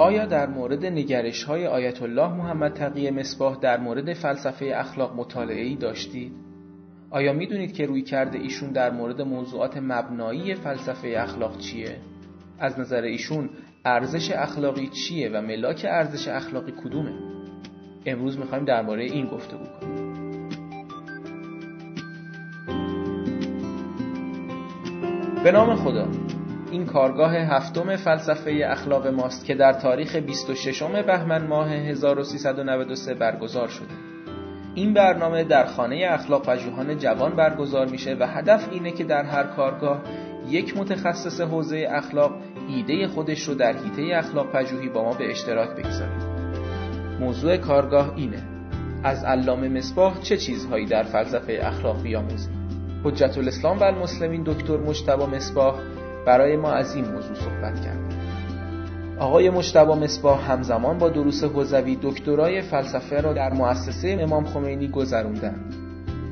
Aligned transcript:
آیا 0.00 0.26
در 0.26 0.46
مورد 0.46 0.86
نگرش 0.86 1.44
های 1.44 1.66
آیت 1.66 2.02
الله 2.02 2.28
محمد 2.28 2.72
تقی 2.72 3.10
مصباح 3.10 3.58
در 3.60 3.80
مورد 3.80 4.12
فلسفه 4.12 4.72
اخلاق 4.74 5.16
مطالعه 5.16 5.64
ای 5.64 5.76
داشتید؟ 5.76 6.32
آیا 7.10 7.32
می‌دونید 7.32 7.72
که 7.72 7.86
روی 7.86 8.02
کرده 8.02 8.38
ایشون 8.38 8.72
در 8.72 8.90
مورد 8.90 9.22
موضوعات 9.22 9.76
مبنایی 9.76 10.54
فلسفه 10.54 11.14
اخلاق 11.18 11.58
چیه؟ 11.58 11.96
از 12.58 12.80
نظر 12.80 13.02
ایشون 13.02 13.50
ارزش 13.84 14.30
اخلاقی 14.30 14.88
چیه 14.88 15.28
و 15.28 15.40
ملاک 15.40 15.86
ارزش 15.88 16.28
اخلاقی 16.28 16.72
کدومه؟ 16.84 17.12
امروز 18.06 18.38
می‌خوایم 18.38 18.64
درباره 18.64 19.04
این 19.04 19.26
گفتگو 19.26 19.64
کنیم. 19.80 20.10
به 25.44 25.52
نام 25.52 25.74
خدا 25.74 26.08
این 26.70 26.86
کارگاه 26.86 27.36
هفتم 27.36 27.96
فلسفه 27.96 28.60
اخلاق 28.64 29.06
ماست 29.06 29.44
که 29.44 29.54
در 29.54 29.72
تاریخ 29.72 30.16
26 30.16 30.82
بهمن 30.82 31.46
ماه 31.46 31.70
1393 31.70 33.14
برگزار 33.14 33.68
شده. 33.68 33.94
این 34.74 34.94
برنامه 34.94 35.44
در 35.44 35.66
خانه 35.66 36.06
اخلاق 36.10 36.46
پژوهان 36.46 36.98
جوان 36.98 37.36
برگزار 37.36 37.86
میشه 37.86 38.16
و 38.20 38.26
هدف 38.26 38.68
اینه 38.72 38.90
که 38.90 39.04
در 39.04 39.24
هر 39.24 39.44
کارگاه 39.44 40.02
یک 40.48 40.76
متخصص 40.76 41.40
حوزه 41.40 41.88
اخلاق 41.90 42.32
ایده 42.68 43.08
خودش 43.08 43.42
رو 43.42 43.54
در 43.54 43.76
حیطه 43.76 44.16
اخلاق 44.16 44.52
پژوهی 44.52 44.88
با 44.88 45.04
ما 45.04 45.12
به 45.12 45.30
اشتراک 45.30 45.70
بگذاره. 45.70 46.12
موضوع 47.20 47.56
کارگاه 47.56 48.12
اینه. 48.16 48.42
از 49.04 49.24
علامه 49.24 49.68
مصباح 49.68 50.20
چه 50.22 50.36
چیزهایی 50.36 50.86
در 50.86 51.02
فلسفه 51.02 51.58
اخلاق 51.62 52.02
بیاموزیم؟ 52.02 52.60
حجت 53.04 53.38
الاسلام 53.38 53.78
و 53.78 53.82
المسلمین 53.82 54.42
دکتر 54.42 54.76
مجتبی 54.76 55.24
مصباح 55.24 55.74
برای 56.26 56.56
ما 56.56 56.72
از 56.72 56.94
این 56.94 57.04
موضوع 57.04 57.34
صحبت 57.34 57.80
کرد. 57.80 58.14
آقای 59.18 59.50
مجتبی 59.50 59.92
مصباح 59.92 60.52
همزمان 60.52 60.98
با 60.98 61.08
دروس 61.08 61.44
حوزوی 61.44 61.98
دکترای 62.02 62.62
فلسفه 62.62 63.20
را 63.20 63.32
در 63.32 63.52
مؤسسه 63.52 64.18
امام 64.20 64.44
خمینی 64.44 64.88
گذروندند. 64.88 65.74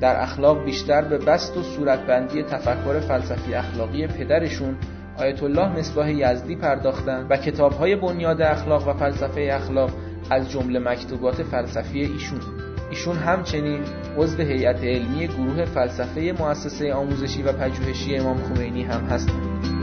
در 0.00 0.22
اخلاق 0.22 0.64
بیشتر 0.64 1.02
به 1.02 1.18
بست 1.18 1.56
و 1.56 1.62
صورتبندی 1.62 2.42
تفکر 2.42 3.00
فلسفی 3.00 3.54
اخلاقی 3.54 4.06
پدرشون 4.06 4.76
آیت 5.18 5.42
الله 5.42 5.78
مصباح 5.78 6.12
یزدی 6.12 6.56
پرداختند 6.56 7.26
و 7.30 7.36
کتابهای 7.36 7.96
بنیاد 7.96 8.42
اخلاق 8.42 8.88
و 8.88 8.92
فلسفه 8.92 9.50
اخلاق 9.52 9.90
از 10.30 10.50
جمله 10.50 10.78
مکتوبات 10.78 11.42
فلسفی 11.42 12.00
ایشون 12.00 12.40
ایشون 12.90 13.16
همچنین 13.16 13.80
عضو 14.16 14.42
هیئت 14.42 14.84
علمی 14.84 15.28
گروه 15.28 15.64
فلسفه 15.64 16.34
مؤسسه 16.38 16.94
آموزشی 16.94 17.42
و 17.42 17.52
پژوهشی 17.52 18.16
امام 18.16 18.36
خمینی 18.36 18.82
هم 18.82 19.04
هستند. 19.04 19.77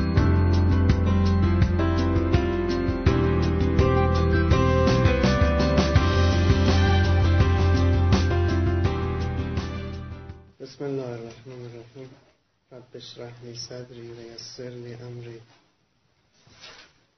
لی 13.44 13.56
صدری 13.56 14.12
و 14.12 14.22
یسر 14.22 14.70
لی 14.70 14.94
امری. 14.94 15.42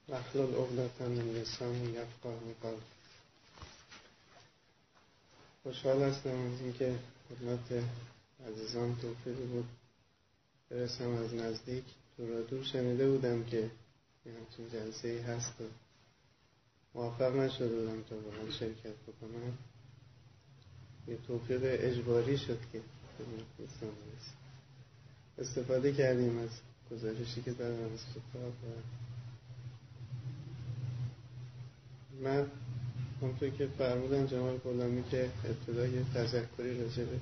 واحلل 0.08 0.54
عقدة 0.54 1.08
من 1.08 1.30
لسانی 1.30 1.90
یفقهوا 1.90 2.52
قولی. 2.62 2.82
خوشحال 5.62 6.02
هستم 6.02 6.30
از 6.30 6.60
اینکه 6.60 6.98
خدمت 7.28 7.84
عزیزان 8.48 8.96
توفیقی 8.96 9.46
بود. 9.46 9.68
برسم 10.70 11.10
از 11.10 11.34
نزدیک. 11.34 11.84
دور 12.16 12.30
و 12.30 12.42
دور 12.42 12.64
شنیده 12.64 13.10
بودم 13.10 13.44
که 13.44 13.70
یه 14.26 14.32
همچین 14.32 14.70
جلسه 14.70 15.08
ای 15.08 15.18
هست 15.18 15.60
و 15.60 15.64
موفق 16.94 17.36
نشده 17.36 17.68
بودم 17.68 18.02
تا 18.02 18.16
با 18.16 18.50
شرکت 18.50 18.96
بکنم. 19.06 19.58
یه 21.08 21.18
توفیق 21.26 21.60
اجباری 21.62 22.38
شد 22.38 22.58
که 22.72 22.80
استفاده 25.38 25.92
کردیم 25.92 26.38
از 26.38 26.50
گزارشی 26.90 27.42
که 27.42 27.52
دارم 27.52 27.92
از 27.92 28.00
کتاب 28.10 28.52
من 32.22 32.46
همطور 33.22 33.50
که 33.50 33.66
فرمودن 33.78 34.26
جمال 34.26 34.56
غلامی 34.56 35.04
که 35.10 35.30
ابتدای 35.44 36.04
تذکری 36.14 36.82
راجع 36.82 37.04
به 37.04 37.18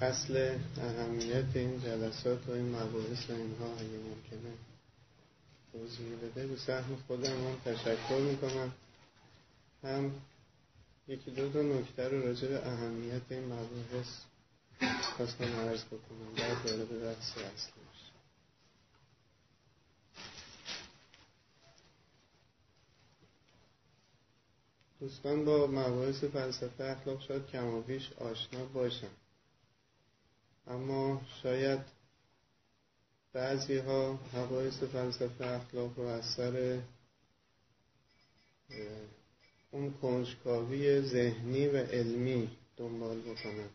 اصل 0.00 0.58
اهمیت 0.78 1.44
این 1.54 1.80
جلسات 1.80 2.48
و 2.48 2.52
این 2.52 2.68
مباحث 2.68 3.30
و 3.30 3.32
اینها 3.32 3.74
اگه 3.78 3.98
ممکنه 4.08 4.52
توضیح 5.72 6.16
بده 6.22 6.46
به 6.46 6.56
سهم 6.56 6.96
خودم 7.06 7.32
هم 7.32 7.56
تشکر 7.64 8.18
می‌کنم. 8.18 8.72
هم 9.84 10.12
یکی 11.08 11.30
دو 11.30 11.52
تا 11.52 11.62
نکته 11.62 12.08
رو 12.08 12.26
راجع 12.26 12.48
به 12.48 12.68
اهمیت 12.68 13.22
این 13.30 13.44
مباحث 13.44 14.29
خواستم 15.16 15.44
عرض 15.44 15.84
بکنم 15.84 16.34
بعد 16.36 16.64
داره 16.64 16.84
به 16.84 16.98
بحث 16.98 17.38
اصلیش 17.38 18.10
دوستان 25.00 25.44
با 25.44 25.66
مباحث 25.66 26.24
فلسفه 26.24 26.84
اخلاق 26.84 27.20
شاید 27.20 27.46
کم 27.46 27.80
بیش 27.80 28.12
آشنا 28.12 28.64
باشن. 28.64 29.10
اما 30.66 31.22
شاید 31.42 31.80
بعضی 33.32 33.78
ها 33.78 34.18
مباحث 34.34 34.82
فلسفه 34.82 35.46
اخلاق 35.46 35.98
رو 35.98 36.06
از 36.06 36.24
سر 36.24 36.80
اون 39.70 39.92
کنجکاوی 39.92 41.00
ذهنی 41.00 41.66
و 41.68 41.76
علمی 41.76 42.50
دنبال 42.76 43.20
بکنن. 43.20 43.68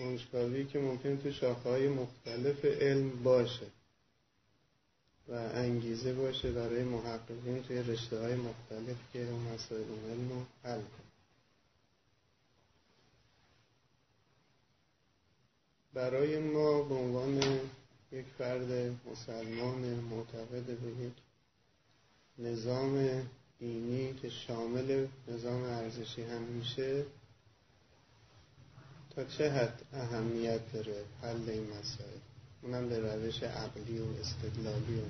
کنجکاوی 0.00 0.64
که 0.64 0.78
ممکن 0.78 1.16
تو 1.16 1.32
شاخه 1.32 1.88
مختلف 1.88 2.64
علم 2.64 3.22
باشه 3.22 3.66
و 5.28 5.32
انگیزه 5.34 6.12
باشه 6.12 6.52
برای 6.52 6.84
محققین 6.84 7.62
توی 7.62 7.78
رشته 7.78 8.18
های 8.18 8.34
مختلف 8.34 8.96
که 9.12 9.18
مسائل 9.54 9.84
علم 10.10 10.28
رو 10.28 10.42
حل 10.62 10.80
کن 10.80 11.04
برای 15.94 16.38
ما 16.38 16.82
به 16.82 16.94
عنوان 16.94 17.60
یک 18.12 18.26
فرد 18.38 18.96
مسلمان 19.12 19.94
معتقد 19.94 20.64
به 20.64 21.04
یک 21.04 21.12
نظام 22.38 23.22
دینی 23.58 24.14
که 24.14 24.28
شامل 24.28 25.06
نظام 25.28 25.62
ارزشی 25.62 26.22
هم 26.22 26.42
میشه 26.42 27.04
تا 29.16 29.24
چه 29.24 29.50
حد 29.52 29.82
اهمیت 29.92 30.72
داره 30.72 31.04
حل 31.22 31.50
این 31.50 31.62
مسائل؟ 31.62 32.18
اونم 32.62 32.88
به 32.88 32.98
روش 32.98 33.42
عقلی 33.42 33.98
و 33.98 34.04
استدلالی 34.20 35.00
و 35.00 35.04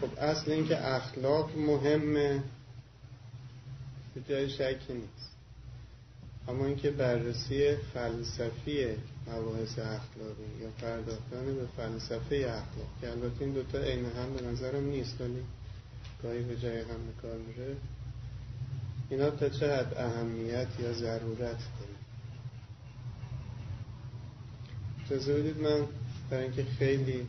خب 0.00 0.18
اصل 0.18 0.50
اینکه 0.50 0.86
اخلاق 0.86 1.58
مهمه 1.58 2.42
به 4.14 4.20
جای 4.28 4.50
شکی 4.50 4.92
نیست. 4.92 5.32
اما 6.48 6.66
اینکه 6.66 6.90
بررسی 6.90 7.76
فلسفی 7.76 8.86
مباحث 9.26 9.78
اخلاقی 9.78 10.60
یا 10.60 10.68
پرداختن 10.80 11.54
به 11.54 11.66
فلسفه 11.76 12.36
اخلاق 12.36 12.88
که 13.00 13.10
البته 13.10 13.44
این 13.44 13.52
دوتا 13.52 13.78
عین 13.78 14.04
هم 14.04 14.34
به 14.34 14.42
نظرم 14.42 14.84
نیست 14.84 15.20
ولی 15.20 15.42
گاهی 16.22 16.42
به 16.42 16.56
جای 16.56 16.78
هم 16.78 17.12
کار 17.22 17.38
میره. 17.38 17.76
اینا 19.12 19.30
تا 19.30 19.46
حد 19.46 19.94
اهمیت 19.96 20.68
یا 20.78 20.92
ضرورت 20.92 21.40
داره؟ 21.40 21.96
اجازه 25.04 25.34
بدید 25.34 25.56
من 25.56 25.86
برای 26.30 26.44
اینکه 26.44 26.64
خیلی 26.64 27.26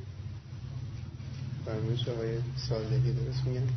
فرمایش 1.65 2.07
آقای 2.07 2.37
صالحی 2.69 3.13
درست 3.13 3.45
میگم؟ 3.45 3.67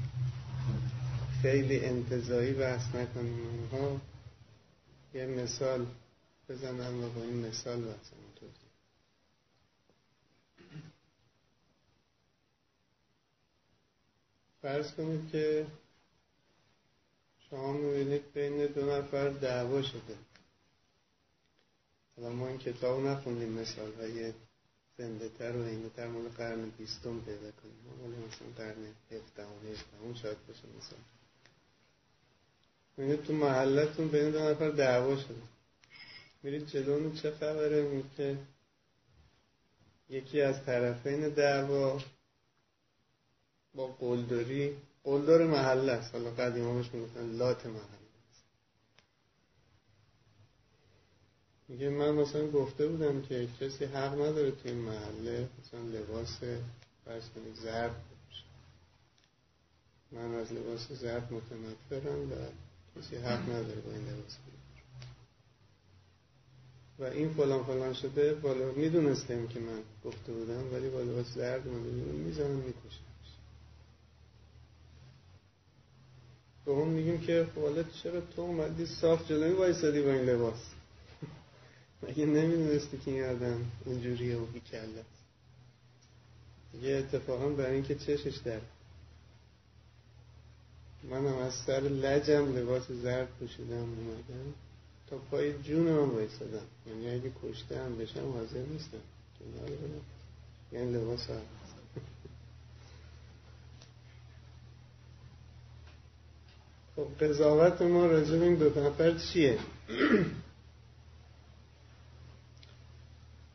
خیلی 1.43 1.85
انتظایی 1.85 2.53
بحث 2.53 2.95
نکنیم. 2.95 3.39
اونها 3.73 4.01
یه 5.15 5.27
مثال 5.27 5.87
بزنم 6.49 7.05
و 7.05 7.09
با 7.09 7.23
این 7.23 7.47
مثال 7.47 7.81
بحثم 7.81 8.17
فرض 14.63 14.93
کنید 14.93 15.31
که 15.33 15.67
شما 17.51 17.73
می‌بینید 17.73 18.33
بین 18.33 18.67
دو 18.67 18.91
نفر 18.91 19.29
دعوا 19.29 19.83
شده. 19.83 20.17
حالا 22.17 22.31
ما 22.31 22.49
این 22.49 22.59
کتاب 22.59 23.07
نخوندیم 23.07 23.53
مثال 23.53 23.93
های 24.01 24.33
زنده 24.99 25.29
تر 25.29 25.57
و 25.57 25.65
اینه 25.65 25.89
تر 25.89 26.07
مال 26.07 26.29
قرن 26.29 26.71
بیستم 26.71 27.21
پیدا 27.21 27.51
کنیم. 27.51 27.77
ما 27.87 28.09
مثلا 28.09 28.49
قرن 28.57 28.85
هفته 29.11 29.43
اون 30.03 30.15
شاید 30.15 30.47
باشه 30.47 30.63
مثال 30.79 30.99
میگه 32.97 33.17
تو 33.17 33.33
محلتون 33.33 34.09
بین 34.09 34.31
دو 34.31 34.39
نفر 34.39 34.71
دعوا 34.71 35.17
شده. 35.17 35.43
میرید 36.43 36.67
جلو 36.67 37.17
چه 37.17 37.31
خبره؟ 37.31 37.83
میگه 37.83 38.09
که 38.17 38.39
یکی 40.09 40.41
از 40.41 40.65
طرفین 40.65 41.29
دعوا 41.29 42.01
با 43.75 43.87
قلدری 43.87 44.77
قلدر 45.07 45.47
محله 45.47 45.93
است. 45.93 46.15
حالا 46.15 46.31
قدیمانش 46.31 46.95
می‌گفتن 46.95 47.27
لات 47.37 47.67
محله. 47.67 47.97
میگه 51.69 51.89
من 51.89 52.11
مثلا 52.11 52.51
گفته 52.51 52.87
بودم 52.89 53.23
که 53.23 53.49
کسی 53.61 53.85
حق 53.85 54.13
نداره 54.15 54.51
توی 54.51 54.71
این 54.71 54.81
محله 54.81 55.49
مثلا 55.61 55.81
لباس 55.81 56.39
کنید 57.35 57.55
زرد 57.63 57.91
بپوشه 57.91 58.45
من 60.13 60.35
از 60.35 60.53
لباس 60.53 60.93
زرد 60.93 61.33
متنفرم 61.33 62.33
و 62.33 62.35
کسی 63.01 63.17
حق 63.17 63.43
نداره 63.49 63.81
با 63.81 63.93
این 63.93 64.09
لباس 64.09 64.37
و 66.99 67.05
این 67.05 67.35
فلان 67.35 67.65
فلان 67.65 67.95
شده 67.95 68.35
بالا 68.35 68.73
می‌دونستم 68.73 69.47
که 69.47 69.61
من 69.61 69.83
گفته 70.05 70.33
بودم 70.33 70.75
ولی 70.75 70.89
با 70.89 71.01
لباس 71.01 71.35
زرد 71.35 71.69
من 71.69 71.81
می‌زنم 71.81 72.57
می‌کشم. 72.57 73.16
به 76.67 76.73
اون 76.73 76.89
میگیم 76.89 77.21
که 77.21 77.47
حالا 77.57 77.83
چرا 77.83 78.21
تو 78.21 78.43
اومدی 78.43 78.87
صاف 78.87 79.29
جلوی 79.29 79.53
وایسادی 79.53 80.03
با 80.03 80.13
این 80.13 80.23
لباس؟ 80.23 80.61
مگه 82.03 82.27
نمی‌دونستی 82.27 82.99
که 82.99 83.11
این 83.11 83.25
آدم 83.25 83.61
اونجوریه 83.85 84.37
و 84.37 84.47
بیکله؟ 84.47 85.05
یه 86.83 86.97
اتفاقا 86.97 87.49
برای 87.49 87.75
اینکه 87.75 87.95
چشش 87.95 88.37
در 88.37 88.61
منم 91.11 91.39
از 91.39 91.55
سر 91.67 91.81
لجم 91.81 92.57
لباس 92.57 92.91
زرد 93.03 93.29
پوشیدم 93.41 93.77
اومدم. 93.77 94.55
تا 95.11 95.19
پای 95.31 95.63
جون 95.63 95.93
من 95.93 96.11
بایستدم 96.11 96.67
یعنی 96.87 97.11
اگه 97.11 97.33
کشته 97.43 97.79
هم 97.79 97.99
بشم 97.99 98.33
حاضر 98.33 98.63
نیستم. 98.63 98.99
یعنی 100.73 100.93
لباس 100.93 101.31
هم 101.31 101.66
خب 106.97 107.25
قضاوت 107.25 107.83
ما 107.83 108.07
راجع 108.07 108.35
این 108.35 108.55
دو 108.55 108.81
نفر 108.81 109.19
چیه؟ 109.19 109.59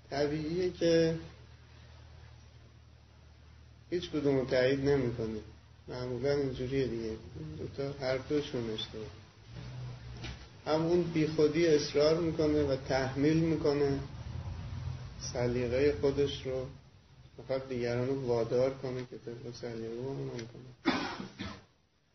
طبیعیه 0.10 0.72
که 0.72 1.16
هیچ 3.90 4.10
کدوم 4.10 4.40
رو 4.40 4.46
تایید 4.46 4.90
نمی 4.90 5.16
کنیم 5.16 5.44
معمولا 5.88 6.32
اینجوریه 6.32 6.88
دیگه. 6.88 7.12
دوتا 7.58 8.06
هر 8.06 8.18
دوشون 8.18 8.70
اشتباه. 8.70 9.06
همون 10.66 11.04
بی 11.04 11.28
خودی 11.28 11.68
اصرار 11.68 12.20
می‌کنه 12.20 12.64
و 12.64 12.76
تحمیل 12.76 13.38
می‌کنه 13.38 14.00
سلیقه 15.34 15.96
خودش 16.02 16.46
رو. 16.46 16.66
می‌خواد 17.38 17.70
دیگران 17.70 18.08
رو 18.08 18.28
وادار 18.28 18.74
کنه 18.74 19.02
که 19.10 19.18
طبق 19.18 19.56
سلیقه 19.56 19.96
رو 19.96 20.16
کنه 20.30 20.94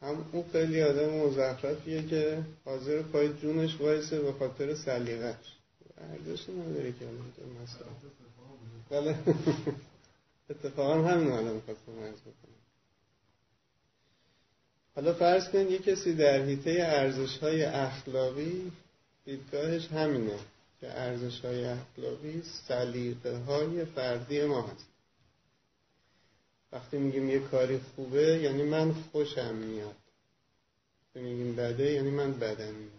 هم 0.03 0.25
اون 0.33 0.45
خیلی 0.53 0.83
آدم 0.83 1.11
مزخرفیه 1.11 2.07
که 2.07 2.43
حاضر 2.65 3.03
پای 3.03 3.33
جونش 3.33 3.81
وایسه 3.81 4.21
به 4.21 4.33
خاطر 4.33 4.75
سلیقش 4.75 5.57
ارزشی 5.99 6.53
نداره 6.53 6.93
که 6.93 7.07
مثلا 7.63 7.87
بله. 8.91 9.19
اتفاقا 10.51 11.03
همین 11.03 11.31
حالا 11.31 11.53
می‌خواستم 11.53 11.93
عرض 12.01 12.21
بکنم. 12.21 12.57
حالا 14.95 15.15
فرض 15.15 15.49
کن 15.49 15.71
یه 15.71 15.79
کسی 15.79 16.15
در 16.15 16.43
حیطه 16.43 16.71
ارزش 16.71 17.39
های 17.39 17.63
اخلاقی 17.63 18.73
دیدگاهش 19.25 19.87
همینه 19.87 20.39
که 20.81 20.91
ارزش 20.91 21.41
های 21.41 21.65
اخلاقی 21.65 22.43
سلیقه 22.69 23.37
های 23.37 23.85
فردی 23.85 24.45
ما 24.45 24.63
هست. 24.63 24.87
وقتی 26.73 26.99
میگیم 26.99 27.31
یه 27.31 27.39
کاری 27.39 27.79
خوبه 27.79 28.39
یعنی 28.39 28.63
من 28.63 28.93
خوشم 28.93 29.55
میاد. 29.55 29.97
وقتی 31.03 31.21
میگیم 31.21 31.57
بده 31.57 31.93
یعنی 31.93 32.11
من 32.11 32.33
بدم 32.33 32.75
میاد. 32.75 32.93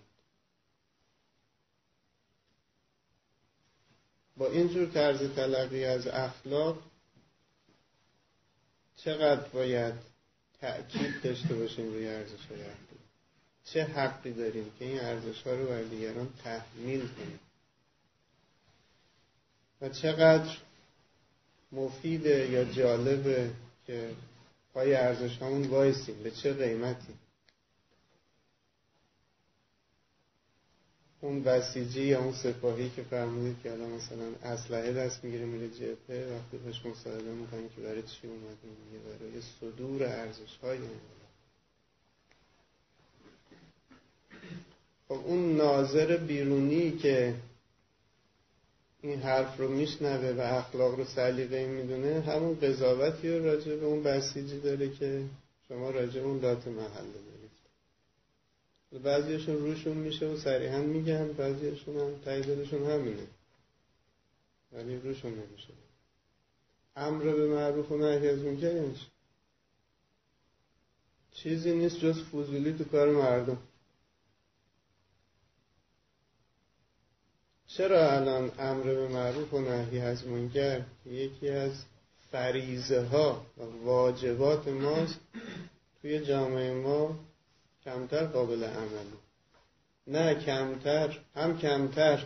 با 4.38 4.48
اینجور 4.48 4.90
طرز 4.90 5.36
تلقی 5.36 5.86
از 5.86 6.08
اخلاق 6.08 6.78
چقدر 8.98 9.48
باید 9.48 9.94
تأکید 10.62 11.22
داشته 11.24 11.56
باشیم 11.56 11.94
روی 11.94 12.08
ارزش 12.08 12.46
های 12.50 12.62
اخلاق؟ 12.62 12.98
چه 13.66 13.84
حقی 13.84 14.32
داریم 14.34 14.72
که 14.80 14.86
این 14.86 15.00
ارزش 15.00 15.42
ها 15.42 15.54
رو 15.54 15.66
بر 15.68 15.82
دیگران 15.82 16.34
تحمیل 16.44 17.08
کنیم؟ 17.08 17.40
و 19.82 19.90
چقدر 19.90 20.58
مفیده 21.72 22.50
یا 22.52 22.64
جالبه 22.64 23.50
که 23.88 24.10
پای 24.74 24.96
ارزش 24.96 25.38
همون 25.42 25.68
وایسیم. 25.68 26.24
به 26.24 26.32
چه 26.32 26.54
قیمتی؟ 26.54 27.14
اون 31.22 31.44
بسیجی 31.44 32.04
یا 32.04 32.20
اون 32.20 32.34
سپاهی 32.34 32.90
که 32.96 33.04
فرمودید 33.04 33.56
که 33.64 33.72
الان 33.72 33.90
مثلا 33.90 34.26
اسلحه 34.44 34.94
دست 34.94 35.24
می‌گیره 35.24 35.46
میره 35.46 35.70
جبهه 35.70 36.36
وقتی 36.36 36.58
باش 36.58 36.86
مصاحبه 36.86 37.32
می‌کنی 37.32 37.70
که 37.76 37.82
برای 37.82 38.02
چی 38.02 38.28
اومدی 38.28 38.68
میگه 38.86 39.04
برای 39.06 39.42
صدور 39.60 40.04
ارزش 40.04 40.58
های 40.64 40.80
خب 45.08 45.14
اون 45.26 45.56
ناظر 45.56 46.18
بیرونی 46.18 46.92
که 46.92 47.36
این 49.08 49.20
حرف 49.20 49.58
رو 49.58 49.68
میشنوه 49.68 50.30
و 50.30 50.42
اخلاق 50.42 50.96
رو 50.96 51.06
سلیقه 51.06 51.68
می‌دونه 51.68 52.22
همون 52.22 52.60
قضاوتی 52.60 53.30
رو 53.30 53.46
راجع 53.46 53.76
به 53.76 53.86
اون 53.86 54.04
بسیجی 54.04 54.60
داره 54.60 54.90
که 54.90 55.24
شما 55.68 55.90
راجع 55.90 56.22
اون 56.22 56.40
دات 56.40 56.68
محله 56.68 57.20
دارید. 57.28 59.04
بعضیشون 59.04 59.56
روشون 59.56 59.98
میشه 59.98 60.28
و 60.28 60.38
صریحا 60.38 60.82
میگن 60.82 61.28
بعضیشون 61.28 62.00
هم 62.00 62.20
تاییدشون 62.26 62.84
همینه. 62.84 63.28
ولی 64.72 64.98
روشون 64.98 65.32
نمیشه. 65.32 65.74
امر 66.96 67.24
به 67.24 67.48
معروف 67.48 67.92
و 67.92 67.98
نهی 67.98 68.30
از 68.30 68.40
منکر 68.40 68.84
چیزی 71.32 71.72
نیست 71.72 72.00
جز 72.00 72.24
فضولی 72.24 72.74
تو 72.74 72.84
کار 72.84 73.10
مردم. 73.10 73.58
چرا 77.78 78.12
الان 78.12 78.52
امر 78.60 78.84
به 78.84 79.08
معروف 79.08 79.54
و 79.54 79.60
نهی 79.60 80.00
از 80.00 80.28
منکر 80.28 80.82
یکی 81.06 81.50
از 81.50 81.72
فریزه 82.32 83.02
ها 83.02 83.46
و 83.58 83.86
واجبات 83.86 84.68
ماست 84.68 85.20
توی 86.02 86.26
جامعه 86.26 86.74
ما 86.74 87.20
کمتر 87.86 88.26
قابل 88.26 88.64
عملی 88.64 89.18
نه 90.08 90.36
کمتر 90.36 91.20
هم 91.36 91.58
کمتر. 91.58 92.26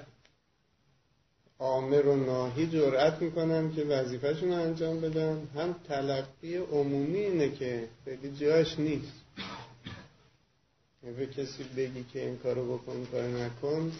آمر 1.59 2.05
و 2.05 2.15
ناهی 2.15 2.67
جرأت 2.67 3.21
می‌کنن 3.21 3.73
که 3.75 3.83
وظیفهشون 3.83 4.49
رو 4.49 4.55
انجام 4.55 5.01
بدن. 5.01 5.47
هم 5.55 5.75
تلقی 5.87 6.55
عمومی 6.55 7.19
اینه 7.19 7.49
که 7.49 7.87
خیلی 8.05 8.31
جاش 8.31 8.79
نیست. 8.79 9.13
به 11.17 11.27
کسی 11.27 11.63
بگی 11.63 12.05
که 12.13 12.25
این 12.25 12.37
کارو 12.37 12.77
بکن 12.77 13.07
کار 13.11 13.23
نکن 13.23 13.91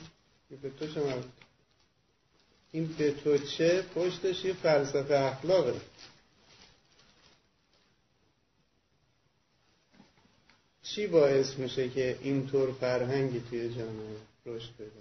به 0.56 0.70
تو 0.70 0.88
چه 0.88 1.24
این 2.72 2.88
به 2.98 3.12
تو 3.12 3.38
چه 3.38 3.82
پشتش 3.82 4.46
یه 4.46 4.54
فلسفه 4.54 5.14
اخلاقه. 5.14 5.82
چی 10.84 11.08
باعث 11.08 11.54
میشه 11.58 11.90
که 11.90 12.18
اینطور 12.22 12.72
فرهنگی 12.72 13.44
توی 13.50 13.70
جامعه 13.76 14.16
رشد 14.46 14.70
پیدا 14.78 14.92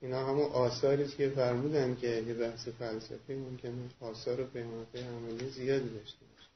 اینا 0.00 0.26
همون 0.26 0.52
آثاری 0.52 1.02
است 1.02 1.16
که 1.16 1.28
فرمودن 1.28 1.96
که 1.96 2.24
یه 2.28 2.34
بحث 2.34 2.68
فلسفی 2.68 3.34
ممکنه 3.34 3.72
آثار 4.00 4.40
و 4.40 4.44
پیامت 4.44 4.96
عملی 4.96 5.50
زیادی 5.50 5.88
داشته 5.88 6.18
باشه. 6.34 6.48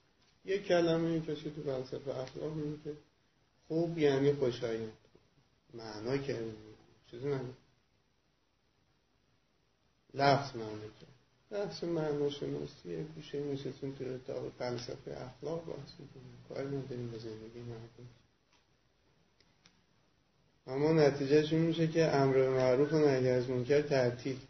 یه 0.45 0.59
کلمه 0.59 1.21
کسی 1.21 1.53
تو 1.57 1.63
فلسفه 1.63 2.11
اخلاق 2.19 2.55
میگه 2.55 2.83
که 2.85 2.93
خوب 3.69 3.99
یعنی 3.99 4.33
خوشایند. 4.33 4.93
معنا 5.75 6.17
که 6.17 6.39
چیزی 7.11 7.29
نگه 7.29 7.55
لفظ 10.15 10.57
معنی 10.57 10.91
کرد 11.01 11.11
بحث 11.51 11.85
معنا 11.85 12.31
شناسی 12.31 13.05
گوشه 13.15 13.41
میشتون 13.41 13.97
تو 13.97 14.05
اتاق 14.05 14.53
فلسفه 14.59 15.11
اخلاق 15.11 15.65
بحث 15.65 15.91
می‌کنیم. 15.99 16.45
کاری 16.49 16.77
نداریم 16.77 17.11
به 17.11 17.19
زندگی 17.19 17.61
مردم. 17.61 18.09
اما 20.67 20.93
نتیجهش 20.93 21.53
این 21.53 21.63
میشه 21.63 21.89
که 21.89 22.05
امر 22.05 22.49
معروف 22.49 22.93
و 22.93 22.99
نهی 22.99 23.29
از 23.29 23.51
منکر 23.51 23.83
تعطیل. 23.83 24.41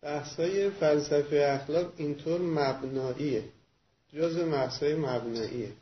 بحثای 0.00 0.70
فلسفه 0.70 1.60
اخلاق 1.60 1.92
اینطور 1.96 2.40
مبناییه. 2.40 3.44
جز 4.12 4.38
بحثای 4.38 4.94
مبناییه. 4.94 5.72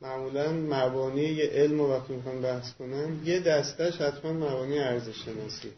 معمولا 0.00 0.52
مبانی 0.52 1.40
علم 1.40 1.80
رو 1.80 1.90
وقتی 1.90 2.12
می‌خوان 2.12 2.42
بحث 2.42 2.72
کنن 2.74 3.22
یه 3.24 3.40
دستش 3.40 4.00
حتما 4.00 4.32
مبانی 4.32 4.78
ارزش 4.78 5.24
شناسی 5.24 5.72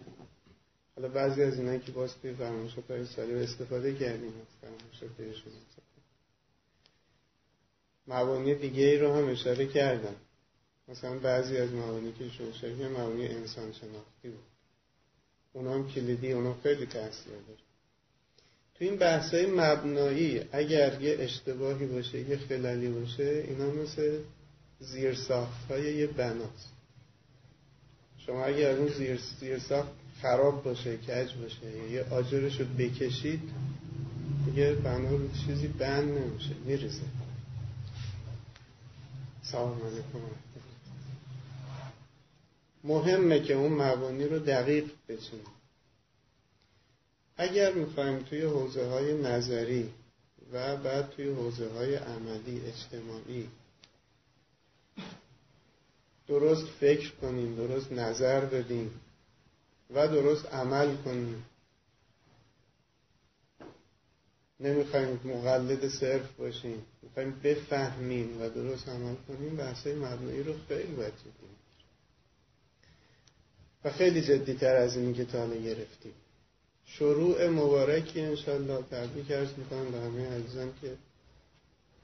حالا 0.96 1.08
بعضی 1.08 1.42
از 1.42 1.58
اینایی 1.58 1.80
که 1.80 1.92
باز 1.92 2.14
توی 2.22 2.34
فرمایشات 2.34 2.90
های 2.90 3.06
سالی 3.06 3.34
استفاده 3.34 3.94
کردیم 3.94 4.32
ایشون 5.18 5.52
مبانی 8.06 8.54
دیگه 8.54 8.82
ای 8.82 8.98
رو 8.98 9.12
هم 9.12 9.28
اشاره 9.28 9.66
کردم. 9.66 10.14
مثلا 10.88 11.18
بعضی 11.18 11.56
از 11.56 11.72
مبانی 11.72 12.12
که 12.12 12.24
ایشون 12.24 12.48
اشاره 12.48 12.88
مبانی 12.88 13.28
انسان 13.28 13.72
شناختی 13.72 14.28
بود. 14.28 14.44
اونا 15.52 15.74
هم 15.74 15.88
کلیدی 15.88 16.32
اونا 16.32 16.54
خیلی 16.62 16.86
تاثیر 16.86 17.32
داره. 17.32 17.69
تو 18.80 18.86
این 18.86 18.96
بحث 18.96 19.34
های 19.34 19.46
مبنایی 19.46 20.40
اگر 20.52 21.02
یه 21.02 21.16
اشتباهی 21.18 21.86
باشه 21.86 22.20
یه 22.20 22.36
خلالی 22.36 22.88
باشه 22.88 23.44
اینا 23.48 23.70
مثل 23.70 24.18
زیر 24.80 25.14
ساخت 25.14 25.70
های 25.70 25.96
یه 25.96 26.06
بناست 26.06 26.68
شما 28.18 28.44
اگر 28.44 28.76
اون 28.76 28.88
زیر, 28.88 29.20
زیر 29.40 29.58
ساخت 29.58 29.88
خراب 30.22 30.64
باشه 30.64 30.96
کج 30.96 31.34
باشه 31.34 31.90
یه 31.92 32.04
آجرش 32.10 32.60
رو 32.60 32.66
بکشید 32.78 33.40
دیگه 34.44 34.72
بنا 34.72 35.10
رو 35.10 35.28
چیزی 35.46 35.68
بند 35.68 36.18
نمیشه 36.18 36.54
میرزه 36.64 37.02
سلام 39.42 39.80
علیکم. 39.82 40.18
مهمه 42.84 43.40
که 43.40 43.54
اون 43.54 43.72
مبانی 43.72 44.24
رو 44.24 44.38
دقیق 44.38 44.84
بچینیم 45.08 45.59
اگر 47.40 47.72
می‌خوایم 47.72 48.18
توی 48.18 48.42
حوزه 48.42 48.86
های 48.86 49.22
نظری 49.22 49.90
و 50.52 50.76
بعد 50.76 51.10
توی 51.10 51.28
حوزه 51.28 51.68
های 51.68 51.94
عملی 51.94 52.60
اجتماعی 52.66 53.48
درست 56.28 56.66
فکر 56.66 57.10
کنیم 57.10 57.56
درست 57.56 57.92
نظر 57.92 58.44
بدیم 58.44 59.00
و 59.94 60.08
درست 60.08 60.46
عمل 60.46 60.96
کنیم 60.96 61.44
نمی‌خوایم 64.60 65.20
مقلد 65.24 65.88
صرف 65.88 66.32
باشیم 66.32 66.86
می‌خوایم 67.02 67.40
بفهمیم 67.44 68.42
و 68.42 68.48
درست 68.48 68.88
عمل 68.88 69.14
کنیم 69.28 69.56
بحثای 69.56 69.94
مبنایی 69.94 70.42
رو 70.42 70.54
خیلی 70.68 70.92
باید 70.92 71.12
و 73.84 73.90
خیلی 73.90 74.22
جدیتر 74.22 74.76
از 74.76 74.96
اینی 74.96 75.14
که 75.14 75.24
تا 75.24 75.48
گرفتیم. 75.48 76.14
شروع 76.98 77.48
مبارکی 77.48 78.20
انشالله 78.20 78.82
تبریک 78.82 79.30
ارز 79.30 79.48
می‌کنم 79.58 79.90
به 79.90 79.98
همه 79.98 80.30
عزیزان 80.30 80.72
که 80.82 80.96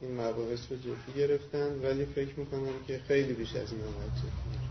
این 0.00 0.20
مباحث 0.20 0.58
رو 0.70 0.76
جدی 0.76 1.12
گرفتن. 1.16 1.80
ولی 1.82 2.04
فکر 2.04 2.38
می‌کنم 2.38 2.84
که 2.86 2.98
خیلی 2.98 3.32
بیش 3.32 3.56
از 3.56 3.72
این 3.72 3.80
باید 3.80 4.12
جدی 4.16 4.66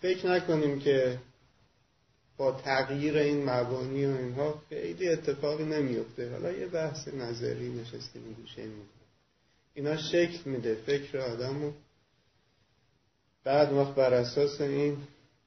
فکر 0.00 0.26
نکنیم 0.26 0.78
که 0.78 1.18
با 2.36 2.52
تغییر 2.52 3.18
این 3.18 3.50
مبانی 3.50 4.06
و 4.06 4.16
اینها 4.16 4.62
خیلی 4.68 5.08
اتفاقی 5.08 5.64
نمیفته 5.64 6.30
حالا 6.30 6.52
یه 6.52 6.66
بحث 6.66 7.08
نظری 7.08 7.68
نشستیم 7.68 8.22
گوشه 8.32 8.62
می‌کنه 8.62 9.00
اینا 9.74 9.96
شکل 9.96 10.50
میده 10.50 10.74
فکر 10.74 11.18
آدم 11.18 11.74
بعد 13.44 13.72
وقت 13.72 13.94
بر 13.94 14.14
اساس 14.14 14.60
این 14.60 14.96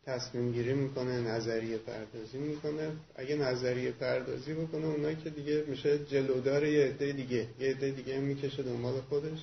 تصمیم 0.05 0.51
گیری 0.51 0.73
می‌کنه 0.73 1.21
نظریه 1.21 1.77
پردازی 1.77 2.37
می‌کنه. 2.37 2.91
اگه 3.15 3.35
نظریه 3.35 3.91
پردازی 3.91 4.53
بکنه 4.53 4.85
اونایی 4.85 5.15
که 5.15 5.29
دیگه 5.29 5.63
میشه 5.67 6.05
جلودار 6.05 6.65
یه 6.65 6.85
عده 6.85 7.11
دیگه. 7.11 7.47
یه 7.59 7.69
عده 7.69 7.91
دیگه 7.91 8.19
می‌کشه 8.19 8.63
دنبال 8.63 9.01
خودش. 9.09 9.39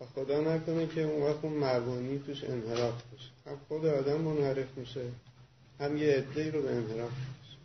و 0.00 0.04
خدا 0.14 0.40
نکنه 0.40 0.86
که 0.86 1.02
اون 1.02 1.22
وقت 1.22 1.44
اون 1.44 1.64
مبانی 1.64 2.18
توش 2.26 2.44
انحراف 2.44 2.94
بشه. 2.94 3.50
هم 3.50 3.56
خود 3.68 3.86
آدم 3.86 4.20
منحرف 4.20 4.78
میشه 4.78 5.00
هم 5.80 5.96
یه 5.96 6.12
عده 6.12 6.50
رو 6.50 6.62
به 6.62 6.70
انحراف 6.70 7.10
میشه 7.10 7.56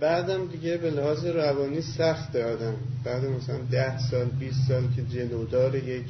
بعدم 0.00 0.46
دیگه 0.46 0.76
به 0.76 0.90
لحاظ 0.90 1.24
روانی 1.24 1.82
سخت 1.82 2.36
آدم. 2.36 2.76
بعد 3.04 3.24
مثلا 3.24 3.58
ده 3.70 4.10
سال 4.10 4.24
20 4.24 4.68
سال 4.68 4.88
که 4.96 5.02
جلودار 5.02 5.74
یک 5.74 6.06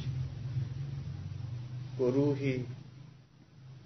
گروهی 1.99 2.67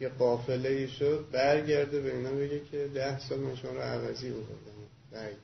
یه 0.01 0.09
قافله 0.09 0.87
شد 0.87 1.27
برگرده 1.33 2.01
به 2.01 2.17
اینا 2.17 2.31
بگه 2.31 2.61
که 2.71 2.91
ده 2.95 3.19
سال 3.19 3.39
من 3.39 3.57
شما 3.57 3.71
رو 3.71 3.81
عوضی 3.81 4.31
بردم 4.31 4.81
برگ 5.13 5.37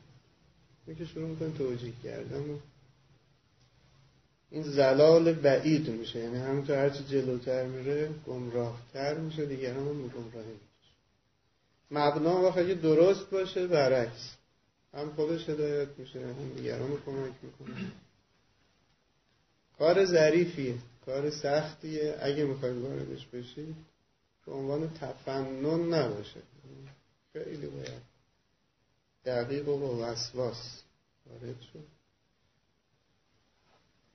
که 0.98 1.04
شروع 1.04 1.28
می‌کنه 1.28 1.50
توجیه 1.50 1.92
کردن 2.04 2.40
و 2.40 2.58
این 4.50 4.62
زلال 4.62 5.32
بعید 5.32 5.90
میشه. 5.90 6.18
یعنی 6.18 6.36
همینطور 6.36 6.76
هرچی 6.78 7.04
جلوتر 7.04 7.66
میره 7.66 8.10
گمراهتر 8.26 9.18
میشه 9.18 9.46
دیگران 9.46 9.88
هم 9.88 10.08
گمراهی 10.08 10.52
میشه 10.52 10.92
مبنا 11.90 12.52
اگه 12.52 12.74
درست 12.74 13.30
باشه 13.30 13.66
برعکس. 13.66 14.36
هم 14.94 15.12
خودش 15.12 15.48
هدایت 15.48 15.88
میشه 15.98 16.20
هم 16.20 16.52
دیگران 16.56 16.90
کمک 17.06 17.32
می‌کنه. 17.42 17.92
کار 19.78 20.04
ظریفیه. 20.04 20.74
کار 21.06 21.30
سختیه. 21.30 22.18
اگه 22.20 22.44
می‌خواید 22.44 22.76
واردش 22.76 23.26
بشید 23.26 23.76
به 24.46 24.52
عنوان 24.52 24.94
تفنن 24.94 25.94
نباشه. 25.94 26.42
خیلی 27.32 27.66
باید. 27.66 28.02
دقیق 29.24 29.68
و 29.68 29.78
با 29.78 29.96
وسواس. 29.96 30.82
وارد 31.26 31.60
شد. 31.60 31.84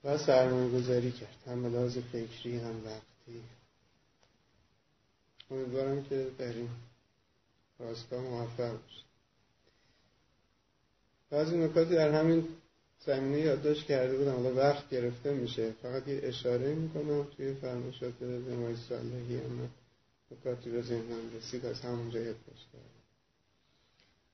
و 0.04 0.18
سرمایه 0.18 0.70
گذاری 0.70 1.12
کرد. 1.12 1.36
هم 1.46 1.66
لحاظ 1.66 1.98
فکری 1.98 2.58
هم 2.58 2.84
وقتی. 2.84 3.42
امیدوارم 5.50 6.04
که 6.04 6.30
در 6.38 6.52
این 6.52 6.68
راستا 7.78 8.20
موفق 8.20 8.72
باشید 8.82 9.12
بعضی 11.30 11.56
نکاتی 11.56 11.94
در 11.94 12.12
همین 12.12 12.48
زمینه 13.06 13.38
یادداشت 13.38 13.86
کرده 13.86 14.16
بودم 14.16 14.32
حالا 14.32 14.54
وقت 14.54 14.90
گرفته 14.90 15.32
میشه. 15.32 15.72
فقط 15.82 16.08
یه 16.08 16.20
اشاره 16.22 16.74
می‌کنم 16.74 17.26
توی 17.36 17.54
فرمایشات 17.54 18.12
جناب 18.20 18.74
صالحی 18.88 19.36
اما 19.36 19.68
نکاتی 20.30 20.70
به 20.70 20.82
ذهنم 20.82 21.36
رسید 21.36 21.66
از 21.66 21.80
همونجا 21.80 22.20
یادداشت 22.20 22.68
کردم. 22.72 23.02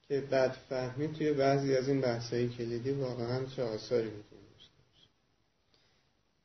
که 0.09 0.21
بدفهمی 0.21 1.09
توی 1.09 1.33
بعضی 1.33 1.77
از 1.77 1.89
این 1.89 2.01
بحثایی 2.01 2.49
کلیدی 2.49 2.91
واقعا 2.91 3.45
چه 3.57 3.63
آثاری 3.63 4.07
می‌تونه 4.07 4.43
داشته 4.55 4.73
باشه. 4.91 5.09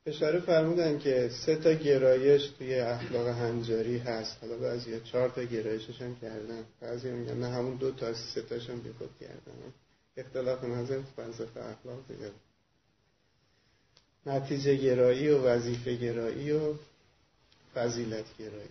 اشاره 0.06 0.39
فرمودن 0.39 1.00
که 1.00 1.30
سه 1.46 1.56
تا 1.56 1.74
گرایش 1.74 2.48
توی 2.48 2.80
اخلاق 2.80 3.27
هنجاری 3.27 3.98
هست. 3.98 4.38
حالا 4.42 4.58
بعضی 4.58 5.00
چهار 5.00 5.30
تا 5.30 5.44
گرایشش 5.44 6.01
هم 6.01 6.15
کردن 6.15 6.63
بعضی 6.82 7.12
میگن 7.12 7.38
نه 7.38 7.48
همون 7.48 7.75
دو 7.75 7.92
تا 7.92 8.13
سه 8.13 8.42
تاشم 8.42 8.80
بیخود 8.80 9.10
کردن 9.20 9.74
اختلاف 10.17 10.63
نظر 10.63 11.01
فلسفه 11.15 11.60
اخلاق 11.60 12.08
دیگه. 12.08 12.32
نتیجه 14.25 14.75
گرایی 14.75 15.29
و 15.29 15.41
وظیفه 15.41 15.96
گرایی 15.96 16.51
و 16.51 16.74
فضیلت 17.75 18.38
گرایی. 18.39 18.70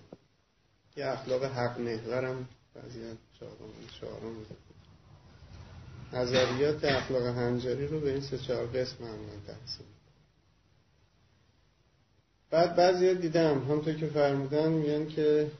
یه 0.96 1.06
اخلاق 1.06 1.44
حق 1.44 1.80
محورم 1.80 2.48
وضعیت 2.76 3.16
چهارم 4.00 4.46
نظریات 6.12 6.84
اخلاق 6.84 7.22
هنجاری 7.22 7.86
رو 7.86 8.00
به 8.00 8.12
این 8.12 8.20
سه 8.20 8.38
چهار 8.38 8.66
قسم 8.66 9.04
هم 9.04 9.16
تقسیم 9.46 9.86
بعد 12.50 12.76
بعضی 12.76 13.14
دیدم 13.14 13.58
همونطور 13.58 13.94
که 13.94 14.06
فرمودن 14.06 14.68
میگن 14.68 15.08
که 15.08 15.50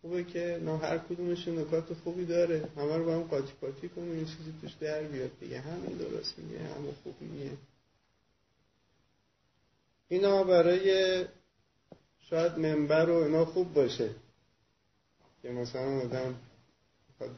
خوبه 0.00 0.24
که 0.24 0.60
نه 0.64 0.78
هر 0.78 0.98
کدومش 0.98 1.48
نکات 1.48 1.94
خوبی 1.94 2.24
داره. 2.24 2.68
همه 2.76 2.96
رو 2.96 3.04
با 3.04 3.14
هم 3.14 3.22
قاطی 3.22 3.52
قاطی 3.60 3.88
کنیم 3.88 4.12
این 4.12 4.24
چیزی 4.24 4.54
توش 4.60 4.72
در 4.72 5.02
بیاد 5.02 5.30
دیگه. 5.40 5.60
همین 5.60 5.96
درست 5.96 6.38
میگه 6.38 6.58
همه 6.58 6.92
خوب 7.02 7.22
میگه. 7.22 7.50
اینا 10.08 10.44
برای 10.44 11.24
شاید 12.20 12.58
منبر 12.58 13.10
و 13.10 13.14
اینا 13.14 13.44
خوب 13.44 13.74
باشه. 13.74 14.10
که 15.42 15.50
مثلا 15.50 16.00
آدم 16.00 16.34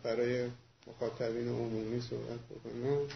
برای 0.03 0.51
مخاطبین 0.87 1.49
عمومی 1.49 2.01
صحبت 2.01 2.41
بکنه. 2.41 3.07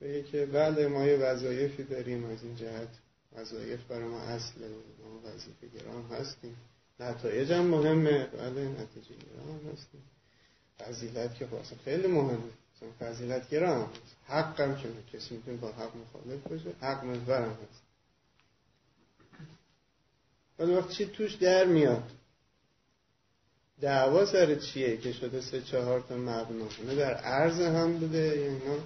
بگه 0.00 0.22
که 0.22 0.46
بله 0.46 0.86
ما 0.88 1.06
یه 1.06 1.16
وظایفی 1.16 1.82
داریم 1.82 2.24
از 2.24 2.42
این 2.42 2.56
جهت. 2.56 2.88
وظایف 3.32 3.84
برای 3.84 4.08
ما 4.08 4.20
اصله. 4.20 4.68
ما 4.68 5.30
وظیفه 5.30 5.66
گرام 5.78 6.02
هستیم. 6.02 6.56
نتایج 7.00 7.52
هم 7.52 7.66
مهمه. 7.66 8.26
بله 8.26 8.68
نتیجه 8.68 9.14
گرام 9.14 9.72
هستیم 9.72 10.02
فضیلت 10.78 11.34
که 11.34 11.46
واسه 11.46 11.76
خیلی 11.84 12.06
مهمه. 12.06 12.38
مثلا 12.76 12.88
فضیلت 13.00 13.50
گرام 13.50 13.90
حق 14.26 14.60
هم 14.60 14.76
که 14.76 14.88
کسی 15.12 15.34
می‌تونه 15.34 15.56
با 15.56 15.68
حق 15.68 15.92
مخالف 15.96 16.46
باشه. 16.46 16.70
حق 16.80 17.04
محورم 17.04 17.50
هست. 17.50 17.82
ولی 20.58 20.74
وقت 20.74 20.90
چی 20.90 21.06
توش 21.06 21.34
در 21.34 21.64
میاد؟ 21.64 22.10
دعوا 23.80 24.26
سر 24.26 24.54
چیه 24.54 24.96
که 24.96 25.12
شده 25.12 25.40
سه 25.40 25.62
چهار 25.62 26.00
تا 26.00 26.16
مبنا؟ 26.16 26.94
در 26.96 27.14
عرض 27.14 27.60
هم 27.60 27.98
بوده 27.98 28.18
یا 28.18 28.52
اینا 28.52 28.78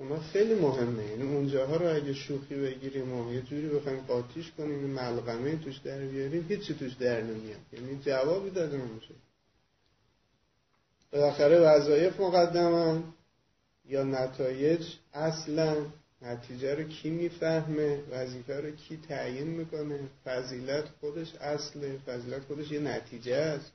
اونا 0.00 0.20
خیلی 0.20 0.54
مهمه. 0.54 1.02
این 1.02 1.10
یعنی 1.10 1.34
اونجاها 1.34 1.76
رو 1.76 1.94
اگه 1.96 2.12
شوخی 2.12 2.54
بگیریم 2.54 3.12
و 3.12 3.32
یه 3.32 3.42
جوری 3.42 3.68
بخوایم 3.68 4.00
قاطیش 4.00 4.50
کنیم 4.50 4.78
ملغمه 4.78 5.56
توش 5.56 5.78
در 5.78 5.98
بیاریم 5.98 6.46
هیچی 6.48 6.74
توش 6.74 6.92
در 6.92 7.20
نمیاد. 7.20 7.60
یعنی 7.72 8.00
جوابی 8.04 8.50
داده 8.50 8.76
نمیشه. 8.76 9.14
بالاخره 11.12 11.58
وظایف 11.58 12.20
مقدمن 12.20 13.02
یا 13.88 14.04
نتایج 14.04 14.86
اصلا 15.12 15.76
نتیجه 16.22 16.74
رو 16.74 16.82
کی 16.82 17.10
می‌فهمه 17.10 18.02
وظیفه 18.10 18.60
رو 18.60 18.70
کی 18.70 18.96
تعیین 19.08 19.46
می‌کنه؟ 19.46 20.00
فضیلت 20.24 20.84
خودش 21.00 21.34
اصله. 21.34 21.98
فضیلت 22.06 22.42
خودش 22.42 22.70
یه 22.70 22.80
نتیجه 22.80 23.34
است. 23.34 23.72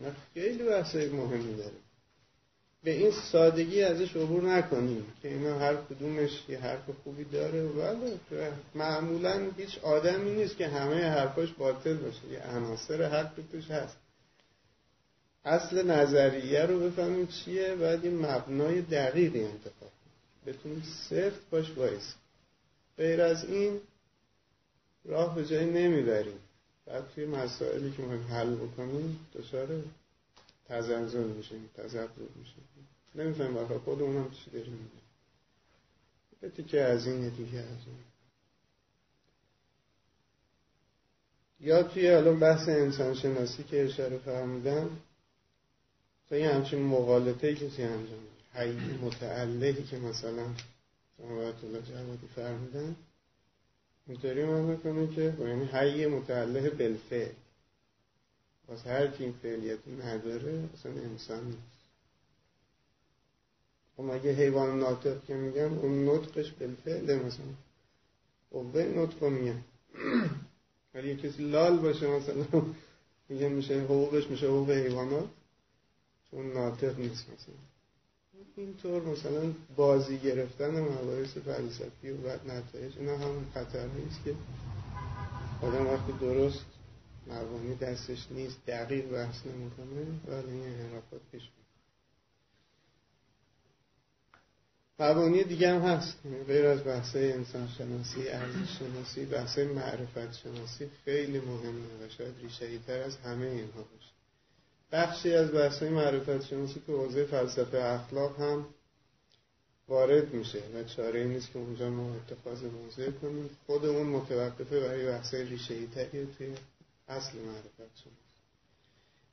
نه 0.00 0.12
خیلی 0.34 0.62
بحثای 0.62 1.08
مهمی 1.08 1.56
داره. 1.56 1.83
به 2.84 2.90
این 2.90 3.10
سادگی 3.32 3.82
ازش 3.82 4.16
عبور 4.16 4.42
نکنیم 4.42 5.06
که 5.22 5.28
اینا 5.28 5.58
هر 5.58 5.76
کدومش 5.76 6.30
یه 6.48 6.58
حرف 6.58 6.90
خوبی 7.04 7.24
داره. 7.24 7.62
ولی 7.62 8.18
معمولا 8.74 9.50
هیچ 9.56 9.78
آدمی 9.78 10.30
نیست 10.34 10.56
که 10.56 10.68
همه 10.68 11.04
حرفاش 11.04 11.52
باطل 11.52 11.94
باشه. 11.94 12.28
یه 12.32 12.56
عناصر 12.56 13.02
حق 13.02 13.32
توش 13.52 13.70
هست. 13.70 13.96
اصل 15.44 15.90
نظریه 15.90 16.62
رو 16.62 16.80
بفهمیم 16.80 17.26
چیه؟ 17.26 17.74
بعد 17.74 18.04
این 18.04 18.26
مبنای 18.26 18.82
دقیقی 18.82 19.44
انتخاب 19.44 19.90
بتونیم 20.46 20.82
سفت 21.10 21.50
باش 21.50 21.70
وایس. 21.76 22.14
غیر 22.98 23.22
از 23.22 23.44
این 23.44 23.80
راه 25.04 25.34
به 25.34 25.44
جایی 25.44 25.70
نمی‌بریم. 25.70 26.38
بعد 26.86 27.04
توی 27.14 27.26
مسائلی 27.26 27.90
که 27.90 28.02
مهم 28.02 28.22
حل 28.22 28.54
بکنیم 28.54 29.18
دچار 29.34 29.68
تزلزل 30.68 31.26
میشیم 31.26 31.70
تذبذب 31.74 32.36
میشیم 32.36 32.64
نمی‌فهمیم 33.14 33.56
واقعا 33.56 33.78
خودمون 33.78 34.16
هم 34.16 34.30
چی 34.30 34.50
داریم 34.50 34.72
میگیم. 34.72 36.66
که 36.66 36.80
از 36.80 37.06
این 37.06 37.28
دیگه 37.28 37.58
از 37.58 37.86
این. 37.86 37.96
یا 41.60 41.82
توی 41.82 42.10
الان 42.10 42.40
بحث 42.40 42.68
انسان 42.68 43.14
شناسی 43.14 43.62
که 43.62 43.84
اشاره 43.84 44.18
فرمودم 44.18 44.90
تا 46.28 46.36
یه 46.36 46.50
همچین 46.50 46.82
مقالطه 46.82 47.54
کسی 47.54 47.82
انجام 47.82 48.18
حی 48.52 48.98
متعلهی 49.02 49.82
که 49.82 49.98
مثلا 49.98 50.46
جنبات 51.18 51.64
الله 51.64 51.82
جوادی 51.82 52.26
فرمودن. 52.34 52.96
اینطوری 54.06 54.44
من 54.44 54.60
می‌کنه 54.60 55.14
که 55.14 55.34
یعنی 55.40 55.64
حی 55.64 56.06
متعله 56.06 56.70
بالفعل. 56.70 57.32
واسه 58.68 58.90
هر 58.90 59.06
کی 59.06 59.24
این 59.24 59.32
فعلیت 59.42 59.78
نداره 60.04 60.68
اصلا 60.74 60.92
انسان 60.92 61.44
نیست. 61.44 61.58
خب 63.96 64.02
مگه 64.02 64.32
حیوان 64.32 64.80
ناطق 64.80 65.24
که 65.24 65.34
میگم 65.34 65.78
اون 65.78 66.08
نطقش 66.08 66.52
بالفعل 66.52 67.18
مثلا. 67.18 67.46
قوه 68.50 68.82
نطق 68.82 69.24
میگم 69.24 69.60
ولی 70.94 71.08
یه 71.08 71.16
کسی 71.16 71.42
لال 71.42 71.78
باشه 71.78 72.06
مثلا 72.06 72.44
میگه 73.28 73.48
میشه 73.48 73.80
حقوقش 73.80 74.26
میشه 74.26 74.46
حقوق 74.46 74.70
حیوانات 74.70 75.28
چون 76.30 76.52
ناطق 76.52 76.98
نیست 76.98 77.26
مثلا. 77.30 77.54
اینطور 78.56 79.02
مثلا 79.02 79.52
بازی 79.76 80.18
گرفتن 80.18 80.80
مباحث 80.80 81.36
فلسفی 81.36 82.10
و 82.10 82.16
بعد 82.16 82.50
نتایج 82.50 82.98
اینا 82.98 83.16
هم 83.16 83.46
خطر 83.54 83.86
نیست 83.86 84.24
که 84.24 84.34
آدم 85.62 85.86
وقتی 85.86 86.12
درست 86.20 86.64
مبانی 87.26 87.74
دستش 87.74 88.26
نیست 88.30 88.66
دقیق 88.66 89.04
بحث 89.04 89.46
نمی‌کنه 89.46 90.06
ولی 90.26 90.50
این 90.50 90.64
انحرافات 90.64 91.20
پیش 91.32 91.42
مبانی 94.98 95.44
دیگه 95.44 95.74
هم 95.74 95.80
هست. 95.80 96.18
غیر 96.46 96.66
از 96.66 96.84
بحث 96.84 97.16
انسان 97.16 97.68
شناسی 97.78 98.28
ارزش 98.28 98.78
شناسی 98.78 99.24
بحث 99.24 99.58
معرفت 99.58 100.32
شناسی 100.32 100.90
خیلی 101.04 101.38
مهمه 101.38 102.06
و 102.06 102.08
شاید 102.18 102.34
ریشه 102.42 102.78
تر 102.78 103.00
از 103.02 103.16
همه 103.16 103.46
اینها 103.46 103.82
باشه. 103.82 104.12
بخشی 104.92 105.34
از 105.34 105.52
بحث 105.52 105.82
معرفت 105.82 106.44
شناسی 106.46 106.82
که 106.86 106.92
حوزه 106.92 107.24
فلسفه 107.24 107.78
اخلاق 107.78 108.40
هم 108.40 108.66
وارد 109.88 110.34
میشه 110.34 110.62
و 110.74 110.84
چاره 110.84 111.24
نیست 111.24 111.52
که 111.52 111.58
اونجا 111.58 111.90
ما 111.90 112.14
اتخاذ 112.14 112.62
موضوع 112.62 113.10
کنیم. 113.10 113.50
خود 113.66 113.84
اون 113.84 114.06
متوقفه 114.06 114.80
برای 114.80 115.06
بحث 115.06 115.34
ریشه 115.34 115.74
توی 116.38 116.54
اصل 117.08 117.38
معرفت 117.38 117.78
شناسی 117.78 118.34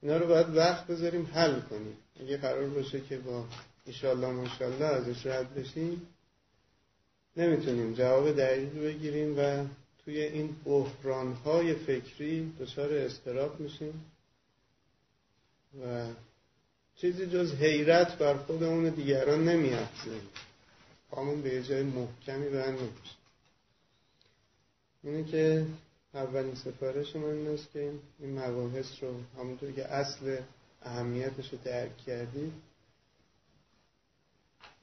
اینا 0.01 0.17
رو 0.17 0.27
باید 0.27 0.55
وقت 0.55 0.87
بذاریم 0.87 1.25
حل 1.33 1.59
کنیم. 1.59 1.97
اگه 2.19 2.37
قرار 2.37 2.69
باشه 2.69 3.01
که 3.01 3.17
با 3.17 3.45
ایشالله 3.85 4.31
ماشالله 4.31 4.85
ازش 4.85 5.25
رد 5.25 5.55
بشیم 5.55 6.07
نمی‌تونیم 7.37 7.93
جواب 7.93 8.31
دقیق 8.31 8.73
بگیریم 8.73 9.39
و 9.39 9.65
توی 10.05 10.21
این 10.21 10.55
بحرانهای 10.65 11.75
فکری 11.75 12.53
دچار 12.59 12.93
استراب 12.93 13.59
میشیم 13.59 14.05
و 15.83 16.07
چیزی 16.95 17.27
جز 17.27 17.53
حیرت 17.53 18.17
بر 18.17 18.37
خودمون 18.37 18.89
دیگران 18.89 19.47
نمیافزاییم 19.47 20.29
پامون 21.11 21.41
به 21.41 21.63
جای 21.63 21.83
محکمی 21.83 22.49
بند 22.49 22.79
نمیشه 22.79 23.15
اینه 25.03 25.23
که 25.23 25.65
اولین 26.13 26.55
سفارش 26.55 27.15
من 27.15 27.23
این 27.23 27.47
است 27.47 27.71
که 27.71 27.93
این 28.19 28.39
مباحث 28.39 29.03
رو 29.03 29.13
همونطوری 29.37 29.73
که 29.73 29.85
اصل 29.85 30.37
اهمیتش 30.81 31.53
رو 31.53 31.59
درک 31.63 31.97
کردید 31.97 32.53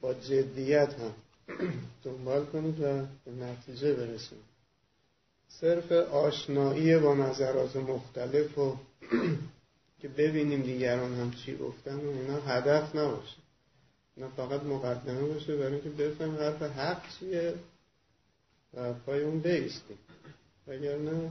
با 0.01 0.15
جدیت 0.15 0.95
هم 0.95 1.15
دنبال 2.05 2.47
کنید 2.47 2.81
و 2.81 3.07
به 3.25 3.31
نتیجه 3.31 3.95
برسید 3.95 4.49
صرف 5.49 5.93
آشنایی 5.93 6.99
با 6.99 7.15
نظرات 7.15 7.77
مختلف 7.77 8.59
و 8.59 8.77
که 10.01 10.09
ببینیم 10.09 10.63
دیگران 10.63 11.15
هم 11.15 11.31
چی 11.31 11.57
گفتن 11.57 11.97
و 11.97 12.11
اینا 12.11 12.41
هدف 12.41 12.97
نباشه. 12.97 13.37
اینا 14.17 14.29
فقط 14.29 14.63
مقدمه 14.63 15.21
باشه 15.21 15.57
برای 15.57 15.73
اینکه 15.73 15.91
بفهم 15.91 16.37
حرف 16.37 16.63
حق 16.63 17.03
چیه 17.19 17.55
و 18.75 18.93
پای 18.93 19.23
اون 19.23 19.39
بیستیم. 19.39 19.99
وگرنه 20.69 21.31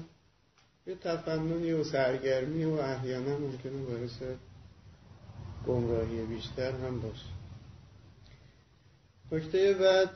یه 0.87 0.95
تفننی 0.95 1.71
و 1.71 1.83
سرگرمی 1.83 2.65
و 2.65 2.73
احیانا 2.73 3.37
ممکنه 3.37 3.81
باعث 3.85 4.21
گمراهی 5.67 6.25
بیشتر 6.25 6.71
هم 6.71 6.99
باشه. 6.99 7.25
نکته 9.31 9.73
بعد 9.73 10.09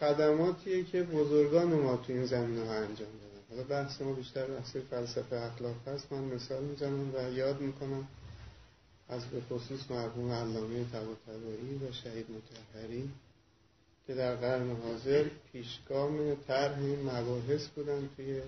خدماتیه 0.00 0.84
که 0.84 1.02
بزرگان 1.02 1.74
ما 1.74 1.96
تو 1.96 2.12
این 2.12 2.26
زمینه 2.26 2.66
ها 2.66 2.74
انجام 2.74 2.96
دادن. 2.96 3.42
حالا 3.50 3.62
بحث 3.62 4.00
ما 4.00 4.12
بیشتر 4.12 4.46
بحث 4.46 4.76
فلسفه 4.76 5.36
اخلاق 5.36 5.88
هست. 5.88 6.12
من 6.12 6.24
مثال 6.24 6.62
می‌زنم 6.62 7.14
و 7.14 7.32
یاد 7.32 7.60
می‌کنم 7.60 8.08
از 9.08 9.26
به 9.26 9.40
خصوص 9.40 9.90
مرحوم 9.90 10.30
علامه 10.30 10.84
طباطبایی 10.92 11.80
و 11.88 11.92
شهید 11.92 12.26
متحری 12.30 13.10
که 14.06 14.14
در 14.14 14.36
قرن 14.36 14.76
حاضر 14.76 15.28
پیشگام 15.52 16.34
طرح 16.34 16.78
این 16.78 17.02
مباحث 17.02 17.66
بودن 17.66 18.08
توی 18.16 18.42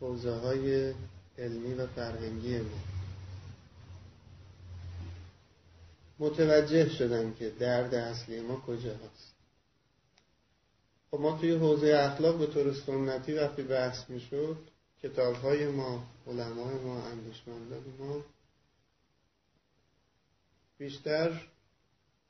حوزه 0.00 0.34
های 0.34 0.94
علمی 1.38 1.74
و 1.74 1.86
فرهنگی 1.86 2.58
ما. 2.58 2.78
متوجه 6.18 6.88
شدن 6.88 7.34
که 7.38 7.50
درد 7.50 7.94
اصلی 7.94 8.40
ما 8.40 8.56
کجا 8.56 8.94
هست 8.94 9.34
خب 11.10 11.20
ما 11.20 11.38
توی 11.38 11.52
حوزه 11.52 11.86
اخلاق 11.86 12.38
به 12.38 12.46
طور 12.46 12.74
سنتی 12.74 13.32
وقتی 13.32 13.62
بحث 13.62 14.10
می‌شد 14.10 14.56
کتاب 15.02 15.34
های 15.34 15.66
ما 15.66 16.06
علمای 16.26 16.74
ما 16.74 17.02
اندیشمندان 17.02 17.84
ما 17.98 18.24
بیشتر 20.78 21.46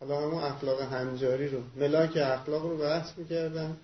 حالا 0.00 0.20
همون 0.20 0.42
اخلاق 0.42 0.80
هنجاری 0.80 1.48
رو. 1.48 1.62
ملاک 1.76 2.16
اخلاق 2.16 2.62
رو 2.62 2.76
بحث 2.76 3.18
می‌کردن. 3.18 3.76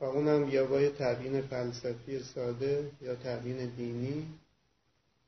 و 0.00 0.04
اونم 0.04 0.48
یا 0.48 0.66
با 0.66 0.88
تبیین 0.88 1.40
فلسفی 1.40 2.18
ساده 2.18 2.90
یا 3.00 3.14
تبیین 3.14 3.66
دینی 3.66 4.26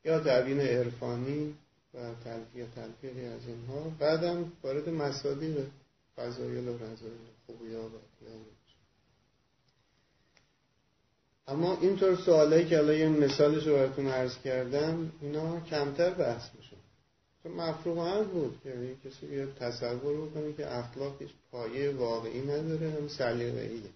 یا 0.05 0.21
تبیین 0.21 0.61
عرفانی 0.61 1.55
و 1.95 1.99
تلفیه 2.25 2.67
تلفیقی 2.77 3.27
از 3.27 3.41
اینها 3.47 3.93
بعدم 3.99 4.53
وارد 4.63 4.89
مسادی 4.89 5.57
فضایل 6.17 6.69
و 6.69 6.75
رضایل 6.75 7.19
خوبی 7.47 7.75
ها 7.75 7.91
اما 11.49 11.79
اینطور 11.81 12.17
سوالایی 12.17 12.67
که 12.67 12.79
الان 12.79 12.97
یه 12.97 13.09
مثالش 13.09 13.67
رو 13.67 13.75
براتون 13.75 14.07
عرض 14.07 14.39
کردم 14.39 15.13
اینا 15.21 15.61
کمتر 15.61 16.11
بحث 16.11 16.43
میشه. 16.55 16.64
مفروغ 17.49 18.31
بود. 18.33 18.61
که 18.63 18.69
یعنی 18.69 18.97
کسی 19.05 19.27
بیاد 19.27 19.55
تصور 19.55 20.27
بکنه 20.27 20.53
که 20.53 20.75
اخلاق 20.75 21.23
هیچ 21.23 21.31
پایه 21.51 21.91
واقعی 21.91 22.41
نداره 22.41 22.91
هم 22.91 23.09
سلیقه‌ایه. 23.09 23.91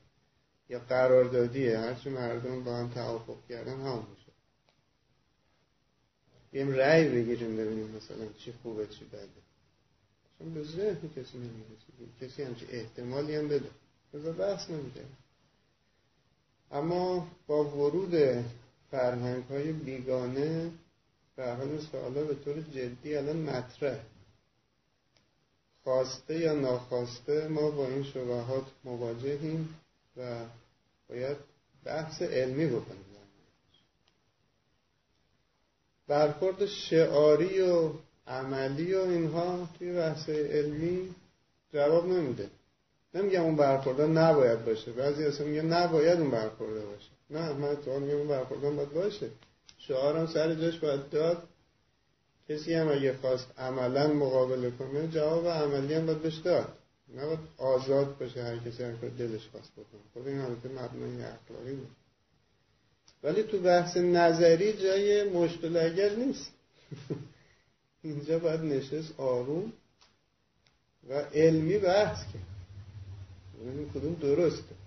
یا 0.69 0.79
قراردادیه. 0.79 1.79
هرچی 1.79 2.11
مردم 2.11 2.65
با 2.65 2.77
هم 2.77 2.89
توافق 2.89 3.37
کردن 3.49 3.81
هم 3.81 4.07
میشه. 4.11 4.33
بیم 6.53 6.71
رأی 6.71 7.09
بگیریم 7.09 7.57
ببینیم 7.57 7.91
مثلا 7.91 8.27
چی 8.39 8.53
خوبه 8.63 8.87
چی 8.87 9.05
بده. 9.05 9.29
چون 10.39 10.55
به 10.55 10.63
ذهن 10.63 11.11
کسی 11.17 11.39
نمی‌رسید 11.39 12.19
کسی 12.21 12.43
همچه 12.43 12.67
احتمالی 12.71 13.37
هم 13.37 13.49
بده. 13.49 13.71
بذار 14.15 14.33
بحث 14.33 14.71
نمی‌کرد 14.71 15.17
اما 16.71 17.29
با 17.47 17.65
ورود 17.65 18.45
فرهنگ 18.91 19.45
های 19.45 19.73
بیگانه 19.73 20.71
به 21.39 21.55
حال 21.55 21.79
سوالا 21.93 22.25
به 22.25 22.35
طور 22.35 22.61
جدی 22.61 23.17
الان 23.17 23.37
مطرح 23.37 23.99
خواسته 25.85 26.39
یا 26.39 26.53
ناخواسته 26.53 27.49
ما 27.49 27.71
با 27.71 27.87
این 27.87 28.05
شبهات 28.05 28.65
مواجهیم 28.85 29.75
و 30.17 30.41
باید 31.09 31.37
بحث 31.85 32.23
علمی 32.23 32.67
بکنیم. 32.67 33.05
برخورد 36.09 36.67
شعاری 36.67 37.61
و 37.61 37.91
عملی 38.27 38.95
و 38.95 39.01
اینها 39.01 39.69
توی 39.79 39.93
بحث 39.93 40.29
علمی 40.29 41.15
جواب 41.73 42.07
نمیده. 42.07 42.51
نمیگم 43.15 43.43
اون 43.43 43.57
برخورده 43.57 44.07
نباید 44.07 44.65
باشه. 44.65 44.93
بعضی 44.93 45.25
اصلا 45.25 45.47
میگه 45.47 45.63
نباید 45.63 46.21
اون 46.21 46.31
برخورده 46.31 46.81
باشه. 46.81 47.11
نه 47.31 47.53
من 47.53 47.77
تو 47.77 48.01
میگم 48.01 48.17
اون 48.17 48.29
برخورده 48.29 48.71
باید 48.71 48.93
باشه. 48.93 49.31
شعارم 49.89 50.27
سر 50.27 50.55
جاش 50.55 50.79
باید 50.79 51.09
داد. 51.11 51.49
کسی 52.49 52.75
هم 52.75 52.89
اگه 52.89 53.17
خواست 53.17 53.47
عملا 53.59 54.07
مقابله 54.13 54.71
کنه 54.71 55.09
جواب 55.09 55.47
عملی 55.47 55.95
هم 55.95 56.07
باید 56.07 56.23
بهش 56.23 56.37
داد. 56.37 56.69
نباید 57.17 57.39
آزاد 57.59 58.19
باشه 58.19 58.43
هر 58.43 58.59
کسی 58.59 58.83
هر 58.83 58.93
دلش 58.93 59.49
خواست 59.49 59.73
بکنه. 59.73 60.01
خب 60.15 60.27
این 60.27 60.41
البته 60.41 60.69
مبنای 60.69 61.23
اخلاقی 61.23 61.75
بود. 61.75 61.91
ولی 63.23 63.43
تو 63.43 63.61
بحث 63.61 63.97
نظری 63.97 64.73
جای 64.73 65.31
مشکل 65.31 65.77
اگر 65.77 66.15
نیست. 66.17 66.51
اینجا 68.03 68.39
باید 68.39 68.61
نشست 68.61 69.21
آروم 69.21 69.73
و 71.09 71.15
علمی 71.15 71.79
بحث 71.79 72.25
کرد. 72.25 72.43
این 73.65 73.91
کدوم 73.95 74.15
درسته. 74.15 74.78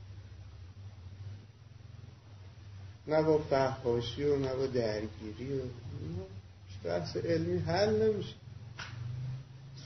نه 3.08 3.24
با 3.24 3.38
فحاشی 3.38 4.24
و 4.24 4.36
نه 4.36 4.56
با 4.56 4.66
درگیری 4.66 5.60
و 5.60 5.64
بحث 6.84 7.18
علمی 7.18 7.60
حل 7.60 8.04
نمیشه. 8.04 8.36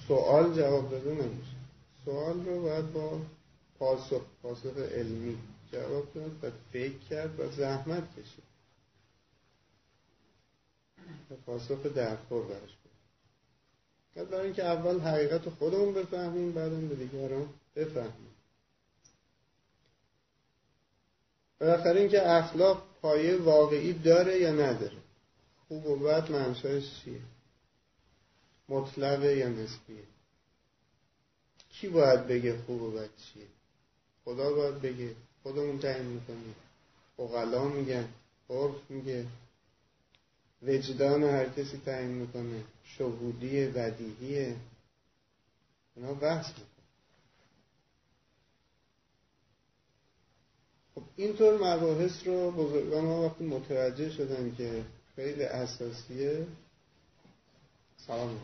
سوال 0.08 0.54
جواب 0.54 0.92
داده 0.92 1.12
نمیشه. 1.12 1.56
سوال 2.06 2.46
رو 2.46 2.62
باید 2.62 2.94
با 2.94 3.22
پاسخ 3.80 4.22
پاسخ 4.44 4.78
علمی 4.78 5.38
جواب 5.72 6.14
داد 6.14 6.44
و 6.44 6.52
فکر 6.74 6.98
کرد 7.10 7.40
و 7.40 7.52
زحمت 7.52 8.04
کشید. 8.14 8.44
و 11.32 11.36
پاسخ 11.46 11.84
درخور 11.84 12.46
برش 12.46 12.60
بود. 12.60 14.30
برای 14.30 14.46
اینکه 14.46 14.64
اول 14.64 15.00
حقیقت 15.00 15.50
خودمون 15.50 15.94
بفهمیم 15.94 16.52
بعدم 16.52 16.88
به 16.88 16.96
دیگران 16.96 17.48
بفهمیم. 17.76 18.36
بالاخره 21.60 22.00
اینکه 22.00 22.30
اخلاق 22.30 22.84
پایه 23.06 23.38
واقعی 23.38 23.94
داره 23.94 24.40
یا 24.40 24.52
نداره؟ 24.52 24.98
خوب 25.68 25.86
و 25.86 25.96
بد 25.96 26.32
منشأش 26.32 26.84
چیه؟ 27.04 27.22
مطلقه 28.70 29.38
یا 29.38 29.50
نسبیه؟ 29.50 30.04
کی 31.70 31.88
باید 31.88 32.28
بگه 32.28 32.58
خوب 32.58 32.82
و 32.82 32.92
بد 32.92 33.10
چیه؟ 33.18 33.46
خدا 34.26 34.54
باید 34.54 34.82
بگه. 34.82 35.16
خودمون 35.44 35.80
تعیین 35.80 36.06
می‌کنیم. 36.06 36.56
اقلا 37.20 37.64
میگن 37.64 38.08
عرف 38.50 38.90
میگه. 38.90 39.26
وجدان 40.62 41.24
هر 41.24 41.50
کسی 41.50 41.82
تعیین 41.86 42.12
می‌کنه. 42.12 42.64
شهودی 42.84 43.66
بدیهیه 43.68 44.56
اینا 45.96 46.14
بحث 46.14 46.48
می‌کنه 46.48 46.75
خب 50.96 51.02
اینطور 51.16 51.54
مباحث 51.54 52.28
رو 52.28 52.52
بزرگان 52.52 53.06
ما 53.06 53.26
وقتی 53.26 53.44
متوجه 53.44 54.10
شدن 54.10 54.56
که 54.58 54.84
خیلی 55.16 55.44
اساسیه 55.44 56.48
سلام 58.08 58.40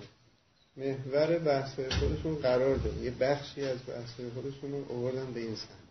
محور 0.78 1.40
بحث 1.40 1.80
خودشون 1.80 2.36
قرار 2.36 2.76
داد. 2.76 2.98
یه 2.98 3.12
بخشی 3.12 3.62
از 3.62 3.78
بحث 3.88 4.10
خودشون 4.34 4.72
رو 4.72 4.86
اووردن 4.90 5.34
به 5.34 5.40
این 5.40 5.56
سمت. 5.56 5.82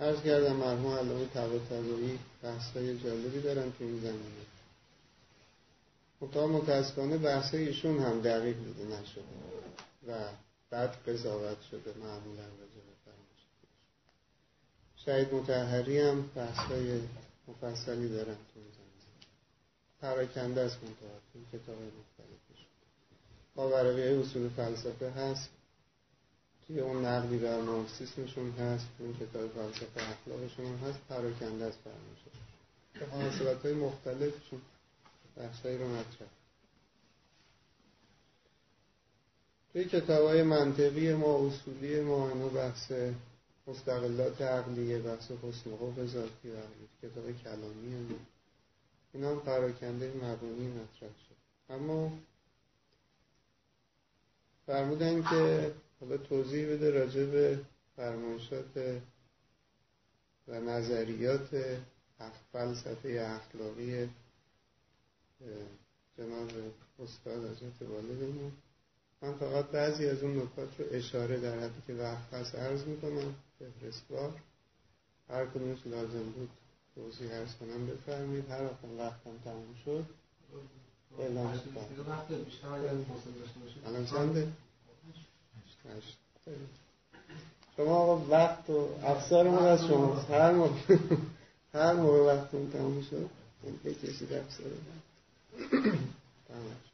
عرض 0.00 0.22
کردم 0.22 0.56
مرحوم 0.56 0.92
علامه 0.92 1.26
تبا 1.26 1.58
تبایی 1.58 2.18
بحث 2.42 2.76
های 2.76 2.98
جالبی 2.98 3.40
دارن 3.40 3.72
تو 3.78 3.84
این 3.84 4.00
زمینه. 4.00 4.44
مطمئن 6.20 6.48
متاسفانه 6.48 7.18
بحث 7.18 7.54
ایشون 7.54 7.98
هم 7.98 8.20
دقیق 8.20 8.56
دیده 8.56 8.84
نشده 8.84 9.22
و 10.08 10.12
بعد 10.70 10.90
قضاوت 11.06 11.62
شده 11.70 11.94
معمولا. 12.00 12.44
شهید 15.04 15.34
متحری 15.34 16.00
هم 16.00 16.30
بحث 16.36 16.58
های 16.58 17.00
مفصلی 17.48 18.08
دارن 18.08 18.34
تو 18.34 18.60
این 18.60 18.74
پراکنده 20.00 20.60
است 20.60 20.76
منتها 20.76 21.18
تو 21.32 21.58
کتاب 21.58 21.76
مختلفش. 21.76 22.66
باوروی 23.54 24.08
اصول 24.08 24.48
فلسفه 24.48 25.10
هست. 25.10 25.50
توی 26.66 26.80
اون 26.80 27.04
نقدی 27.04 27.38
بر 27.38 27.60
مارکسیسمشون 27.60 28.50
هست 28.50 28.86
اون 28.98 29.14
کتاب 29.14 29.48
فلسفه 29.48 30.10
اخلاقشون 30.10 30.76
هست 30.76 30.98
پراکنده 31.08 31.64
است 31.64 31.78
فرموشه 31.84 32.30
به 33.00 33.16
مناسبت 33.16 33.62
های 33.62 33.74
مختلفشون 33.74 34.60
بحثایی 35.36 35.78
رو 35.78 35.88
مطرح. 35.88 36.28
توی 39.72 39.84
کتاب 39.84 40.26
های 40.26 40.42
منطقی 40.42 41.14
ما 41.14 41.46
اصولی 41.46 42.00
ما 42.00 42.28
اینو 42.28 42.48
بحث 42.48 42.92
مستقلات 43.66 44.42
عقلیه 44.42 44.98
بحث 44.98 45.30
حسن 45.30 45.70
و 45.70 46.06
ذاتی 46.06 46.50
و 46.50 46.56
عقلی 46.56 46.88
کتاب 47.02 47.42
کلامی 47.42 47.94
هم 47.94 48.14
اینا 49.12 49.30
هم 49.30 49.40
پراکنده 49.40 50.12
مبانی 50.14 50.68
مطرح 50.68 51.10
شد. 51.28 51.36
اما 51.70 52.12
فرمودن 54.66 55.22
که 55.22 55.72
حالا 56.00 56.16
توضیح 56.16 56.68
بده 56.68 56.90
راجع 56.90 57.24
به 57.24 57.60
فرمایشات 57.96 59.00
و 60.48 60.60
نظریات 60.60 61.78
فلسفه 62.52 63.08
اخلاقی 63.08 64.08
جناب 66.18 66.50
استاد 66.98 67.44
حضرت 67.50 67.82
والدمون 67.82 68.52
من 69.22 69.34
فقط 69.34 69.64
بعضی 69.64 70.06
از 70.06 70.22
اون 70.22 70.36
نکات 70.36 70.80
رو 70.80 70.86
اشاره 70.90 71.40
در 71.40 71.58
حدی 71.58 71.82
که 71.86 71.94
وقت 71.94 72.34
هست 72.34 72.54
عرض 72.54 72.84
می‌کنم. 72.84 73.34
فهرستوار 73.58 74.32
هر 75.30 75.46
کدومش 75.46 75.86
لازم 75.86 76.30
بود 76.30 76.50
توضیح 76.94 77.32
عرض 77.32 77.54
کنم 77.54 77.86
بفرمید 77.86 78.50
هر 78.50 78.62
وقت 78.64 78.84
وقتم 78.98 79.38
تموم 79.44 79.74
شد 79.84 80.06
اعلام 81.18 81.60
الان 83.86 84.06
چنده؟ 84.06 84.48
شما 87.76 87.96
آقا 87.96 88.26
وقت 88.28 88.70
و 88.70 88.88
افسارمون 89.02 89.66
از 89.66 89.86
شما. 89.86 90.14
هر 90.14 90.52
موقع 90.52 90.98
هر 91.74 91.92
موقع 91.92 92.18
وقتمون 92.18 92.70
تموم 92.70 93.02
شد 93.02 93.30
بکشید 93.84 94.32
افسار 94.32 94.66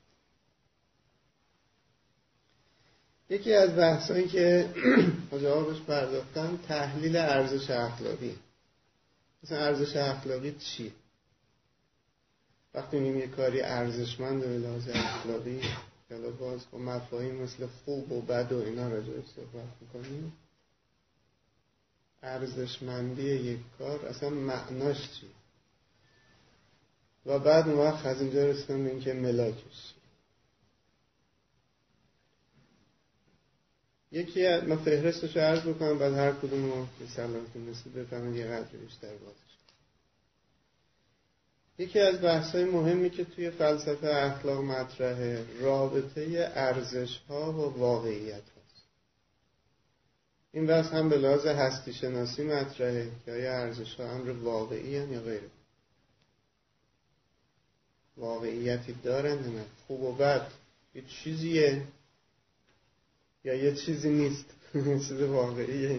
یکی 3.31 3.55
از 3.55 3.77
بحثایی 3.77 4.29
که 4.29 4.71
جوابش 5.43 5.81
پرداختم 5.81 6.59
تحلیل 6.69 7.17
ارزش 7.17 7.71
اخلاقی. 7.71 8.37
مثلا 9.43 9.59
ارزش 9.59 9.97
اخلاقی 9.97 10.53
چی؟ 10.53 10.93
وقتی 12.75 12.99
میگیم 12.99 13.19
یه 13.19 13.27
کاری 13.27 13.61
ارزشمند 13.61 14.41
به 14.41 14.59
لحاظ 14.59 14.89
اخلاقی 14.89 15.61
حالا 16.11 16.31
باز 16.31 16.61
با 16.73 16.79
مفاهیم 16.79 17.35
مثل 17.35 17.67
خوب 17.67 18.13
و 18.13 18.21
بد 18.23 18.53
و 18.53 18.63
اینا 18.65 18.89
راجعش 18.89 19.25
صحبت 19.37 19.69
می‌کنیم. 19.81 20.33
ارزشمندی 22.23 23.23
یک 23.23 23.59
کار 23.79 24.07
اصلا 24.07 24.31
معناش 24.31 24.97
چی؟ 24.97 25.27
و 27.27 27.39
بعد 27.39 27.69
اون 27.69 27.79
وقت 27.79 28.07
از 28.07 28.21
اینجا 28.21 28.47
رسیدم 28.47 28.85
به 28.85 28.91
اینکه 28.91 29.13
ملاکش 29.13 29.95
یکی 34.13 34.49
من 34.61 34.77
فهرستش 34.77 35.37
رو 35.37 35.43
عرض 35.43 35.61
بکنم 35.61 35.99
بعد 35.99 36.13
هر 36.13 36.33
کدوم 36.33 36.65
رو 36.65 36.87
که 36.99 37.07
سلامتون 37.17 37.69
رسید 37.69 37.95
بفهمید 37.95 38.37
یه 38.37 38.47
قدر 38.47 38.79
بیشتر 38.79 39.17
بازش 39.17 39.51
یکی 41.79 42.01
از 42.01 42.23
بحث 42.23 42.55
های 42.55 42.65
مهمی 42.65 43.11
که 43.11 43.25
توی 43.25 43.51
فلسفه 43.51 44.07
اخلاق 44.07 44.65
مطرحه 44.65 45.45
رابطه 45.61 46.53
ارزش 46.55 47.19
ها 47.29 47.53
و 47.53 47.79
واقعیت 47.79 48.43
هست 48.43 48.83
این 50.53 50.67
بحث 50.67 50.87
هم 50.87 51.09
به 51.09 51.17
لحاظ 51.17 51.47
هستی 51.47 51.93
شناسی 51.93 52.43
مطرحه 52.43 53.11
که 53.25 53.33
آیا 53.33 53.53
ارزش 53.53 53.95
ها 53.95 54.11
امر 54.11 54.31
واقعی 54.31 54.97
هم 54.97 55.13
یا 55.13 55.21
غیر. 55.21 55.43
واقعیتی 58.17 58.93
دارن 58.93 59.39
نه؟ 59.39 59.65
خوب 59.87 60.03
و 60.03 60.13
بد. 60.13 60.47
یه 60.95 61.03
چیزیه. 61.03 61.83
یا 63.45 63.55
یه 63.55 63.75
چیزی 63.75 64.11
نیست. 64.11 64.45
چیز 65.09 65.23
واقعیه 65.23 65.99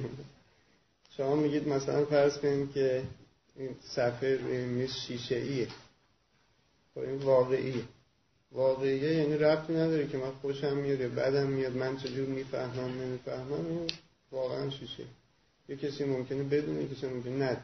شما 1.17 1.35
میگید 1.35 1.67
مثلا 1.67 2.05
فرض 2.05 2.37
کنید 2.37 2.71
که 2.73 3.03
این 3.55 3.75
صفحه 3.81 4.39
این 4.47 4.87
شیشه 4.87 5.35
ایه 5.35 5.67
خب 6.93 6.99
این 6.99 7.15
واقعیه. 7.15 7.83
واقعیه 8.51 9.13
یعنی 9.13 9.37
ربطی 9.37 9.73
نداره 9.73 10.07
که 10.07 10.17
من 10.17 10.31
خوشم 10.31 10.77
میاد 10.77 10.99
یا 10.99 11.09
بدم 11.09 11.47
میاد 11.47 11.75
من 11.75 11.97
چجور 11.97 12.27
می‌فهمم 12.27 13.01
نمی‌فهمم 13.01 13.65
این 13.65 13.87
واقعا 14.31 14.69
شیشه. 14.69 15.03
یه 15.69 15.75
کسی 15.75 16.03
ممکنه 16.03 16.43
بدونه 16.43 16.87
کسی 16.87 17.07
ممکنه 17.07 17.35
ندونه 17.35 17.63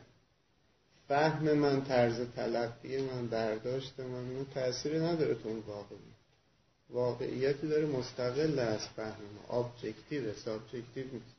فهم 1.08 1.54
من 1.54 1.84
طرز 1.84 2.22
تلقی 2.36 3.02
من 3.02 3.28
برداشت 3.28 4.00
من 4.00 4.46
تأثیری 4.54 5.00
نداره 5.00 5.36
تو 5.36 5.50
اون 5.50 5.60
واقعی 5.60 5.98
واقعیتی 6.90 7.68
داره 7.68 7.86
مستقل 7.86 8.60
از 8.60 8.88
فهم 8.88 9.24
ما. 9.36 9.60
objective 9.60 10.34
subjective 10.34 11.06
نیست. 11.14 11.36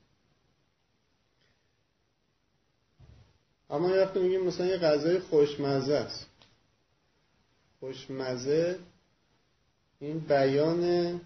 اما 3.70 3.90
یه 3.90 4.02
وقتی 4.02 4.18
میگیم 4.18 4.44
مثلا 4.44 4.66
یه 4.66 4.76
غذای 4.76 5.18
خوشمزه 5.18 5.94
است. 5.94 6.26
خوشمزه 7.80 8.78
این 10.00 10.18
بیان 10.18 11.20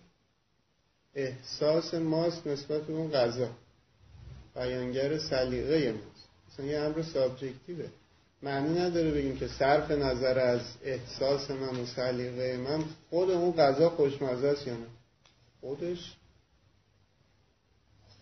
احساس 1.15 1.95
ماست 1.95 2.47
نسبت 2.47 2.83
به 2.83 2.93
اون 2.93 3.11
غذا. 3.11 3.51
بیانگر 4.55 5.19
سلیقه 5.19 5.93
ماست. 5.93 6.29
مثلا 6.49 6.67
یه 6.67 6.79
امر 6.79 7.03
سابجکتیوه 7.03 7.91
معنی 8.43 8.81
نداره 8.81 9.11
بگیم 9.11 9.39
که 9.39 9.49
صرف 9.49 9.91
نظر 9.91 10.39
از 10.39 10.61
احساس 10.83 11.51
من 11.51 11.81
و 11.81 11.87
سلیقه 11.87 12.57
من 12.57 12.85
خود 13.11 13.31
اون 13.31 13.53
غذا 13.53 13.91
خوشمزه 13.91 14.47
است 14.49 14.67
یا 14.67 14.75
نه. 14.75 14.87
خودش 15.61 16.17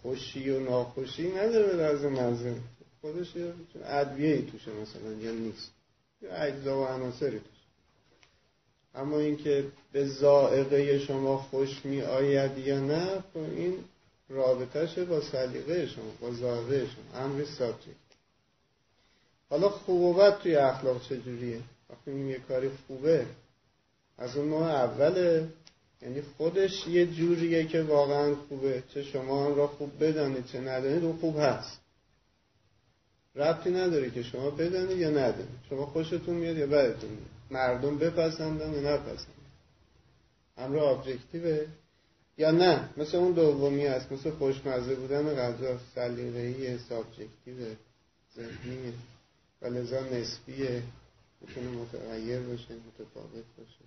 خوشی 0.02 0.50
و 0.50 0.60
ناخوشی 0.60 1.32
نداره 1.32 1.66
به 1.66 1.82
لحاظ 1.82 2.04
مزه 2.04 2.56
خودش 3.00 3.36
یه 3.36 3.52
ادویه 3.84 4.34
ای 4.34 4.42
توشه 4.42 4.70
مثلا 4.70 5.12
یا 5.12 5.32
نیست. 5.32 5.70
یا 6.22 6.34
اجزا 6.34 6.80
و 6.80 6.84
عناصری 6.84 7.38
توشه. 7.38 7.60
اما 8.94 9.18
اینکه 9.18 9.64
به 9.92 10.06
زائقه 10.06 10.98
شما 10.98 11.36
خوش 11.38 11.84
می 11.84 12.02
آید 12.02 12.58
یا 12.58 12.80
نه 12.80 13.24
خب 13.34 13.38
این 13.38 13.78
رابطهشه 14.28 15.04
با 15.04 15.20
سلیقه 15.20 15.86
شما 15.86 16.12
با 16.20 16.30
زائقه 16.32 16.86
شما 16.86 17.20
امر 17.20 17.44
سابجکت. 17.44 18.09
حالا 19.50 19.68
خوب 19.68 20.00
و 20.00 20.14
بد 20.14 20.38
توی 20.38 20.56
اخلاق 20.56 21.02
چجوریه؟ 21.02 21.60
وقتی 21.90 22.20
یه 22.28 22.38
کاری 22.38 22.70
خوبه 22.86 23.26
از 24.18 24.36
اون 24.36 24.48
نوع 24.48 24.62
اوله. 24.62 25.48
یعنی 26.02 26.22
خودش 26.22 26.86
یه 26.86 27.06
جوریه 27.06 27.66
که 27.66 27.82
واقعا 27.82 28.34
خوبه. 28.34 28.82
چه 28.94 29.02
شما 29.02 29.46
هم 29.46 29.54
را 29.54 29.66
خوب 29.66 30.04
بدانید 30.04 30.46
چه 30.46 30.60
ندانید 30.60 31.04
اون 31.04 31.16
خوب 31.16 31.38
هست. 31.38 31.80
ربطی 33.36 33.70
نداره 33.70 34.10
که 34.10 34.22
شما 34.22 34.50
بدانید 34.50 34.98
یا 34.98 35.10
ندانید. 35.10 35.60
شما 35.70 35.86
خوشتون 35.86 36.36
میاد 36.36 36.56
یا 36.56 36.66
بدتون 36.66 37.10
میاد. 37.10 37.30
مردم 37.50 37.98
بپسندن 37.98 38.72
یا 38.72 38.94
نپسندن. 38.94 39.32
امر 40.58 40.78
objective 40.78 41.50
ه. 41.50 41.66
یا 42.38 42.50
نه 42.50 42.88
مثل 42.96 43.16
اون 43.16 43.32
دومی 43.32 43.86
هست 43.86 44.12
مثل 44.12 44.30
خوشمزه 44.30 44.94
بودن 44.94 45.34
غذا 45.34 45.78
سلیقه‌ای 45.94 46.78
subjective 46.78 47.56
ذهنی 48.36 48.92
و 49.62 49.66
لذا 49.66 50.00
نسبیه 50.00 50.82
می‌تونه 51.40 51.68
متغیر 51.70 52.40
باشه 52.40 52.74
متفاوت 52.74 53.44
باشه. 53.58 53.84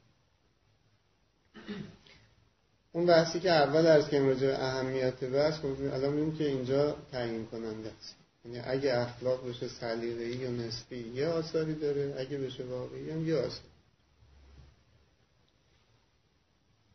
اون 2.92 3.06
بحثی 3.06 3.40
که 3.40 3.52
اول 3.52 3.88
از 3.88 4.10
که 4.10 4.20
راجع 4.20 4.56
اهمیت 4.60 5.24
بحث 5.24 5.54
خب 5.54 5.66
الان 5.66 6.14
میگیم 6.14 6.38
که 6.38 6.48
اینجا 6.48 6.98
تعیین 7.12 7.46
کننده 7.46 7.92
است. 8.00 8.16
یعنی 8.46 8.60
اگه 8.60 8.98
اخلاق 8.98 9.50
بشه 9.50 9.68
سلیقه‌ای 9.68 10.36
یا 10.36 10.50
نسبی 10.50 10.98
یه 10.98 11.28
آثاری 11.28 11.76
داره. 11.76 12.16
اگه 12.18 12.38
بشه 12.38 12.64
واقعی 12.64 13.10
هم 13.10 13.28
یه 13.28 13.36
آثار. 13.36 13.64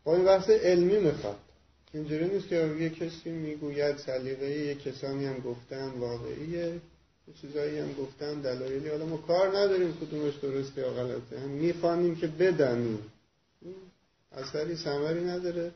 با 0.05 0.17
این 0.17 0.25
بحث 0.25 0.51
علمی 0.51 0.99
می‌خواد. 0.99 1.39
اینجوری 1.93 2.29
نیست 2.29 2.49
که 2.49 2.77
یه 2.81 2.91
کسی 2.91 3.31
می‌گوید 3.31 3.97
سلیقه 3.97 4.51
یه 4.51 4.75
کسانی 4.75 5.27
هم 5.27 5.39
گفتن 5.39 5.89
واقعیه. 5.89 6.81
چیزایی 7.33 7.79
هم 7.79 7.93
گفتن 7.93 8.41
دلایلی. 8.41 8.89
حالا 8.89 9.07
ما 9.07 9.17
کار 9.17 9.49
نداریم 9.49 9.97
کدومش 9.97 10.35
درسته 10.35 10.81
یا 10.81 10.91
غلطه. 10.91 11.41
هم 11.41 11.49
می‌خوانیم 11.49 12.17
که 12.17 12.27
بدنیم 12.27 13.13
اثری 14.33 14.77
سمری 14.77 15.25
نداره. 15.25 15.73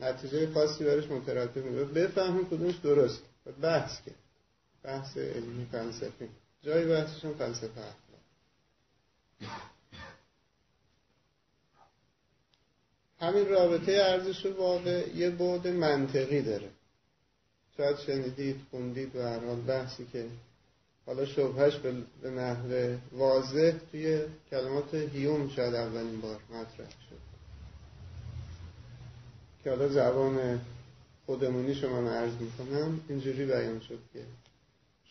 نتیجه 0.00 0.52
خاصی 0.52 0.84
برش 0.84 1.04
مترتب 1.04 1.64
میشه. 1.64 1.84
بفهمیم 1.84 2.46
کدومش 2.46 2.76
درست. 2.76 3.22
و 3.46 3.52
بحث 3.52 4.00
کرد 4.06 4.14
بحث 4.82 5.16
علمی 5.16 5.66
فلسفی. 5.72 6.28
جای 6.62 6.86
بحثش 6.86 7.24
هم 7.24 7.34
فلسفه. 7.34 7.80
اخلاق 7.80 8.20
همین 13.20 13.48
رابطه 13.48 13.92
ارزش 13.92 14.46
واقع 14.46 15.08
یه 15.14 15.30
بعد 15.30 15.68
منطقی 15.68 16.42
داره. 16.42 16.70
شاید 17.80 17.98
شنیدید 17.98 18.56
خوندید 18.70 19.16
و 19.16 19.22
هر 19.22 19.38
بحثی 19.66 20.06
که 20.12 20.26
حالا 21.06 21.26
شبهش 21.26 21.76
به 22.22 22.30
نحو 22.30 22.96
واضح 23.12 23.72
توی 23.92 24.20
کلمات 24.50 24.94
هیوم 24.94 25.48
شاید 25.48 25.74
اولین 25.74 26.20
بار 26.20 26.40
مطرح 26.50 26.90
شد. 26.90 27.20
که 29.64 29.70
حالا 29.70 29.88
زبان 29.88 30.60
خودمونی 31.26 31.74
شما 31.74 32.10
عرض 32.10 32.32
می‌کنم 32.40 33.00
اینجوری 33.08 33.46
بیان 33.46 33.80
شد 33.80 33.98
که 34.12 34.20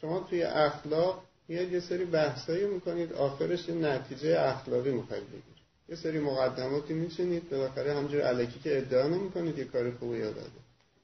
شما 0.01 0.19
توی 0.29 0.43
اخلاق 0.43 1.23
میاد 1.47 1.71
یه 1.71 1.79
سری 1.79 2.05
بحثایی 2.05 2.65
می‌کنید 2.65 3.13
آخرش 3.13 3.69
یه 3.69 3.75
نتیجه 3.75 4.39
اخلاقی 4.39 4.91
می‌خواید 4.91 5.23
بگیرید. 5.23 5.60
یه 5.89 5.95
سری 5.95 6.19
مقدماتی 6.19 6.93
میچینید 6.93 7.49
بالاخره 7.49 7.93
همجور 7.93 8.21
علکی 8.21 8.60
که 8.60 8.77
ادعا 8.77 9.08
نمی‌کنید 9.08 9.58
یه 9.58 9.65
کار 9.65 9.91
خوبی 9.91 10.17
یاد 10.17 10.38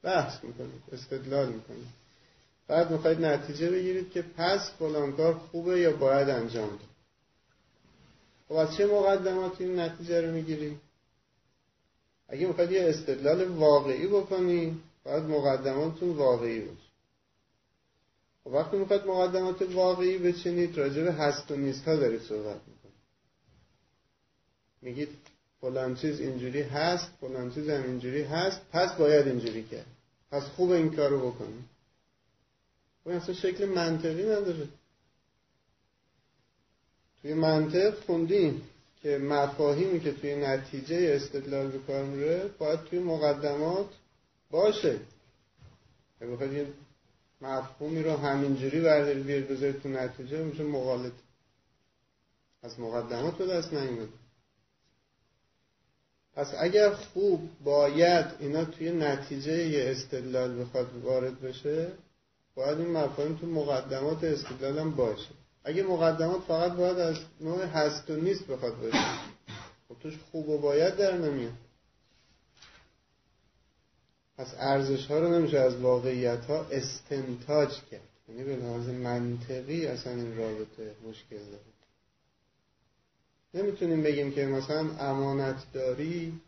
بحث 0.06 0.44
می‌کنید 0.44 0.84
استدلال 0.92 1.48
می‌کنید 1.48 1.88
بعد 2.68 2.92
می‌خواید 2.92 3.26
نتیجه 3.26 3.72
بگیرید 3.72 4.12
که 4.12 4.22
پس 4.22 4.72
فلان 4.80 5.12
کار 5.12 5.34
خوبه 5.34 5.80
یا 5.80 5.92
باید 5.92 6.30
انجام 6.30 6.70
داد 6.70 6.80
خب 8.50 8.56
از 8.56 8.76
چه 8.76 8.86
مقدماتی 8.86 9.64
این 9.64 9.80
نتیجه 9.80 10.22
رو 10.22 10.32
می‌گیرید 10.32 10.80
اگه 12.30 12.48
می‌خواید 12.48 12.72
یه 12.72 12.90
استدلال 12.90 13.44
واقعی 13.44 14.08
بکنید 14.08 14.78
باید 15.04 15.24
مقدماتتون 15.24 16.10
واقعی 16.10 16.60
باشه. 16.60 16.90
خب 18.44 18.54
وقتی 18.54 18.78
می‌خواید 18.78 19.06
مقدمات 19.06 19.62
واقعی 19.62 20.18
بچینید 20.18 20.78
راجع 20.78 21.04
به 21.04 21.14
هست 21.14 21.52
و 21.52 21.56
نیست 21.56 21.88
ها 21.88 21.96
دارید 21.96 22.22
صحبت 22.22 22.62
می‌کنید. 22.68 22.96
میگید 24.82 25.10
فلان 25.62 25.96
چیز 25.96 26.20
اینجوری 26.20 26.62
هست 26.62 27.12
فلان 27.22 27.52
چیز 27.52 27.70
هم 27.70 27.84
اینجوری 27.84 28.24
هست 28.24 28.62
پس 28.72 28.94
باید 28.94 29.28
اینجوری 29.28 29.64
کرد. 29.64 29.95
پس 30.36 30.44
خوب 30.44 30.72
این 30.72 30.96
کارو 30.96 31.32
بکنیم. 31.32 31.70
و 33.06 33.10
خب 33.10 33.16
اصلا 33.16 33.36
شکل 33.36 33.66
منطقی 33.66 34.24
نداره. 34.24 34.68
توی 37.22 37.34
منطق 37.34 38.00
خوندیم 38.06 38.62
که 39.02 39.18
مفاهیمی 39.18 40.00
که 40.00 40.12
توی 40.12 40.36
نتیجه 40.36 41.12
استدلال 41.16 41.68
به 41.68 41.80
کار 41.80 42.06
میره 42.06 42.50
باید 42.58 42.84
توی 42.84 43.00
مقدمات 43.00 43.90
باشه. 44.52 45.00
اگه 46.22 46.54
یه 46.54 46.68
مفهومی 47.42 48.04
رو 48.04 48.12
همینجوری 48.12 48.82
بردارید 48.82 49.26
بیارید 49.26 49.48
بذارید 49.48 49.82
تو 49.82 49.90
نتیجه 49.90 50.44
میشه 50.44 50.64
مغالط 50.64 51.14
از 52.64 52.80
مقدمات 52.80 53.38
به 53.38 53.46
دست 53.48 53.74
نمیاد 53.74 54.10
پس 56.36 56.54
اگر 56.58 56.94
خوب 56.94 57.50
باید 57.64 58.26
اینا 58.40 58.66
توی 58.66 58.92
نتیجه 58.92 59.86
استدلال 59.92 60.62
بخواد 60.62 60.88
وارد 61.04 61.42
بشه 61.42 61.92
باید 62.56 62.80
این 62.80 62.92
مفاهیم 62.92 63.36
تو 63.36 63.48
مقدمات 63.48 64.24
استدلال 64.24 64.80
هم 64.80 64.92
باشه. 64.92 65.30
اگه 65.64 65.84
مقدمات 65.84 66.42
فقط 66.42 66.72
باید 66.72 66.98
از 67.00 67.18
نوع 67.42 67.66
هست 67.66 68.10
و 68.10 68.16
نیست 68.16 68.48
بخواد 68.48 68.82
باشه 68.82 68.98
خب 69.88 69.96
توش 70.00 70.18
خوب 70.32 70.50
و 70.50 70.58
باید 70.58 70.96
در 70.96 71.18
نمیاد. 71.18 71.54
پس 74.38 74.54
ارزش 74.58 75.06
ها 75.06 75.20
رو 75.20 75.28
نمیشه 75.28 75.60
از 75.60 75.76
واقعیت 75.76 76.46
ها 76.46 76.66
استنتاج 76.72 77.70
کرد. 77.92 78.02
یعنی 78.30 78.44
به 78.44 78.56
لحاظ 78.56 78.88
منطقی 78.88 79.88
اصلا 79.88 80.14
این 80.14 80.38
رابطه 80.38 80.96
مشکل 81.10 81.38
داره. 81.38 81.75
نمی‌تونیم 83.56 84.04
بگیم 84.04 84.32
که 84.32 84.46
مثلا 84.46 84.98
امانتداری 85.00 86.42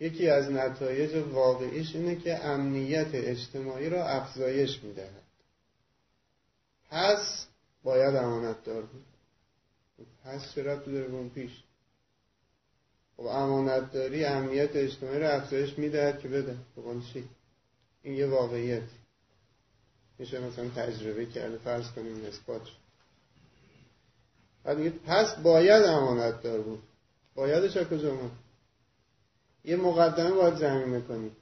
یکی 0.00 0.28
از 0.28 0.50
نتایج 0.50 1.14
واقعیش 1.14 1.94
اینه 1.94 2.16
که 2.16 2.44
امنیت 2.44 3.08
اجتماعی 3.14 3.88
را 3.88 4.08
افزایش 4.08 4.82
می‌دهد. 4.82 5.22
پس 6.90 7.46
باید 7.82 8.16
امانتدار 8.16 8.82
بود. 8.82 9.04
پس 10.24 10.54
چرا 10.54 10.76
داره 10.76 11.28
پیش؟ 11.28 11.50
خب 13.16 13.26
امانت 13.26 13.92
داری 13.92 14.24
امنیت 14.24 14.76
اجتماعی 14.76 15.18
رو 15.18 15.28
افزایش 15.28 15.78
می‌دهد 15.78 16.20
که 16.20 16.28
بده. 16.28 16.56
بقول 16.76 17.02
چی؟ 17.12 17.28
این 18.02 18.14
یه 18.14 18.26
واقعیت 18.26 18.88
میشه 20.18 20.40
مثلا 20.40 20.68
تجربه 20.68 21.26
کرده 21.26 21.58
فرض 21.58 21.90
کنیم 21.92 22.24
اثبات 22.24 22.62
بعد 24.64 24.88
پس 25.06 25.34
باید 25.34 25.84
امانت 25.84 26.42
دار 26.42 26.60
بود. 26.60 26.82
بایدش 27.34 27.76
از 27.76 27.86
کجا 27.86 28.16
یه 29.64 29.76
مقدمه 29.76 30.30
باید 30.30 30.54
زمین 30.54 30.88
می‌کنیم 30.88 31.36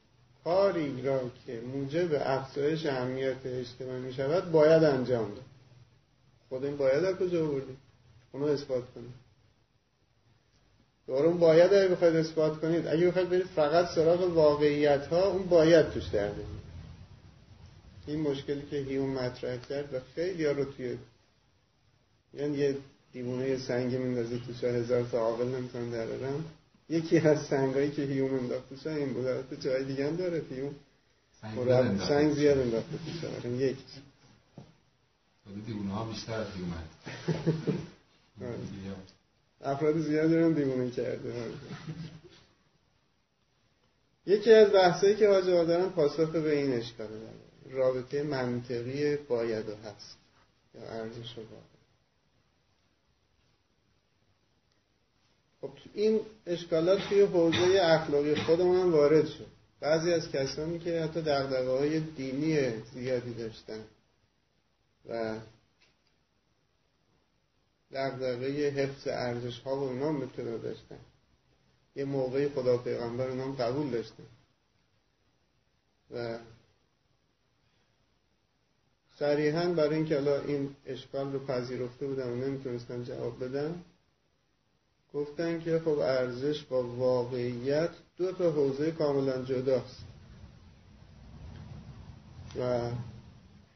کاری 0.44 1.02
را 1.02 1.20
که 1.46 1.60
موجب 1.60 2.08
افزایش 2.20 2.86
امنیت 2.86 3.46
اجتماعی 3.46 4.00
می 4.00 4.12
شود 4.12 4.52
باید 4.52 4.84
انجام 4.84 5.34
داد. 5.34 5.44
خود 6.48 6.64
این 6.64 6.76
باید 6.76 7.04
از 7.04 7.16
کجا 7.16 7.46
بردیم 7.46 7.76
اونو 8.32 8.46
اثبات 8.46 8.84
کنیم 8.94 9.14
دوباره 11.06 11.28
باید 11.28 11.74
اگه 11.74 11.88
بخواید 11.88 12.16
اثبات 12.16 12.60
کنید. 12.60 12.86
اگه 12.86 13.06
بخواید 13.06 13.30
برید 13.30 13.46
فقط 13.46 13.94
سراغ 13.94 14.36
واقعیت 14.36 15.06
ها 15.06 15.28
اون 15.28 15.42
باید 15.42 15.90
توش 15.90 16.08
در 16.08 16.30
این 18.06 18.20
مشکلی 18.20 18.62
که 18.70 18.76
هیون 18.76 19.10
مطرح 19.10 19.56
کرد 19.56 19.94
و 19.94 20.00
خیلی 20.14 20.44
ها 20.44 20.52
رو 20.52 20.64
توی 20.64 20.98
یعنی 22.34 22.58
یه 22.58 22.76
دیوونه 23.12 23.58
سنگ 23.58 23.94
میندازه 23.94 24.38
توش 24.38 24.64
هزار 24.64 25.02
تا 25.02 25.18
عاقل 25.18 25.46
نمی‌تونن 25.48 25.90
درارم 25.90 26.44
یکی 26.88 27.18
از 27.18 27.46
سنگایی 27.46 27.90
که 27.90 28.02
هیوم 28.02 28.34
انداخته 28.34 28.76
توش 28.76 28.86
این 28.86 29.12
بود 29.12 29.26
البته 29.26 29.56
جای 29.56 29.84
دیگه 29.84 30.06
هم 30.06 30.16
داره 30.16 30.42
هیوم. 30.50 30.74
سنگ 32.08 32.34
زیاد 32.34 32.58
انداخته 32.58 32.96
توش 33.06 33.24
آره 33.24 33.50
یک. 33.50 33.76
دیوونه 35.66 35.92
ها 35.92 36.04
بیشتر 36.04 36.40
از 36.40 36.46
هیوم 36.56 36.72
آره. 38.42 38.54
افراد 39.60 40.00
زیاد 40.00 40.30
دارن 40.30 40.52
دیوونه 40.52 40.90
کرده. 40.90 41.34
یکی 44.26 44.52
از 44.52 44.72
بحثایی 44.72 45.16
که 45.16 45.28
حاجه 45.28 45.64
دارن 45.64 45.88
پاسخ 45.88 46.30
به 46.30 46.58
این 46.58 46.72
اشکاله 46.72 47.10
رابطه 47.70 48.22
منطقی 48.22 49.16
باید 49.16 49.68
و 49.68 49.72
هست. 49.72 50.16
یا 50.74 50.82
ارزش 50.90 51.32
و 51.32 51.40
باید 51.40 51.77
خب 55.60 55.70
این 55.94 56.20
اشکالات 56.46 57.08
توی 57.08 57.20
حوزه 57.20 57.80
اخلاقی 57.82 58.34
خودمون 58.34 58.76
هم 58.76 58.92
وارد 58.92 59.26
شد. 59.26 59.46
بعضی 59.80 60.12
از 60.12 60.30
کسانی 60.30 60.78
که 60.78 61.02
حتی 61.02 61.22
دقدقه 61.22 61.70
های 61.70 62.00
دینی 62.00 62.82
زیادی 62.94 63.34
داشتن 63.34 63.84
و 65.08 65.38
دقدقه 67.92 68.46
حفظ 68.68 69.08
ارزش 69.08 69.60
ها 69.60 69.76
و 69.76 69.82
اونا 69.82 70.12
می‌تونه 70.12 70.58
داشتن. 70.58 70.98
یه 71.96 72.04
موقعی 72.04 72.48
خدا 72.48 72.78
پیغمبر 72.78 73.28
اونا 73.28 73.52
قبول 73.52 73.90
داشتن. 73.90 74.24
و 76.10 76.38
صریحا 79.18 79.68
برای 79.68 79.96
اینکه 79.96 80.16
الان 80.16 80.46
این 80.46 80.76
اشکال 80.86 81.32
رو 81.32 81.46
پذیرفته 81.46 82.06
بودن 82.06 82.28
و 82.28 82.34
نمی‌تونستن 82.36 83.04
جواب 83.04 83.44
بدن 83.44 83.84
گفتن 85.14 85.60
که 85.60 85.78
خب 85.78 85.98
ارزش 85.98 86.62
با 86.64 86.82
واقعیت 86.82 87.90
دو 88.16 88.32
تا 88.32 88.50
حوزه 88.50 88.90
کاملا 88.90 89.42
جداست. 89.42 90.04
و 92.60 92.90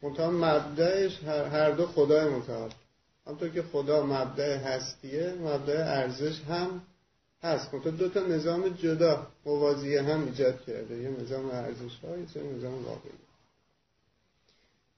منتها 0.03 0.31
مبدعش 0.31 1.25
هر 1.25 1.71
دو 1.71 1.87
خدای 1.87 2.29
متعال. 2.29 2.71
همطور 3.27 3.49
که 3.49 3.63
خدا 3.63 4.07
مبدع 4.07 4.57
هستیه 4.57 5.35
مبدع 5.41 5.99
ارزش 5.99 6.41
هم 6.41 6.83
هست. 7.43 7.75
منتها 7.75 7.91
دو 7.91 8.09
تا 8.09 8.21
نظام 8.21 8.69
جدا 8.69 9.27
موازیه 9.47 10.03
هم 10.03 10.25
ایجاد 10.25 10.65
کرده. 10.65 10.97
یه 10.97 11.11
نظام 11.21 11.51
ارزش 11.51 11.99
های 12.03 12.21
یه 12.21 12.53
نظام 12.57 12.85
واقعی. 12.85 13.13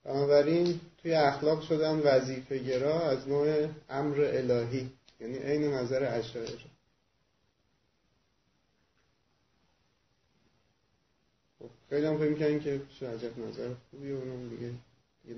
بنابراین 0.04 0.80
توی 1.02 1.14
اخلاق 1.14 1.62
شدن 1.62 1.98
وظیفه 1.98 2.58
گرا 2.58 3.00
از 3.00 3.28
نوع 3.28 3.68
امر 3.90 4.20
الهی. 4.20 4.90
یعنی 5.24 5.38
عین 5.38 5.72
نظر 5.72 6.18
اشاعره 6.18 6.58
خب 11.58 11.70
خیلی 11.90 12.06
هم 12.06 12.18
فکر 12.18 12.58
که 12.58 12.82
چه 13.00 13.08
عجب 13.08 13.38
نظر 13.38 13.74
خوبی 13.90 14.10
اونم 14.10 14.48
دیگه. 14.48 14.72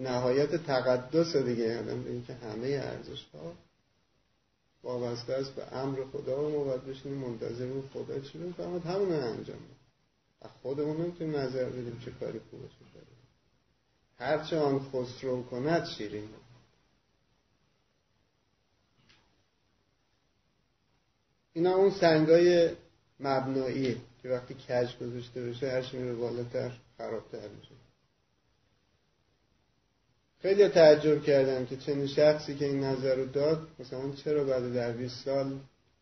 نهایت 0.02 0.56
تقدس 0.56 1.36
دیگه 1.36 1.78
آدم 1.80 2.02
به 2.02 2.10
اینکه 2.10 2.34
همه 2.34 2.66
ارزش 2.66 3.24
ها 3.34 3.52
وابسته 4.82 5.32
است 5.32 5.54
به 5.54 5.76
امر 5.76 6.04
خدا 6.12 6.44
و 6.44 6.50
ما 6.50 6.64
باید 6.64 6.84
بشینیم 6.86 7.18
منتظر 7.18 7.64
اون 7.64 7.88
خدا 7.94 8.20
چی 8.20 8.38
بفهمد 8.38 8.86
همون 8.86 9.12
انجام 9.12 9.58
و 10.42 10.48
خودمون 10.62 10.96
نمی‌تونیم 10.96 11.36
نظر 11.36 11.64
بدیم 11.64 12.00
چه 12.04 12.10
کاری 12.10 12.40
خوبه 12.50 12.68
چه 12.68 12.84
کاری 12.94 13.06
هرچه 14.18 14.58
آن 14.58 14.78
خسرو 14.78 15.42
کند 15.42 15.86
شیرین 15.86 16.28
اینا 21.56 21.74
اون 21.74 21.90
سنگای 21.90 22.70
مبنایی 23.20 24.00
که 24.22 24.28
وقتی 24.28 24.54
کج 24.54 24.96
گذاشته 24.96 25.42
بشه 25.42 25.70
هرچی 25.70 25.96
میره 25.96 26.14
بالاتر 26.14 26.72
خرابتر 26.98 27.48
میشه. 27.48 27.74
خیلی 30.42 30.68
تعجب 30.68 31.22
کردم 31.22 31.66
که 31.66 31.76
چنین 31.76 32.06
شخصی 32.06 32.54
که 32.54 32.64
این 32.64 32.84
نظر 32.84 33.14
رو 33.14 33.26
داد 33.26 33.68
مثلا 33.78 34.12
چرا 34.12 34.44
بعد 34.44 34.74
در 34.74 34.92
20 34.92 35.24
سال 35.24 35.58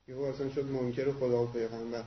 یه 0.08 0.18
اصلا 0.18 0.50
شد 0.50 0.64
منکر 0.64 1.12
خدا 1.12 1.42
و 1.42 1.46
پیغمبر؟ 1.46 2.04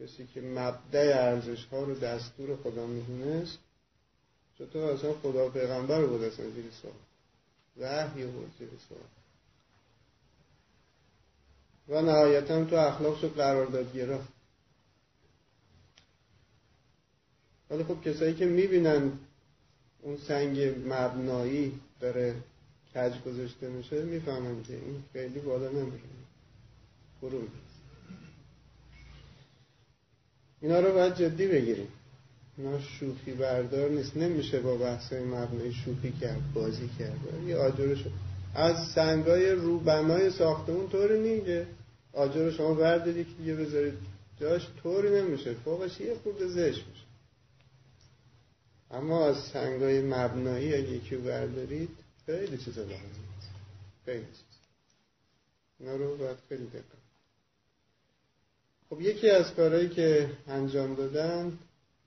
کسی 0.00 0.26
که 0.34 0.40
مبدع 0.40 1.12
ارزش 1.14 1.64
ها 1.64 1.84
رو 1.84 1.94
دستور 1.94 2.56
خدا 2.56 2.86
می‌دونست 2.86 3.58
چطور 4.58 4.82
اصلا 4.82 5.14
خدا 5.14 5.46
و 5.46 5.50
پیغمبر 5.50 5.98
رو 5.98 6.06
بود 6.06 6.24
اصلا 6.24 6.50
زیر 6.50 6.64
سوال؟ 6.82 6.94
وحی 7.76 8.26
بود 8.26 8.52
زیر 8.58 8.68
سوال. 8.88 9.19
و 11.90 12.02
نهایتا 12.02 12.64
تو 12.64 12.76
اخلاق 12.76 13.20
شد 13.20 13.34
قراردادگرا. 13.34 14.20
ولی 17.70 17.84
خب 17.84 18.02
کسایی 18.04 18.34
که 18.34 18.46
می‌بینن 18.46 19.12
اون 20.02 20.16
سنگ 20.16 20.74
مبنایی 20.86 21.72
داره 22.00 22.34
کج 22.94 23.12
گذاشته 23.26 23.68
میشه 23.68 24.02
می‌فهمن 24.02 24.62
که 24.62 24.74
این 24.74 25.04
خیلی 25.12 25.40
بالا 25.40 25.68
نمیره. 25.68 26.00
برون 27.22 27.48
اینا 30.60 30.80
رو 30.80 30.92
باید 30.92 31.14
جدی 31.14 31.46
بگیریم. 31.46 31.88
اینا 32.58 32.80
شوخی 32.80 33.32
بردار 33.32 33.90
نیست. 33.90 34.16
نمیشه 34.16 34.60
با 34.60 34.76
بحث 34.76 35.12
مبنایی 35.12 35.72
شوخی 35.72 36.12
کرد 36.12 36.52
بازی 36.54 36.90
کرد. 36.98 37.18
یه 37.46 37.56
آجر 37.56 37.94
شد 37.94 38.12
از 38.54 38.92
سنگای 38.94 39.50
روبنای 39.50 40.30
ساختمون 40.30 40.88
طوری 40.88 41.20
نیگه 41.20 41.66
آجر 42.12 42.44
رو 42.44 42.50
شما 42.50 42.74
بردارید 42.74 43.26
که 43.26 43.34
دیگه 43.34 43.54
بذارید 43.54 43.98
جاش 44.40 44.68
طوری 44.82 45.10
نمیشه. 45.10 45.54
فوقش 45.54 46.00
یه 46.00 46.14
خورده 46.14 46.48
زش 46.48 46.76
میشه. 46.76 47.04
اما 48.90 49.26
از 49.26 49.44
سنگای 49.44 50.00
مبنایی 50.00 50.74
اگه 50.74 50.88
یکی 50.88 51.16
بردارید 51.16 51.90
خیلی 52.26 52.58
چیزا 52.58 52.82
لازم 52.82 53.04
خیلی 54.04 54.24
چیز. 54.26 54.58
اینا 55.78 55.96
رو 55.96 56.16
باید 56.16 56.36
خیلی 56.48 56.66
دقت 56.66 57.00
خب 58.90 59.00
یکی 59.00 59.30
از 59.30 59.54
کارهایی 59.54 59.88
که 59.88 60.30
انجام 60.46 60.94
دادن 60.94 61.58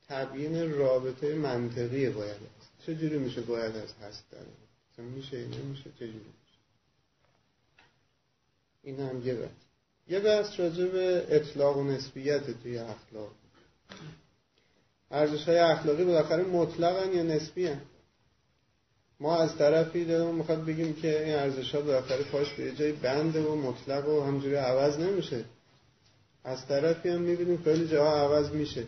تبیین 0.07 0.73
رابطه 0.73 1.35
منطقی 1.35 2.09
باید 2.09 2.37
است. 2.59 2.71
چجوری 2.85 3.17
میشه 3.17 3.41
باید 3.41 3.75
از 3.75 3.93
هست 3.93 4.23
داره 4.31 4.47
میشه 4.97 5.47
نمیشه 5.47 5.91
چجوری 5.95 6.13
میشه؟ 6.13 6.59
این 8.83 8.99
هم 8.99 9.27
یه 9.27 9.33
بحث. 9.33 9.62
یه 10.07 10.19
بحث 10.19 10.59
راجع 10.59 10.85
به 10.85 11.25
اطلاق 11.29 11.77
و 11.77 11.83
نسبیت 11.83 12.61
توی 12.63 12.77
اخلاق. 12.77 13.31
ارزش 15.11 15.43
های 15.43 15.57
اخلاقی 15.57 16.03
بالاخره 16.03 16.43
مطلقن 16.43 17.13
یا 17.13 17.23
نسبی. 17.23 17.69
ما 19.19 19.37
از 19.37 19.57
طرفی 19.57 20.05
دارم 20.05 20.35
می‌خواد 20.35 20.65
بگیم 20.65 20.93
که 20.93 21.25
این 21.25 21.35
ارزش 21.35 21.75
ها 21.75 21.81
بالاخره 21.81 22.23
پاش 22.23 22.53
به 22.53 22.71
جای 22.71 22.91
بنده 22.91 23.41
و 23.41 23.55
مطلق 23.55 24.09
و 24.09 24.23
همجوری 24.23 24.55
عوض 24.55 24.99
نمیشه. 24.99 25.45
از 26.43 26.67
طرفی 26.67 27.09
هم 27.09 27.21
می‌بینیم 27.21 27.61
خیلی 27.63 27.87
جاها 27.87 28.15
عوض 28.15 28.51
میشه. 28.51 28.83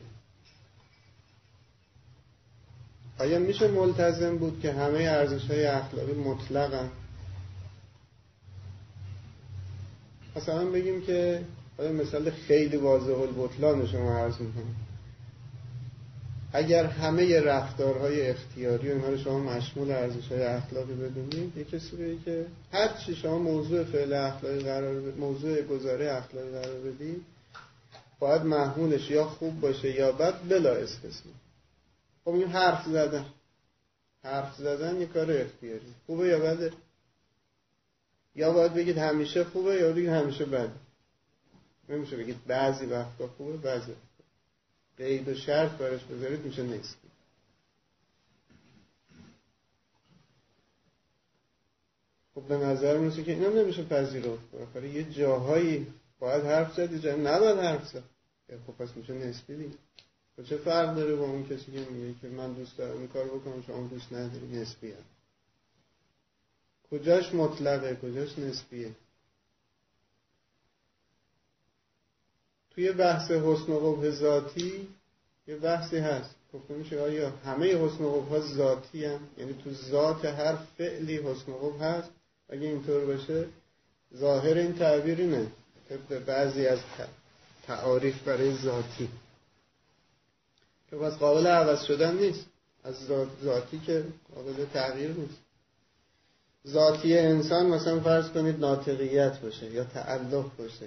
آیا 3.19 3.39
میشه 3.39 3.67
ملتزم 3.67 4.37
بود 4.37 4.59
که 4.61 4.71
همه 4.71 4.99
ارزش 4.99 5.51
های 5.51 5.65
اخلاقی 5.65 6.13
مطلقن؟ 6.13 6.91
مثلا 10.35 10.65
بگیم 10.65 11.01
که 11.01 11.41
مثال 11.79 12.29
خیلی 12.29 12.77
واضح 12.77 13.19
البطلان 13.19 13.87
شما 13.87 14.17
عرض 14.17 14.41
می‌کنم 14.41 14.75
اگر 16.53 16.85
همه 16.85 17.41
رفتارهای 17.41 18.29
اختیاری 18.29 18.89
و 18.89 18.91
اینها 18.91 19.09
رو 19.09 19.17
شما 19.17 19.39
مشمول 19.39 19.91
ارزش 19.91 20.31
های 20.31 20.43
اخلاقی 20.43 20.93
بدونید 20.93 21.67
کسی 21.71 21.95
بگه 21.95 22.17
که 22.25 22.45
هر 22.71 22.87
چی 23.05 23.15
شما 23.15 23.37
موضوع 23.37 23.83
فعل 23.83 24.13
اخلاقی 24.13 24.59
قرار 24.59 25.01
موضوع 25.01 25.61
گزاره 25.61 26.11
اخلاقی 26.11 26.49
قرار 26.49 26.79
بدید 26.79 27.25
باید 28.19 28.41
محمولش 28.41 29.09
یا 29.09 29.25
خوب 29.25 29.61
باشه 29.61 29.95
یا 29.95 30.11
بد 30.11 30.47
بلا 30.49 30.73
استثنا 30.73 31.31
خب 32.25 32.31
این 32.31 32.47
حرف 32.47 32.85
زدن. 32.85 33.25
حرف 34.23 34.55
زدن 34.57 35.01
یه 35.01 35.05
کار 35.05 35.31
اختیاری. 35.31 35.93
خوبه 36.05 36.27
یا 36.27 36.39
بده؟ 36.39 36.71
یا 38.35 38.53
باید 38.53 38.73
بگید 38.73 38.97
همیشه 38.97 39.43
خوبه 39.43 39.75
یا 39.75 39.91
بگید 39.91 40.09
همیشه 40.09 40.45
بده 40.45 40.71
نمیشه 41.89 42.17
بگید 42.17 42.45
بعضی 42.47 42.85
وقتا 42.85 43.27
خوبه 43.27 43.57
بعضی 43.57 43.93
قید 44.97 45.27
و 45.27 45.35
شرط 45.35 45.71
برش 45.71 46.03
بذارید 46.03 46.45
میشه 46.45 46.63
نیست. 46.63 46.97
خب 52.35 52.41
به 52.41 52.57
نظر 52.57 52.97
می‌رسه 52.97 53.23
که 53.23 53.31
اینا 53.31 53.49
نمیشه 53.49 53.83
پذیرفت. 53.83 54.51
بالاخره 54.51 54.89
یه 54.89 55.03
جاهایی 55.03 55.87
باید 56.19 56.43
حرف 56.43 56.75
زد 56.75 56.91
یه 56.91 56.99
جایی 56.99 57.21
نباید 57.21 57.57
حرف 57.57 57.87
زد. 57.87 58.03
خب 58.67 58.73
پس 58.73 58.97
میشه 58.97 59.13
نسبی 59.13 59.55
دیگه. 59.55 59.77
خب 60.37 60.43
چه 60.43 60.57
فرق 60.57 60.95
داره 60.95 61.15
با 61.15 61.25
اون 61.25 61.45
کسی 61.45 61.71
که 61.71 61.91
میگه 61.91 62.19
که 62.21 62.27
من 62.27 62.53
دوست 62.53 62.77
دارم 62.77 62.97
این 62.97 63.07
کار 63.07 63.25
بکنم 63.25 63.63
شما 63.67 63.87
دوست 63.87 64.13
نداری 64.13 64.47
نسبی. 64.47 64.93
کجاش 66.95 67.33
مطلقه 67.33 67.95
کجاش 67.95 68.39
نسبیه؟ 68.39 68.91
توی 72.71 72.91
بحث 72.91 73.31
حسن 73.31 73.71
و 73.71 73.79
قبح 73.79 74.09
ذاتی 74.09 74.87
یه 75.47 75.55
بحثی 75.55 75.97
هست. 75.97 76.35
گفته 76.53 76.73
میشه 76.73 77.01
آیا 77.01 77.29
همه 77.29 77.75
حسن 77.75 78.03
و 78.03 78.11
قبح 78.11 78.29
ها 78.29 78.39
ذاتی 78.39 79.05
هم 79.05 79.19
یعنی 79.37 79.53
تو 79.63 79.73
ذات 79.73 80.25
هر 80.25 80.55
فعلی 80.55 81.17
حسن 81.17 81.51
و 81.51 81.57
قبح 81.57 81.83
هست؟ 81.83 82.09
اگه 82.49 82.67
اینطور 82.67 83.05
باشه 83.05 83.47
ظاهر 84.15 84.57
این 84.57 84.75
تعبیر 84.75 85.17
اینه 85.17 85.51
بعضی 86.25 86.67
از 86.67 86.79
تعاریف 87.67 88.23
برای 88.23 88.55
ذاتی. 88.55 89.09
که 90.89 90.95
پس 90.95 91.17
قابل 91.17 91.47
عوض 91.47 91.83
شدن 91.83 92.17
نیست. 92.17 92.45
از 92.83 92.95
ذاتی 93.43 93.79
که 93.79 94.05
قابل 94.35 94.65
تغییر 94.65 95.11
نیست. 95.11 95.44
ذاتی 96.67 97.17
انسان 97.17 97.65
مثلا 97.65 97.99
فرض 97.99 98.29
کنید 98.29 98.59
ناطقیت 98.59 99.39
باشه 99.39 99.71
یا 99.71 99.83
تعلق 99.83 100.45
باشه. 100.57 100.85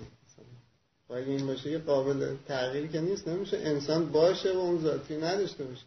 و 1.08 1.14
اگه 1.14 1.26
این 1.26 1.46
باشه 1.46 1.70
یه 1.70 1.78
قابل 1.78 2.36
تغییر 2.48 2.86
که 2.86 3.00
نیست 3.00 3.28
نمیشه 3.28 3.58
انسان 3.58 4.12
باشه 4.12 4.52
و 4.52 4.58
اون 4.58 4.82
ذاتی 4.82 5.16
نداشته 5.16 5.64
باشه. 5.64 5.82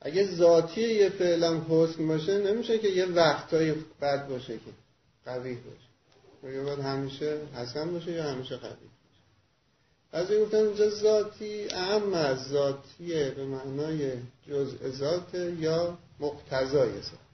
اگه 0.00 0.26
ذاتی 0.26 0.94
یه 0.94 1.08
فعلا 1.08 1.60
حسن 1.68 2.08
باشه 2.08 2.38
نمیشه 2.38 2.78
که 2.78 2.88
یه 2.88 3.06
وقتای 3.06 3.74
بد 4.00 4.28
باشه 4.28 4.54
که 4.54 4.70
قوی 5.24 5.54
باشه. 5.54 5.92
و 6.42 6.50
یا 6.50 6.64
باید 6.64 6.78
همیشه 6.78 7.40
حسن 7.54 7.92
باشه 7.92 8.12
یا 8.12 8.24
همیشه 8.24 8.56
قوی 8.56 8.70
باشه. 8.70 8.92
از 10.12 10.30
این 10.30 10.44
گفتن 10.44 10.58
اینجا 10.58 10.90
ذاتی 10.90 11.68
اهم 11.70 12.14
از 12.14 12.48
ذاتیه 12.48 13.30
به 13.30 13.44
معنای 13.44 14.12
جزء 14.48 14.90
ذات 14.90 15.34
یا 15.34 15.98
مقتضای 16.20 16.92
ذات 16.92 17.31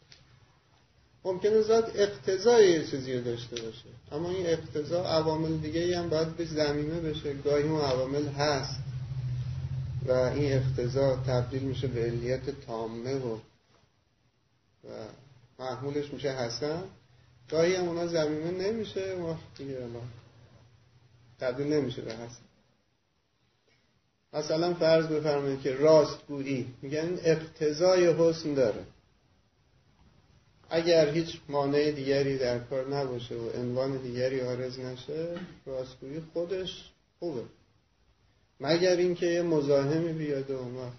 ممکنه 1.29 1.63
ذات 1.63 1.93
اقتضای 1.95 2.71
یه 2.71 2.87
چیزی 2.87 3.13
رو 3.13 3.25
داشته 3.25 3.63
باشه. 3.63 3.89
اما 4.13 4.31
این 4.31 4.47
اقتضا 4.47 5.05
عوامل 5.05 5.57
دیگه 5.57 5.99
هم 5.99 6.09
باید 6.09 6.37
به 6.37 6.45
زمینه 6.45 7.01
بشه. 7.01 7.35
گاهی 7.35 7.63
اون 7.63 7.81
عوامل 7.81 8.29
هست 8.29 8.81
و 10.07 10.13
این 10.13 10.53
اقتضا 10.53 11.17
تبدیل 11.17 11.63
میشه 11.63 11.87
به 11.87 12.03
علیت 12.03 12.67
تامه 12.67 13.15
و 13.15 13.39
و 14.85 14.89
محمولش 15.59 16.13
میشه 16.13 16.31
حسن. 16.31 16.83
گاهی 17.51 17.75
هم 17.75 17.89
اونا 17.89 18.07
زمینه 18.07 18.51
نمیشه. 18.51 19.15
و 19.15 19.35
دیگه 19.59 19.87
تبدیل 21.41 21.67
نمیشه 21.67 22.03
به 22.03 22.13
حسن. 22.13 22.43
مثلا 24.33 24.75
فرض 24.75 25.07
بفرمایید 25.07 25.61
که 25.61 25.75
راستگویی. 25.75 26.75
میگن 26.83 27.19
اقتضای 27.23 28.07
حسن 28.07 28.55
داره. 28.55 28.85
اگر 30.71 31.11
هیچ 31.11 31.41
مانع 31.49 31.91
دیگری 31.91 32.39
در 32.39 32.59
کار 32.59 32.97
نباشه 32.97 33.35
و 33.35 33.51
عنوان 33.51 33.97
دیگری 33.97 34.41
آرز 34.41 34.79
نشه 34.79 35.41
راستگویی 35.67 36.21
خودش 36.33 36.91
خوبه. 37.19 37.43
مگر 38.61 38.97
اینکه 38.97 39.27
یه 39.27 39.43
مزاحمی 39.43 40.13
بیاد 40.13 40.51
و 40.51 40.57
اون 40.57 40.93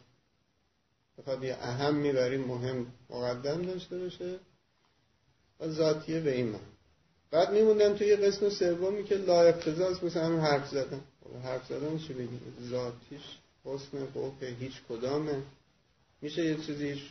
بخواد 1.18 1.44
یه 1.44 1.58
اهم 1.62 1.96
می‌بری 1.96 2.38
مهم 2.38 2.88
مقدم 3.10 3.62
داشته 3.62 3.98
باشه 3.98 4.40
و 5.60 5.70
ذاتیه 5.70 6.20
به 6.20 6.36
این 6.36 6.48
من 6.48 6.60
بعد 7.32 7.52
میموندن 7.52 7.96
توی 7.96 8.16
قسم 8.16 8.50
سومی 8.50 9.04
که 9.04 9.16
لا 9.16 9.42
اقتضاست 9.42 10.04
مثل 10.04 10.20
همین 10.20 10.40
حرف 10.40 10.70
زدن. 10.70 11.02
حرف 11.44 11.68
زدن 11.68 11.98
چی 11.98 12.14
بگیم 12.14 12.42
ذاتیش 12.70 13.22
حسن 13.66 14.06
قوه 14.06 14.48
هیچ 14.60 14.82
کدامه. 14.90 15.42
میشه 16.22 16.46
یه 16.46 16.56
چیزی 16.56 17.02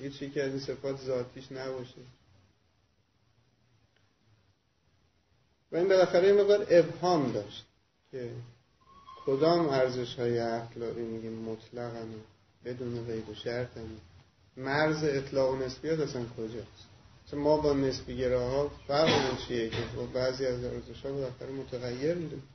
هیچ 0.00 0.32
که 0.32 0.42
از 0.42 0.50
این 0.50 0.60
صفات 0.60 1.00
ذاتیش 1.00 1.52
نباشه. 1.52 2.00
و 5.72 5.76
این 5.76 5.88
بالاخره 5.88 6.28
این 6.28 6.40
مقدار 6.40 6.66
ابهام 6.70 7.32
داشت 7.32 7.64
که 8.10 8.30
کدام 9.26 9.68
ارزش 9.68 10.14
های 10.14 10.38
اخلاقی 10.38 11.02
میگیم 11.02 11.32
مطلق 11.32 11.92
بدون 12.64 13.06
قید 13.06 13.28
و 13.28 13.34
شرط 13.34 13.68
مرز 14.56 15.04
اطلاق 15.04 15.50
و 15.50 15.56
نسبیت 15.56 16.00
اصلا 16.00 16.24
کجاست؟ 16.36 16.86
چون 17.30 17.40
ما 17.40 17.56
با 17.56 17.72
نسبی 17.72 18.24
ها 18.24 18.70
فرق 18.86 19.46
چیه 19.48 19.70
که 19.70 19.76
بعضی 20.14 20.46
از 20.46 20.64
ارزش 20.64 21.02
ها 21.04 21.12
بالاخره 21.12 21.50
متغیر 21.50 22.14
می‌دونیم 22.14 22.48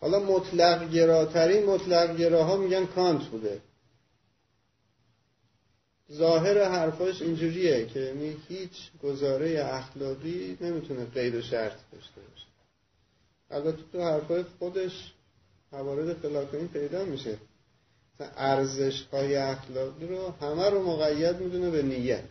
حالا 0.00 0.18
مطلق 0.18 0.90
گراترین 0.90 1.66
مطلق 1.66 2.16
گراها 2.16 2.56
میگن 2.56 2.86
کانت 2.86 3.24
بوده. 3.24 3.60
ظاهر 6.12 6.68
حرفاش 6.68 7.22
اینجوریه 7.22 7.86
که 7.86 8.00
یعنی 8.00 8.36
هیچ 8.48 8.90
گزاره 9.02 9.64
اخلاقی 9.64 10.58
نمی‌تونه 10.60 11.04
قید 11.04 11.34
و 11.34 11.42
شرط 11.42 11.78
داشته 11.92 12.20
باشه. 12.20 12.46
البته 13.50 13.82
تو 13.92 14.02
حرفای 14.02 14.44
خودش 14.58 15.12
موارد 15.72 16.26
این 16.52 16.68
پیدا 16.68 17.04
میشه. 17.04 17.38
ارزش 18.20 19.02
های 19.12 19.36
اخلاقی 19.36 20.06
رو 20.06 20.34
همه 20.40 20.70
رو 20.70 20.82
مقید 20.82 21.36
می‌دونه 21.36 21.70
به 21.70 21.82
نیت. 21.82 22.24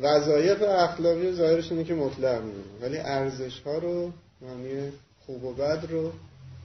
وظایف 0.00 0.62
اخلاقی 0.62 1.32
ظاهرش 1.32 1.72
اینه 1.72 1.84
که 1.84 1.94
مطلق 1.94 2.42
می‌دونه 2.42 2.78
ولی 2.80 2.98
ارزش 2.98 3.60
ها 3.60 3.78
رو 3.78 4.12
معنی 4.40 4.92
خوب 5.26 5.44
و 5.44 5.54
بد 5.54 5.86
رو 5.90 6.12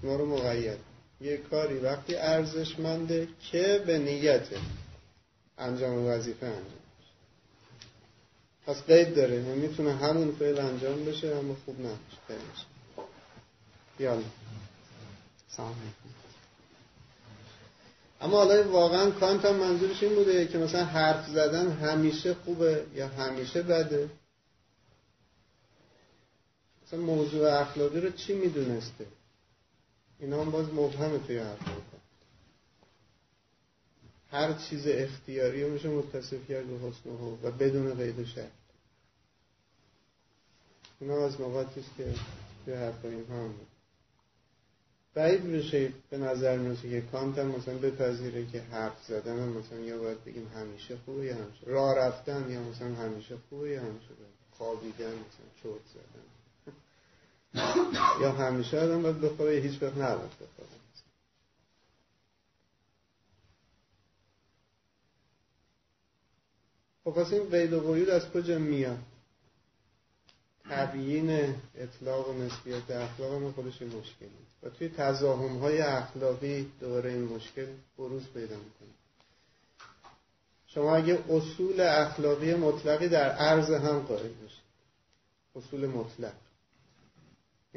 ما 0.03 0.15
رو 0.15 0.25
مقید 0.25 0.86
یه 1.21 1.37
کاری 1.37 1.77
وقتی 1.77 2.15
ارزشمنده 2.15 3.27
که 3.51 3.83
به 3.87 3.97
نیت 3.97 4.47
انجام 5.57 6.05
وظیفه 6.05 6.45
انجام 6.45 6.77
پس 8.67 8.83
قید 8.83 9.15
داره. 9.15 9.35
یعنی 9.35 9.67
می‌تونه 9.67 9.95
همون 9.95 10.35
فعل 10.39 10.59
انجام 10.59 11.05
بشه 11.05 11.27
اما 11.27 11.55
خوب 11.65 11.79
نباشه. 11.79 12.65
یالا 13.99 14.23
سلام 15.49 15.75
اما 18.21 18.37
حالا 18.37 18.71
واقعا 18.71 19.11
کانت 19.11 19.45
هم 19.45 19.55
منظورش 19.55 20.03
این 20.03 20.15
بوده 20.15 20.47
که 20.47 20.57
مثلا 20.57 20.85
حرف 20.85 21.27
زدن 21.27 21.71
همیشه 21.71 22.33
خوبه 22.33 22.85
یا 22.95 23.07
همیشه 23.07 23.61
بده. 23.61 24.09
مثلا 26.87 26.99
موضوع 26.99 27.61
اخلاقی 27.61 28.01
رو 28.01 28.11
چی 28.11 28.33
می‌دونسته؟ 28.33 29.05
اینا 30.19 30.41
هم 30.41 30.51
باز 30.51 30.73
مبهمه 30.73 31.17
توی 31.17 31.37
حرف 31.37 31.59
هر 34.31 34.53
چیز 34.53 34.87
اختیاری 34.87 35.63
رو 35.63 35.69
میشه 35.69 35.89
متصف 35.89 36.47
کرد 36.49 36.67
به 36.67 36.87
حسن 36.87 37.09
و 37.43 37.51
بدون 37.51 37.93
قید 37.93 38.19
و 38.19 38.25
شرط 38.25 38.51
اینا 40.99 41.25
از 41.25 41.41
نقاطی 41.41 41.79
است 41.79 41.89
که 41.97 42.13
توی 42.65 42.73
حرف 42.73 43.05
هم 43.05 43.53
بعید 45.13 45.51
بشه 45.51 45.93
به 46.09 46.17
نظر 46.17 46.57
می‌رسه 46.57 46.89
که 46.89 47.01
کانت 47.01 47.37
هم 47.37 47.47
مثلا 47.47 47.77
بپذیره 47.77 48.45
که 48.45 48.61
حرف 48.61 49.05
زدن 49.07 49.39
هم 49.39 49.49
مثلا 49.49 49.79
یا 49.79 49.97
باید 49.97 50.23
بگیم 50.23 50.47
همیشه 50.55 50.97
خوبه 51.05 51.25
یا 51.25 51.35
همیشه. 51.35 51.65
راه 51.65 51.95
رفتن 51.95 52.51
یا 52.51 52.63
مثلا 52.63 52.95
همیشه 52.95 53.37
خوبه 53.49 53.69
یا 53.69 53.81
همیشه 53.81 54.09
خوابیدن 54.51 55.07
مثلا 55.07 55.47
چوت 55.63 55.81
زدن. 55.93 56.36
یا 58.21 58.31
همیشه 58.31 58.79
آدم 58.79 59.01
باید 59.01 59.21
بخوره 59.21 59.55
یا 59.55 59.61
هیچ 59.61 59.83
وقت 59.83 59.97
نباید 59.97 60.31
بخوره 60.31 60.67
خب 67.03 67.13
پس 67.13 67.33
این 67.33 67.49
قید 67.49 67.73
و 67.73 67.93
قیود 67.93 68.09
از 68.09 68.31
کجا 68.31 68.59
میاد؟ 68.59 68.97
تبیین 70.69 71.55
اطلاق 71.75 72.29
و 72.29 72.33
نسبیت 72.33 72.91
اخلاق 72.91 73.33
ما 73.33 73.51
خودش 73.51 73.81
مشکلی 73.81 74.29
و 74.63 74.69
توی 74.69 74.89
تضاهم 74.89 75.57
های 75.57 75.81
اخلاقی 75.81 76.71
دوباره 76.79 77.09
این 77.09 77.23
مشکل 77.23 77.67
بروز 77.97 78.23
پیدا 78.33 78.55
می‌کنه. 78.55 78.89
شما 80.67 80.95
اگه 80.95 81.19
اصول 81.29 81.81
اخلاقی 81.81 82.53
مطلقی 82.53 83.07
در 83.07 83.31
عرض 83.31 83.71
هم 83.71 83.99
قائل 83.99 84.31
باشید. 84.33 84.63
اصول 85.55 85.87
مطلق. 85.87 86.33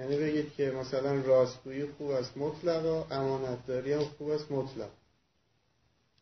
یعنی 0.01 0.17
بگید 0.17 0.53
که 0.53 0.71
مثلا 0.71 1.21
راستگویی 1.21 1.87
خوب 1.87 2.11
است 2.11 2.37
مطلقا 2.37 3.07
امانتداری 3.11 3.93
هم 3.93 4.05
خوب 4.05 4.29
است 4.29 4.53
مطلق. 4.53 4.91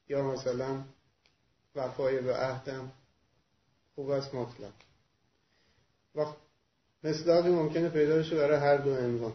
یا 0.09 0.23
مثلا 0.23 0.83
وفای 1.75 2.21
به 2.21 2.37
عهدم 2.37 2.93
خوب 3.95 4.11
است 4.11 4.35
مطلق. 4.35 4.73
و 6.15 6.27
مصداقی 7.05 7.51
ممکنه 7.51 7.89
پیدا 7.89 8.17
بشه 8.17 8.37
برای 8.37 8.59
هر 8.59 8.77
دو 8.77 8.95
عنوان. 8.95 9.33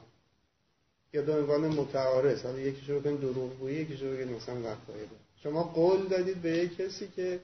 یا 1.14 1.22
دو 1.22 1.34
عنوان 1.34 1.68
متعارض. 1.68 2.42
حالا 2.42 2.60
یکیشو 2.60 3.00
بگن 3.00 3.16
دروغگویی 3.16 3.76
یکیشو 3.76 4.12
بگن 4.12 4.34
مثلا 4.34 4.56
وفای 4.56 5.08
شما 5.44 5.64
قول 5.64 6.08
دادید 6.08 6.42
به 6.42 6.50
یک 6.50 6.78
کسی 6.78 7.08
که 7.08 7.40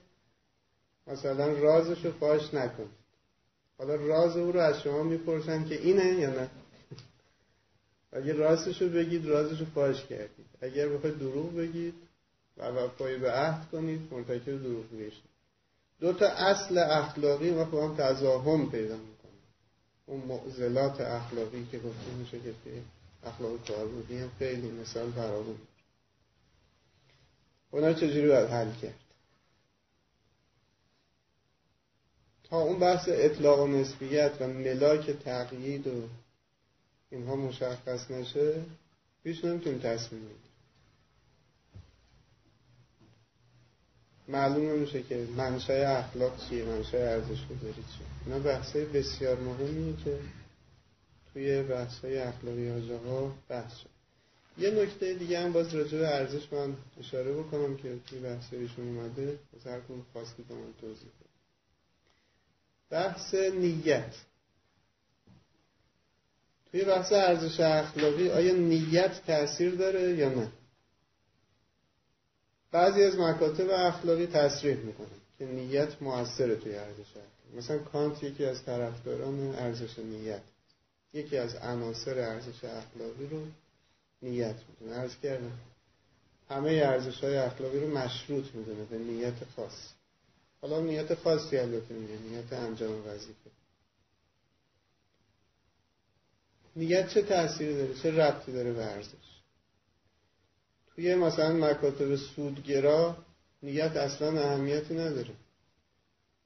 مثلا 1.07 1.47
رازشو 1.47 2.11
فاش 2.11 2.53
نکنید. 2.53 2.99
حالا 3.77 3.95
راز 3.95 4.37
او 4.37 4.51
رو 4.51 4.59
از 4.59 4.81
شما 4.81 5.03
می‌پرسن 5.03 5.65
که 5.65 5.81
اینه 5.81 6.05
یا 6.05 6.29
نه؟ 6.29 6.49
اگر 8.12 8.34
راستشو 8.34 8.89
بگید 8.89 9.26
رازشو 9.26 9.66
فاش 9.66 10.05
کردید. 10.05 10.45
اگر 10.62 10.89
بخواید 10.89 11.20
دروغ 11.20 11.55
بگید 11.55 11.93
و 12.57 12.66
وفای 12.66 13.18
به 13.18 13.32
عهد 13.32 13.70
کنید 13.72 14.01
مرتکب 14.12 14.64
دروغ 14.64 14.91
میشید 14.91 15.30
دو 15.99 16.14
تا 16.14 16.28
اصل 16.28 16.78
اخلاقی 16.78 17.49
و 17.49 17.66
با 17.66 17.88
هم 17.88 17.95
تضاهم 17.95 18.72
پیدا 18.72 18.97
می‌کنه 18.97 19.32
اون 20.05 20.20
معضلات 20.20 21.01
اخلاقی 21.01 21.68
که 21.72 21.80
گفته 21.80 22.12
میشه 22.20 22.39
که 22.39 22.53
اخلاق 23.24 23.68
کار 23.68 23.88
بودیم 23.88 24.32
خیلی 24.39 24.72
مثال 24.72 25.12
فراوون 25.12 25.57
اونا 27.72 27.93
چجوری 27.93 28.28
باید 28.28 28.49
حل 28.49 28.72
کرد؟ 28.82 28.99
تا 32.43 32.62
اون 32.62 32.80
بحث 32.80 33.10
اطلاق 33.12 33.60
و 33.60 33.68
نسبیت 33.68 34.32
و 34.39 34.47
ملاک 34.47 35.12
تقیید 35.12 35.88
و 35.88 36.07
اینها 37.12 37.36
مشخص 37.36 38.12
نشه 38.12 38.62
پیش 39.24 39.45
نمی‌تونیم 39.45 39.80
تصمیم 39.80 40.22
بگیریم. 40.22 40.39
معلوم 44.28 44.70
نمیشه 44.70 45.03
که 45.03 45.28
منشأ 45.38 45.97
اخلاق 45.97 46.49
چیه 46.49 46.66
منشأ 46.66 46.97
ارزش 46.97 47.45
گذاری 47.47 47.74
چیه. 47.74 48.07
اینا 48.26 48.39
بحثای 48.39 48.86
بسیار 48.86 49.39
مهمیه 49.39 49.93
که 50.05 50.20
توی 51.34 51.64
بحثای 51.64 52.18
اخلاقی 52.18 52.72
آجاها 52.72 53.36
بحث 53.49 53.78
شد. 53.78 53.89
یه 54.57 54.72
نکته 54.72 55.14
دیگه 55.14 55.39
هم 55.39 55.53
باز 55.53 55.76
راجع 55.76 55.97
به 55.97 56.07
ارزش 56.07 56.53
من 56.53 56.78
اشاره 56.99 57.34
بکنم 57.34 57.78
که 57.78 57.99
توی 58.07 58.20
بحثایشون 58.20 58.88
اومده. 58.97 59.39
از 59.55 59.68
هر 59.68 59.80
کنون 59.80 60.05
خواستی 60.14 60.43
من 60.49 60.74
توضیح 60.82 61.10
کنم 61.20 61.30
بحث 62.89 63.34
نیت. 63.34 64.16
توی 66.72 66.84
بحث 66.84 67.11
ارزش 67.11 67.59
اخلاقی 67.59 68.30
آیا 68.30 68.53
نیت 68.53 69.26
تاثیر 69.28 69.76
داره 69.76 70.15
یا 70.15 70.30
نه؟ 70.30 70.51
بعضی 72.72 73.03
از 73.03 73.20
مکاتب 73.20 73.70
اخلاقی 73.70 74.28
تصریح 74.28 74.76
می‌کنه 74.76 75.07
که 75.39 75.45
نیت 75.45 76.01
موثره 76.01 76.55
توی 76.55 76.76
ارزش 76.76 77.09
اخلاقی. 77.09 77.57
مثلا 77.57 77.78
کانت 77.78 78.24
یکی 78.24 78.45
از 78.45 78.65
طرفداران 78.65 79.55
ارزش 79.55 79.99
نیت. 79.99 80.41
یکی 81.13 81.38
از 81.38 81.55
عناصر 81.55 82.20
ارزش 82.20 82.63
اخلاقی 82.63 83.28
رو 83.32 83.41
نیت 84.22 84.55
می‌دونه. 84.70 84.99
ارز 84.99 85.15
کردم. 85.24 85.51
همه 86.49 86.72
ارزش 86.72 87.24
های 87.24 87.38
اخلاقی 87.38 87.80
رو 87.80 87.97
مشروط 87.97 88.45
می‌دونه 88.53 88.84
به 88.84 88.97
نیت 88.97 89.34
خاص. 89.55 89.89
حالا 90.61 90.80
نیت 90.82 91.15
خاصی 91.15 91.57
البته 91.57 91.93
نیت 91.93 92.53
انجام 92.53 93.07
وظیفه. 93.07 93.49
نیت 96.80 97.07
چه 97.07 97.21
تأثیری 97.21 97.75
داره؟ 97.75 97.93
چه 97.93 98.11
ربطی 98.11 98.51
داره 98.51 98.73
به 98.73 98.86
ارزش؟ 98.86 99.30
توی 100.95 101.15
مثلا 101.15 101.53
مکاتب 101.53 102.15
سودگرا 102.15 103.17
نیت 103.63 103.97
اصلا 103.97 104.41
اهمیتی 104.41 104.93
نداره. 104.93 105.34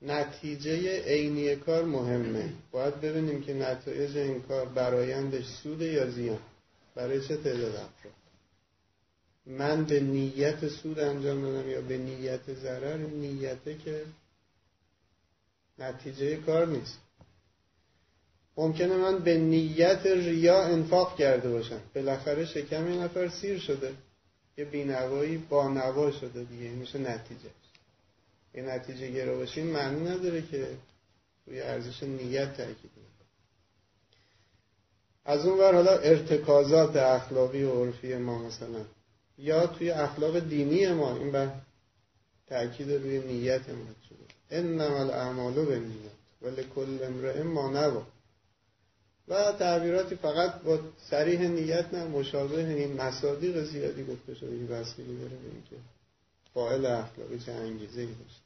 نتیجه 0.02 1.04
عینی 1.04 1.56
کار 1.56 1.86
مهمه. 1.86 2.54
باید 2.72 3.02
ببینیم 3.02 3.42
که 3.42 3.54
نتایج 3.54 4.18
این 4.18 4.42
کار 4.42 4.66
برایندش 4.66 5.46
سود 5.46 5.82
یا 5.82 6.10
زیان. 6.10 6.40
برای 6.96 7.28
چه 7.28 7.38
تعداد 7.38 7.76
افراد؟ 7.76 8.14
من 9.46 9.84
به 9.86 10.00
نیت 10.00 10.68
سود 10.68 11.00
انجام 11.00 11.42
دادم 11.42 11.70
یا 11.70 11.82
به 11.82 11.98
نیت 11.98 12.54
ضرر؟ 12.54 12.98
نیته 12.98 13.78
که 13.78 14.06
نتیجه 15.80 16.36
کار 16.36 16.68
نیست. 16.68 17.00
ممکنه 18.58 18.98
من 18.98 19.20
به 19.20 19.38
نیت 19.38 20.06
ریا 20.06 20.64
انفاق 20.64 21.18
کرده 21.18 21.50
باشم. 21.50 21.80
بالاخره 21.96 22.46
شکم 22.46 22.92
یه 22.92 23.04
نفر 23.04 23.30
سیر 23.30 23.60
شده. 23.60 23.94
یه 24.58 24.66
بینوایی 24.66 25.38
با 25.38 25.68
نوا 25.68 26.12
شده 26.12 26.44
دیگه. 26.44 26.70
میشه 26.70 27.00
نتیجه. 27.00 27.50
یه 28.56 28.64
نتیجه 28.64 29.12
گرا 29.12 29.36
باشین 29.36 29.66
معنی 29.66 30.10
نداره 30.10 30.42
که 30.42 30.68
روی 31.48 31.62
ارزش 31.62 32.04
نیت 32.04 32.58
تاکید 32.58 32.92
از 35.26 35.46
اون 35.46 35.60
ور 35.60 35.74
حالا 35.74 35.98
ارتکازات 35.98 36.96
اخلاقی 36.96 37.64
و 37.64 37.84
عرفی 37.84 38.16
ما 38.16 38.38
مثلا. 38.40 38.86
یا 39.38 39.68
توی 39.68 39.92
اخلاق 39.92 40.40
دینی 40.40 40.88
ما 40.88 41.18
این 41.18 41.32
بر 41.32 41.50
تأکید 42.48 42.92
روی 42.92 43.20
نیت 43.20 43.70
امرد 43.70 43.96
شده. 44.10 44.60
انما 44.60 45.00
الاعمال 45.00 45.66
به 45.66 45.80
نیت 45.80 46.14
ولی 46.42 46.64
کل 46.76 47.04
امرئ 47.04 47.44
ما 47.44 47.70
نوا 47.70 48.04
و 49.28 49.52
تعبیراتی 49.52 50.16
فقط 50.16 50.62
با 50.62 50.80
سریح 51.10 51.42
نیت 51.42 51.94
نه 51.94 52.04
مشابه 52.04 52.68
این 52.68 53.02
مصادیق 53.02 53.64
زیادی 53.64 54.04
گفته 54.04 54.34
شده. 54.36 54.52
این 54.52 54.68
بستگی 54.68 55.18
داره 55.18 55.36
به 55.36 55.50
اینکه 55.52 55.76
فاعل 56.54 56.86
اخلاقی 56.86 57.40
چه 57.40 57.52
انگیزه 57.52 58.02
ای 58.02 58.08
داشته 58.08 58.44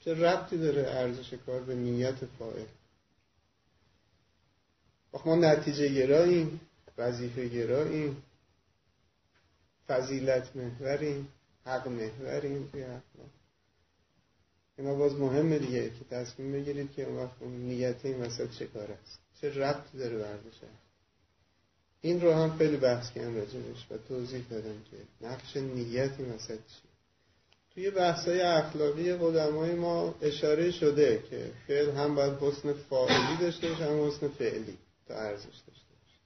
چه 0.00 0.14
ربطی 0.14 0.58
داره 0.58 0.82
ارزش 0.88 1.34
کار 1.46 1.60
به 1.60 1.74
نیت 1.74 2.24
فاعل؟ 2.38 2.64
ما 5.26 5.36
نتیجه 5.36 5.88
گراییم 5.88 6.60
وظیفه 6.98 7.48
گراییم 7.48 8.22
فضیلت 9.88 10.56
محوریم 10.56 11.28
حق 11.64 11.88
محوریم 11.88 12.68
توی 12.72 12.82
اخلاق. 12.82 13.30
اینا 14.78 14.94
باز 14.94 15.14
مهمه 15.14 15.58
دیگه 15.58 15.90
که 15.90 16.04
تصمیم 16.10 16.52
بگیرید 16.52 16.92
که 16.92 17.04
اون 17.04 17.16
وقت 17.16 17.42
نیت 17.42 18.04
این 18.04 18.20
وسط 18.20 18.50
چه 18.50 18.66
کار 18.66 18.92
است. 18.92 19.25
چه 19.40 19.50
ربطی 19.50 19.98
داره 19.98 20.18
بردش 20.18 20.54
این 22.00 22.20
رو 22.20 22.32
هم 22.32 22.58
خیلی 22.58 22.76
بحث 22.76 23.12
کردم 23.12 23.36
راجبش 23.36 23.86
و 23.90 23.96
توضیح 24.08 24.44
دادم 24.50 24.82
که 24.90 25.26
نقش 25.26 25.56
نیت 25.56 26.10
این 26.18 26.30
وسط 26.30 26.48
چیه. 26.48 26.90
توی 27.74 27.90
بحثای 27.90 28.40
اخلاقی 28.40 29.12
قدمای 29.12 29.74
ما 29.74 30.14
اشاره 30.22 30.70
شده 30.70 31.22
که 31.30 31.52
فعل 31.66 31.90
هم 31.90 32.14
باید 32.14 32.32
حسن 32.32 32.72
فاعلی 32.72 33.36
داشته 33.40 33.68
باشه 33.68 33.84
هم 33.84 34.06
حسن 34.06 34.28
فعلی 34.28 34.78
تا 35.08 35.14
ارزش 35.14 35.44
داشته 35.44 35.92
باشه. 36.00 36.20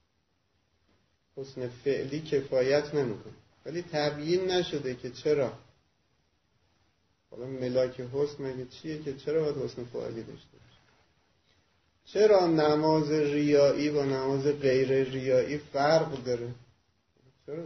حسن 1.37 1.67
فعلی 1.67 2.21
کفایت 2.21 2.95
نمی‌کنه. 2.95 3.33
ولی 3.65 3.81
تبیین 3.91 4.51
نشده 4.51 4.95
که 4.95 5.09
چرا؟ 5.09 5.53
حالا 7.31 7.45
ملاک 7.45 8.01
حسن 8.01 8.43
مگه 8.43 8.65
چیه 8.65 9.03
که 9.03 9.13
چرا 9.13 9.41
باید 9.41 9.57
حسن 9.57 9.83
فعلی 9.85 10.23
داشته 10.23 10.50
چرا 12.05 12.47
نماز 12.47 13.11
ریایی 13.11 13.89
با 13.89 14.03
نماز 14.03 14.45
غیر 14.45 15.03
ریایی 15.03 15.57
فرق 15.57 16.23
داره؟ 16.23 16.53
چرا؟ 17.45 17.63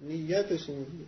نیتش 0.00 0.68
میگه 0.68 1.06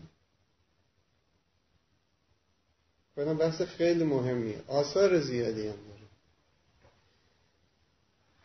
بحث 3.16 3.62
خیلی 3.62 4.04
مهمیه 4.04 4.60
آثار 4.68 5.20
زیادی 5.20 5.68
هم 5.68 5.74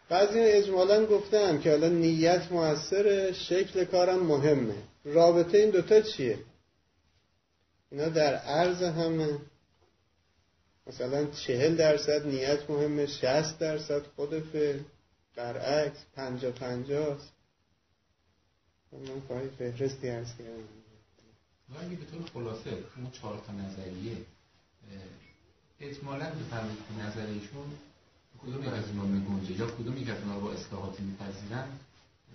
بعضی 0.09 0.39
اجمالا 0.39 1.05
گفتن 1.05 1.61
که 1.61 1.69
حالا 1.69 1.89
نیت 1.89 2.51
موثر 2.51 3.31
شکل 3.31 3.85
کارم 3.85 4.19
مهمه. 4.19 4.75
رابطه 5.05 5.57
این 5.57 5.69
دوتا 5.69 6.01
چیه؟ 6.01 6.39
اینا 7.91 8.09
در 8.09 8.35
عرض 8.35 8.83
همه. 8.83 9.39
مثلا 10.89 11.25
چهل 11.25 11.75
درصد 11.75 12.27
نیت 12.27 12.69
مهمه 12.69 13.05
شست 13.05 13.59
درصد 13.59 14.01
خود 14.15 14.39
فعل 14.39 14.79
برعکس 15.35 15.97
پنجا 16.15 16.51
پنجاست 16.51 17.31
من 18.91 19.21
خواهی 19.27 19.49
فهرستی 19.49 20.09
ارز 20.09 20.27
کردم 20.37 21.87
اگه 21.87 21.95
به 21.95 22.05
طور 22.05 22.21
خلاصه 22.33 22.69
اون 22.69 23.11
چهار 23.11 23.41
تا 23.47 23.53
نظریه 23.53 24.17
اجمالا 25.79 26.25
بفرمید 26.25 26.77
که 26.77 27.05
نظریشون 27.05 27.67
کدوم 28.41 28.63
یک 28.63 28.73
از 28.73 28.87
اینا 28.87 29.03
میگنجه 29.03 29.59
یا 29.59 29.67
کدوم 29.67 29.97
یک 29.97 30.09
از 30.09 30.17
اینا 30.17 30.39
با 30.39 30.51
اصلاحاتی 30.51 31.03
میپذیرن 31.03 31.67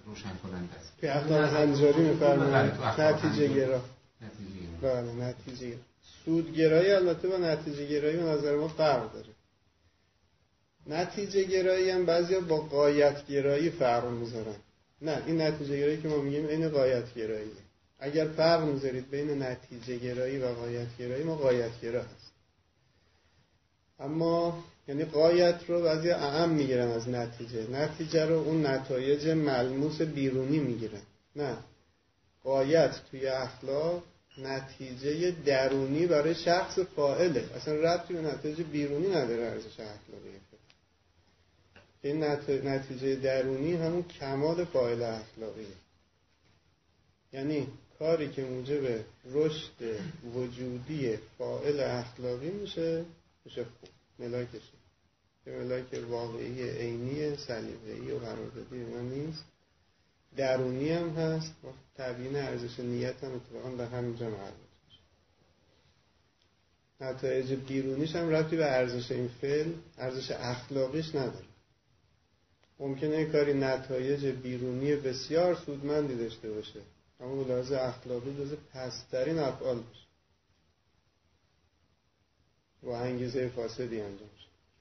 روشن 0.07 0.37
کننده 0.43 0.75
است 0.75 0.93
که 1.01 1.17
اخلاق 1.17 1.55
هنجاری 1.55 2.03
میفرمایند 2.09 2.79
بله، 2.79 3.11
نتیجه 3.11 3.55
گرا 3.55 3.81
نتیجه 4.21 4.67
بله 4.83 5.13
نتیجه 5.13 5.79
سودگرایی 6.25 6.91
البته 6.91 7.29
با 7.29 7.37
نتیجه 7.37 7.87
گرایی 7.87 8.17
به 8.17 8.23
نظر 8.23 8.57
ما 8.57 8.69
فرق 8.69 9.13
داره. 9.13 9.29
نتیجه 10.87 11.43
گرایی 11.43 11.91
هم 11.91 12.07
بعضی 12.07 12.41
با 12.41 12.57
قایت 12.57 13.27
گرایی 13.27 13.71
فرق 13.71 14.09
می‌ذارن. 14.11 14.57
نه 15.03 15.23
این 15.27 15.41
نتیجه 15.41 15.81
گرایی 15.81 16.03
که 16.03 16.09
ما 16.09 16.17
میگیم 16.17 16.47
این 16.47 16.69
قایت 16.69 17.15
گرایی 17.15 17.51
اگر 17.99 18.29
فرق 18.29 18.65
می‌ذارید 18.65 19.11
بین 19.11 19.43
نتیجه 19.43 19.97
گرایی 19.97 20.39
و 20.39 20.47
قایت 20.47 20.97
گرایی 20.99 21.25
ما 21.25 21.37
قایت 21.37 21.81
گرا 21.81 22.03
هست 22.03 22.33
اما 24.01 24.65
یعنی 24.89 25.05
قایت 25.05 25.61
رو 25.69 25.83
بعضی 25.83 26.11
اهم 26.11 26.51
می‌گیرن 26.51 26.89
از 26.89 27.09
نتیجه. 27.09 27.71
نتیجه 27.71 28.27
رو 28.27 28.35
اون 28.35 28.67
نتایج 28.67 29.29
ملموس 29.29 30.03
بیرونی 30.03 30.59
می‌گیرن. 30.59 31.03
نه. 31.37 31.57
قایت 32.45 32.95
توی 33.11 33.27
اخلاق 33.27 34.03
نتیجه 34.39 35.31
درونی 35.31 36.07
برای 36.07 36.35
شخص 36.35 36.79
فائله 36.79 37.49
اصلا 37.57 37.75
ربطی 37.75 38.15
به 38.15 38.21
نتیجه 38.21 38.65
بیرونی 38.65 39.09
نداره 39.09 39.43
ارزش 39.43 39.81
اخلاقی. 39.81 40.31
این 42.03 42.25
نتیجه 42.69 43.17
درونی 43.17 43.75
همون 43.75 44.03
کمال 44.03 44.65
فاعل 44.65 45.03
اخلاقیه 45.03 45.67
یعنی 47.33 47.69
کاری 47.99 48.29
که 48.29 48.45
موجب 48.45 49.05
رشد 49.33 50.01
وجودی 50.35 51.19
فاعل 51.39 51.81
اخلاقی 51.81 52.51
میشه 52.51 53.05
میشه 53.45 53.65
خوب. 53.65 53.89
ملاکشه 54.19 54.79
که 55.45 55.51
ملاک 55.51 56.05
واقعی 56.09 56.71
عینی 56.71 57.37
سلیقه‌ای 57.37 58.13
و 58.13 58.19
قراردادی 58.19 58.77
اینا 58.77 59.01
نیست. 59.01 59.45
درونی 60.37 60.91
هم 60.91 61.09
هست. 61.09 61.53
و 61.65 61.69
تبیین 61.95 62.37
ارزش 62.37 62.81
نیت 62.81 63.25
هم 63.25 63.35
اتفاقا 63.35 63.71
به 63.71 63.87
همینجا 63.87 64.31
مربوط 64.31 64.65
نتایج 67.01 67.53
بیرونیش 67.53 68.17
هم 68.17 68.29
ربطی 68.29 68.57
به 68.57 68.73
ارزش 68.73 69.13
این 69.13 69.29
فعل 69.29 69.73
ارزش 69.99 70.31
اخلاقیش 70.31 71.15
نداره. 71.15 71.45
ممکنه 72.79 73.25
کاری 73.25 73.55
نتایج 73.55 74.27
بیرونی 74.27 74.97
بسیار 74.97 75.55
سودمندی 75.55 76.17
داشته 76.17 76.51
باشه 76.51 76.81
اما 77.21 77.45
به 77.45 77.53
لحاظ 77.53 77.73
اخلاقی 77.73 78.37
جز 78.37 78.55
پسترین 78.73 79.39
افعال 79.39 79.77
باشه. 79.77 80.05
و 82.83 82.89
انگیزه 82.89 83.49
فاسدی 83.49 84.01
انجام. 84.01 84.29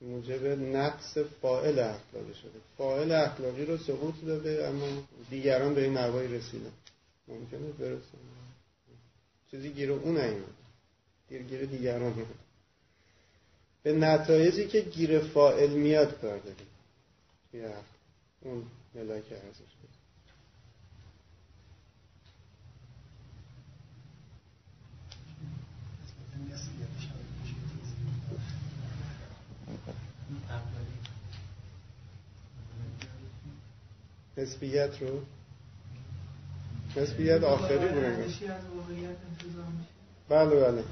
موجب 0.03 0.45
نقص 0.45 1.17
فائل 1.17 1.79
اخلاقی 1.79 2.33
شده. 2.41 2.59
فائل 2.77 3.11
اخلاقی 3.11 3.65
رو 3.65 3.77
سقوط 3.77 4.15
داده 4.25 4.67
اما 4.67 4.87
دیگران 5.29 5.73
به 5.73 5.83
این 5.83 5.97
نوایی 5.97 6.27
رسیدن. 6.37 6.71
ممکنه 7.27 7.71
برسن 7.79 8.17
چیزی 9.51 9.69
گیر 9.69 9.91
اون 9.91 10.17
نیمد 10.17 10.55
گیر 11.29 11.65
دیگران 11.65 12.13
میاد 12.13 12.27
به 13.83 13.93
نتایجی 13.93 14.67
که 14.67 14.81
گیر 14.81 15.19
فائل 15.19 15.69
میاد 15.69 16.21
کار 16.21 16.37
داریم 16.37 16.67
اون 18.41 18.65
ملاک 18.95 19.23
ارزش 19.31 19.73
بود 19.81 19.89
نسبیت 34.37 35.01
رو؟ 35.01 35.21
نسبیت 36.95 37.43
آخری 37.43 37.77
بودن 37.77 38.33
بله 40.29 40.55
بله. 40.55 40.83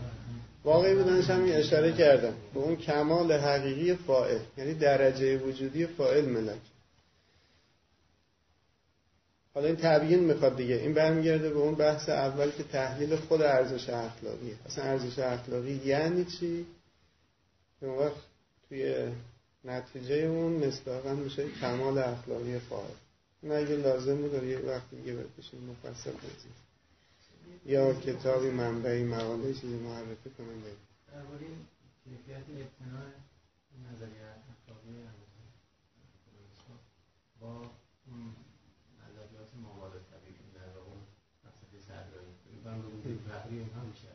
واقعی 0.64 0.96
بودنش 0.96 1.30
هم 1.30 1.46
اشاره 1.48 1.94
کردم. 1.94 2.34
به 2.54 2.60
اون 2.60 2.76
کمال 2.76 3.32
حقیقی 3.32 3.96
فائل 3.96 4.40
یعنی 4.58 4.74
درجه 4.74 5.38
وجودی 5.38 5.86
فائل 5.86 6.26
ملک. 6.26 6.60
حالا 9.54 9.68
این 9.68 9.76
تبیین 9.76 10.20
می‌خواد 10.20 10.58
دیگه. 10.58 10.76
این 10.76 10.94
برمیگرده 10.94 11.50
به 11.50 11.60
اون 11.60 11.76
بحث 11.76 12.10
اول 12.10 12.52
که 12.52 12.64
تحلیل 12.64 13.16
خود 13.16 13.42
ارزش 13.42 13.90
اخلاقی. 13.90 14.56
اصلا 14.66 14.84
ارزش 14.84 15.20
اخلاقی 15.20 15.82
یعنی 15.86 16.26
چی؟ 16.26 16.66
اون 17.82 17.98
وقت 17.98 18.22
توی 18.70 19.12
نتیجه 19.66 20.16
اون 20.16 20.68
مصداقا 20.68 21.14
میشه 21.14 21.50
کمال 21.50 21.98
اخلاقی 21.98 22.60
فائل 22.60 22.96
نه 23.44 23.54
اگه 23.54 23.76
لازم 23.76 24.16
بود 24.16 24.44
یه 24.44 24.60
وقتی 24.60 24.96
دیگه 24.96 25.14
بکشیم 25.14 25.60
مفصل 25.60 26.12
بزید 26.12 26.62
یا 27.66 27.94
کتابی 27.94 28.50
منبعی 28.50 29.04
مقاله 29.04 29.54
چیزی 29.54 29.78
معرفی 29.78 30.30
کنم 30.38 30.62
بگیم 30.62 30.88
درباره 31.12 31.46
کیفیت 32.04 32.38
ابتناع 32.38 33.08
نظریه 33.92 34.28
اخلاقی 34.52 34.92
با 37.40 37.48
اون 38.08 38.36
نظریات 39.02 39.50
مقابل 39.64 40.00
طبیعی 40.12 40.52
در 40.56 40.78
اون 40.80 41.02
بحری 43.28 43.56
میشه 43.90 44.12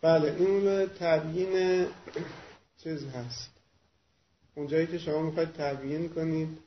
بله 0.00 0.36
این 0.38 0.86
تبیین 0.86 1.86
چیز 2.82 3.04
هست. 3.06 3.50
اونجایی 4.54 4.86
که 4.86 4.98
شما 4.98 5.22
می‌خواید 5.22 5.52
تبیین 5.52 6.08
کنید 6.08 6.58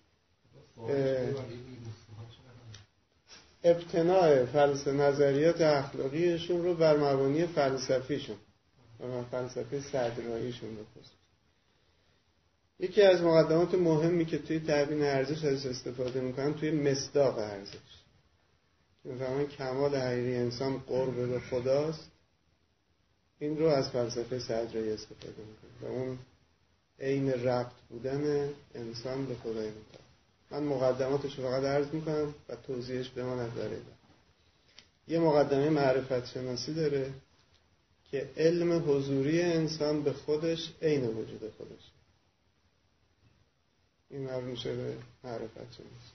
ابتناع 3.63 4.45
فلسفه 4.45 4.91
نظریات 4.91 5.61
اخلاقیشون 5.61 6.63
رو 6.63 6.75
بر 6.75 6.97
مبانی 6.97 7.45
فلسفیشون 7.47 8.37
و 8.99 9.23
فلسفه 9.23 9.81
صدراییشون 9.81 10.69
بخصوص 10.75 11.11
یکی 12.79 13.01
از 13.01 13.21
مقدمات 13.21 13.75
مهمی 13.75 14.25
که 14.25 14.37
توی 14.37 14.59
تبیین 14.59 15.03
ارزش 15.03 15.45
از 15.45 15.65
استفاده 15.65 16.21
می‌کنن 16.21 16.53
توی 16.53 16.71
مصداق 16.71 17.37
ارزش. 17.37 17.99
مثلا 19.05 19.43
کمال 19.43 19.95
حقیقی 19.95 20.35
انسان 20.35 20.77
قرب 20.77 21.29
به 21.29 21.39
خداست. 21.39 22.11
این 23.39 23.57
رو 23.57 23.65
از 23.65 23.89
فلسفه 23.89 24.39
صدرایی 24.39 24.91
استفاده 24.91 25.33
می‌کنه 25.37 25.89
و 25.89 25.93
اون 25.93 26.19
عین 26.99 27.29
ربط 27.29 27.73
بودن 27.89 28.49
انسان 28.75 29.25
به 29.25 29.35
خدای 29.35 29.69
متعال 29.69 30.03
من 30.51 30.63
مقدماتش 30.63 31.39
رو 31.39 31.43
فقط 31.43 31.63
عرض 31.63 31.87
می‌کنم 31.93 32.33
و 32.49 32.55
توضیحش 32.55 33.09
به 33.09 33.23
ما 33.23 33.35
نظره 33.35 33.81
یه 35.07 35.19
مقدمه 35.19 35.69
معرفت 35.69 36.25
شناسی 36.25 36.73
داره 36.73 37.13
که 38.11 38.29
علم 38.37 38.91
حضوری 38.91 39.41
انسان 39.41 40.03
به 40.03 40.13
خودش 40.13 40.71
عین 40.81 41.07
وجود 41.07 41.53
خودش. 41.57 41.91
این 44.09 44.21
مرد 44.21 44.43
میشه 44.43 44.75
به 44.75 44.93
معرفت 45.23 45.73
شناسی 45.73 46.11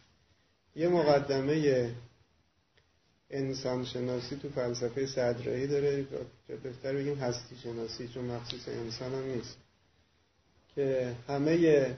یه 0.76 0.88
مقدمه 0.88 1.94
انسان 3.34 3.84
شناسی 3.84 4.36
تو 4.36 4.48
فلسفه 4.48 5.06
صدرایی 5.06 5.66
داره. 5.66 6.06
بهتر 6.62 6.92
بگیم 6.92 7.14
هستی 7.14 7.56
شناسی 7.56 8.08
چون 8.08 8.24
مخصوص 8.24 8.68
انسان 8.68 9.14
هم 9.14 9.24
نیست. 9.24 9.56
که 10.74 11.16
همه 11.28 11.96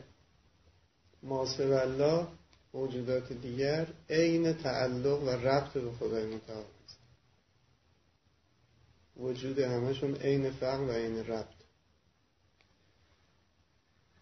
ماسه 1.22 1.64
الله 1.64 2.26
موجودات 2.74 3.32
دیگر 3.32 3.86
عین 4.10 4.52
تعلق 4.52 5.22
و 5.22 5.30
ربط 5.30 5.72
به 5.72 5.92
خدای 5.92 6.26
متعال 6.26 6.64
است 6.84 6.98
وجود 9.16 9.58
همشون 9.58 10.14
عین 10.14 10.50
فقر 10.50 10.80
و 10.80 10.90
عین 10.90 11.18
ربط. 11.18 11.56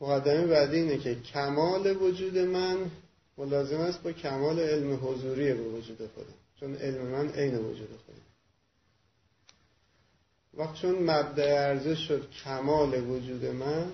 مقدمه 0.01 0.47
بعدی 0.47 0.77
اینه 0.77 0.99
که 0.99 1.15
کمال 1.15 1.97
وجود 2.03 2.39
من 2.39 2.91
ملازم 3.39 3.81
است 3.81 4.03
با 4.03 4.13
کمال 4.13 4.61
علم 4.61 4.95
حضوری 4.95 5.55
به 5.55 5.63
وجود 5.63 6.11
خودم. 6.15 6.44
چون 6.61 6.77
علم 6.77 7.07
من 7.07 7.29
عین 7.29 7.59
وجود 7.59 7.89
خودم 8.07 8.21
وقت 10.55 10.75
چون 10.75 10.95
مبدع 11.03 11.69
ارزش 11.69 11.99
شد 12.09 12.31
کمال 12.45 13.11
وجود 13.11 13.45
من 13.45 13.93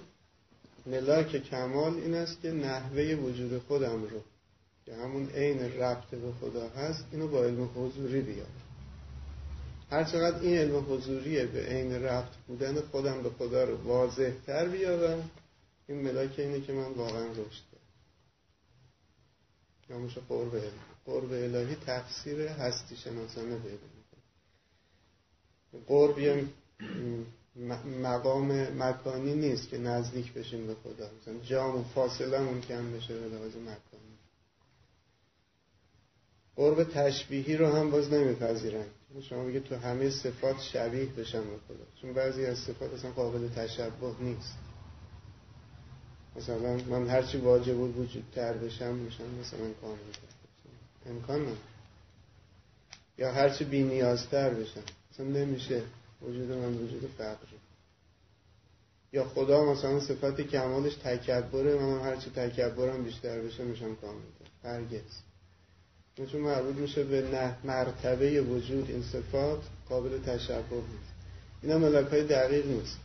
ملاک 0.87 1.37
کمال 1.37 1.95
این 1.95 2.15
است 2.15 2.43
که 2.43 2.51
نحوه 2.51 3.15
وجود 3.15 3.63
خودم 3.63 4.03
رو 4.03 4.23
که 4.87 4.95
همون 4.95 5.29
عین 5.29 5.59
ربط 5.59 6.07
به 6.11 6.33
خدا 6.41 6.69
هست 6.69 7.05
اینو 7.13 7.29
با 7.29 7.45
علم 7.45 7.71
حضوری 7.75 8.21
بیارم. 8.21 8.51
هر 9.91 10.35
این 10.43 10.57
علم 10.57 10.93
حضوری 10.93 11.47
به 11.47 11.67
عین 11.67 11.93
ربط 11.93 12.37
بودن 12.47 12.81
خودم 12.81 13.23
به 13.23 13.31
خدا 13.31 13.65
رو 13.65 13.77
واضح 13.77 14.33
تر 14.47 14.69
بیارم 14.69 15.31
این 15.89 16.03
ملاک 16.03 16.39
اینه 16.39 16.61
که 16.61 16.73
من 16.73 16.93
واقعا 16.93 17.27
رشد 17.27 17.71
نامش 19.91 20.19
قرب 20.29 20.55
الهی 20.55 20.90
قرب 21.07 21.33
الهی 21.33 21.77
تفسیر 21.87 22.41
هستی 22.41 22.97
شناسانه 22.97 23.57
پیدا 23.57 23.87
می‌کنه. 23.97 24.23
قرب 25.87 26.19
یه 26.19 26.47
مقام 28.03 28.53
مکانی 28.83 29.35
نیست 29.35 29.69
که 29.69 29.79
نزدیک 29.79 30.33
بشیم 30.33 30.67
به 30.67 30.75
خدا. 30.75 31.11
مثلا 31.23 31.39
جام 31.39 31.77
و 31.77 31.83
فاصله 31.83 32.41
ممکن 32.41 32.93
بشه 32.93 33.21
به 33.21 33.29
لحاظ 33.29 33.57
مکانی. 33.57 34.19
قرب 36.57 36.85
تشبیهی 36.85 37.57
رو 37.57 37.67
هم 37.67 37.91
باز 37.91 38.13
نمیپذیرن. 38.13 38.87
شما 39.21 39.45
بگید 39.45 39.65
تو 39.65 39.77
همه 39.77 40.11
صفات 40.11 40.61
شبیه 40.61 41.07
بشن 41.07 41.41
به 41.41 41.57
خدا. 41.69 41.85
چون 42.01 42.13
بعضی 42.13 42.47
از 42.47 42.59
صفات 42.59 42.95
اصلا 42.95 43.11
قابل 43.11 43.49
تشبه 43.49 44.15
نیست. 44.21 44.59
مثلا 46.37 46.77
من 46.77 47.09
هرچی 47.09 47.39
واجب 47.39 47.75
بود 47.75 47.99
وجود 47.99 48.25
تر 48.35 48.53
بشم 48.53 48.95
میشم 48.95 49.25
مثلا 49.41 49.73
کامل. 49.81 49.99
امکان 51.07 51.47
نه 51.47 51.57
یا 53.19 53.33
هرچی 53.33 53.65
بی 53.65 53.83
نیازتر 53.83 54.51
بشم 54.51 54.83
مثلا 55.13 55.27
نمیشه 55.27 55.83
وجود 56.23 56.51
من 56.51 56.75
وجود 56.75 57.11
فقره 57.19 57.61
یا 59.13 59.25
خدا 59.25 59.65
مثلا 59.65 60.01
صفت 60.01 60.41
کمالش 60.41 60.95
تکبره 60.95 61.75
من 61.75 62.01
هرچی 62.01 62.31
تکبرم 62.31 63.05
بیشتر 63.05 63.41
بشه 63.41 63.65
میشم 63.65 63.95
کامل. 63.95 64.21
هرگز. 64.65 65.01
چون 66.33 66.41
مربوط 66.41 66.77
میشه 66.77 67.05
به 67.05 67.23
نه 67.23 67.57
مرتبه 67.65 68.43
وجود. 68.43 68.91
این 68.91 69.03
صفات 69.03 69.59
قابل 69.89 70.19
تشبه 70.19 70.77
نیست. 70.77 71.13
اینا 71.63 71.79
ملک 71.79 72.07
های 72.07 72.25
دقیق 72.25 72.67
نیست. 72.67 72.99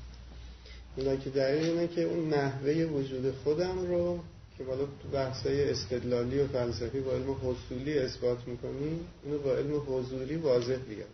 ملک 0.98 1.28
دقیق 1.28 1.64
اینه 1.64 1.88
که 1.88 2.04
اون 2.04 2.34
نحوه 2.34 2.74
وجود 2.74 3.36
خودم 3.43 3.88
رو 3.88 4.20
که 4.58 4.64
بالا 4.64 4.86
تو 4.86 5.10
بحثای 5.14 5.70
استدلالی 5.70 6.39
و 6.39 6.47
فلسفی 6.47 6.99
با 6.99 7.12
علم 7.12 7.36
حصولی 7.43 7.97
اثبات 7.97 8.47
می‌کنی 8.47 8.99
اینو 9.24 9.38
با 9.39 9.56
علم 9.56 9.82
حضوری 9.88 10.36
واضح 10.36 10.76
بیاد 10.76 11.10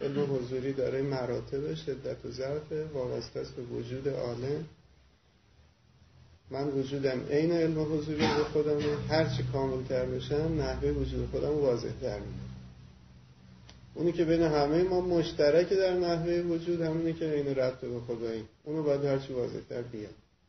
علم 0.00 0.36
حضوری 0.36 0.72
داره 0.72 1.02
مراتب 1.02 1.74
شدت 1.74 2.24
و 2.24 2.30
ضعف 2.30 2.72
وابسته 2.94 3.40
است 3.40 3.54
به 3.54 3.62
وجود 3.62 4.08
عالم. 4.08 4.64
من 6.50 6.68
وجودم 6.68 7.20
عین 7.30 7.52
علم 7.52 7.82
حضوری 7.82 8.26
به 8.26 8.44
خودم 8.52 8.78
هر 9.08 9.36
چی 9.36 9.42
کامل 9.52 9.84
تر 9.84 10.06
بشم 10.06 10.54
نحوه 10.58 10.90
وجود 10.90 11.28
خودم 11.30 11.58
واضح 11.58 11.90
تر 12.00 12.18
میاد 12.18 12.54
اونی 13.94 14.12
که 14.12 14.24
بین 14.24 14.42
همه 14.42 14.82
ما 14.82 15.00
مشترک 15.00 15.68
در 15.68 15.94
نحوه 15.94 16.40
وجود 16.40 16.80
همونی 16.80 17.12
که 17.12 17.24
عین 17.24 17.46
ربط 17.46 17.80
به 17.80 18.00
خدایی. 18.00 18.44
اونو 18.64 18.82
باید 18.82 19.04
هرچی 19.04 19.32
واضح 19.32 19.60
تر 19.68 19.82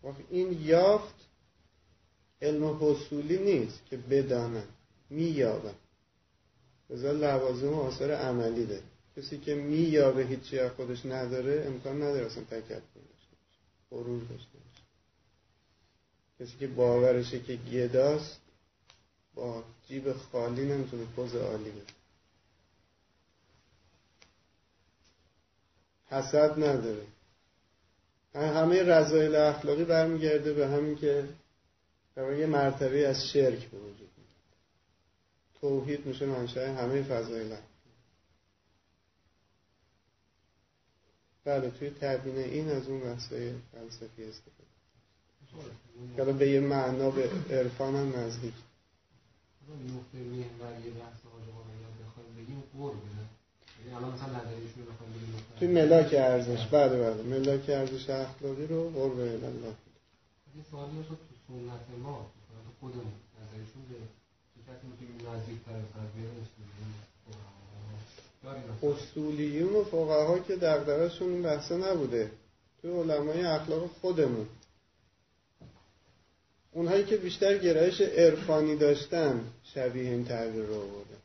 وقت 0.04 0.18
این 0.30 0.62
یافت 0.62 1.25
علم 2.42 2.78
حصولی 2.82 3.38
نیست 3.38 3.80
که 3.90 3.98
بدانم 3.98 4.68
مییابم 5.10 5.76
بذار 6.90 7.14
لوازم 7.14 7.74
و 7.74 7.82
آثار 7.82 8.12
عملی 8.12 8.66
داره 8.66 8.84
کسی 9.18 9.38
که 9.38 9.56
مییابه 9.56 10.24
هیچی 10.24 10.60
از 10.60 10.72
خودش 10.72 11.06
نداره 11.06 11.64
امکان 11.68 12.02
نداره 12.02 12.26
اصلا 12.26 12.44
تکبر 12.44 12.76
داشته 12.96 13.36
غرور 13.92 14.24
داشته 14.24 14.58
کسی 16.40 16.58
که 16.60 16.68
باورشه 16.68 17.40
که 17.40 17.56
گداست 17.56 18.42
با 19.36 19.64
جیب 19.88 20.14
خالی 20.14 20.66
نمی‌تونه 20.66 21.06
پوز 21.16 21.36
عالی 21.36 21.72
بده. 21.72 21.94
حسد 26.08 26.64
نداره. 26.64 27.06
همه 28.34 28.84
رضایل 28.84 29.36
اخلاقی 29.36 29.84
برمیگرده 29.84 30.54
به 30.54 30.68
همین 30.68 30.96
که 30.96 31.28
یه 32.18 32.46
مرتبه 32.46 33.08
از 33.08 33.28
شرک 33.28 33.70
به 33.70 33.78
وجود 33.78 34.10
توحید 35.62 36.06
میشه 36.06 36.26
منشأ 36.26 36.74
همه 36.74 37.04
فضایل. 37.04 37.56
بله 41.44 41.70
توی 41.70 41.90
تبیین 41.90 42.38
این 42.38 42.70
از 42.70 42.88
اون 42.88 43.00
بحثای 43.00 43.54
فلسفی 43.72 44.24
استفاده. 44.24 44.66
حالا 46.18 46.34
به 46.34 46.50
یه 46.50 46.60
معنا 46.60 47.10
به 47.10 47.30
عرفان 47.50 47.96
هم 47.96 48.16
نزدیک. 48.16 48.54
نقطه 49.70 50.18
محور 50.18 50.86
یه 50.86 50.92
بحث 50.92 51.20
بخوایم 52.08 52.36
بگیم 52.38 52.64
یعنی 53.86 54.86
بخوایم 54.88 55.14
بگیم. 55.14 55.44
توی 55.60 55.68
ملاک 55.68 56.14
ارزش. 56.14 56.68
بله 56.68 56.98
بله. 56.98 57.24
ملاک 57.24 57.70
ارزش 57.70 58.10
اخلاقی 58.10 58.68
رو 58.68 58.90
قرب 58.90 59.20
الله 59.20 59.76
یه 60.58 60.64
سوالی 60.72 61.04
تو 61.10 61.16
سنت 61.48 62.00
ما 62.04 62.32
خودمون 62.80 63.14
نظریشون 63.42 63.82
به 63.90 63.96
کسی 64.68 64.88
می‌تونیم 64.88 65.30
نزدیک 65.30 65.66
تر 65.66 65.76
اصولیون 68.84 69.76
و 69.76 69.84
فقها 69.84 70.40
که 70.40 70.56
دقدقشون 70.56 71.30
این 71.32 71.42
بحثه 71.42 71.78
نبوده 71.78 72.32
توی 72.82 72.92
علمای 72.92 73.46
اخلاق 73.46 73.90
خودمون 74.02 74.48
اونهایی 76.72 77.06
که 77.06 77.18
بیشتر 77.18 77.58
گرایش 77.58 78.02
عرفانی 78.02 78.76
داشتن 78.76 79.44
شبیه 79.64 80.04
این 80.04 80.26
تعبیر 80.26 80.64
رو 80.64 80.80
بوده 80.80 81.16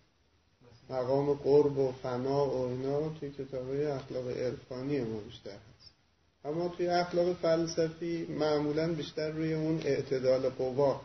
مقام 0.91 1.33
قرب 1.33 1.79
و 1.79 1.93
فنا 1.93 2.47
و 2.47 2.68
اینا 2.68 3.09
توی 3.09 3.31
کتاب 3.31 3.71
اخلاق 3.71 4.29
عرفانی 4.29 5.01
ما 5.01 5.21
بیشتر 5.21 5.59
اما 6.45 6.68
توی 6.68 6.88
اخلاق 6.88 7.36
فلسفی 7.36 8.26
معمولا 8.26 8.93
بیشتر 8.93 9.30
روی 9.30 9.55
اون 9.55 9.80
اعتدال 9.84 10.49
قوا 10.49 11.01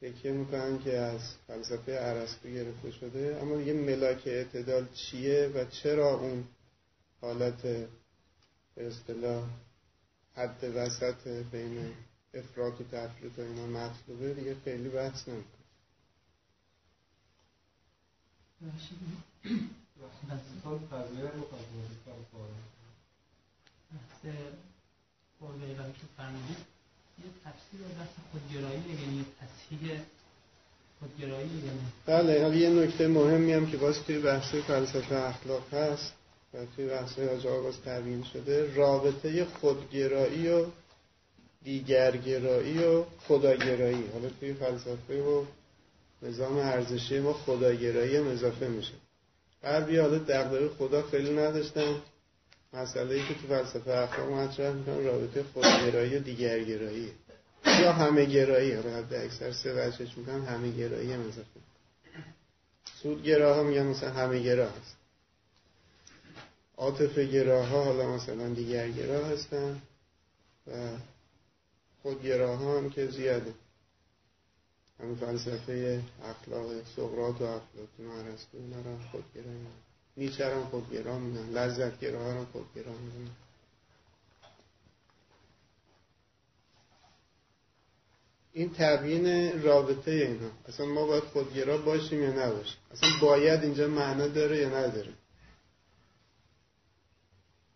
تکیه 0.00 0.32
می‌کنن 0.32 0.78
که 0.78 0.98
از 0.98 1.20
فلسفه 1.46 1.98
عرستو 1.98 2.48
گرفته 2.48 2.90
شده. 2.90 3.38
اما 3.42 3.60
یه 3.60 3.72
ملاک 3.72 4.22
اعتدال 4.26 4.86
چیه 4.94 5.52
و 5.54 5.64
چرا 5.64 6.14
اون 6.14 6.44
حالت 7.20 7.62
به 8.74 8.86
اصطلاح 8.86 9.44
حد 10.34 10.72
وسط 10.74 11.28
بین 11.52 11.92
افراد 12.34 12.80
و 12.80 12.84
تفرید 12.84 13.38
و 13.38 13.42
اینا 13.42 13.66
مطلوبه 13.66 14.34
دیگه 14.34 14.56
خیلی 14.64 14.88
بحث 14.88 15.28
نمی‌کنه 26.34 26.56
یه 27.18 27.30
تفسیر 27.44 27.80
بحث 27.80 28.08
خودگرایی 28.32 28.78
یعنی 28.78 29.24
تصحیح 29.40 30.00
خودگرایی 31.00 31.48
یعنی 31.48 31.80
بله 32.06 32.56
یه 32.56 32.70
نکته 32.70 33.08
مهمی 33.08 33.52
هم 33.52 33.70
که 33.70 33.76
باز 33.76 34.04
توی 34.04 34.18
بحث 34.18 34.54
فلسفه 34.54 35.14
اخلاق 35.14 35.74
هست 35.74 36.12
و 36.54 36.58
توی 36.76 36.86
بحث 36.86 37.18
آجا 37.18 37.60
باز 37.60 37.80
تبیین 37.80 38.24
شده 38.24 38.74
رابطه 38.74 39.44
خودگرایی 39.44 40.48
و 40.48 40.66
دیگرگرایی 41.64 42.78
و 42.78 43.04
خداگرایی 43.28 44.04
حالا 44.12 44.28
توی 44.40 44.54
فلسفه 44.54 45.22
و 45.22 45.44
نظام 46.22 46.56
ارزشی 46.56 47.20
ما 47.20 47.32
خداگرایی 47.32 48.16
هم 48.16 48.28
اضافه 48.28 48.68
میشه. 48.68 48.92
غربی 49.62 49.96
حالا 49.96 50.18
دقدقه 50.18 50.68
خدا 50.68 51.02
خیلی 51.02 51.36
نداشتن. 51.36 51.94
مسئله 52.74 53.14
ای 53.14 53.28
که 53.28 53.34
تو 53.34 53.46
فلسفه 53.48 53.90
اخلاق 53.90 54.30
مطرح 54.30 54.72
می‌کنن 54.72 55.04
رابطه 55.04 55.42
خودگرایی 55.42 56.16
و 56.16 56.18
دیگرگرایی. 56.18 57.12
یا 57.66 57.92
همه 57.92 58.24
گرایی 58.24 58.72
حالا 58.72 58.96
حد 58.96 59.14
اکثر 59.14 59.52
سه 59.52 59.88
وجهش 59.88 60.18
می‌کنن 60.18 60.44
همه 60.44 60.70
گرایی 60.70 61.12
هم 61.12 61.20
اضافه 61.20 61.60
سودگراه 63.02 63.56
ها 63.56 63.62
میگن 63.62 63.86
مثلا 63.86 64.10
همه 64.10 64.42
گراه 64.42 64.70
هست. 64.70 64.96
عاطف 66.76 67.18
گراه 67.18 67.66
ها 67.66 67.84
حالا 67.84 68.16
مثلا 68.16 68.48
دیگرگراه 68.48 69.26
هستن 69.28 69.82
و 70.66 70.72
خودگراه 72.02 72.60
هم 72.60 72.90
که 72.90 73.06
زیاده. 73.06 73.54
همین 75.00 75.16
فلسفه 75.16 76.02
اخلاق 76.24 76.66
سقراط 76.96 77.40
و 77.40 77.44
افلاطون 77.44 78.06
و 78.06 78.10
ارسطو 78.10 78.58
اینا 78.58 78.76
را 78.76 78.98
خودگرایی. 79.10 79.66
نیچه 80.16 80.54
هم 80.54 80.64
خودگرا 80.64 81.20
گراه 82.00 82.32
هم 82.34 82.44
خودگرا 82.44 82.92
میدن 82.92 83.30
این 88.52 88.74
تبیین 88.78 89.62
رابطه 89.62 90.10
اینا. 90.10 90.50
اصلا 90.68 90.86
ما 90.86 91.06
باید 91.06 91.24
خودگرا 91.24 91.78
باشیم 91.78 92.22
یا 92.22 92.46
نباشیم؟ 92.46 92.78
اصلا 92.90 93.08
باید 93.22 93.62
اینجا 93.62 93.88
معنا 93.88 94.28
داره 94.28 94.58
یا 94.58 94.68
نداره؟ 94.68 95.12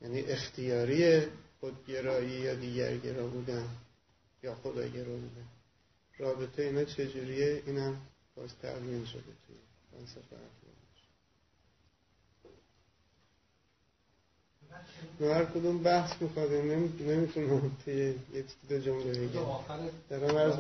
یعنی 0.03 0.21
اختیاری 0.21 1.27
خودگرایی 1.61 2.31
یا 2.31 2.55
دیگرگرا 2.55 3.27
بودن 3.27 3.69
یا 4.43 4.55
خداگرا 4.55 5.17
بودن. 5.17 5.49
رابطه 6.19 6.63
اینا 6.63 6.85
چجوریه؟ 6.85 7.63
اینم 7.67 8.01
باز 8.37 8.59
تبیین 8.59 9.05
شده 9.05 9.23
توی 9.47 9.57
فلسفه. 9.91 10.58
هر 15.21 15.45
کدوم 15.45 15.83
بحث 15.83 16.23
می‌خواد 16.23 16.53
نمی‌تونم 16.53 17.71
توی 17.85 18.15
یک 18.33 18.47
دو 18.69 18.79
جمله 18.79 19.27
بگم. 19.27 19.43
دارم 20.11 20.37
عرض 20.37 20.57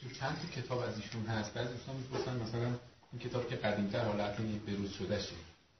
که 0.00 0.14
چند 0.20 0.36
تا 0.40 0.60
کتاب 0.60 0.78
از 0.78 0.96
ایشون 0.96 1.26
هست؟ 1.26 1.54
بعضی 1.54 1.72
دوستان 1.72 1.96
می‌پرسن 1.96 2.36
مثلا 2.36 2.74
این 3.12 3.20
کتاب 3.20 3.48
که 3.48 3.56
قدیمتر 3.56 4.04
حالت 4.04 4.36
بروز 4.66 4.90
شده 4.90 5.20
شه 5.20 5.34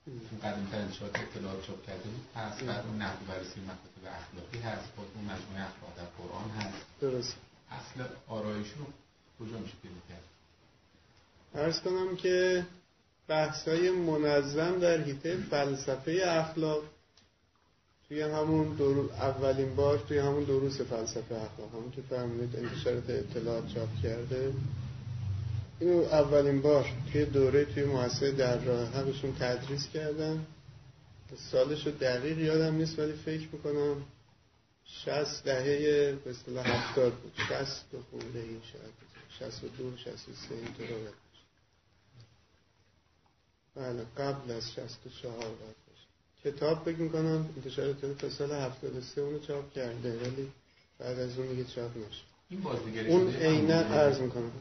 چون 0.06 0.38
قدیمتر 0.50 0.78
انشاءات 0.78 1.18
اطلاعات 1.18 1.66
چاپ 1.66 1.86
کرده 1.86 2.02
بود 2.02 2.26
هست. 2.36 2.64
بعد 2.64 2.86
اون 2.86 3.02
نقد 3.02 3.26
بررسی 3.28 3.60
مکاتب 3.60 4.04
اخلاقی 4.06 4.58
هست. 4.58 4.96
بعد 4.96 5.06
اون 5.14 5.24
مجموعه 5.24 5.62
اخلاق 5.62 5.96
در 5.96 6.04
قرآن 6.18 6.50
هست. 6.50 6.86
درست. 7.00 7.36
اصل 7.70 8.04
آرایشون 8.28 8.86
کجا 9.40 9.58
میشه 9.58 9.74
پیدا 9.82 9.94
کرد؟ 10.08 10.24
ارز 11.54 11.80
کنم 11.80 12.16
که 12.16 12.66
بحثای 13.28 13.90
منظم 13.90 14.78
در 14.78 15.00
حیطه 15.00 15.36
فلسفه 15.36 16.22
اخلاق. 16.26 16.82
توی 18.08 18.22
همون 18.22 18.76
درو... 18.76 19.10
اولین 19.12 19.74
بار 19.74 19.98
توی 19.98 20.18
همون 20.18 20.44
دروس 20.44 20.80
فلسفه 20.80 21.34
اخلاق. 21.34 21.70
همون 21.72 21.90
که 21.90 22.02
فرمودید 22.02 22.56
انتشارات 22.56 23.10
اطلاعات 23.10 23.74
چاپ 23.74 23.88
کرده. 24.02 24.52
اینو 25.80 26.02
اولین 26.02 26.62
بار 26.62 26.86
توی 27.12 27.24
دوره 27.24 27.64
توی 27.64 27.84
مؤسسه 27.84 28.30
در 28.30 28.58
راه 28.58 28.88
حقشون 28.88 29.34
تدریس 29.34 29.88
کردن 29.88 30.46
سالش 31.52 31.86
رو 31.86 31.92
دقیق 31.92 32.38
یادم 32.38 32.74
نیست 32.74 32.98
ولی 32.98 33.12
فکر 33.12 33.48
می‌کنم 33.52 33.96
شست 34.84 35.44
دهه 35.44 36.12
به 36.24 36.30
اصطلاح 36.30 36.66
هفتاد 36.68 37.12
بود. 37.12 37.32
شست 37.48 37.86
خورده 38.10 38.38
این 38.38 38.60
شاید. 38.72 39.06
شست 39.38 39.64
و 39.64 39.68
دو 39.68 39.96
شست 39.96 40.28
و 40.28 40.32
سه 40.32 40.54
این 40.54 41.16
بله 43.76 44.04
قبل 44.18 44.50
از 44.50 44.72
شست 44.72 44.98
و 45.06 45.10
چهار 45.22 45.38
باید 45.38 45.76
کتاب 46.44 46.84
فکر 46.84 46.96
می‌کنم 46.96 47.48
انتشار 47.56 47.92
تا 48.18 48.30
سال 48.30 48.52
73 48.52 49.20
اونو 49.20 49.38
چاپ 49.38 49.72
کرده 49.72 50.18
ولی 50.18 50.52
بعد 50.98 51.18
از 51.18 51.38
اون 51.38 51.46
دیگه 51.46 51.64
چاپ 51.64 51.90
نشد. 51.96 53.08
اون 53.08 53.34
عینا 53.34 53.74
عرض 53.74 54.20
می‌کنم. 54.20 54.52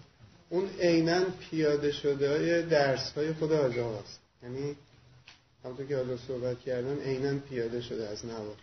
اون 0.50 0.70
عینا 0.80 1.24
پیاده 1.40 1.92
شده 1.92 2.30
های 2.30 2.62
درس 2.62 3.12
های 3.12 3.34
خود 3.34 3.52
حاج 3.52 3.80
است 3.80 4.20
یعنی 4.44 4.76
همونطور 5.64 5.86
که 5.86 5.96
حالا 5.98 6.18
صحبت 6.18 6.60
کردم 6.60 7.00
عینا 7.00 7.40
پیاده 7.40 7.82
شده 7.82 8.08
از 8.08 8.26
نوار. 8.26 8.56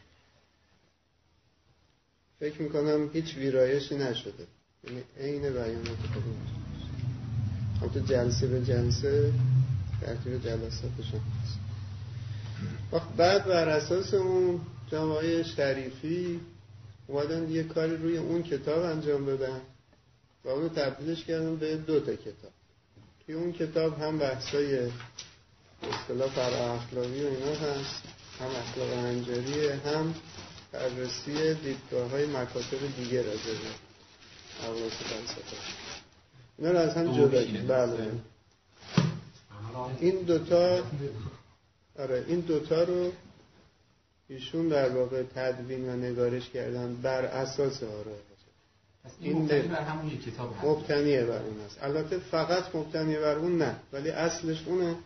فکر 2.41 2.63
می‌کنم 2.63 3.11
هیچ 3.13 3.37
ویرایشی 3.37 3.97
نشده. 3.97 4.47
یعنی 4.85 5.03
عین 5.21 5.43
بیانات 5.53 5.87
خود 5.87 6.23
همونطور 7.81 8.03
جلسه 8.03 8.47
به 8.47 8.65
جلسه 8.65 9.33
ترتیب 10.07 10.45
جلساتشون. 10.45 11.21
هست 12.93 13.17
بعد 13.17 13.45
بر 13.45 13.69
اساس 13.69 14.15
اون 14.15 14.61
جامعه 14.91 15.43
شریفی 15.43 16.41
اومدن 17.07 17.51
یه 17.51 17.63
کاری 17.63 17.97
روی 17.97 18.17
اون 18.17 18.43
کتاب 18.43 18.83
انجام 18.83 19.27
بدن 19.27 19.61
و 20.45 20.49
اونو 20.49 20.69
تبدیلش 20.69 21.25
کردن 21.25 21.57
به 21.57 21.77
دو 21.77 22.01
تا 22.01 22.15
کتاب. 22.15 22.53
توی 23.27 23.35
اون 23.35 23.53
کتاب 23.53 24.03
هم 24.03 24.19
بحثای 24.19 24.91
اصطلاح 25.83 26.29
فر 26.29 26.73
اخلاقی 26.75 27.25
و 27.25 27.27
اینا 27.27 27.53
هست 27.53 28.03
هم 28.41 28.47
اخلاق 28.47 28.99
انجاری 29.05 29.69
هم 29.69 30.15
بررسی 30.73 31.55
دیدگاه 31.55 32.11
های 32.11 32.27
مکاتب 32.27 32.97
دیگه 32.97 33.23
راجع 33.23 33.53
به 33.53 33.69
حواس 34.63 34.93
فلسفه. 34.93 35.57
اینا 36.59 36.71
رو 36.71 36.79
از 36.79 36.97
هم 36.97 37.17
جدا 37.17 37.43
بله. 37.69 38.11
این 40.01 40.23
دوتا 40.23 40.83
آره 41.99 42.25
این 42.29 42.41
دوتا 42.41 42.83
رو 42.83 43.13
ایشون 44.29 44.69
در 44.69 44.89
واقع 44.89 45.23
تدوین 45.23 45.89
و 45.89 45.97
نگارش 45.97 46.51
کردن 46.51 46.95
بر 46.95 47.25
اساس 47.25 47.83
آرای 47.83 48.15
این 49.21 49.43
مبتنی 49.43 49.69
بر 49.69 49.83
همون 49.83 50.13
یک 50.13 50.25
کتاب 50.25 50.55
مبتنیه 50.65 51.25
بر 51.25 51.43
اون 51.43 51.61
هست 51.67 51.79
البته 51.83 52.19
فقط 52.19 52.75
مبتنیه 52.75 53.21
بر 53.21 53.35
اون 53.35 53.59
نه 53.59 53.77
ولی 53.93 54.11
اصلش 54.11 54.65
اونه. 54.67 54.97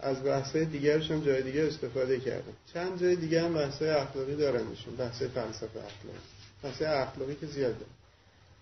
از 0.00 0.22
بحثای 0.22 0.64
دیگرش 0.64 1.10
هم 1.10 1.20
جای 1.20 1.42
دیگه 1.42 1.62
استفاده 1.62 2.20
کردن. 2.20 2.52
چند 2.74 3.00
جای 3.00 3.16
دیگه 3.16 3.42
هم 3.42 3.54
بحثای 3.54 3.90
اخلاقی 3.90 4.36
دارنشون 4.36 4.96
بحثای 4.98 5.28
فلسفه 5.28 5.78
اخلاقی. 5.78 6.18
بحثای 6.62 6.86
اخلاقی 6.86 7.34
که 7.34 7.46
زیاده 7.46 7.84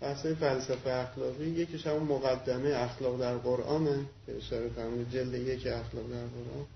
بحثای 0.00 0.34
فلسفه 0.34 0.90
اخلاقی 0.90 1.44
یکیش 1.46 1.86
همون 1.86 2.02
مقدمه 2.02 2.68
اخلاق 2.68 3.20
در 3.20 3.36
قرآنه 3.36 4.06
که 4.26 4.36
اشاره 4.36 4.68
فرمود 4.68 5.10
جلد 5.10 5.34
یک 5.34 5.66
اخلاق 5.66 6.10
در 6.10 6.26
قرآن. 6.26 6.66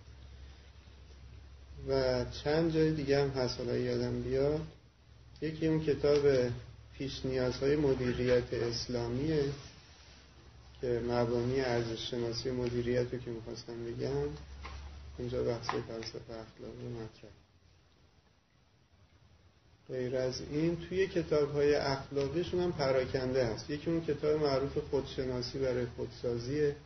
و 1.88 2.24
چند 2.44 2.74
جای 2.74 2.92
دیگه 2.92 3.22
هم 3.22 3.28
هست 3.28 3.58
حالا 3.58 3.76
یادم 3.76 4.22
بیاد. 4.22 4.60
یکی 5.42 5.66
اون 5.66 5.84
کتاب 5.84 6.22
پیش 6.98 7.24
نیازهای 7.24 7.76
مدیریت 7.76 8.54
اسلامیه 8.54 9.44
که 10.80 11.00
مبانی 11.08 11.60
ارزش 11.60 12.10
شناسی 12.10 12.50
مدیریت 12.50 13.12
رو 13.12 13.18
که 13.18 13.30
می‌خواستم 13.30 13.84
بگم. 13.84 14.28
اینجا 15.18 15.42
بحث 15.42 15.66
فلسفه 15.66 16.32
اخلاقی 16.32 16.88
مطرح 16.88 17.39
غیر 19.90 20.16
از 20.16 20.40
این 20.40 20.76
توی 20.76 21.06
کتاب 21.06 21.52
های 21.52 21.74
اخلاقیشون 21.74 22.60
هم 22.60 22.72
پراکنده 22.72 23.46
هست. 23.46 23.70
یکی 23.70 23.90
اون 23.90 24.04
کتاب 24.04 24.42
معروف 24.42 24.78
خودشناسی 24.78 25.58
برای 25.58 25.86
خودسازیه 25.86 26.76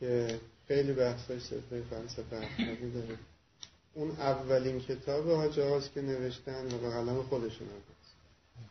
که 0.00 0.40
خیلی 0.68 0.92
بحثای 0.92 1.40
صفحه 1.40 1.82
فلسفه 1.90 2.36
اخلاقی 2.36 2.90
داره. 2.90 3.18
اون 3.94 4.10
اولین 4.10 4.80
کتاب 4.80 5.30
حاج 5.30 5.90
که 5.94 6.02
نوشتن 6.02 6.66
و 6.74 6.78
به 6.78 6.90
قلم 6.90 7.22
خودشون 7.22 7.68
هم 7.68 7.74
هست. 7.74 8.14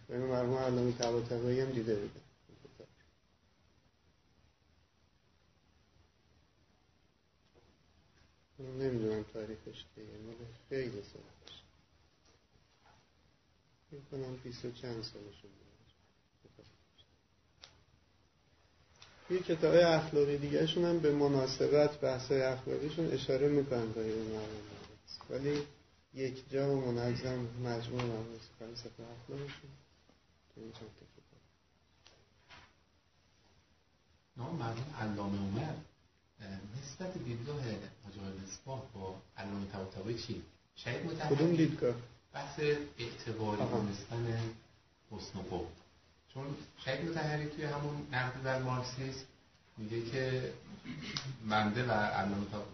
اینو 0.09 0.28
مرموم 0.28 0.57
علامه 0.57 0.91
طباطبایی 0.91 1.59
هم 1.59 1.72
دیده 1.72 1.95
بودن 1.95 2.22
نمی‌دونم 8.59 9.26
تاریخش 9.34 9.86
مال 9.97 10.36
خیلی 10.70 10.91
سالش 10.91 11.66
می‌کنم 13.91 14.35
بیست 14.43 14.65
و 14.65 14.71
چند 14.71 15.03
سالشون 15.03 15.51
توی 19.27 19.39
کتاب 19.39 19.75
اخلاقی 19.75 20.38
دیگه 20.38 20.65
هم 20.65 20.99
به 20.99 21.11
مناسبت 21.11 21.99
بحث 21.99 22.31
اخلاقیشون 22.31 23.11
اشاره 23.11 23.47
می‌کنن 23.47 23.91
به 23.91 24.03
این 24.03 24.39
ولی 25.29 25.61
یک 26.13 26.49
جا 26.49 26.77
و 26.77 26.91
منظم 26.91 27.47
مجموع 27.63 28.03
مباحث 28.03 28.41
فلسفه 28.59 29.03
اخلاقشون 29.03 29.69
تو 30.55 30.61
این 30.61 30.71
چند 30.71 30.89
کتاب. 30.89 31.41
نام 34.38 34.55
مرحوم 34.55 34.95
علامه 34.99 35.38
عمر. 35.38 35.73
نسبت 36.83 37.17
دیدگاه 37.17 37.61
حاج 38.03 38.13
مصباح 38.43 38.81
با 38.93 39.21
علامه 39.38 39.67
طباطبایی 39.71 40.17
چی؟ 40.17 40.41
شاید 40.75 41.05
متحدی 41.05 41.35
کدوم 41.35 41.55
دیدگاه؟ 41.55 41.95
بحث 42.38 42.59
اعتباری 42.99 43.61
دونستن 43.71 44.39
حسن 45.11 45.39
و 45.39 45.59
چون 46.33 46.43
شاید 46.85 47.09
متحری 47.09 47.49
توی 47.49 47.65
همون 47.65 48.07
نقد 48.11 48.43
در 48.43 48.61
مارکسیسم 48.61 49.25
میگه 49.77 50.01
که 50.01 50.53
منده 51.45 51.83
و 51.83 52.09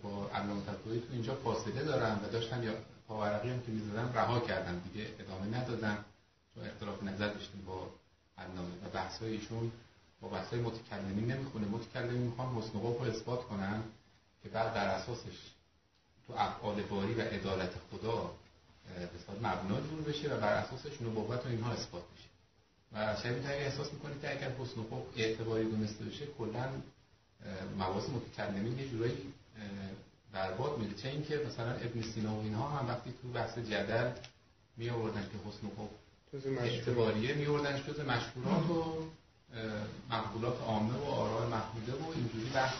با 0.03 0.29
علامه 0.29 0.61
تو 0.65 0.89
اینجا 1.11 1.35
فاصله 1.35 1.83
دارن 1.83 2.15
و 2.15 2.29
داشتن 2.31 2.63
یا 2.63 2.73
پاورقی 3.07 3.49
هم 3.49 3.61
که 3.61 3.71
می‌زدن 3.71 4.13
رها 4.13 4.39
کردن. 4.39 4.79
دیگه 4.79 5.07
ادامه 5.19 5.57
ندادن. 5.57 6.05
چون 6.55 6.67
اختلاف 6.67 7.03
نظر 7.03 7.27
داشتیم 7.27 7.63
با 7.67 7.89
علامه 8.37 8.75
و 8.85 8.89
بحثای 8.93 9.31
ایشون. 9.31 9.71
با 10.21 10.27
بحثای 10.27 10.59
متکلمی 10.59 11.33
نمی‌خونه. 11.33 11.67
متکلمی 11.67 12.17
می‌خوان 12.17 12.55
حسن 12.55 12.73
رو 12.73 13.01
اثبات 13.01 13.43
کنن 13.43 13.83
که 14.43 14.49
بعد 14.49 14.73
در 14.73 14.87
اساسش 14.87 15.37
تو 16.27 16.33
افعال 16.33 16.81
باری 16.81 17.13
و 17.13 17.21
عدالت 17.21 17.71
خدا 17.91 18.31
به 18.85 19.47
مبنا 19.47 19.81
جور 19.81 20.01
بشه 20.01 20.35
و 20.35 20.39
بر 20.39 20.53
اساسش 20.53 21.01
نبوت 21.01 21.45
و 21.45 21.49
اینها 21.49 21.71
اثبات 21.71 22.03
بشه. 22.03 22.29
و 22.93 23.15
شاید 23.23 23.37
اگه 23.37 23.55
احساس 23.55 23.93
می‌کنید 23.93 24.21
که 24.21 24.31
اگر 24.31 24.51
حسن 24.51 24.81
و 24.81 24.83
خوب 24.89 25.07
اعتباری 25.15 25.63
دونسته 25.63 26.05
بشه 26.05 26.25
کلا 26.37 26.69
مواز 27.77 28.09
متکلمین 28.09 28.79
یه 28.79 28.89
جورایی 28.89 29.33
برباد 30.31 30.77
میده. 30.77 31.01
چه 31.01 31.09
اینکه 31.09 31.41
مثلا 31.47 31.71
ابن 31.71 32.01
سینا 32.01 32.35
و 32.35 32.41
اینها 32.41 32.67
هم 32.67 32.87
وقتی 32.87 33.13
تو 33.21 33.27
بحث 33.27 33.57
جدل 33.57 34.11
می 34.77 34.89
آوردن 34.89 35.21
که 35.21 35.49
حسن 35.49 35.67
و 35.67 35.69
خوب 35.75 35.89
اعتباریه 36.57 37.33
می 37.33 37.45
آوردنش 37.45 37.83
جز 37.83 37.99
مشهورات 37.99 38.69
و 38.69 39.03
مقبولات 40.09 40.61
عامه 40.61 40.97
و 40.97 41.03
آراء 41.03 41.49
محموده 41.49 41.91
و 41.93 42.11
اینجوری 42.15 42.49
بحث 42.53 42.75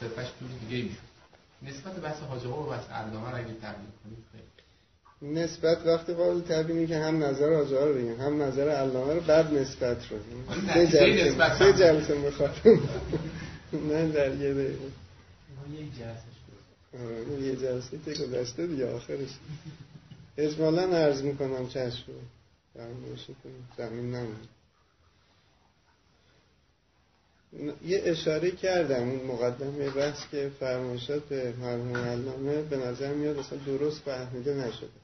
صرفش 0.00 0.28
جوری 0.40 0.58
دیگه 0.58 0.82
می‌شد. 0.82 1.14
نسبت 1.62 1.92
بحث 1.96 2.22
حاجه 2.22 2.48
و 2.48 2.70
بحث 2.70 2.90
علامه 2.90 3.34
اگه 3.34 3.54
تبدیل 3.54 3.90
کنید 4.04 4.24
خیلی. 4.32 4.53
نسبت 5.32 5.86
وقتی 5.86 6.14
قابل 6.14 6.40
تبیینی 6.40 6.86
که 6.86 6.98
هم 6.98 7.24
نظر 7.24 7.52
آجا 7.52 7.86
رو 7.86 7.94
بگیم 7.94 8.20
هم 8.20 8.42
نظر 8.42 8.68
علامه 8.68 9.14
رو 9.14 9.20
بعد 9.20 9.54
نسبت 9.54 9.96
رو 10.10 10.18
سه 10.74 10.86
جلسه 10.92 11.58
سه 11.58 11.72
جلسه 11.72 12.18
می‌خواد. 12.18 12.54
نه 13.90 14.08
در 14.08 14.34
یه 14.34 14.54
دقیقه. 14.54 14.78
یه 17.42 17.56
جلسه 17.56 17.98
که 18.04 18.12
گذشته 18.12 18.66
دیگه 18.66 18.94
آخرش. 18.94 19.28
اجمالا 20.38 20.82
عرض 20.82 21.22
می‌کنم 21.22 21.68
چشم 21.68 22.12
زمین 23.76 24.14
نمون 24.14 24.36
یه 27.84 28.02
اشاره 28.04 28.50
کردم 28.50 29.08
اون 29.08 29.26
مقدمه 29.26 29.90
بحث 29.90 30.18
که 30.30 30.50
فرمایشات 30.60 31.32
مرحوم 31.32 31.96
علامه 31.96 32.62
به 32.62 32.76
نظر 32.76 33.14
میاد 33.14 33.38
اصلا 33.38 33.58
درست 33.58 34.00
فهمیده 34.00 34.54
نشده. 34.54 35.03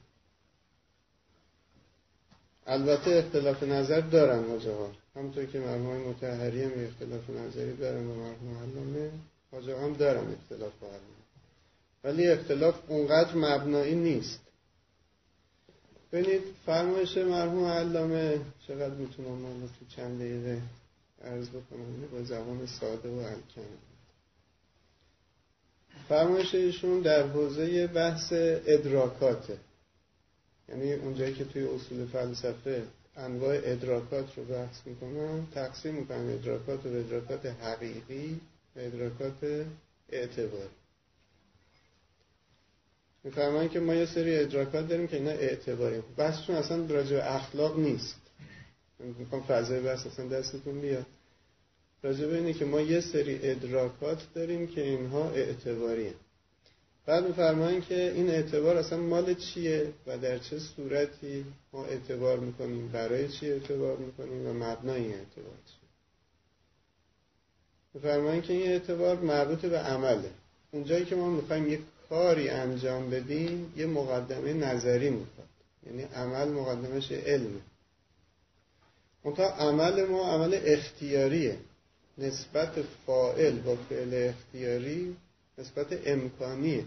البته 2.67 3.11
اختلاف 3.11 3.63
نظر 3.63 4.01
دارن 4.01 4.49
حاجه 4.49 4.71
ها. 4.71 4.91
همونطور 5.15 5.45
که 5.45 5.59
مرحوم 5.59 5.97
متحری 5.97 6.63
هم 6.63 6.71
اختلاف 6.85 7.29
نظری 7.29 7.73
دارن 7.73 8.07
با 8.07 8.13
مرحوم 8.13 8.57
علامه 8.57 9.11
حاجه 9.51 9.77
هم 9.77 9.93
دارن 9.93 10.33
اختلاف 10.33 10.71
با 10.81 10.87
ولی 12.03 12.27
اختلاف 12.27 12.75
اونقدر 12.87 13.35
مبنایی 13.35 13.95
نیست. 13.95 14.39
ببینید 16.11 16.41
فرمایش 16.65 17.17
مرحوم 17.17 17.65
علامه 17.65 18.41
چقدر 18.67 18.95
می‌تونم 18.95 19.31
من 19.31 19.69
تو 19.79 19.85
چند 19.95 20.19
دقیقه 20.19 20.61
عرض 21.23 21.49
بکنم؟ 21.49 22.07
با 22.11 22.23
زبان 22.23 22.65
ساده 22.65 23.09
و 23.09 23.17
الکن. 23.17 23.65
فرمایش 26.09 26.55
ایشون 26.55 26.99
در 26.99 27.27
حوزه 27.27 27.87
بحث 27.87 28.33
ادراکاته. 28.65 29.57
یعنی 30.71 30.93
اونجایی 30.93 31.33
که 31.33 31.45
توی 31.45 31.63
اصول 31.63 32.05
فلسفه 32.05 32.83
انواع 33.17 33.59
ادراکات 33.63 34.37
رو 34.37 34.43
بحث 34.43 34.87
می‌کنن 34.87 35.47
تقسیم 35.53 35.95
می‌کنن 35.95 36.29
ادراکات 36.33 36.85
رو 36.85 36.99
ادراکات 36.99 37.45
حقیقی 37.45 38.39
و 38.75 38.79
ادراکات 38.79 39.65
اعتباری. 40.09 40.69
میفرمایی 43.23 43.69
که 43.69 43.79
ما 43.79 43.95
یه 43.95 44.05
سری 44.05 44.39
ادراکات 44.39 44.87
داریم 44.87 45.07
که 45.07 45.17
اینا 45.17 45.31
اعتباری. 45.31 46.01
بحثشون 46.17 46.55
اصلا 46.55 46.85
راجع 46.85 47.21
اخلاق 47.23 47.79
نیست. 47.79 48.15
می‌خوام 49.19 49.41
فضای 49.41 49.79
بحث 49.79 50.07
اصلا 50.07 50.27
دستتون 50.27 50.81
بیاد. 50.81 51.05
راجع 52.03 52.27
به 52.27 52.37
اینه 52.37 52.53
که 52.53 52.65
ما 52.65 52.81
یه 52.81 53.01
سری 53.01 53.39
ادراکات 53.43 54.27
داریم 54.33 54.67
که 54.67 54.81
اینها 54.81 55.29
اعتباری 55.29 56.13
بعد 57.05 57.27
میفرمایین 57.27 57.81
که 57.81 58.11
این 58.11 58.29
اعتبار 58.29 58.77
اصلا 58.77 58.99
مال 58.99 59.33
چیه 59.33 59.93
و 60.07 60.17
در 60.17 60.37
چه 60.37 60.59
صورتی 60.59 61.45
ما 61.73 61.85
اعتبار 61.85 62.39
می‌کنیم؟ 62.39 62.87
برای 62.87 63.27
چی 63.27 63.51
اعتبار 63.51 63.97
می‌کنیم؟ 63.97 64.47
و 64.47 64.53
مبنای 64.53 65.01
این 65.01 65.13
اعتبار 65.13 65.57
چیه؟ 65.65 65.89
میفرمایین 67.93 68.41
که 68.41 68.53
این 68.53 68.71
اعتبار 68.71 69.19
مربوط 69.19 69.65
به 69.65 69.77
عمله. 69.79 70.29
اونجایی 70.71 71.05
که 71.05 71.15
ما 71.15 71.29
می‌خوایم 71.29 71.73
یک 71.73 71.79
کاری 72.09 72.49
انجام 72.49 73.09
بدیم 73.09 73.73
یه 73.77 73.85
مقدمه 73.85 74.53
نظری 74.53 75.09
می‌خواد. 75.09 75.47
یعنی 75.87 76.03
عمل 76.03 76.47
مقدمش 76.47 77.11
علمه 77.11 77.61
منتها 79.25 79.45
عمل 79.45 80.05
ما 80.05 80.31
عمل 80.31 80.59
اختیاریه. 80.63 81.57
نسبت 82.17 82.81
فائل 83.05 83.59
با 83.59 83.75
فعل 83.75 84.29
اختیاری 84.29 85.15
نسبت 85.61 86.07
امکانیه 86.07 86.85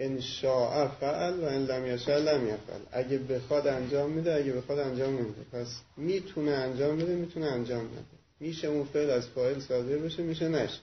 ان 0.00 0.20
شاء 0.20 0.88
فعل 0.88 1.40
و 1.40 1.44
ان 1.44 1.66
لم 1.66 1.86
یشاء 1.86 2.18
لم 2.18 2.46
یفعل. 2.46 2.80
اگه 2.92 3.18
بخواد 3.18 3.66
انجام 3.66 4.10
میده 4.10 4.34
اگه 4.34 4.52
بخواد 4.52 4.78
انجام 4.78 5.14
نمیده. 5.14 5.42
پس 5.52 5.66
می‌تونه 5.96 6.50
انجام 6.50 6.96
بده 6.96 7.14
می‌تونه 7.14 7.46
انجام 7.46 7.84
نده. 7.84 8.18
میشه 8.40 8.68
اون 8.68 8.84
فعل 8.84 9.10
از 9.10 9.26
فاعل 9.26 9.60
صادر 9.60 9.96
بشه 9.96 10.22
میشه 10.22 10.48
نشه. 10.48 10.80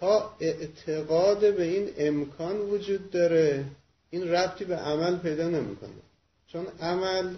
تا 0.00 0.36
اعتقاد 0.40 1.56
به 1.56 1.62
این 1.64 1.90
امکان 1.96 2.58
وجود 2.58 3.10
داره 3.10 3.64
این 4.10 4.28
ربطی 4.28 4.64
به 4.64 4.76
عمل 4.76 5.18
پیدا 5.18 5.48
نمی‌کنه. 5.48 5.90
چون 6.46 6.66
عمل 6.80 7.34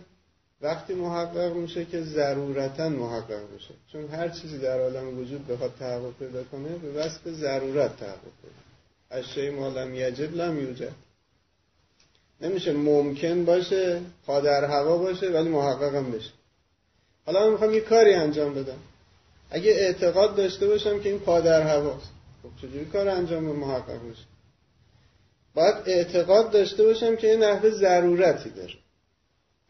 وقتی 0.62 0.94
محقق 0.94 1.52
میشه 1.52 1.84
که 1.84 2.02
ضرورتا 2.02 2.88
محقق 2.88 3.42
میشه. 3.52 3.74
چون 3.92 4.08
هر 4.08 4.28
چیزی 4.28 4.58
در 4.58 4.80
عالم 4.80 5.18
وجود 5.18 5.46
بخواد 5.46 5.72
تحقق 5.78 6.12
پیدا 6.18 6.44
کنه 6.44 6.68
به 6.68 6.92
وصف 6.92 7.28
ضرورت 7.28 7.96
تحقق 7.96 8.32
پیدا 8.42 8.60
از 9.10 9.24
شی 9.24 9.50
ما 9.50 9.68
لم 9.68 9.94
یجب 9.94 10.36
لم 10.36 10.58
یوجد. 10.58 10.92
نمیشه 12.40 12.72
ممکن 12.72 13.44
باشه 13.44 14.00
قادر 14.26 14.64
هوا 14.64 14.98
باشه 14.98 15.30
ولی 15.30 15.48
محقق 15.48 15.94
هم 15.94 16.10
بشه. 16.10 16.30
حالا 17.26 17.46
من 17.46 17.52
می‌خوام 17.52 17.74
یه 17.74 17.80
کاری 17.80 18.14
انجام 18.14 18.54
بدم. 18.54 18.78
اگه 19.50 19.70
اعتقاد 19.70 20.36
داشته 20.36 20.66
باشم 20.66 21.00
که 21.00 21.08
این 21.08 21.18
پادر 21.18 21.62
هواست 21.62 22.10
خب 22.42 22.66
چجوری 22.66 22.84
کار 22.84 23.08
انجام 23.08 23.44
محقق 23.44 24.10
بشه 24.10 24.24
باید 25.54 25.74
اعتقاد 25.86 26.50
داشته 26.50 26.84
باشم 26.84 27.16
که 27.16 27.30
این 27.30 27.42
نحوه 27.42 27.70
ضرورتی 27.70 28.50
داره. 28.50 28.74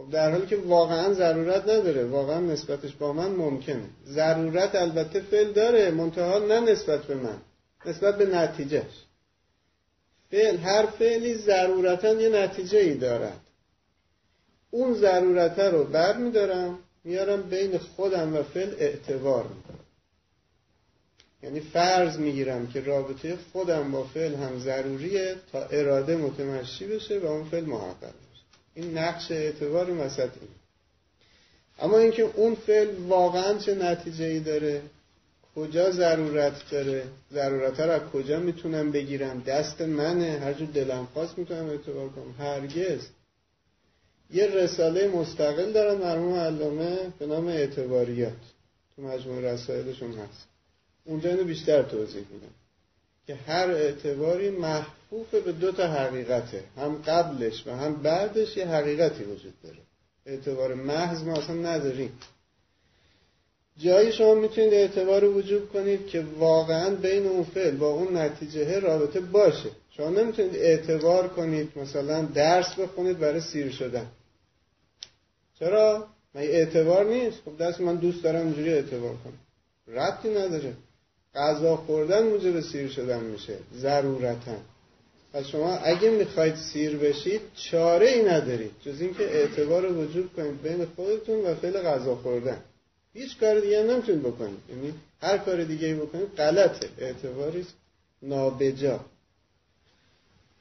خب 0.01 0.11
در 0.11 0.31
حالی 0.31 0.47
که 0.47 0.57
واقعا 0.57 1.15
ضرورت 1.15 1.63
نداره. 1.63 2.05
واقعا 2.05 2.41
نسبتش 2.41 2.95
با 2.95 3.13
من 3.13 3.31
ممکنه. 3.31 3.85
ضرورت 4.07 4.75
البته 4.75 5.21
فعل 5.21 5.53
داره 5.53 5.91
منتها 5.91 6.39
نه 6.39 6.61
نسبت 6.61 7.03
به 7.03 7.15
من 7.15 7.39
نسبت 7.87 8.19
به 8.19 8.27
نتیجهش. 8.27 9.05
فعل 10.31 10.57
هر 10.57 10.87
فعلی 10.87 11.35
ضرورتا 11.35 12.13
یه 12.13 12.29
نتیجه 12.29 12.79
ای 12.79 12.95
دارد. 12.95 13.41
اون 14.71 14.95
ضرورت 14.95 15.59
رو 15.59 15.85
بر 15.85 16.17
میدارم 16.17 16.79
میارم 17.05 17.43
بین 17.43 17.79
خودم 17.79 18.37
و 18.37 18.43
فعل 18.43 18.75
اعتبار 18.79 19.43
می‌کنم. 19.43 19.85
یعنی 21.43 21.61
فرض 21.61 22.19
می‌گیرم 22.19 22.67
که 22.67 22.81
رابطه 22.81 23.39
خودم 23.53 23.93
با 23.93 24.05
فعل 24.05 24.35
هم 24.35 24.59
ضروریه 24.59 25.37
تا 25.53 25.65
اراده 25.65 26.17
متمشی 26.17 26.87
بشه 26.87 27.19
و 27.19 27.27
اون 27.27 27.45
فعل 27.45 27.65
محقق 27.65 28.15
این 28.75 28.99
نقش 28.99 29.31
اعتبار 29.31 29.91
وسط 29.91 30.31
این 30.41 30.51
اما 31.81 31.99
اینکه 31.99 32.23
اون 32.23 32.55
فعل 32.55 32.89
واقعا 33.09 33.59
چه 33.59 33.75
نتیجه 33.75 34.25
ای 34.25 34.41
داره؟ 34.41 34.83
کجا 35.55 35.91
ضرورت 35.91 36.71
داره؟ 36.71 37.05
ضرورت 37.33 37.81
رو 37.81 37.91
از 37.91 38.03
کجا 38.03 38.41
می‌تونم 38.41 38.93
بگیرم؟ 38.93 39.41
دست 39.41 39.81
منه. 39.81 40.39
هر 40.39 40.53
جور 40.53 40.68
دلم 40.68 41.09
خواست 41.14 41.39
می‌تونم 41.39 41.68
اعتبار 41.68 42.09
کنم. 42.09 42.35
هرگز. 42.39 43.07
یه 44.31 44.47
رساله 44.47 45.09
مستقل 45.09 45.73
دارن 45.73 45.99
مرحوم 45.99 46.35
علامه 46.35 46.99
به 47.18 47.27
نام 47.27 47.49
اعتباریات. 47.49 48.43
تو 48.97 49.03
مجموع 49.03 49.41
رسائلشون 49.41 50.12
هست. 50.12 50.49
اونجا 51.05 51.31
اینو 51.31 51.45
بیشتر 51.45 51.83
توضیح 51.83 52.25
میدم. 52.33 52.55
که 53.31 53.37
هر 53.37 53.70
اعتباری 53.70 54.51
محفوف 54.51 55.35
به 55.35 55.53
دو 55.53 55.72
تا 55.72 55.87
حقیقته. 55.87 56.64
هم 56.76 57.03
قبلش 57.07 57.66
و 57.66 57.70
هم 57.70 57.95
بعدش 57.95 58.57
یه 58.57 58.66
حقیقتی 58.66 59.24
وجود 59.24 59.55
داره. 59.62 59.78
اعتبار 60.26 60.74
محض 60.74 61.22
ما 61.22 61.37
اصلا 61.37 61.55
نداریم. 61.55 62.12
جایی 63.78 64.12
شما 64.12 64.35
می‌تونید 64.35 64.74
اعتبار 64.74 65.24
وجود 65.24 65.68
کنید 65.68 66.07
که 66.07 66.24
واقعا 66.39 66.95
بین 66.95 67.26
اون 67.26 67.45
فعل 67.45 67.76
با 67.76 67.89
اون 67.91 68.16
نتیجه 68.16 68.81
رابطه 68.81 69.20
باشه. 69.20 69.70
شما 69.91 70.09
نمی‌تونید 70.09 70.57
اعتبار 70.57 71.28
کنید 71.28 71.72
مثلا 71.76 72.22
درس 72.22 72.74
بخونید 72.74 73.18
برای 73.18 73.41
سیر 73.41 73.70
شدن. 73.70 74.07
چرا؟ 75.59 76.07
من 76.35 76.41
اعتبار 76.41 77.05
نیست. 77.05 77.39
خب 77.45 77.57
دست 77.59 77.81
من 77.81 77.97
دوست 77.97 78.22
دارم 78.24 78.47
اینجوری 78.47 78.72
اعتبار 78.72 79.14
کنم. 79.24 79.39
ربطی 79.97 80.28
نداره. 80.28 80.72
غذا 81.35 81.76
خوردن 81.76 82.22
موجب 82.22 82.61
سیر 82.61 82.89
شدن 82.89 83.20
میشه. 83.20 83.57
ضرورتا. 83.74 84.57
پس 85.33 85.47
شما 85.47 85.76
اگه 85.76 86.11
می‌خواید 86.11 86.57
سیر 86.57 86.97
بشید 86.97 87.41
چاره 87.55 88.09
ای 88.09 88.22
ندارید. 88.22 88.70
جز 88.85 89.01
اینکه 89.01 89.24
اعتبار 89.24 89.93
وجود 89.93 90.33
کنید 90.37 90.62
بین 90.62 90.87
خودتون 90.97 91.45
و 91.45 91.55
فعل 91.55 91.83
غذا 91.83 92.16
خوردن. 92.16 92.61
هیچ 93.14 93.39
کار 93.39 93.61
دیگه 93.61 93.83
نمی‌تونید 93.83 94.22
بکنید. 94.22 94.59
یعنی 94.70 94.95
هر 95.22 95.39
کار 95.39 95.64
دیگه 95.64 95.87
ای 95.87 95.95
بکنید 95.95 96.28
غلطه. 96.37 96.89
اعتباری 96.99 97.66
نابجا. 98.22 99.01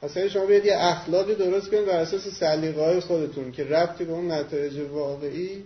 پس 0.01 0.17
شما 0.17 0.45
بیاید 0.45 0.65
یه 0.65 0.75
اخلاقی 0.77 1.35
درست 1.35 1.69
کنید 1.71 1.85
بر 1.85 1.99
اساس 1.99 2.27
سلیقه 2.27 2.81
های 2.81 2.99
خودتون 2.99 3.51
که 3.51 3.63
ربطی 3.63 4.05
به 4.05 4.11
اون 4.11 4.31
نتایج 4.31 4.79
واقعی 4.79 5.63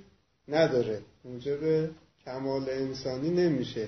نداره. 0.47 1.01
موجب 1.25 1.89
کمال 2.25 2.69
انسانی 2.69 3.29
نمیشه. 3.29 3.87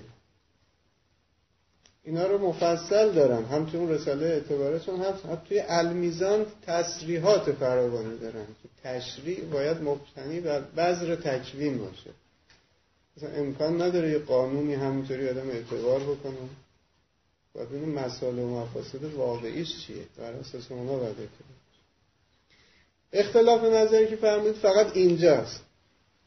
اینا 2.06 2.28
رو 2.28 2.38
مفصل 2.38 3.12
دارن 3.12 3.46
هم 3.46 3.66
توی 3.66 3.80
اون 3.80 3.90
رساله 3.90 4.26
اعتبارشون 4.26 5.02
هست 5.02 5.26
هم 5.26 5.36
توی 5.36 5.60
المیزان 5.60 6.46
تصریحات 6.68 7.52
فراوانی 7.52 8.18
دارن 8.18 8.46
که 8.64 8.70
تشریع 8.84 9.46
باید 9.46 9.82
مبتنی 9.82 10.40
بر 10.40 10.62
بذر 10.62 11.16
تکوین 11.16 11.78
باشه. 11.78 12.10
مثلا 13.18 13.30
امکان 13.30 13.82
نداره 13.82 14.10
یه 14.10 14.20
قانونی 14.20 14.74
همینطوری 14.74 15.30
آدم 15.30 15.50
اعتبار 15.50 16.00
بکنه. 16.00 16.36
و 17.56 17.66
ببینیم 17.66 17.90
مسائل 17.90 18.40
و 18.40 18.60
مفاسد 18.60 19.04
واقعیش 19.04 19.86
چیه. 19.86 20.04
بر 20.18 20.32
اساس 20.32 20.72
اونا 20.72 20.98
باید 20.98 21.16
اختلاف 23.14 23.64
نظری 23.64 24.08
که 24.08 24.16
فرمودید 24.16 24.56
فقط 24.56 24.98
اینجاست. 24.98 25.65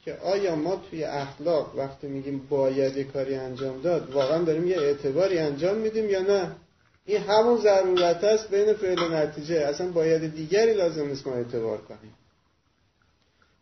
که 0.08 0.14
آیا 0.14 0.56
ما 0.56 0.76
توی 0.90 1.04
اخلاق 1.04 1.74
وقتی 1.76 2.06
میگیم 2.06 2.46
باید 2.48 2.96
یه 2.96 3.04
کاری 3.04 3.34
انجام 3.34 3.80
داد 3.80 4.10
واقعا 4.14 4.42
داریم 4.42 4.68
یه 4.68 4.78
اعتباری 4.78 5.38
انجام 5.38 5.76
میدیم 5.76 6.10
یا 6.10 6.22
نه؟ 6.22 6.56
این 7.04 7.22
همون 7.22 7.60
ضرورت 7.60 8.24
است 8.24 8.50
بین 8.50 8.72
فعل 8.74 8.98
و 8.98 9.08
نتیجه. 9.08 9.56
اصلا 9.56 9.90
باید 9.90 10.34
دیگری 10.34 10.74
لازم 10.74 11.08
نیست 11.08 11.26
ما 11.26 11.34
اعتبار 11.34 11.78
کنیم. 11.78 12.14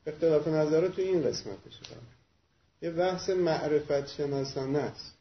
اختلاف 0.07 0.49
نظر 0.49 0.89
تو 0.89 1.03
این 1.03 1.23
قسمتش 1.23 1.81
یه 2.83 2.91
بحث 2.91 3.31
معرفت 3.31 4.09
شناسانه 4.09 4.79
است. 4.79 5.15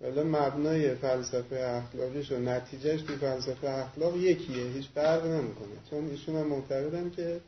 ولی 0.00 0.22
مبنای 0.22 0.94
فلسفه 0.94 1.56
اخلاقیش 1.56 2.32
و 2.32 2.38
نتیجهش 2.38 3.02
توی 3.02 3.16
فلسفه 3.16 3.68
اخلاق 3.68 4.16
یکیه 4.16 4.64
هیچ 4.64 4.88
فرق 4.94 5.26
نمی‌کنه. 5.26 5.76
چون 5.90 6.10
ایشون 6.10 6.36
هم 6.36 6.46
معتقدن 6.46 7.10
که 7.10 7.40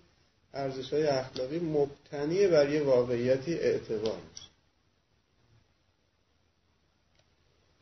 ارزش 0.54 0.92
های 0.92 1.06
اخلاقی 1.06 1.58
مبتنی 1.58 2.46
بر 2.46 2.70
یه 2.70 2.82
واقعیتی 2.82 3.54
اعتبار 3.54 4.16
میشه. 4.30 4.48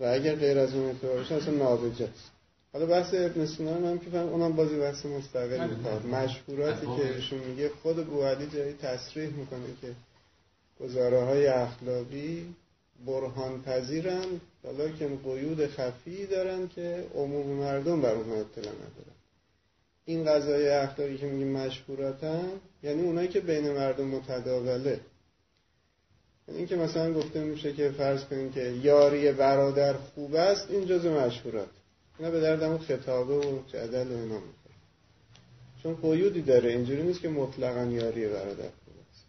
و 0.00 0.04
اگر 0.04 0.34
غیر 0.34 0.58
از 0.58 0.74
اون 0.74 0.86
اعتبار 0.86 1.16
باشه 1.16 1.34
اصلا 1.34 1.54
نابجاست. 1.54 2.30
حالا 2.72 2.86
بحث 2.86 3.14
ابن 3.14 3.46
سینا 3.46 3.78
من 3.78 3.98
که 3.98 4.10
فهم 4.10 4.28
اونم 4.28 4.52
بازی 4.52 4.78
بحث 4.78 5.06
مستقل 5.06 5.66
بله. 5.66 6.06
مشهوراتی 6.06 6.86
که 6.86 7.14
ایشون 7.14 7.38
میگه 7.38 7.70
خود 7.82 8.06
بوعلی 8.06 8.46
جایی 8.46 8.72
تصریح 8.72 9.28
می‌کنه 9.28 9.66
که 9.80 9.94
گزاره 10.80 11.24
های 11.24 11.46
اخلاقی 11.46 12.54
برهان 13.06 13.62
پذیرن 13.62 14.40
حالا 14.64 14.88
که 14.88 15.08
قیود 15.24 15.66
خفی 15.66 16.26
دارن 16.26 16.68
که 16.68 17.06
عموم 17.14 17.46
مردم 17.46 18.00
بر 18.00 18.14
اونها 18.14 18.34
اطلاع 18.34 18.74
ندارن. 18.74 19.19
این 20.10 20.24
قضای 20.24 20.68
اخلاقی 20.68 21.18
که 21.18 21.26
میگیم 21.26 21.52
مشهوراتن 21.52 22.48
یعنی 22.82 23.02
اونایی 23.02 23.28
که 23.28 23.40
بین 23.40 23.72
مردم 23.72 24.04
متداوله. 24.04 25.00
یعنی 26.48 26.58
اینکه 26.58 26.76
مثلا 26.76 27.14
گفته 27.14 27.44
میشه 27.44 27.72
که 27.72 27.90
فرض 27.90 28.24
کنیم 28.24 28.52
که 28.52 28.60
یاری 28.82 29.32
برادر 29.32 29.92
خوب 29.92 30.34
است 30.34 30.70
این 30.70 30.86
جزء 30.86 31.26
مشهورات 31.26 31.68
اینا 32.18 32.30
به 32.30 32.40
دردمون 32.40 32.78
خطابه 32.78 33.34
و 33.34 33.58
جدل 33.68 34.06
و 34.12 34.16
اینا 34.16 34.40
می‌خوره. 34.40 34.74
چون 35.82 35.94
قیودی 35.94 36.42
داره 36.42 36.70
اینجوری 36.70 37.02
نیست 37.02 37.20
که 37.20 37.28
مطلقا 37.28 37.84
یاری 37.84 38.28
برادر 38.28 38.70
خوب 38.84 38.94
است. 39.10 39.24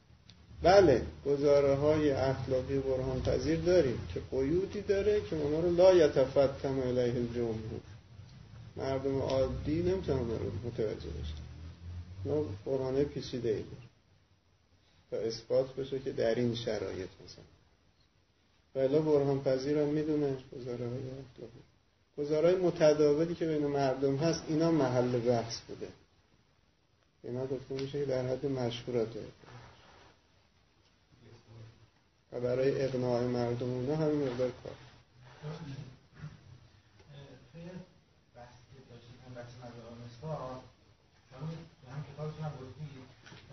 بله 0.63 1.01
گزاره 1.25 1.75
های 1.75 2.11
اخلاقی 2.11 2.79
برهان 2.79 3.21
پذیر 3.21 3.59
داریم 3.59 3.99
که 4.13 4.21
قیودی 4.32 4.82
داره 4.82 5.21
که 5.29 5.36
اونا 5.36 5.59
رو 5.59 5.75
لا 5.75 5.93
یتفتن 5.93 6.79
علیه 6.79 7.15
الجمهور. 7.15 7.90
مردم 8.82 9.19
عادی 9.19 9.82
نمی‌تونن 9.82 10.19
متوجه 10.65 11.09
بشن. 11.09 11.41
اونا 12.23 12.49
برهانه 12.65 13.03
پیچیده 13.03 13.49
ای 13.49 13.63
تا 15.11 15.17
اثبات 15.17 15.75
بشه 15.75 15.99
که 15.99 16.11
در 16.11 16.36
این 16.36 16.55
شرایط 16.55 17.09
مثلا. 17.25 17.43
ولی 18.75 18.99
برهان 18.99 19.43
پذیر 19.43 19.77
هم 19.77 19.88
می‌دونه 19.88 20.38
گزاره 20.55 20.88
های 20.89 20.97
اخلاقی 20.97 21.61
گزارهای 22.17 22.55
متداولی 22.55 23.36
که 23.36 23.45
بین 23.45 23.67
مردم 23.67 24.17
هست 24.17 24.43
اینا 24.47 24.71
محل 24.71 25.19
بحث 25.19 25.59
بوده. 25.61 25.88
اینا 27.23 27.45
گفته 27.45 27.73
میشه 27.73 27.99
که 27.99 28.05
در 28.05 28.27
حد 28.27 28.45
مشهورات 28.45 29.15
و 32.32 32.39
برای 32.41 32.82
اقناع 32.82 33.21
مردم 33.23 33.69
اونا 33.69 33.95
همین 33.95 34.27
مقدار 34.27 34.51
کار 34.63 34.73
توی 37.53 37.63
بحث 38.36 38.53
که 38.73 38.79
داشتید 38.89 39.19
هم 39.27 39.34
بحث 39.34 39.53
تو 40.22 40.28
هم 41.91 42.03
کتابتون 42.13 42.45
هم 42.45 42.51
گفتید 42.51 42.91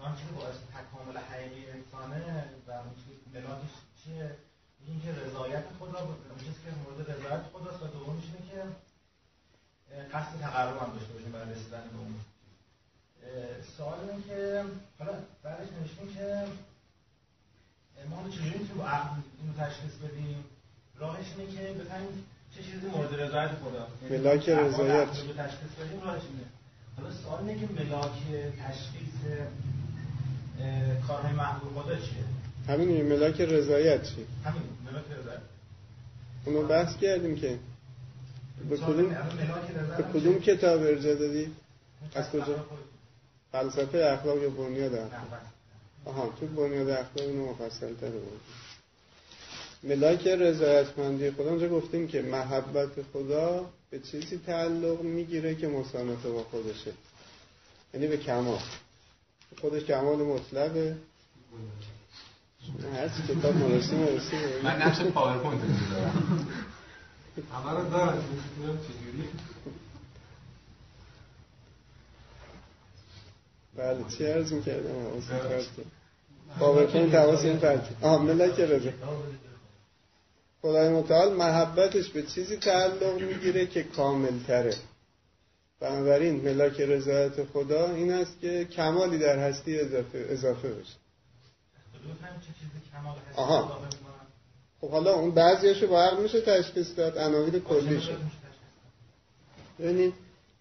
آن 0.01 0.17
چیزی 0.17 0.33
باعث 0.33 0.57
تکامل 0.77 1.17
حقیقی 1.31 1.71
انسانه 1.71 2.45
و 2.67 2.71
اون 2.71 2.95
ملاکش 3.35 3.75
چیه 4.05 4.37
این 4.87 5.01
که 5.03 5.13
رضایت 5.13 5.65
خود 5.79 5.95
را 5.95 6.01
اون 6.01 6.39
چیزی 6.39 6.61
که 6.65 6.71
مورد 6.85 7.11
رضایت 7.11 7.43
خود 7.53 7.67
راست 7.67 7.83
و 7.83 7.87
دومش 7.87 8.25
اینه 8.25 8.51
که 8.51 8.61
قصد 10.13 10.41
تقرب 10.41 10.83
هم 10.83 10.93
داشته 10.93 11.13
باشیم 11.13 11.33
برای 11.33 11.51
رسیدن 11.55 11.83
به 11.93 11.99
اون 11.99 12.15
سوال 13.77 13.99
اینه 14.01 14.23
که 14.23 14.65
حالا 14.99 15.13
بعدش 15.43 15.69
نوشتیم 15.73 16.15
که 16.15 16.47
ما 18.11 18.17
حالا 18.17 18.31
چجوری 18.31 18.81
عقل 18.87 19.17
اینو 19.41 19.53
تشخیص 19.59 19.93
بدیم 19.93 20.45
راهش 20.97 21.27
اینه 21.37 21.53
که 21.53 21.73
بفهمیم 21.73 22.27
چه 22.55 22.63
چیزی 22.63 22.87
مورد 22.87 23.15
رضایت 23.15 23.51
خدا 23.51 23.89
ملاک 24.11 24.49
رضایت. 24.49 25.09
رو 25.09 25.33
تشخیص 25.33 25.71
بدیم 25.81 26.01
راهش 26.01 26.23
اینه 26.23 26.58
حالا 27.01 27.15
سوال 27.15 27.49
اینه 27.49 27.61
که 27.61 27.73
ملاک 27.73 28.13
تشخیص 28.67 29.15
کارهای 31.07 31.33
محبوب 31.33 31.83
خدا 31.83 31.95
چیه؟ 31.95 32.25
همین 32.69 33.07
ملاک 33.07 33.41
رضایت 33.41 34.03
چی؟ 34.03 34.27
همین 34.45 34.63
ملاک 34.87 35.05
رضایت. 35.21 35.41
اونو 36.45 36.63
بحث 36.63 36.97
کردیم 36.97 37.37
که. 37.37 37.59
به 38.71 38.77
کدوم 38.77 39.09
به 39.97 40.03
کدوم 40.13 40.41
چیه؟ 40.41 40.57
کتاب 40.57 40.81
ارجا 40.81 41.15
دادی؟ 41.15 41.53
از 42.15 42.31
کجا؟ 42.31 42.67
فلسفه 43.53 43.99
اخلاق 43.99 44.43
یا 44.43 44.51
بنیاد 44.51 44.95
اخلاق. 44.95 45.41
آها 46.05 46.33
تو 46.41 46.47
بنیاد 46.47 46.89
اخلاق 46.89 47.29
اینو 47.29 47.51
مفصل 47.51 47.95
تر 47.95 48.11
بود 48.11 48.41
ملاک 49.83 50.27
رضایتمندی 50.27 51.31
خدا 51.31 51.51
اونجا 51.51 51.69
گفتیم 51.69 52.09
که 52.09 52.23
محبت 52.23 53.03
خدا 53.13 53.71
به 53.91 53.99
چیزی 53.99 54.41
تعلق 54.47 55.03
می‌گیره 55.03 55.55
که 55.55 55.69
مصانف 55.69 56.27
با 56.27 56.43
خودشه. 56.43 56.93
یعنی 57.95 58.07
به 58.07 58.17
کمال. 58.17 58.59
خودش 59.61 59.85
کمال 59.85 60.17
مطلقه 60.17 60.97
هر 62.95 63.09
چی 63.09 63.23
کتاب 63.23 63.57
مرسی 63.57 63.97
مرسی 63.97 64.37
من 64.63 64.83
نقش 64.83 65.01
پاورپوینت 65.01 65.63
دارم 65.91 66.47
همه 67.53 67.71
رو 67.71 67.81
نمی‌دونم 67.81 68.79
چجوری؟ 68.79 69.29
بله 73.77 74.17
چی 74.19 74.27
عرض 74.27 74.53
می‌کردم؟ 74.53 75.01
حواسم 75.01 75.39
پرت 75.39 75.77
کرد. 75.77 75.87
پاورپوینت 76.59 77.15
حواسم 77.15 77.57
پرت 77.57 77.85
کرد. 77.85 77.97
آها 78.03 78.19
ملاک 78.19 78.61
رضا. 78.61 78.91
خدای 80.63 80.89
متعال 80.89 81.37
محبتش 81.37 82.09
به 82.09 82.23
چیزی 82.23 82.57
تعلق 82.57 83.21
می‌گیره 83.21 83.67
که 83.67 83.83
کامل 83.83 84.39
تره 84.47 84.75
بنابراین 85.81 86.41
ملاک 86.41 86.81
رضایت 86.81 87.45
خدا 87.45 87.91
این 87.91 88.13
است 88.13 88.41
که 88.41 88.65
کمالی 88.65 89.19
در 89.19 89.39
هستی 89.39 89.81
اضافه, 89.81 90.27
اضافه 90.29 90.69
بشه. 90.69 90.97
آها. 93.37 93.81
خب 94.81 94.91
حالا 94.91 95.15
اون 95.15 95.31
بعضیاشو 95.31 95.87
با 95.87 96.03
عقل 96.03 96.23
میشه 96.23 96.41
تشخیص 96.41 96.97
داد 96.97 97.19
عناوین 97.19 97.61
کلیشو؟ 97.61 98.13
ببینید 99.79 100.15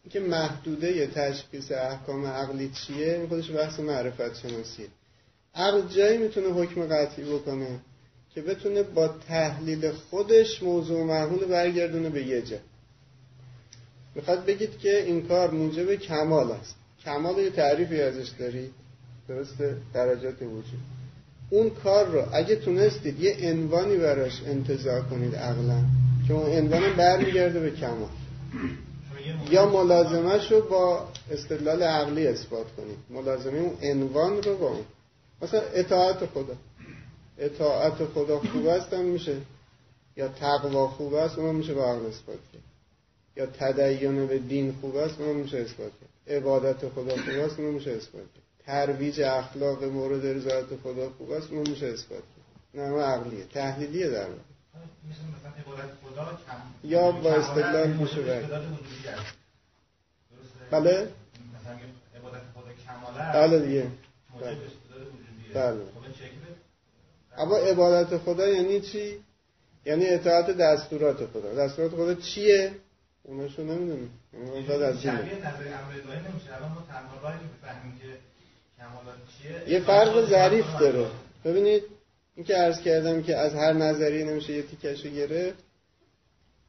اینکه 0.03 0.19
محدوده 0.19 1.07
تشخیص 1.07 1.71
احکام 1.71 2.25
عقلی 2.25 2.69
چیه؟ 2.69 3.13
این 3.13 3.27
خودش 3.27 3.51
بحث 3.51 3.79
معرفت 3.79 4.39
شناسیه 4.39 4.87
عقل 5.55 5.81
جایی 5.81 6.17
می‌تونه 6.17 6.47
حکم 6.47 6.87
قطعی 6.87 7.33
بکنه. 7.33 7.79
که 8.37 8.43
بتونه 8.43 8.83
با 8.83 9.07
تحلیل 9.07 9.91
خودش 9.91 10.63
موضوع 10.63 11.03
محمول 11.03 11.45
برگردونه 11.45 12.09
به 12.09 12.23
یه 12.23 12.41
جا. 12.41 12.57
می‌خواد 14.15 14.45
بگید 14.45 14.79
که 14.79 15.03
این 15.03 15.27
کار 15.27 15.51
موجب 15.51 15.95
کمال 15.95 16.51
است. 16.51 16.75
کمال 17.05 17.37
یه 17.37 17.49
تعریفی 17.49 18.01
ازش 18.01 18.29
دارید 18.39 18.71
درسته؟ 19.27 19.77
درجات 19.93 20.41
وجود. 20.41 20.79
اون 21.49 21.69
کار 21.69 22.05
رو 22.05 22.25
اگه 22.33 22.55
تونستید 22.55 23.19
یه 23.19 23.51
عنوانی 23.51 23.97
براش 23.97 24.41
انتظار 24.45 25.01
کنید 25.01 25.35
عقلا 25.35 25.83
که 26.27 26.33
اون 26.33 26.51
عنوان 26.51 26.93
برمیگرده 26.93 27.59
به 27.59 27.71
کمال. 27.71 28.09
یا 29.51 29.69
ملازمش 29.69 30.51
رو 30.51 30.61
با 30.61 31.07
استدلال 31.31 31.83
عقلی 31.83 32.27
اثبات 32.27 32.65
کنید. 32.77 32.97
ملازمه 33.09 33.59
اون 33.59 33.77
عنوان 33.81 34.43
رو 34.43 34.57
با 34.57 34.67
اون. 34.67 34.85
مثلا 35.41 35.61
اطاعت 35.73 36.25
خدا. 36.25 36.55
اطاعت 37.37 38.05
خدا 38.05 38.39
خوب 38.39 38.67
است 38.67 38.93
هم 38.93 39.05
میشه. 39.05 39.41
یا 40.15 40.27
تقوا 40.27 40.87
خوب 40.87 41.13
است 41.13 41.37
اون 41.37 41.55
میشه 41.55 41.73
با 41.73 41.85
عقل 41.85 42.05
اثبات 42.05 42.39
کرد. 42.53 42.61
یا 43.35 43.45
تدین 43.45 44.27
به 44.27 44.39
دین 44.39 44.75
خوب 44.81 44.95
است 44.95 45.21
اون 45.21 45.35
میشه 45.35 45.57
اثبات 45.57 45.91
کرد. 46.01 46.35
عبادت 46.37 46.89
خدا 46.89 47.15
خوب 47.15 47.39
است 47.39 47.59
اون 47.59 47.73
میشه 47.73 47.91
اثبات 47.91 48.23
کرد. 48.23 48.43
ترویج 48.65 49.21
اخلاق 49.21 49.83
مورد 49.83 50.25
رضایت 50.25 50.65
خدا 50.83 51.09
خوب 51.17 51.31
است 51.31 51.51
اون 51.51 51.69
میشه 51.69 51.85
اثبات 51.85 52.19
کرد. 52.19 52.83
نه 52.83 53.01
عقلیه. 53.01 53.43
تحلیلیه 53.43 54.09
در 54.09 54.27
واقع. 54.27 54.41
یا 56.83 57.11
با 57.11 57.33
استدلال 57.33 57.87
میشه 57.87 58.21
برد. 58.21 58.45
بله؟ 60.71 61.07
مثلا 61.61 61.75
میگه 61.75 61.87
عبادت 62.15 62.41
خدا 62.55 62.73
کمال 62.87 63.17
است 63.17 63.37
بله. 63.37 63.59
دیگه 63.59 63.87
بله. 64.41 64.57
بله. 65.53 65.81
این 67.37 67.45
اما 67.45 67.57
عبادت 67.57 68.17
خدا 68.17 68.47
یعنی 68.47 68.81
چی؟ 68.81 69.19
یعنی 69.85 70.05
اطاعت 70.05 70.51
دستورات 70.51 71.25
خدا. 71.25 71.53
دستورات 71.53 71.91
خدا 71.91 72.13
چیه؟ 72.13 72.71
اوناشو 73.23 73.63
نمی‌دونیم 73.63 74.11
اون 74.33 74.65
بعد 74.65 74.81
از. 74.81 75.01
شبیه 75.01 75.35
نظر 75.35 75.47
امر 75.47 75.91
الهی 75.91 76.29
نمیشه. 76.29 76.55
الان 76.55 76.71
ما 76.71 76.83
تنها 76.87 77.21
راهی 77.23 77.39
که 77.99 78.17
کمالات 78.77 79.17
چیه 79.41 79.73
یه 79.73 79.79
فرق 79.79 80.29
ظریف 80.29 80.65
داره. 80.79 81.07
ببینید 81.45 81.83
این 82.35 82.45
که 82.45 82.55
عرض 82.55 82.81
کردم 82.81 83.23
که 83.23 83.35
از 83.35 83.53
هر 83.53 83.73
نظریه 83.73 84.25
نمیشه 84.25 84.53
یه 84.53 84.63
تیکشو 84.63 85.09
گرفت 85.09 85.63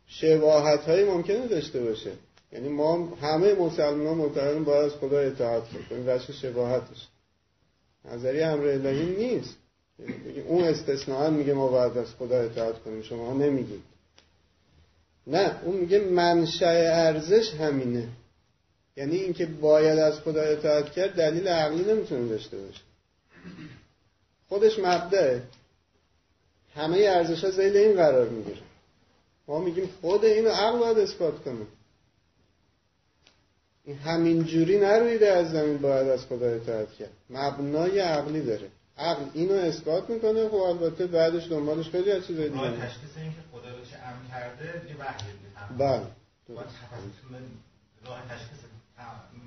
شباهت 0.06 0.80
هایی 0.80 1.04
ممکنه 1.04 1.46
داشته 1.46 1.80
باشه. 1.80 2.12
یعنی 2.52 2.68
ما 2.68 3.16
همه 3.22 3.54
مسلمان 3.54 4.16
معتقدیم 4.16 4.64
باید 4.64 4.84
از 4.84 4.92
خدا 4.92 5.18
اطاعت 5.18 5.62
کنیم. 5.68 6.08
وجه 6.08 6.32
شباهتش. 6.32 7.08
نظریه 8.04 8.46
امر 8.46 8.66
الهی 8.66 9.16
نیست. 9.16 9.56
بگیم 9.98 10.44
اون 10.46 10.64
استثناء 10.64 11.30
میگه 11.30 11.54
ما 11.54 11.68
باید 11.68 11.98
از 11.98 12.14
خدا 12.18 12.40
اطاعت 12.40 12.82
کنیم 12.82 13.02
شما 13.02 13.32
نمیگید. 13.32 13.82
نه 15.26 15.64
اون 15.64 15.76
میگه 15.76 15.98
منشأ 15.98 16.66
ارزش 16.66 17.54
همینه. 17.54 18.08
یعنی 18.96 19.16
اینکه 19.16 19.46
باید 19.46 19.98
از 19.98 20.20
خدا 20.20 20.42
اطاعت 20.42 20.92
کرد 20.92 21.14
دلیل 21.14 21.48
عقلی 21.48 21.92
نمی‌تونه 21.92 22.28
داشته 22.28 22.56
باشه. 22.56 22.80
خودش 24.48 24.78
مبدعه 24.78 25.42
همه 26.74 26.98
ارزش 26.98 27.44
ها 27.44 27.50
زیل 27.50 27.76
این 27.76 27.96
قرار 27.96 28.28
می‌گیره. 28.28 28.60
ما 29.48 29.58
میگیم 29.58 29.90
خود 30.00 30.24
اینو 30.24 30.50
عقل 30.50 30.78
باید 30.78 30.98
اثبات 30.98 31.42
کنه. 31.44 31.66
این 33.84 33.96
همین 33.96 34.44
جوری 34.44 34.78
نرویده 34.78 35.28
از 35.28 35.50
زمین 35.50 35.78
باید 35.78 36.08
از 36.08 36.26
خدا 36.26 36.46
اطاعت 36.46 36.92
کرد. 36.92 37.10
مبنای 37.30 37.98
عقلی 37.98 38.40
داره. 38.40 38.68
عقل 38.98 39.24
اینو 39.34 39.54
اثبات 39.54 40.10
می‌کنه 40.10 40.48
خب 40.48 40.54
البته 40.54 41.06
بعدش 41.06 41.48
دنبالش 41.50 41.88
خیلی 41.90 42.12
از 42.12 42.26
چیزای 42.26 42.48
دیگه. 42.48 42.70
تشخیص 42.70 43.16
این 43.16 43.30
که 43.30 43.38
خدا 43.52 43.68
رو 43.68 43.84
چه 43.84 43.96
امر 43.96 44.30
کرده 44.30 44.78
دیگه 44.78 44.94
وحی 45.00 45.78
بله 45.78 46.02
راه 48.06 48.22
تشخیص 48.30 48.58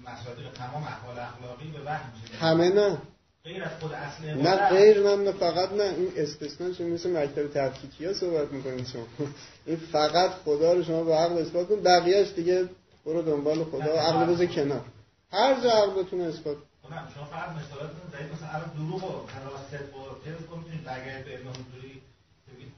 مصادیق 0.06 0.52
تمام 0.54 0.84
احوال 0.84 1.20
اخلاقی 1.20 1.68
به 1.72 1.80
وحی 1.86 2.04
میشه. 2.22 2.36
همه 2.38 2.70
نه. 2.70 2.98
غیر 3.44 3.64
از 3.64 3.72
خود 3.80 3.94
اصل 3.94 4.42
نه 4.42 4.70
غیر 4.70 5.04
نه 5.04 5.16
نه 5.16 5.32
فقط 5.32 5.72
نه. 5.72 5.84
این 5.84 6.12
استثنا 6.18 6.72
چون 6.72 6.88
مثل 6.88 7.18
مکتب 7.18 7.48
تفکیکی 7.48 8.06
ها 8.06 8.14
صحبت 8.14 8.52
می‌کنید 8.52 8.88
شما. 8.88 9.06
این 9.66 9.78
فقط 9.78 10.32
خدا 10.32 10.74
رو 10.74 10.84
شما 10.84 11.04
با 11.04 11.18
عقل 11.18 11.38
اثبات 11.38 11.68
کن 11.70 11.82
بقیهش 11.84 12.28
دیگه 12.36 12.70
برو 13.06 13.22
دنبال 13.22 13.64
خدا. 13.64 13.96
و 13.96 13.98
عقل 13.98 14.34
بذار 14.34 14.46
کنار. 14.46 14.86
هر 15.32 15.62
جا 15.64 15.70
عقل 15.72 16.04
بتونه 16.04 16.24
اثبات 16.24 16.58
کنم 16.84 17.08
شما 17.16 17.26
فقط 17.26 17.50
مثالاتون 17.50 18.02
زدید 18.12 18.34
مثلا 18.34 18.50
الان 18.50 18.70
دروغ 18.70 19.04
و 19.04 19.28
حراست 19.28 19.74
و 19.74 20.16
فرض 20.26 20.46
کنید؟ 20.46 20.64
می‌تونید 20.64 20.84
برگردید 20.84 21.26
به 21.26 21.32
علم 21.32 21.50
حضوری 21.50 22.02
بگید 22.48 22.72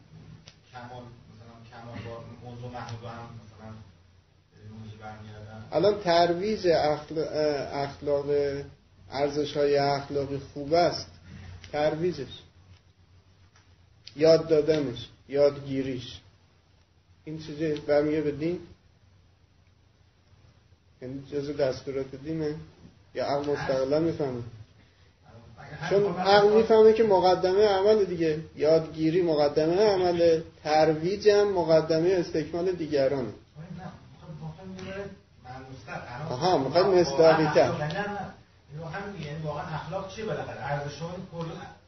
کمال 0.72 1.04
مثلا 1.04 1.54
کمال 1.72 2.00
با 2.06 2.24
موضوع 2.44 2.72
محمود 2.72 3.04
هم 3.04 3.30
مثلا 3.46 3.74
الان 5.72 6.00
ترویج 6.02 6.68
اخلا- 6.68 7.30
اخلاق 7.74 8.26
ارزش 9.12 9.58
های 9.58 9.78
اخلاقی 9.78 10.38
خوب 10.38 10.74
است. 10.74 11.08
ترویجش. 11.72 12.40
یاد 14.16 14.48
دادنش 14.48 15.10
یادگیریش. 15.28 16.20
این 17.26 17.44
چیزی 17.44 17.74
برمیگه 17.74 18.22
به 18.22 18.32
دین. 18.32 18.60
یعنی 21.02 21.24
جزء 21.32 21.54
دستورات 21.54 22.16
دینه. 22.16 22.56
یا 23.16 23.26
عقل 23.26 23.52
مستقلا 23.52 24.00
می‌فهمه. 24.00 24.42
چون 25.90 26.18
عقل 26.18 26.54
می‌فهمه 26.54 26.94
که 26.94 27.04
مقدمه 27.04 27.68
عمل 27.68 28.04
دیگه. 28.04 28.40
یادگیری 28.56 29.22
مقدمه 29.22 29.82
عمل 29.82 30.42
ترویج 30.64 31.30
هم 31.30 31.54
مقدمه 31.54 32.10
استکمال 32.10 32.72
دیگرانه. 32.72 33.30
آها، 36.30 36.58
می‌خواد 36.58 36.86
مصداقی 36.86 37.48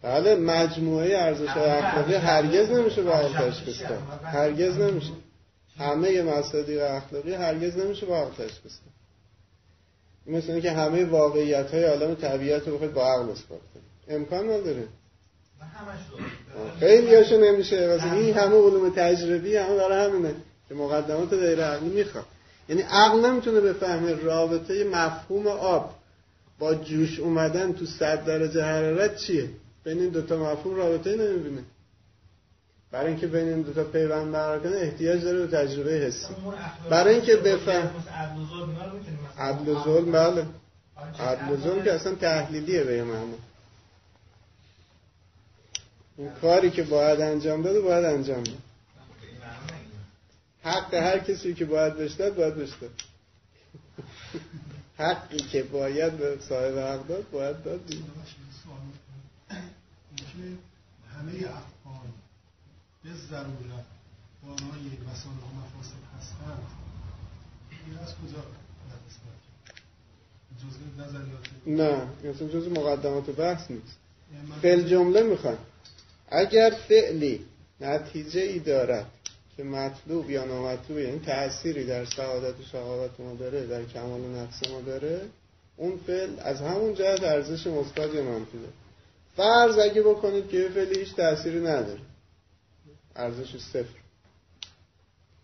بله 0.01 0.35
مجموعه 0.35 1.17
ارزش 1.17 1.47
های 1.47 1.69
اخلاقی 1.69 2.15
هرگز 2.15 2.69
نمیشه 2.69 3.03
با 3.03 3.11
عقل 3.11 3.49
تشخیص 3.49 3.81
هرگز 4.23 4.77
نمیشه. 4.77 5.11
همه 5.79 6.21
مصادیق 6.21 6.83
اخلاقی 6.83 7.33
هرگز 7.33 7.77
نمیشه 7.77 8.05
با 8.05 8.17
عقل 8.17 8.31
تشخیص 8.31 8.71
داد. 8.71 8.94
مثل 10.27 10.51
اینکه 10.51 10.71
همه 10.71 11.05
واقعیت 11.05 11.71
های 11.71 11.83
عالم 11.83 12.15
طبیعت 12.15 12.67
رو 12.67 12.73
بخواید 12.73 12.93
با 12.93 13.13
عقل 13.13 13.29
اثبات 13.29 13.59
کنید 13.73 14.19
امکان 14.19 14.45
نداره. 14.49 14.87
خیلی 16.79 17.15
هاشو 17.15 17.37
نمیشه 17.37 17.87
واسه 17.87 18.13
این 18.13 18.33
همه 18.33 18.55
علوم 18.55 18.89
تجربی 18.95 19.55
همه 19.55 19.75
برای 19.75 20.05
همینه 20.05 20.35
که 20.69 20.75
مقدمات 20.75 21.33
غیر 21.33 21.61
عقلی 21.61 21.89
می‌خواد 21.89 22.25
یعنی 22.69 22.81
عقل 22.81 23.25
نمی‌تونه 23.25 23.59
بفهمه 23.61 24.13
رابطه 24.13 24.83
مفهوم 24.83 25.47
آب 25.47 25.93
با 26.59 26.75
جوش 26.75 27.19
اومدن 27.19 27.73
تو 27.73 27.85
100 27.85 28.25
درجه 28.25 28.63
حرارت 28.63 29.15
چیه 29.15 29.49
بین 29.83 29.99
این 29.99 30.09
دوتا 30.09 30.37
مفهوم 30.37 30.75
رابطه 30.75 31.15
نمی‌بینه 31.15 31.61
برای 32.91 33.07
اینکه 33.07 33.27
بین 33.27 33.47
این 33.47 33.61
دوتا 33.61 33.83
پیوند 33.83 34.31
برقرار 34.31 34.59
کنه 34.59 34.77
احتیاج 34.77 35.23
داره 35.23 35.45
به 35.45 35.57
تجربه 35.57 35.91
حسی 35.91 36.33
برای 36.89 37.15
اینکه 37.15 37.35
بفهم 37.35 37.89
عدل 39.37 39.83
ظلم 39.83 40.11
بله. 40.11 40.47
عدل 41.19 41.55
ظلم 41.57 41.83
که 41.83 41.93
اصلا 41.93 42.15
تحلیلیه 42.15 42.83
به 42.83 42.95
یه 42.97 43.03
معنا 43.03 43.37
اون 46.17 46.33
کاری 46.41 46.71
که 46.71 46.83
باید 46.83 47.21
انجام 47.21 47.61
داد 47.61 47.83
باید 47.83 48.05
انجام 48.05 48.43
داد. 48.43 48.57
حق 50.63 50.93
هر 50.93 51.19
کسی 51.19 51.53
که 51.53 51.65
باید 51.65 51.97
بهش 51.97 52.11
داد 52.11 52.35
باید 52.35 52.55
بهش 52.55 52.73
داد 52.81 52.91
حقی 54.97 55.37
که 55.37 55.63
باید 55.63 56.17
به 56.17 56.37
صاحب 56.49 56.77
حق 56.77 57.07
داد 57.07 57.29
باید 57.31 57.63
داد. 57.63 57.81
همه 61.15 61.31
افعال 61.31 62.07
به 63.03 63.13
ضرورت 63.13 63.85
دارای 64.43 64.97
مسائل 65.11 65.37
و 65.37 65.47
مفاسد 65.59 66.03
هستند. 66.17 66.63
این 67.87 67.97
از 67.97 68.13
کجا 68.15 68.41
باید 68.41 69.01
اثبات 69.07 69.39
کرد؟ 69.45 69.55
جزء 69.59 69.73
نظریات 69.73 70.44
نه 71.67 72.07
اصلا 72.29 72.47
جز 72.47 72.67
مقدمات 72.67 73.29
بحث 73.29 73.71
نیست. 73.71 73.97
یعنی 74.33 74.51
فعل 74.61 74.81
جمله 74.83 75.23
می‌خوان 75.23 75.57
اگر 76.29 76.73
فعلی 76.87 77.45
نتیجه 77.81 78.41
ای 78.41 78.59
دارد 78.59 79.05
که 79.57 79.63
مطلوب 79.63 80.29
یا 80.29 80.45
نامطلوب 80.45 80.99
یعنی 80.99 81.19
تأثیری 81.19 81.85
در 81.85 82.05
سعادت 82.05 82.59
و 82.59 82.63
شقاوت 82.63 83.19
ما 83.19 83.33
داره 83.33 83.65
در 83.67 83.85
کمال 83.85 84.21
و 84.21 84.27
نقص 84.27 84.69
ما 84.69 84.81
داره 84.81 85.21
اون 85.77 85.97
فعل 86.07 86.29
از 86.39 86.61
همون 86.61 86.93
جهت 86.93 87.23
ارزش 87.23 87.67
مثبت 87.67 88.13
یا 88.13 88.23
منفی 88.23 88.57
داره. 88.57 88.73
فرض 89.37 89.77
اگه 89.79 90.01
بکنید 90.01 90.49
که 90.49 90.69
فعلی 90.69 90.99
هیچ 90.99 91.15
تأثیری 91.15 91.59
نداره. 91.59 91.99
ارزش 93.15 93.57
صفر. 93.57 93.99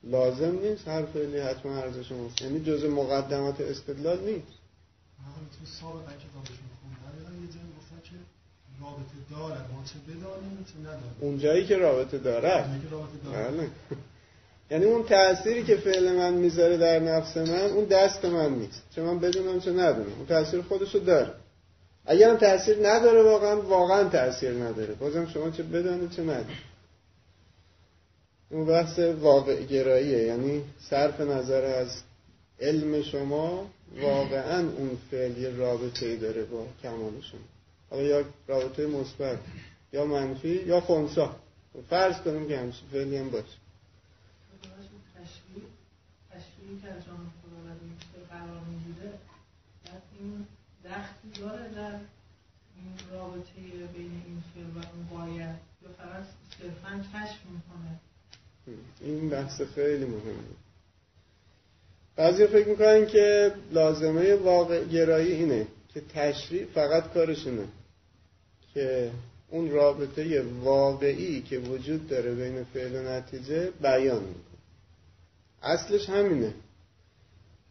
لازم 0.04 0.60
نیست 0.60 0.88
هر 0.88 1.06
فعلی 1.06 1.40
حتما 1.40 1.78
ارزش 1.78 2.12
مثبت. 2.12 2.42
یعنی 2.42 2.60
جزء 2.60 2.90
مقدمات 2.90 3.62
استدلال 3.62 4.20
نیست. 4.20 4.61
من 5.26 5.46
تو 5.56 5.66
سابقا 5.80 6.14
کتابشون 6.24 6.68
خوندم 6.80 7.02
یادم 7.18 7.44
یه 7.44 7.50
جایی 7.54 7.72
گفتن 7.78 8.00
که 8.10 8.16
رابطه 8.82 9.18
دارد 9.32 9.66
ما 9.74 9.84
چه 9.90 9.98
بدانیم 10.08 10.66
چه 10.70 10.80
ندانیم 10.80 11.16
اون 11.20 11.38
جایی 11.40 11.66
که 11.66 11.78
رابطه 11.78 12.18
دارد 12.18 12.82
دارد 12.92 13.54
بله. 13.54 13.70
یعنی 14.72 14.86
اون 14.86 15.04
تأثیری 15.04 15.64
که 15.64 15.76
فعل 15.76 16.16
من 16.16 16.34
می‌ذاره 16.34 16.78
در 16.78 17.00
نفس 17.00 17.38
من 17.38 17.66
اون 17.72 17.86
دست 17.86 18.26
من 18.26 18.54
نیست. 18.54 18.84
چه 18.96 19.02
من 19.02 19.20
بدونم 19.20 19.60
چه 19.60 19.72
ندونم. 19.72 20.14
اون 20.18 20.26
تأثیر 20.26 20.62
خودشو 20.62 21.00
داره. 21.00 21.34
اگر 22.06 22.30
هم 22.30 22.38
تأثیر 22.38 22.78
نداره 22.88 23.24
واقعا 23.24 23.62
واقعا 23.62 24.10
تأثیر 24.10 24.52
نداره. 24.52 24.94
بازم 24.94 25.28
شما 25.28 25.50
چه 25.50 25.64
بدانید 25.64 26.12
چه 26.12 26.22
ندونید 26.22 26.72
اون 28.50 28.66
بحث 28.66 29.00
واقع 29.00 29.64
گراییه 29.64 30.24
یعنی 30.24 30.64
صرف 30.90 31.22
نظر 31.22 31.66
از 31.66 32.02
علم 32.62 33.04
شما 33.04 33.70
واقعا 34.02 34.70
اون 34.70 34.98
فعل 35.12 35.38
یه 35.38 35.50
رابطه 35.50 36.06
ای 36.06 36.18
داره 36.18 36.44
با 36.44 36.68
کمال 36.84 37.22
شما. 37.22 37.40
حالا 37.90 38.04
یا 38.04 38.26
رابطه 38.48 38.88
مثبت 38.88 39.40
یا 39.94 40.06
منفی 40.06 40.64
یا 40.66 40.82
خونسا. 40.82 41.36
فرض 41.90 42.22
کنیم 42.22 42.48
که 42.48 42.58
همچین 42.58 42.88
فعلی 42.92 43.22
باشه. 43.30 43.46
این 50.22 50.46
دخلی 50.86 51.32
داره 51.42 51.74
در 51.76 52.00
این 52.76 52.94
رابطه 53.12 53.52
بین 53.94 54.22
این 54.26 54.44
فعل 54.54 54.64
و 54.64 54.86
اون 54.94 55.28
باید 55.28 55.56
یا 55.82 55.90
فقط 55.98 56.24
صرفا 56.60 57.04
کشف 57.14 57.40
می‌کنه 57.46 58.00
این 59.02 59.30
بحث 59.30 59.62
خیلی 59.62 60.06
مهمه. 60.06 60.71
بعضی 62.16 62.48
فکر 62.48 62.68
می‌کنن 62.68 63.06
که 63.06 63.54
لازمه 63.72 64.36
واقع 64.36 64.84
گرایی 64.84 65.32
اینه 65.32 65.68
که 65.94 66.02
تشریع 66.14 66.66
فقط 66.66 67.14
کارش 67.14 67.48
اینه 67.48 67.68
که 68.74 69.12
اون 69.50 69.72
رابطه 69.72 70.42
واقعی 70.42 71.42
که 71.42 71.58
وجود 71.58 72.08
داره 72.08 72.36
بین 72.36 72.64
فعل 72.64 72.96
و 72.96 73.10
نتیجه 73.10 73.72
بیان 73.82 74.24
می‌کنه. 74.24 74.62
اصلش 75.64 76.10
همینه. 76.10 76.54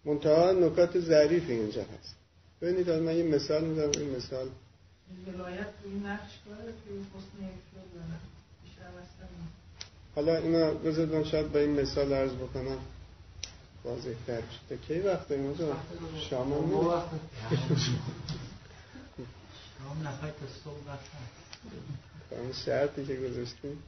منتها 0.04 0.52
نکات 0.52 1.00
ظریفی 1.00 1.52
اینجا 1.52 1.82
هست. 1.82 2.14
ببینید 2.62 2.90
من 2.90 3.16
یه 3.16 3.22
مثال 3.22 3.64
می‌زنم. 3.64 3.90
این 3.90 4.16
مثال 4.16 4.48
ولایت 5.26 5.66
این 5.84 6.06
نقش 6.06 6.32
داره. 6.46 6.72
حالا 10.14 10.36
اینا 10.36 10.74
بذارید 10.74 11.14
من 11.14 11.24
شاید 11.24 11.52
با 11.52 11.58
این 11.58 11.80
مثال 11.80 12.12
عرض 12.12 12.32
بکنم. 12.32 12.78
واضح 13.84 14.14
تر 14.26 14.42
تا 14.68 14.76
کی 14.76 14.98
وقت 15.00 15.30
این 15.30 15.40
موضوع 15.40 15.74
شام 16.30 16.52
هم 16.52 16.70
شام 19.78 20.08
نفر 20.08 20.30
تا 20.30 20.46
صبح 20.64 20.86
وقت 20.86 21.00
هست. 21.00 21.60
با 22.30 22.36
اون 22.36 22.52
شرطی 22.52 23.06
که 23.06 23.16
گذاشتیم. 23.16 23.82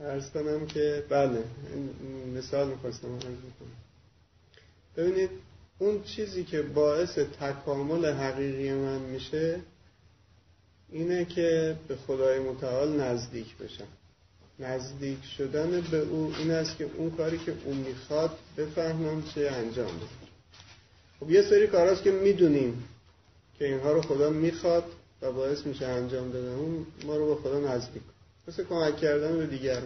عرض 0.00 0.30
کنم 0.30 0.66
که 0.66 1.04
بله 1.08 1.44
مثال 2.34 2.68
می‌خواستم 2.68 3.14
عرض 3.14 3.22
بکنم. 3.22 3.76
ببینید 4.96 5.30
اون 5.78 6.02
چیزی 6.02 6.44
که 6.44 6.62
باعث 6.62 7.18
تکامل 7.18 8.12
حقیقی 8.12 8.72
من 8.72 8.98
میشه 8.98 9.60
اینه 10.90 11.24
که 11.24 11.76
به 11.88 11.96
خدای 11.96 12.38
متعال 12.38 13.00
نزدیک 13.00 13.56
بشم. 13.56 13.86
نزدیک 14.58 15.24
شدن 15.24 15.80
به 15.80 15.98
او 15.98 16.32
این 16.38 16.50
است 16.50 16.76
که 16.76 16.90
اون 16.96 17.10
کاری 17.10 17.38
که 17.38 17.54
اون 17.64 17.76
می‌خواد 17.76 18.38
بفهمم 18.56 19.22
چه 19.34 19.50
انجام 19.50 19.96
بده. 19.96 20.06
خب 21.20 21.30
یه 21.30 21.42
سری 21.42 21.66
کاراست 21.66 22.02
که 22.02 22.10
می‌دونیم 22.10 22.84
که 23.58 23.66
اینها 23.66 23.92
رو 23.92 24.02
خدا 24.02 24.30
می‌خواد 24.30 24.84
و 25.22 25.32
باعث 25.32 25.66
میشه 25.66 25.86
انجام 25.86 26.30
دادن 26.30 26.54
اون 26.54 26.86
ما 27.04 27.16
رو 27.16 27.34
به 27.34 27.42
خدا 27.42 27.60
نزدیک 27.60 28.02
مثل 28.48 28.64
کمک 28.64 28.96
کردن 28.96 29.38
به 29.38 29.46
دیگر. 29.46 29.82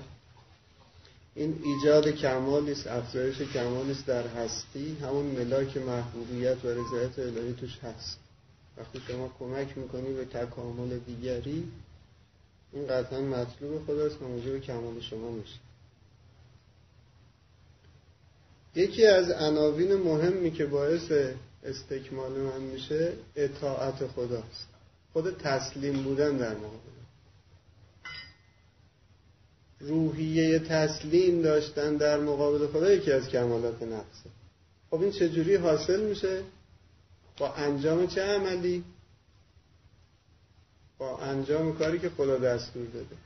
این 1.34 1.62
ایجاد 1.64 2.08
کمالی 2.08 2.72
است 2.72 2.86
افزایش 2.86 3.42
کمالی 3.42 3.90
است 3.90 4.06
در 4.06 4.26
هستی 4.26 4.96
همون 5.02 5.26
ملاک 5.26 5.76
محبوبیت 5.76 6.64
و 6.64 6.68
رضایت 6.68 7.18
الهی 7.18 7.52
توش 7.52 7.78
هست. 7.78 8.18
وقتی 8.76 9.00
شما 9.08 9.32
کمک 9.38 9.78
می‌کنی 9.78 10.12
به 10.12 10.24
تکامل 10.24 10.98
دیگری 10.98 11.68
این 12.72 12.86
قطعا 12.86 13.20
مطلوب 13.20 13.86
خداست 13.86 14.22
و 14.22 14.28
موجب 14.28 14.58
کمال 14.58 15.00
شما 15.00 15.30
میشه. 15.30 15.58
یکی 18.74 19.06
از 19.06 19.30
عناوین 19.30 19.94
مهمی 19.94 20.50
که 20.50 20.66
باعث 20.66 21.12
استکمال 21.64 22.32
من 22.32 22.60
میشه 22.60 23.12
اطاعت 23.36 24.06
خداست. 24.06 24.66
خود 25.12 25.36
تسلیم 25.38 26.02
بودن 26.02 26.36
در 26.36 26.54
مقابل 26.54 26.92
روحیه 29.80 30.58
تسلیم 30.58 31.42
داشتن 31.42 31.96
در 31.96 32.20
مقابل 32.20 32.66
خدا 32.66 32.92
یکی 32.92 33.12
از 33.12 33.28
کمالات 33.28 33.82
نفسه. 33.82 34.30
خب 34.90 35.00
این 35.00 35.10
چجوری 35.12 35.54
حاصل 35.54 36.00
میشه؟ 36.00 36.42
با 37.38 37.52
انجام 37.52 38.06
چه 38.06 38.22
عملی؟ 38.22 38.84
با 41.02 41.18
انجام 41.18 41.78
کاری 41.78 41.98
که 41.98 42.08
خدا 42.08 42.38
دستور 42.38 42.86
داده. 42.86 43.16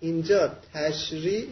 اینجا 0.00 0.52
تشریع 0.74 1.46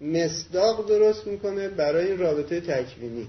مصداق 0.00 0.88
درست 0.88 1.26
می‌کنه 1.26 1.68
برای 1.68 2.06
این 2.06 2.18
رابطه 2.18 2.60
تکوینی. 2.60 3.28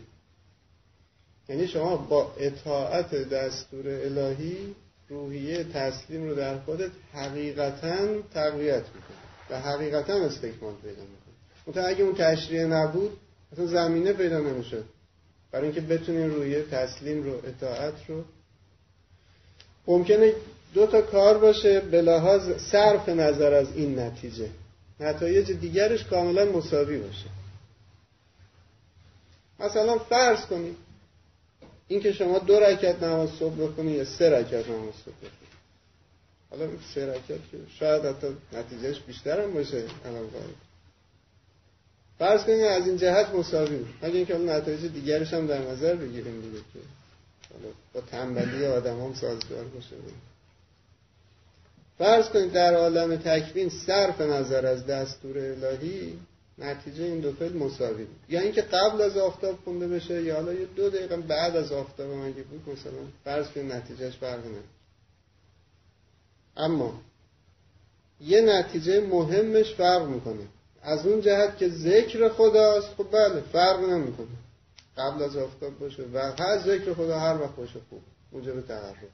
یعنی 1.50 1.68
شما 1.68 1.96
با 1.98 2.34
اطاعت 2.40 3.16
دستور 3.16 3.88
الهی 3.88 4.76
روحیه 5.10 5.64
تسلیم 5.64 6.30
رو 6.30 6.36
در 6.36 6.60
خودت 6.60 6.92
حقیقتا 7.14 8.22
تقویت 8.34 8.84
می‌کنه 8.96 9.18
و 9.50 9.62
حقیقتا 9.62 10.14
استکمال 10.14 10.74
پیدا 10.74 11.02
می‌کنه 11.02 11.34
مثلا 11.68 11.86
اگه 11.86 12.04
اون 12.04 12.16
تشریع 12.16 12.66
نبود 12.66 13.18
اصلا 13.52 13.66
زمینه 13.66 14.14
پیدا 14.14 14.40
نمی‌شد. 14.40 14.86
برای 15.52 15.66
اینکه 15.66 15.82
بتونین 15.82 16.30
روحیه 16.30 16.64
تسلیم 16.64 17.24
رو 17.24 17.42
اطاعت 17.46 17.94
رو 18.08 18.24
ممکنه 19.88 20.34
دو 20.74 20.88
تا 20.88 21.02
کار 21.02 21.38
باشه 21.38 21.80
به 21.80 22.02
لحاظ 22.02 22.58
صرف 22.58 23.10
نظر 23.10 23.54
از 23.54 23.68
این 23.76 24.00
نتیجه. 24.00 24.50
نتایج 25.00 25.52
دیگرش 25.52 26.04
کاملا 26.04 26.46
مساوی 26.46 26.98
باشه. 26.98 27.30
مثلا 29.60 29.98
فرض 29.98 30.46
کنید 30.46 30.76
اینکه 31.88 32.12
شما 32.12 32.40
دو 32.40 32.60
رکعت 32.60 33.04
نماز 33.04 33.30
صبح 33.30 33.56
بخونی 33.56 33.92
یا 33.92 34.06
سه 34.06 34.30
رکعت 34.30 34.70
نماز 34.70 34.94
صبح 35.06 35.16
بخونی. 35.16 35.48
حالا 36.50 36.68
سه 36.96 37.06
رکعت 37.06 37.52
که 37.52 37.58
شاید 37.80 38.06
حتی 38.06 38.28
نتیجهش 38.54 39.00
بیشتر 39.00 39.42
هم 39.42 39.54
باشه 39.54 39.84
الان 40.06 40.30
فرض 42.20 42.44
کنید 42.44 42.64
از 42.64 42.88
این 42.88 42.98
جهت 42.98 43.30
مساوی 43.36 43.86
مگه 44.02 44.16
اینکه 44.16 44.38
نتایج 44.38 44.86
دیگرش 44.86 45.34
هم 45.34 45.48
در 45.48 45.62
نظر 45.62 45.96
بگیریم 45.96 46.42
دیگه 46.42 46.58
که 46.58 46.80
با 47.94 48.02
تنبلی 48.02 48.66
آدم 48.66 49.00
هم 49.00 49.14
سازگار 49.14 49.64
باشه. 49.64 49.96
فرض 51.98 52.30
کنید 52.30 52.52
در 52.52 52.76
عالم 52.76 53.16
تکوین 53.16 53.70
صرف 53.70 54.22
نظر 54.22 54.66
از 54.66 54.86
دستور 54.86 55.38
الهی 55.38 56.20
نتیجه 56.58 57.04
این 57.04 57.20
دو 57.20 57.32
فعل 57.32 57.54
مساوی 57.54 58.08
یا 58.30 58.40
اینکه 58.40 58.62
قبل 58.62 59.02
از 59.02 59.18
آفتاب 59.18 59.60
خونده 59.64 59.88
بشه 59.88 60.24
یا 60.24 60.36
حالا 60.36 60.54
یه 60.54 60.66
دو 60.66 60.90
دقیقه 60.90 61.18
بعد 61.18 61.56
از 61.56 61.72
آفتاب 61.72 62.12
مگه 62.12 62.44
بود 62.44 62.70
مثلا 62.70 63.00
فرض 63.24 63.48
کنید 63.48 63.72
نتیجهش 63.72 64.16
فرق 64.16 64.46
نه 64.46 64.64
اما 66.58 67.02
یه 68.22 68.42
نتیجه 68.42 69.02
مهمش 69.02 69.74
فرق 69.74 70.08
می‌کنه. 70.08 70.48
از 70.82 71.06
اون 71.06 71.22
جهت 71.22 71.58
که 71.58 71.70
ذکر 71.70 72.30
خداست 72.30 72.88
خب 72.98 73.12
بله 73.12 73.42
فرق 73.42 73.80
نمی‌کنه. 73.80 74.28
قبل 74.98 75.24
از 75.24 75.38
آفتاب 75.38 75.80
باشه 75.80 76.04
و 76.14 76.18
هر 76.40 76.58
ذکر 76.58 76.94
خدا 76.94 77.20
هر 77.20 77.42
وقت 77.42 77.56
باشه 77.56 77.80
خوب. 77.90 78.02
موجب 78.32 78.62
تقرب. 78.62 79.10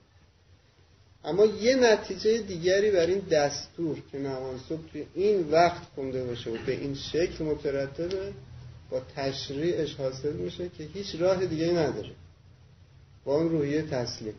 اما 1.26 1.46
یه 1.46 1.76
نتیجه 1.76 2.38
دیگری 2.38 2.92
بر 2.92 3.06
این 3.06 3.20
دستور 3.20 4.02
که 4.12 4.20
نماز 4.20 4.62
صبح 4.70 4.92
توی 4.92 5.06
این 5.14 5.50
وقت 5.52 5.84
خونده 5.96 6.24
باشه 6.24 6.50
و 6.52 6.58
به 6.66 6.72
این 6.72 6.96
شکل 6.96 7.44
مترتبه 7.44 8.34
با 8.90 9.02
تشریعش 9.16 9.96
حاصل 9.96 10.34
میشه 10.34 10.70
که 10.70 10.84
هیچ 10.84 11.16
راه 11.16 11.46
دیگه 11.46 11.72
نداره. 11.72 12.12
با 13.26 13.36
اون 13.36 13.50
روحیه 13.50 13.82
تسلیم. 13.82 14.36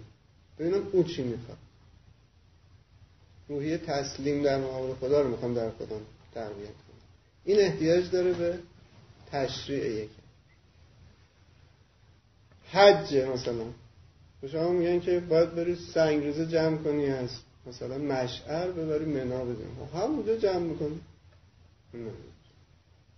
ببینم 0.59 0.89
اون 0.93 1.05
چی 1.05 1.23
می‌خواد. 1.23 1.59
روحیه 3.49 3.79
تسلیم 3.79 4.43
در 4.43 4.59
مقابل 4.59 4.95
خدا 4.95 5.21
رو 5.21 5.29
می‌خوام 5.29 5.55
در 5.55 5.71
خودم 5.71 6.01
تقویت 6.35 6.69
کنم. 6.69 7.01
این 7.45 7.61
احتیاج 7.61 8.11
داره 8.11 8.33
به 8.33 8.59
تشریع 9.33 10.03
یک 10.03 10.11
حج 12.71 13.15
مثلا. 13.17 13.65
به 14.45 14.51
شما 14.51 14.69
میگن 14.69 15.01
که 15.01 15.21
باید 15.21 15.55
بری 15.55 15.77
سنگریزه 15.77 16.47
جمع 16.47 16.77
کنی 16.77 17.07
از 17.07 17.31
مثلا 17.67 17.99
مشعر 17.99 18.71
ببری 18.71 19.05
منا 19.05 19.45
بدیم 19.45 19.77
خب 19.81 19.99
همونجا 19.99 20.37
جمع 20.37 20.59
می‌کنی. 20.59 21.01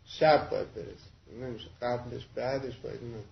شب 0.06 0.50
باید 0.50 0.74
برسی. 0.74 1.40
نمیشه. 1.40 1.66
قبلش 1.82 2.26
بعدش 2.34 2.76
باید 2.76 3.00
نه. 3.02 3.22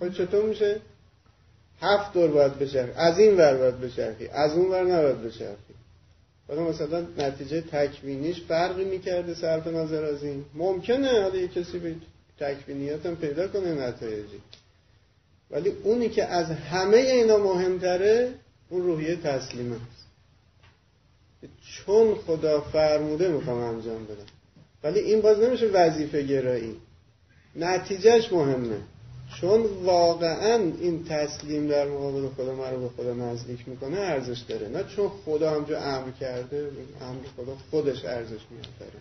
خب 0.00 0.14
چطور 0.14 0.44
میشه؟ 0.44 0.80
هفت 1.80 2.12
دور 2.12 2.30
باید 2.30 2.58
بچرخی. 2.58 2.92
از 2.92 3.18
این 3.18 3.36
ور 3.36 3.56
باید 3.56 3.80
بچرخی. 3.80 4.28
از 4.28 4.52
اون 4.52 4.70
ور 4.70 4.84
نباید 4.84 5.22
بچرخی. 5.22 5.74
حالا 6.48 6.62
مثلا 6.62 7.06
نتیجه 7.18 7.60
تکوینیش 7.60 8.42
فرقی 8.42 8.84
می‌کرده 8.84 9.34
صرف 9.34 9.66
نظر 9.66 10.04
از 10.04 10.24
این. 10.24 10.44
ممکنه 10.54 11.22
حالا 11.22 11.36
یه 11.36 11.48
کسی 11.48 11.78
به 11.78 11.94
تکوینیات 12.38 13.06
هم 13.06 13.16
پیدا 13.16 13.48
کنه 13.48 13.74
نتایجی. 13.74 14.40
ولی 15.54 15.72
اونی 15.82 16.08
که 16.08 16.24
از 16.24 16.50
همه 16.50 16.96
اینا 16.96 17.36
مهمتره 17.36 18.32
اون 18.68 18.82
روحیه 18.82 19.16
تسلیم 19.16 19.72
است. 19.72 20.04
چون 21.62 22.14
خدا 22.14 22.60
فرموده 22.60 23.28
می‌خوام 23.28 23.58
انجام 23.58 24.04
بدم. 24.04 24.26
ولی 24.84 25.00
این 25.00 25.20
باز 25.20 25.38
نمیشه 25.38 25.66
وظیفه 25.66 26.22
گرایی. 26.22 26.76
نتیجهش 27.56 28.32
مهمه. 28.32 28.76
چون 29.40 29.62
واقعا 29.84 30.72
این 30.80 31.04
تسلیم 31.04 31.68
در 31.68 31.88
مقابل 31.88 32.28
خدا 32.28 32.54
من 32.54 32.70
رو 32.70 32.80
به 32.80 32.88
خدا 32.88 33.14
نزدیک 33.14 33.68
می‌کنه 33.68 33.98
ارزش 33.98 34.38
داره. 34.48 34.68
نه 34.68 34.84
چون 34.84 35.10
خدا 35.24 35.50
همجا 35.50 35.80
امر 35.80 36.10
کرده 36.10 36.70
امر 37.00 37.20
خدا 37.36 37.56
خودش 37.70 38.04
ارزش 38.04 38.40
میافره 38.50 39.00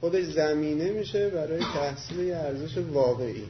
خودش 0.00 0.24
زمینه 0.24 0.90
میشه 0.90 1.28
برای 1.28 1.58
تحصیل 1.58 2.32
ارزش 2.32 2.78
واقعی. 2.78 3.44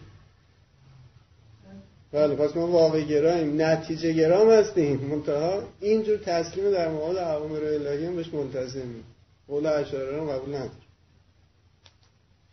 بله 2.12 2.34
پس 2.34 2.56
ما 2.56 2.66
واقع 2.66 3.00
گراییم 3.00 3.62
نتیجه 3.62 4.12
گرام 4.12 4.50
هستیم. 4.50 5.00
منتها 5.00 5.62
اینجور 5.80 6.16
تسلیم 6.16 6.70
در 6.70 6.88
مقابل 6.88 7.18
اوامر 7.18 7.64
الهی 7.64 8.06
هم 8.06 8.16
بهش 8.16 8.34
ملتزمیم 8.34 9.04
قول 9.48 9.66
اشاره 9.66 10.16
رو 10.16 10.30
قبول 10.30 10.54
نداره 10.54 10.70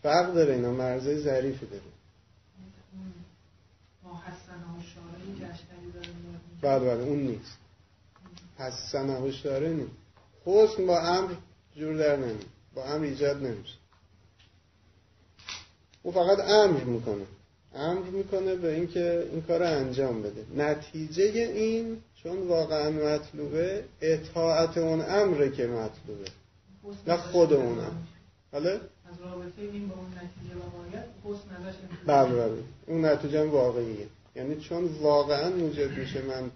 فرق 0.04 0.34
داره 0.34 0.54
اینا 0.54 0.72
مرزای 0.72 1.18
ظریفی 1.20 1.66
داره. 1.66 1.82
بله 6.62 6.80
بله 6.80 7.04
اون 7.04 7.20
نیست. 7.20 7.58
حسن 8.58 9.10
هشداره 9.10 9.70
نیست. 9.70 9.92
حسن 10.46 10.86
با 10.88 11.00
امر 11.00 11.34
جور 11.76 11.98
در 11.98 12.16
نمی 12.16 12.46
با 12.76 12.84
امر 12.84 13.04
ایجاد 13.04 13.44
نمیشه. 13.44 13.76
او 16.04 16.12
فقط 16.12 16.40
امر 16.40 16.84
می‌کنه. 16.84 17.26
امر 17.76 18.10
می‌کنه 18.10 18.56
به 18.56 18.74
اینکه 18.74 19.28
این 19.32 19.42
کار 19.42 19.60
رو 19.60 19.66
انجام 19.66 20.22
بده. 20.22 20.46
نتیجه 20.56 21.24
این 21.24 21.98
چون 22.24 22.48
واقعا 22.48 22.90
مطلوبه 22.90 23.84
اطاعت 24.02 24.78
اون 24.78 25.02
امره 25.02 25.52
که 25.52 25.68
مطلوبه 25.68 26.26
نه 27.08 27.18
خود 27.18 27.54
اون 27.54 27.80
امر. 27.80 27.90
حالا؟ 28.52 28.72
از 28.72 28.80
رابطه 29.24 29.62
این 29.62 29.88
با 29.88 29.96
اون 29.96 30.12
نتیجه 30.12 30.56
و 30.56 31.34
حسن 31.34 31.74
بله 32.06 32.36
بله. 32.36 32.64
اون 32.88 33.06
نتیجه 33.06 33.44
واقعیه. 33.44 34.08
یعنی 34.36 34.56
چون 34.56 34.86
واقعا 35.02 35.50
موجب 35.50 35.98
میشه 35.98 36.22
من 36.22 36.52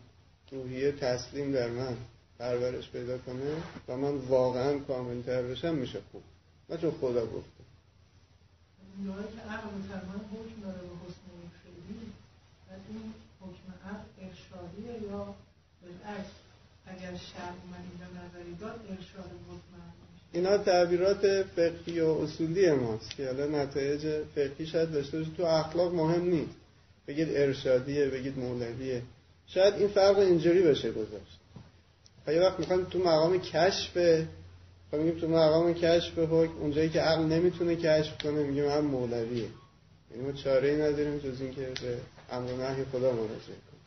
روحیه 0.51 0.91
تسلیم 0.91 1.51
در 1.51 1.69
من 1.69 1.95
پرورش 2.39 2.89
پیدا 2.89 3.17
کنه 3.17 3.55
و 3.87 3.97
من 3.97 4.17
واقعا 4.17 4.79
کاملتر 4.79 5.41
بشم 5.41 5.75
میشه 5.75 5.99
خوب. 6.11 6.21
نه 6.69 6.77
چون 6.77 6.91
خدا 6.91 7.25
گفته. 7.25 7.60
جایی 9.05 9.27
که 9.35 9.41
عقل 9.53 9.67
مسلمان 9.79 10.21
حکم 10.33 10.57
داره 10.65 10.81
به 10.89 10.95
حسن 11.03 11.27
خیلی 11.61 11.99
و 12.67 12.71
این 12.89 13.13
حکم 13.41 13.67
عقل 13.89 14.05
ارشادیه 14.25 15.09
یا 15.09 15.35
بالعکس 15.81 16.31
اگر 16.87 17.13
شرع 17.29 17.59
من 17.71 17.81
اینجا 17.89 18.07
نظری 18.21 18.55
داد 18.61 18.79
ارشاد 18.89 19.31
مطمئن 19.49 19.91
اینا 20.33 20.57
تعبیرات 20.57 21.43
فقهی 21.43 21.99
و 21.99 22.07
اصولی 22.07 22.71
ماست 22.71 23.09
که 23.09 23.25
حالا 23.25 23.45
نتایج 23.45 24.23
فقهی 24.35 24.65
شاید 24.67 24.91
داشته 24.91 25.17
باشه. 25.17 25.31
تو 25.37 25.43
اخلاق 25.43 25.93
مهم 25.93 26.29
نیست. 26.29 26.55
بگید 27.07 27.27
ارشادیه 27.31 28.05
بگید 28.09 28.39
مولویه. 28.39 29.01
شاید 29.47 29.73
این 29.73 29.87
فرق 29.87 30.17
اینجوری 30.17 30.61
بشه 30.61 30.91
گذاشت 30.91 31.39
یه 32.27 32.41
وقت 32.41 32.59
می‌خوایم 32.59 32.85
تو 32.85 32.99
مقام 32.99 33.39
کشف 33.39 33.97
میگیم 34.97 35.19
تو 35.19 35.27
مقام 35.27 35.73
کشف 35.73 36.17
حکم 36.17 36.57
اونجایی 36.59 36.89
که 36.89 37.01
عقل 37.01 37.23
نمی‌تونه 37.23 37.75
کشف 37.75 38.17
کنه 38.23 38.43
میگیم 38.43 38.69
هم 38.69 38.85
مولویه 38.85 39.47
یعنی 40.11 40.23
ما 40.25 40.31
چاره 40.31 40.69
ای 40.69 40.75
نداریم 40.75 41.17
جز 41.17 41.41
اینکه 41.41 41.61
به 41.61 41.97
امر 42.31 42.51
و 42.51 42.57
نهی 42.57 42.85
خدا 42.91 43.11
مراجعه 43.11 43.37
کنیم. 43.45 43.81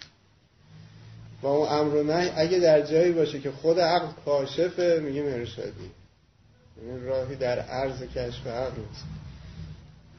و 1.42 1.46
اون 1.46 1.68
امر 1.68 1.94
و 1.94 2.02
نهی 2.02 2.30
اگه 2.36 2.58
در 2.58 2.82
جایی 2.82 3.12
باشه 3.12 3.40
که 3.40 3.50
خود 3.50 3.80
عقل 3.80 4.08
کاشفه 4.24 5.00
میگیم 5.04 5.26
ارشادی 5.26 5.90
یعنی 6.86 7.06
راهی 7.06 7.36
در 7.36 7.58
عرض 7.58 8.02
کشف 8.02 8.46
عقل 8.46 8.80
نیست. 8.80 9.04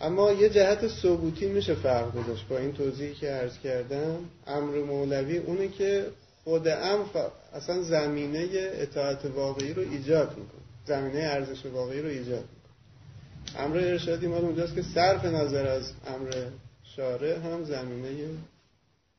اما 0.01 0.31
یه 0.31 0.49
جهت 0.49 0.87
ثبوتی 0.87 1.45
میشه 1.47 1.75
فرق 1.75 2.15
گذاشت 2.15 2.47
با 2.47 2.57
این 2.57 2.73
توضیحی 2.73 3.13
که 3.13 3.29
عرض 3.29 3.57
کردم. 3.63 4.17
امر 4.47 4.77
مولوی 4.77 5.37
اونه 5.37 5.67
که 5.67 6.05
خود 6.43 6.67
امر 6.67 7.05
اصلا 7.53 7.81
زمینه 7.81 8.47
اطاعت 8.53 9.25
واقعی 9.25 9.73
رو 9.73 9.81
ایجاد 9.81 10.29
می‌کنه. 10.29 10.64
زمینه 10.87 11.19
ارزش 11.19 11.65
واقعی 11.65 12.01
رو 12.01 12.07
ایجاد 12.07 12.45
می‌کنه. 12.55 13.65
امر 13.65 13.77
ارشادی 13.77 14.27
مال 14.27 14.41
اونجاست 14.45 14.75
که 14.75 14.81
صرف 14.81 15.25
نظر 15.25 15.67
از 15.67 15.91
امر 16.07 16.49
شارع 16.83 17.39
هم 17.39 17.63
زمینه 17.63 18.29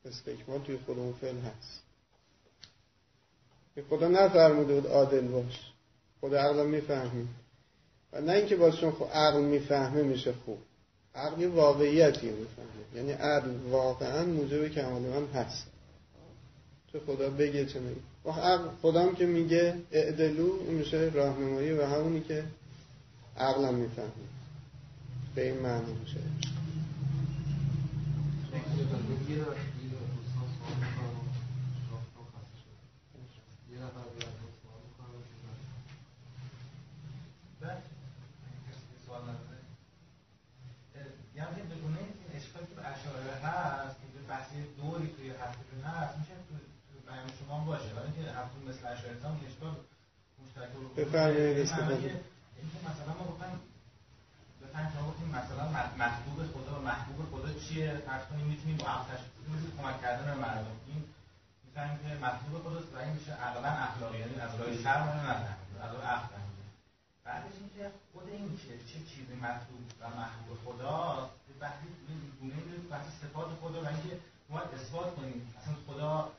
استکمال 0.05 0.61
توی 0.61 0.79
خود 0.87 0.99
اون 0.99 1.13
فعل 1.13 1.37
هست. 1.37 1.83
خدا 3.91 4.09
نفرموده 4.09 4.75
بود 4.75 4.87
عادل 4.87 5.29
باش. 5.29 5.73
خود 6.21 6.35
عقل 6.35 6.67
می‌فهمید 6.67 7.29
و 8.13 8.21
نه 8.21 8.33
اینکه 8.33 8.57
باز 8.57 8.77
چون 8.77 8.91
خود 8.91 9.09
عقل 9.09 9.41
می‌فهمه 9.41 10.03
میشه 10.03 10.35
خوب. 10.45 10.59
عقل 11.15 11.47
واقعیتی 11.47 12.31
می‌فهمه. 12.31 12.69
یعنی 12.95 13.13
عقل 13.13 13.51
واقعا 13.71 14.25
موجب 14.25 14.69
کمال 14.69 15.03
من 15.03 15.27
هست. 15.27 15.67
تو 16.93 17.01
خدا 17.01 17.31
بگه 17.31 17.67
چه 17.67 17.81
میگه. 17.81 18.01
و 18.27 18.33
خودم 18.81 19.15
که 19.15 19.27
میگه 19.27 19.75
اعدلو 19.93 20.63
میشه 20.63 21.11
راهنمایی 21.15 21.73
و 21.73 21.87
همونی 21.87 22.21
که 22.21 22.45
عقلم 23.37 23.75
می‌فهمه. 23.75 24.11
به 25.35 25.51
این 25.51 25.61
معنی 25.61 25.93
میشه 25.93 26.21
یعنی 41.37 41.63
بدونه 41.71 41.99
این 41.99 42.37
اشکالی 42.37 42.67
که 42.67 42.75
به 42.75 42.85
اشاره 42.95 43.33
هست 43.45 43.97
که 44.01 44.21
بحثی 44.29 44.57
دوری 44.77 45.09
توی 45.17 45.29
هفتون 45.31 45.81
هست 45.85 46.19
میشه 46.19 46.35
تو 46.49 46.55
بیان 47.07 47.31
شما 47.39 47.59
باشه 47.65 47.91
ولی 47.97 48.13
که 48.17 48.23
هفتون 48.39 48.63
مثل 48.69 48.83
اشاره 48.95 49.15
هم 49.25 49.35
اشکال 49.49 49.75
مشترک 50.41 50.71
رو 50.75 50.83
بفرمایید 50.97 51.59
استفاده. 51.59 52.21
مثلا 52.91 53.13
ما 53.19 53.25
بخوایم 53.33 53.61
بفهمیم 54.63 54.91
شما 54.95 55.09
گفتیم 55.11 55.29
مثلا 55.29 55.65
محبوب 55.99 56.39
خدا 56.55 56.81
محبوب 56.81 57.19
خدا 57.33 57.51
چیه 57.61 58.03
فرض 58.07 58.25
کنیم 58.31 58.47
می‌تونیم 58.47 58.77
با 58.77 58.87
عقل 58.87 59.05
تشخیص 59.05 59.65
کمک 59.79 60.01
کردن 60.03 60.25
به 60.25 60.41
مردم 60.41 60.77
این 60.87 61.05
می‌فهمیم 61.65 61.99
که 61.99 62.21
محبوب 62.25 62.63
خدا 62.63 63.01
این 63.01 63.13
میشه 63.13 63.33
عقلا 63.33 63.69
اخلاقی 63.69 64.19
یعنی 64.19 64.35
از 64.35 64.61
راه 64.61 64.77
شرم 64.83 65.03
نفهمیم 65.03 65.81
از 65.83 65.95
راه 65.95 66.05
عقل 66.05 66.27
بعدش 67.25 67.57
اینکه 67.61 67.91
خود 68.13 68.29
این 68.29 68.57
که 68.57 68.73
چه 68.89 68.99
چیزی 69.11 69.35
مطلوب 69.35 69.83
و 70.01 70.05
محبوب 70.21 70.59
خداست 70.65 71.31
وقتی 71.61 71.87
گونه 72.41 72.55
بحث 72.91 73.07
صفات 73.23 73.49
خدا 73.61 73.83
و 73.83 73.87
اینکه 73.87 74.19
ما 74.51 74.61
اثبات 74.61 75.17
کنیم 75.17 75.55
اصلا 75.59 75.75
خدا 75.87 76.33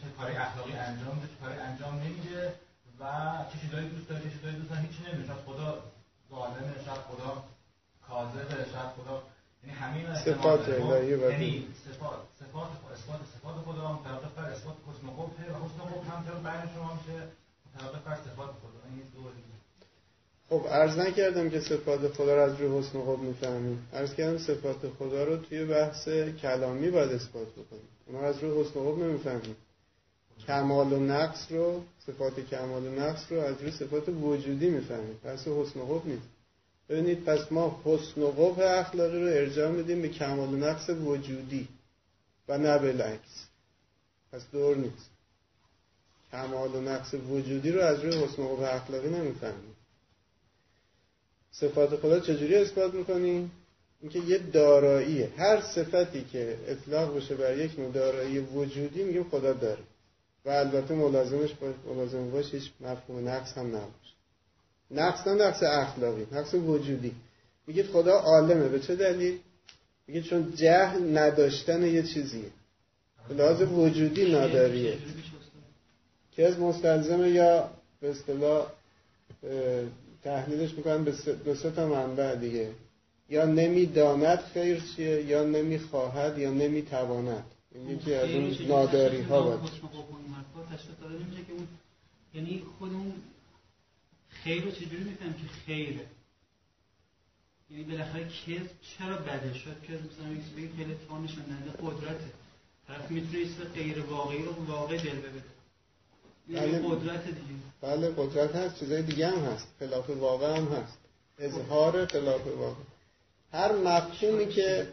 چه 0.00 0.08
کاری 0.18 0.36
اخلاقی 0.36 0.72
انجام 0.72 1.14
میده 1.14 1.28
چه 1.32 1.38
کاری 1.42 1.58
انجام 1.68 1.94
نمیده 2.04 2.54
و 3.00 3.04
چه 3.50 3.56
چیزایی 3.62 3.88
دوست 3.88 4.08
داره 4.08 4.20
چه 4.24 4.30
چیزایی 4.30 4.56
دوست 4.56 4.70
داره 4.70 4.82
هیچی 4.86 5.00
نمیده. 5.06 5.26
شاید 5.26 5.42
خدا 5.48 5.70
ظالمه 6.30 6.74
شاید 6.86 7.02
خدا 7.10 7.30
کاذبه 8.06 8.64
شاید 8.72 8.90
خدا 8.96 9.16
یعنی 9.62 9.74
همین 9.82 10.04
صفات 10.14 10.68
الهی 10.68 11.14
و 11.14 11.30
یعنی 11.30 11.66
صفات 11.84 12.18
صفات 12.40 12.68
اثبات 12.94 13.20
صفات 13.34 13.56
خدا 13.66 13.92
متوقف 13.92 14.32
بر 14.36 14.50
اثبات 14.54 14.76
حسن 14.88 15.06
و 15.06 15.10
قبح 15.18 15.38
و 15.54 15.58
حسن 15.64 15.82
قبح 15.90 16.06
هم 16.12 16.24
چرا 16.26 16.38
بین 16.46 16.74
شما 16.74 16.90
میشه 16.98 17.18
خب 20.48 20.66
عرض 20.68 20.98
نکردم 20.98 21.50
که 21.50 21.60
صفات 21.60 22.12
خدا 22.12 22.34
رو 22.34 22.42
از 22.42 22.60
روی 22.60 22.78
حسن 22.78 22.98
و 22.98 23.04
خوب 23.04 23.22
می‌فهمیم. 23.22 23.88
عرض 23.92 24.14
کردم 24.14 24.38
صفات 24.38 24.76
خدا 24.98 25.24
رو 25.24 25.36
توی 25.36 25.64
بحث 25.64 26.08
کلامی 26.42 26.90
باید 26.90 27.12
اثبات 27.12 27.48
بکنیم. 27.52 27.88
اونا 28.08 28.20
از 28.20 28.38
روی 28.38 28.60
حسن 28.60 28.80
و 28.80 28.96
نمی‌فهمیم. 28.96 29.56
کمال 30.46 30.92
و 30.92 30.98
نقص 30.98 31.52
رو 31.52 31.82
صفات 32.06 32.40
کمال 32.40 32.86
و 32.86 32.90
نقص 32.90 33.32
رو 33.32 33.40
از 33.40 33.60
روی 33.60 33.70
صفات 33.70 34.08
وجودی 34.08 34.70
می‌فهمیم. 34.70 35.20
پس 35.24 35.48
حسن 35.48 35.80
و 35.80 36.00
نیست. 36.04 36.28
ببینید 36.88 37.24
پس 37.24 37.52
ما 37.52 37.80
حسن 37.84 38.22
و 38.22 38.60
اخلاقی 38.60 39.20
رو 39.20 39.26
ارجاع 39.26 39.70
میدیم 39.70 40.02
به 40.02 40.08
کمال 40.08 40.54
و 40.54 40.56
نقص 40.56 40.90
وجودی 40.90 41.68
و 42.48 42.58
نه 42.58 42.78
بالعکس 42.78 43.46
پس 44.32 44.42
دور 44.52 44.76
نیست. 44.76 45.10
کمال 46.32 46.74
و 46.74 46.80
نقص 46.80 47.14
وجودی 47.14 47.70
رو 47.70 47.80
از 47.80 48.00
روی 48.00 48.24
حسن 48.24 48.42
و 48.42 48.62
اخلاقی 48.62 49.08
نمی‌فهمیم. 49.08 49.74
صفات 51.52 51.96
خدا 51.96 52.20
چجوری 52.20 52.54
اثبات 52.54 52.94
می‌کنیم؟ 52.94 53.50
اینکه 54.00 54.18
یه 54.18 54.38
داراییه. 54.38 55.30
هر 55.36 55.60
صفتی 55.60 56.24
که 56.32 56.56
اطلاق 56.66 57.16
بشه 57.16 57.34
بر 57.34 57.58
یک 57.58 57.92
دارایی 57.94 58.38
وجودی 58.38 59.02
میگیم 59.02 59.24
خدا 59.24 59.52
داره. 59.52 59.82
و 60.44 60.50
البته 60.50 60.94
ملازمش 60.94 61.54
باش 61.54 61.74
ملازم 61.86 62.30
باش 62.30 62.54
هیچ 62.54 62.70
مفهوم 62.80 63.28
نقص 63.28 63.58
هم 63.58 63.66
نباشه. 63.66 64.14
نقص 64.90 65.26
نه 65.26 65.34
نقص 65.34 65.62
اخلاقی 65.62 66.26
نقص 66.32 66.54
وجودی. 66.54 67.12
میگید 67.66 67.86
خدا 67.86 68.12
عالمه. 68.12 68.68
به 68.68 68.80
چه 68.80 68.96
دلیل؟ 68.96 69.38
میگید 70.06 70.24
چون 70.24 70.52
جهل 70.54 71.18
نداشتن 71.18 71.82
یه 71.82 72.02
چیزیه 72.02 72.50
لحاظ 73.30 73.62
وجودی 73.62 74.32
ناداریه 74.32 74.98
که 76.32 76.46
از 76.46 76.58
مستلزمه 76.58 77.30
یا 77.30 77.70
به 78.00 78.10
اصطلاح 78.10 78.66
تحلیلش 80.24 80.74
می‌کنن؟ 80.74 81.04
به 81.44 81.54
سه 81.54 81.70
تا 81.70 81.86
منبع 81.86 82.34
دیگه. 82.34 82.70
یا 83.28 83.44
نمی‌داند 83.44 84.38
خیر 84.38 84.80
چیه 84.80 85.24
یا 85.24 85.44
نمی‌خواهد 85.44 86.38
یا 86.38 86.50
نمی‌تواند. 86.50 87.44
این 87.74 87.90
یکی 87.90 88.14
از 88.14 88.30
اون 88.30 88.56
ناداری 88.68 89.20
ها 89.20 89.42
باید 89.42 89.60
یعنی 92.34 92.62
خود 92.78 92.92
اون 92.92 93.12
خیر 94.28 94.62
رو 94.62 94.70
چجوری 94.70 95.04
میفهم 95.04 95.32
که 95.32 95.48
خیره؟ 95.66 96.06
یعنی 97.70 97.84
بالاخره 97.84 98.24
کس 98.24 98.66
چرا 98.98 99.16
بده؟ 99.16 99.54
شد 99.54 99.82
که 99.82 99.92
مثلا 99.92 100.54
بگید 100.56 100.70
خیلی 100.76 100.96
نشون 101.24 101.44
نده 101.52 101.70
قدرته. 101.82 102.30
طرف 102.88 103.10
می‌تونه 103.10 103.44
غیر 103.74 104.00
واقعی 104.00 104.42
رو 104.42 104.52
واقع 104.66 104.96
جلوه 104.96 105.28
بده 105.28 105.58
بله. 106.48 106.78
قدرت 106.78 107.24
دیگه. 107.24 107.38
بله 107.80 108.10
قدرت 108.16 108.56
هست. 108.56 108.78
چیزای 108.80 109.02
دیگه 109.02 109.26
هم 109.28 109.38
هست. 109.38 109.68
خلاف 109.78 110.10
واقع 110.10 110.56
هم 110.56 110.68
هست. 110.68 110.98
اظهار 111.38 112.06
خلاف 112.06 112.46
واقع. 112.46 112.82
هر 113.52 113.72
مفهومی 113.72 114.48
که 114.48 114.86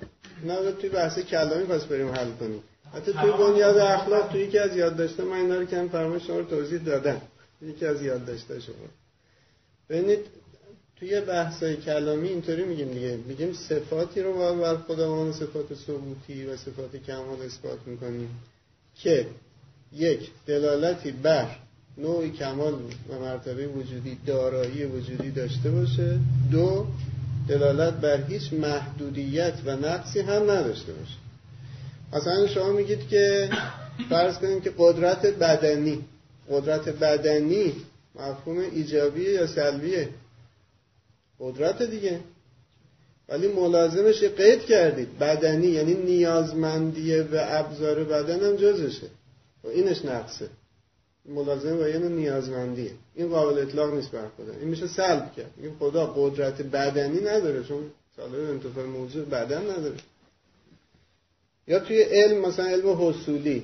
نه 0.44 0.72
توی 0.72 0.90
بحث 0.90 1.20
کلامی 1.20 1.64
پس 1.64 1.84
بریم 1.84 2.12
حل 2.12 2.32
کنیم. 2.32 2.64
حتی 2.94 3.14
توی 3.14 3.32
بنیاد 3.32 3.78
اخلاق 3.78 4.32
توی 4.32 4.42
یکی 4.42 4.58
از 4.58 4.76
یاد 4.76 4.96
داشته 4.96 5.24
من 5.24 5.38
اینا 5.38 5.56
رو 5.56 5.66
کم 5.66 5.88
فرمایش 5.88 6.28
شما 6.28 6.38
رو 6.38 6.46
توضیح 6.46 6.80
دادم. 6.80 7.22
یکی 7.62 7.86
از 7.86 8.02
یاد 8.02 8.26
داشته 8.26 8.60
شما. 8.60 8.76
ببینید 9.90 10.20
توی 11.00 11.22
بحثای 11.22 11.76
کلامی 11.76 12.28
اینطوری 12.28 12.64
میگیم 12.64 12.92
دیگه. 12.92 13.20
میگیم 13.28 13.54
صفاتی 13.54 14.22
رو 14.22 14.34
باید 14.34 14.60
بر 14.60 14.78
خداوند 14.78 15.34
صفات 15.34 15.74
ثبوتی 15.88 16.46
و 16.46 16.58
صفات 16.58 16.96
کمال 16.96 17.42
اثبات 17.42 17.80
می‌کنیم 17.86 18.30
که 18.96 19.28
یک 19.94 20.30
دلالتی 20.46 21.12
بر 21.12 21.48
نوعی 21.98 22.32
کمال 22.32 22.74
و 23.10 23.20
مرتبه 23.20 23.68
وجودی 23.68 24.18
دارایی 24.26 24.86
وجودی 24.86 25.32
داشته 25.32 25.72
باشه. 25.72 26.20
دو 26.52 26.88
دلالت 27.48 27.94
بر 27.94 28.24
هیچ 28.24 28.54
محدودیت 28.54 29.54
و 29.66 29.76
نقصی 29.76 30.20
هم 30.20 30.52
نداشته 30.52 30.94
باشه. 30.94 31.18
مثلا 32.14 32.48
شما 32.48 32.72
میگید 32.72 33.08
که 33.08 33.50
فرض 34.10 34.38
کنید 34.38 34.64
که 34.64 34.74
قدرت 34.78 35.26
بدنی 35.26 36.06
قدرت 36.50 36.90
بدنی 36.90 37.74
مفهوم 38.16 38.58
ایجابیه 38.58 39.30
یا 39.30 39.48
سلبیه؟ 39.48 40.10
قدرت 41.40 41.84
دیگه. 41.84 42.20
ولی 43.30 43.48
ملازمش 43.48 44.24
قید 44.24 44.62
کردید. 44.62 45.20
بدنی 45.20 45.68
یعنی 45.68 45.94
نیازمندی 45.94 47.22
به 47.22 47.56
ابزار 47.60 48.04
بدن 48.04 48.46
هم 48.46 48.56
جزشه. 48.56 49.08
و 49.64 49.68
اینش 49.68 50.06
نقصه. 50.06 50.50
ملازم 51.30 51.88
یه 51.88 51.98
نیازمندیه 51.98 52.92
این 53.16 53.30
قابل 53.30 53.62
اطلاق 53.62 53.94
نیست 53.94 54.12
بر 54.12 54.28
خدا. 54.38 54.54
این 54.54 54.68
میشه 54.68 54.88
سلب 54.88 55.34
کرد. 55.34 55.52
این 55.58 55.76
خدا 55.80 56.06
قدرت 56.06 56.62
بدنی 56.62 57.22
نداره 57.22 57.64
چون 57.64 57.92
سالب 58.16 58.50
انتفاع 58.50 58.86
موضوع 58.86 59.26
بدن 59.26 59.72
نداره. 59.72 59.98
یا 61.68 61.80
توی 61.80 62.02
علم 62.02 62.48
مثلا 62.48 62.66
علم 62.66 63.08
حصولی. 63.08 63.64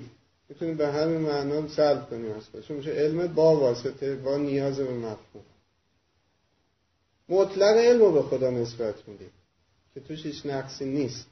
می‌تونیم 0.50 0.78
به 0.78 0.88
همین 0.88 1.18
معنا 1.18 1.68
سلب 1.68 2.10
کنیم 2.10 2.32
از 2.32 2.66
چون 2.68 2.78
میشه 2.78 2.92
علم 2.92 3.28
با 3.28 3.56
واسطه 3.56 4.16
با 4.16 4.38
نیاز 4.38 4.78
به 4.78 4.94
مفهوم. 4.94 5.46
مطلق 7.30 7.78
علم 7.78 8.00
رو 8.00 8.12
به 8.12 8.22
خدا 8.22 8.50
نسبت 8.50 8.96
میدیم 9.08 9.32
که 9.94 10.00
توش 10.00 10.26
هیچ 10.26 10.46
نقصی 10.46 10.86
نیست. 10.86 11.28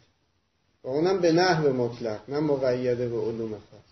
و 0.84 0.88
اونم 0.88 1.20
به 1.20 1.32
نحو 1.32 1.74
مطلق 1.74 2.20
نه 2.28 2.40
مقیده 2.40 3.10
به 3.10 3.18
علوم 3.18 3.52
خاص. 3.52 3.89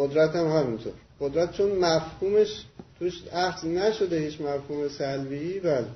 قدرت 0.00 0.36
هم 0.36 0.46
همینطور. 0.46 0.92
قدرت 1.20 1.52
چون 1.52 1.78
مفهومش 1.78 2.64
توش 2.98 3.22
اخذ 3.32 3.66
نشده 3.66 4.18
هیچ 4.18 4.40
مفهوم 4.40 4.88
سلبی 4.88 5.60
بله. 5.60 5.86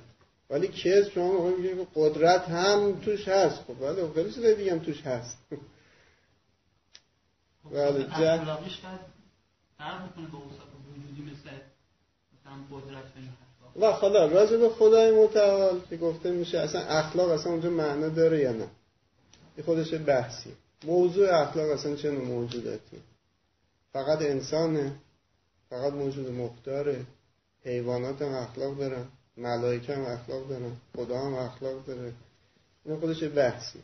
ولی 0.51 0.69
کس 0.69 1.09
شما 1.15 1.33
موقع 1.33 1.51
میگه 1.51 1.87
قدرت 1.95 2.49
هم 2.49 3.01
توش 3.01 3.29
هست. 3.29 3.61
خب 3.67 3.75
بله 3.81 4.13
خیلی 4.15 4.33
چیزای 4.33 4.55
دیگه 4.55 4.73
هم 4.73 4.79
توش 4.79 5.03
هست. 5.03 5.39
بله 7.73 8.07
وجودی 10.97 11.23
مثل 11.23 11.51
مثلا 12.35 12.79
قدرت 12.79 13.05
و 13.81 13.93
خدا 13.93 14.27
راجع 14.27 14.57
به 14.57 14.69
خدای 14.69 15.25
متعال 15.25 15.81
که 15.91 15.97
گفته 15.97 16.31
میشه 16.31 16.59
اصلا 16.59 16.81
اخلاق 16.81 17.31
اصلا 17.31 17.53
اونجا 17.53 17.71
معنا 17.71 18.09
داره 18.09 18.41
یا 18.41 18.53
نه؟ 18.53 18.69
این 19.57 19.67
خودش 19.67 19.95
بحثی 19.95 20.51
موضوع 20.85 21.35
اخلاق 21.35 21.71
اصلا 21.71 21.97
چه 21.97 22.11
نوع 22.11 22.25
موجوداتی 22.25 22.97
فقط 23.95 24.23
انسانه 24.23 24.93
فقط 25.71 25.93
موجود 25.93 26.31
مختاره. 26.31 27.07
حیوانات 27.65 28.23
هم 28.23 28.35
اخلاق 28.35 28.79
دارن 28.79 29.05
ملائکه 29.37 29.95
هم 29.95 30.05
اخلاق 30.05 30.49
دارن 30.49 30.73
خدا 30.97 31.19
هم 31.19 31.35
اخلاق 31.35 31.85
داره. 31.87 32.13
این 32.85 32.97
خودش 32.97 33.25
بحثی 33.25 33.79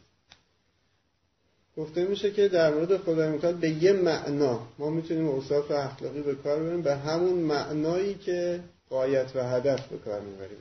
گفته 1.76 2.04
میشه 2.04 2.30
که 2.30 2.48
در 2.48 2.74
مورد 2.74 2.96
خدای 2.96 3.28
متعال 3.28 3.54
به 3.54 3.70
یه 3.70 3.92
معنا 3.92 4.66
ما 4.78 4.90
می‌تونیم 4.90 5.28
اوصاف 5.28 5.70
اخلاقی 5.70 6.22
به 6.22 6.34
کار 6.34 6.62
بریم 6.62 6.82
به 6.82 6.96
همون 6.96 7.34
معنایی 7.34 8.14
که 8.14 8.60
قایت 8.90 9.36
و 9.36 9.48
هدف 9.48 9.86
به 9.86 9.98
کار 9.98 10.20
می‌بریم. 10.20 10.58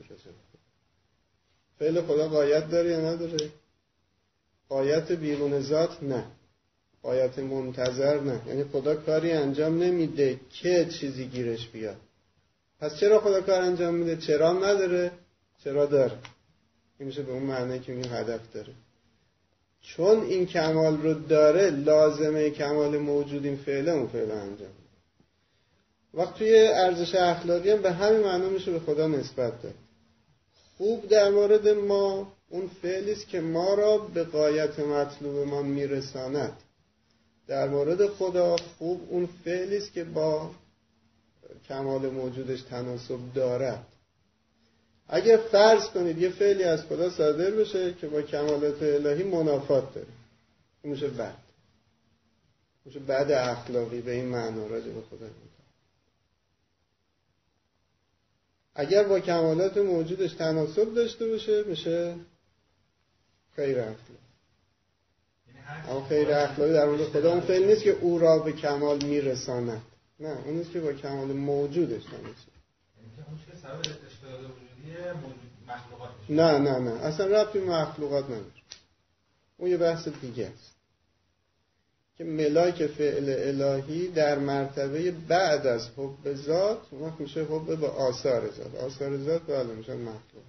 فعل 1.78 2.02
خدا 2.02 2.28
قایت 2.28 2.70
داره 2.70 2.90
یا 2.90 3.00
نداره؟ 3.00 3.50
قایت 4.68 5.12
بیرون 5.12 5.60
ذات 5.60 6.02
نه. 6.02 6.24
قایت 7.02 7.38
منتظر 7.38 8.20
نه. 8.20 8.40
یعنی 8.46 8.64
خدا 8.64 8.96
کاری 8.96 9.32
انجام 9.32 9.82
نمیده 9.82 10.40
که 10.50 10.88
چیزی 10.90 11.26
گیرش 11.26 11.68
بیاد. 11.68 11.96
پس 12.80 12.96
چرا 12.96 13.20
خدا 13.20 13.40
کار 13.40 13.62
انجام 13.62 13.94
میده؟ 13.94 14.16
چرا 14.16 14.52
نداره؟ 14.52 15.12
چرا 15.64 15.86
داره؟ 15.86 16.18
این 16.98 17.06
میشه 17.06 17.22
به 17.22 17.32
اون 17.32 17.42
معنی 17.42 17.78
که 17.78 17.92
این 17.92 18.06
هدف 18.06 18.40
داره. 18.54 18.72
چون 19.82 20.22
این 20.22 20.46
کمال 20.46 21.02
رو 21.02 21.14
داره 21.14 21.70
لازمه 21.70 22.50
کمال 22.50 22.98
موجود 22.98 23.44
این 23.44 23.56
فعله 23.56 23.92
اون 23.92 24.08
فعله 24.08 24.34
انجام 24.34 24.68
وقت 26.14 26.34
توی 26.34 26.66
ارزش 26.66 27.14
اخلاقی 27.14 27.70
هم 27.70 27.82
به 27.82 27.92
همین 27.92 28.20
معنا 28.20 28.48
میشه 28.48 28.70
به 28.70 28.80
خدا 28.80 29.08
نسبت 29.08 29.62
داد. 29.62 29.74
خوب 30.78 31.08
در 31.08 31.30
مورد 31.30 31.68
ما 31.68 32.32
اون 32.48 32.70
فعلی 32.82 33.14
که 33.14 33.40
ما 33.40 33.74
را 33.74 33.98
به 33.98 34.24
قایت 34.24 34.78
مطلوب 34.80 35.48
ما 35.48 35.62
میرساند. 35.62 36.52
در 37.50 37.68
مورد 37.68 38.06
خدا 38.06 38.56
خوب 38.56 39.06
اون 39.10 39.26
فعلی 39.26 39.76
است 39.76 39.92
که 39.92 40.04
با 40.04 40.50
کمال 41.68 42.10
موجودش 42.10 42.62
تناسب 42.62 43.18
دارد. 43.34 43.86
اگر 45.08 45.36
فرض 45.36 45.86
کنید 45.86 46.18
یه 46.18 46.30
فعلی 46.30 46.64
از 46.64 46.84
خدا 46.84 47.10
صادر 47.10 47.50
بشه 47.50 47.94
که 47.94 48.08
با 48.08 48.22
کمالات 48.22 48.82
الهی 48.82 49.22
منافات 49.22 49.94
داره. 49.94 50.06
میشه 50.82 51.08
بد. 51.08 51.36
میشه 52.84 52.98
بد 52.98 53.30
اخلاقی 53.30 54.00
به 54.00 54.12
این 54.12 54.24
معنا 54.24 54.66
راجع 54.66 54.90
به 54.90 55.00
خدا 55.00 55.26
اگر 58.74 59.04
با 59.04 59.20
کمالات 59.20 59.76
موجودش 59.76 60.32
تناسب 60.32 60.94
داشته 60.94 61.26
باشه 61.26 61.62
میشه 61.62 62.14
خیر 63.56 63.80
اما 65.88 66.04
خیر 66.08 66.32
اخلاقی 66.32 66.72
در 66.72 66.86
مورد 66.86 67.04
خدا 67.04 67.32
اون 67.32 67.40
فعل 67.40 67.64
نیست 67.64 67.82
که 67.82 67.90
او 67.90 68.18
را 68.18 68.38
به 68.38 68.52
کمال 68.52 69.04
میرساند. 69.04 69.82
نه 70.20 70.36
اون 70.44 70.54
نیست 70.54 70.72
که 70.72 70.80
با 70.80 70.92
کمال 70.92 71.26
موجودش 71.26 72.02
تناسب 72.04 72.50
نه 76.28 76.58
نه 76.58 76.78
نه. 76.78 76.90
اصلا 76.90 77.26
ربطی 77.26 77.60
مخلوقات 77.60 78.24
نداره. 78.24 78.44
اون 79.56 79.70
یه 79.70 79.76
بحث 79.76 80.08
دیگه 80.08 80.46
است. 80.46 80.70
که 82.18 82.24
ملاک 82.24 82.86
فعل 82.86 83.34
الهی 83.38 84.08
در 84.08 84.38
مرتبه 84.38 85.10
بعد 85.10 85.66
از 85.66 85.88
حب 85.96 86.34
ذات 86.34 86.78
اون 86.90 87.12
میشه 87.18 87.44
حب 87.44 87.80
به 87.80 87.88
آثار 87.88 88.50
ذات. 88.50 88.74
آثار 88.74 89.18
ذات 89.18 89.42
بله 89.46 89.74
میشن 89.74 89.96
مخلوق 89.96 90.44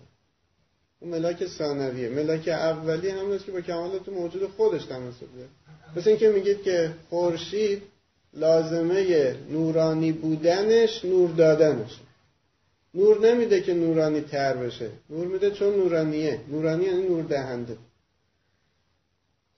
اون 1.02 1.12
ملاک 1.12 1.48
ثانویه. 1.48 2.10
ملاک 2.10 2.48
اولی 2.48 3.10
هم 3.10 3.38
که 3.38 3.52
با 3.52 3.62
کمالات 3.62 4.10
موجود 4.10 4.48
خودش 4.48 4.86
تناسب 4.86 5.28
داره 5.36 5.50
مثل 5.96 6.10
اینکه 6.10 6.30
میگید 6.30 6.64
که 6.64 6.94
خورشید 7.10 7.82
لازمه 8.34 9.36
نورانی 9.50 10.12
بودنش 10.12 11.06
نور 11.06 11.30
دادنش. 11.30 12.00
نور 12.94 13.20
نمیده 13.20 13.62
که 13.62 13.74
نورانی 13.74 14.22
تر 14.22 14.58
بشه. 14.58 14.90
نور 15.10 15.28
میده 15.28 15.52
چون 15.52 15.76
نورانیه. 15.76 16.40
نورانی 16.52 16.86
یعنی 16.86 17.08
نور 17.08 17.24
دهنده. 17.24 17.78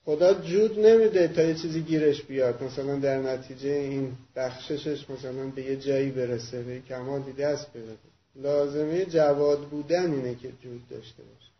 خدا 0.04 0.34
جود 0.34 0.78
نمیده 0.86 1.28
تا 1.28 1.42
یه 1.42 1.54
چیزی 1.54 1.80
گیرش 1.80 2.22
بیاد. 2.22 2.62
مثلا 2.62 2.96
در 2.96 3.18
نتیجه 3.18 3.70
این 3.70 4.12
بخششش 4.36 5.10
مثلا 5.10 5.46
به 5.54 5.62
یه 5.62 5.76
جایی 5.76 6.10
برسه 6.10 6.62
به 6.62 6.80
کمالی 6.88 7.32
دست 7.32 7.72
پیدا 7.72 7.92
لازمه 8.36 9.04
جواد 9.04 9.60
بودن 9.68 10.12
اینه 10.12 10.34
که 10.34 10.52
جود 10.62 10.88
داشته 10.88 11.22
باشه. 11.22 11.50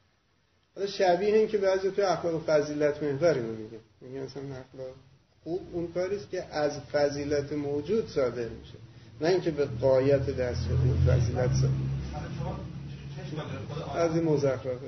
حالا 0.76 0.86
شبیه 0.86 1.34
این 1.34 1.48
که 1.48 1.58
بعضی 1.58 1.90
توی 1.90 2.04
اخلاق 2.04 2.44
فضیلت 2.46 3.02
محور 3.02 3.34
اینو 3.34 3.52
میگه 3.52 3.78
میگه 4.00 4.20
اصلا 4.20 4.42
اخلاق 4.42 4.94
خوب 5.44 5.60
اون 5.72 5.92
کاریست 5.92 6.30
که 6.30 6.44
از 6.44 6.80
فضیلت 6.80 7.52
موجود 7.52 8.08
صادر 8.08 8.48
میشه. 8.48 8.78
نه 9.20 9.28
اینکه 9.28 9.50
به 9.50 9.64
قایت 9.64 10.30
دست 10.30 10.68
این 10.84 11.06
فضیلت 11.06 11.50
صادر 11.54 11.94
از 13.96 14.16
این 14.16 14.24
وجودی 14.28 14.84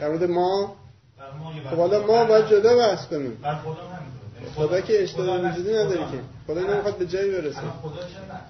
در 0.00 0.08
مورد 0.08 0.24
ما 0.24 0.76
خب 1.70 1.76
حالا 1.76 2.06
ما 2.06 2.24
باید 2.24 2.46
جدا 2.46 2.76
بحث 2.76 3.06
کنیم. 3.06 3.34
بر 3.42 3.58
خدا 4.56 4.80
که 4.80 5.02
اشتداد 5.02 5.44
وجودی 5.44 5.72
نداره 5.72 6.10
که. 6.10 6.20
خدا 6.46 6.60
نمی‌خواد 6.60 6.96
به 6.96 7.06
جایی 7.06 7.30
برسه. 7.30 7.60
خدا 7.60 7.70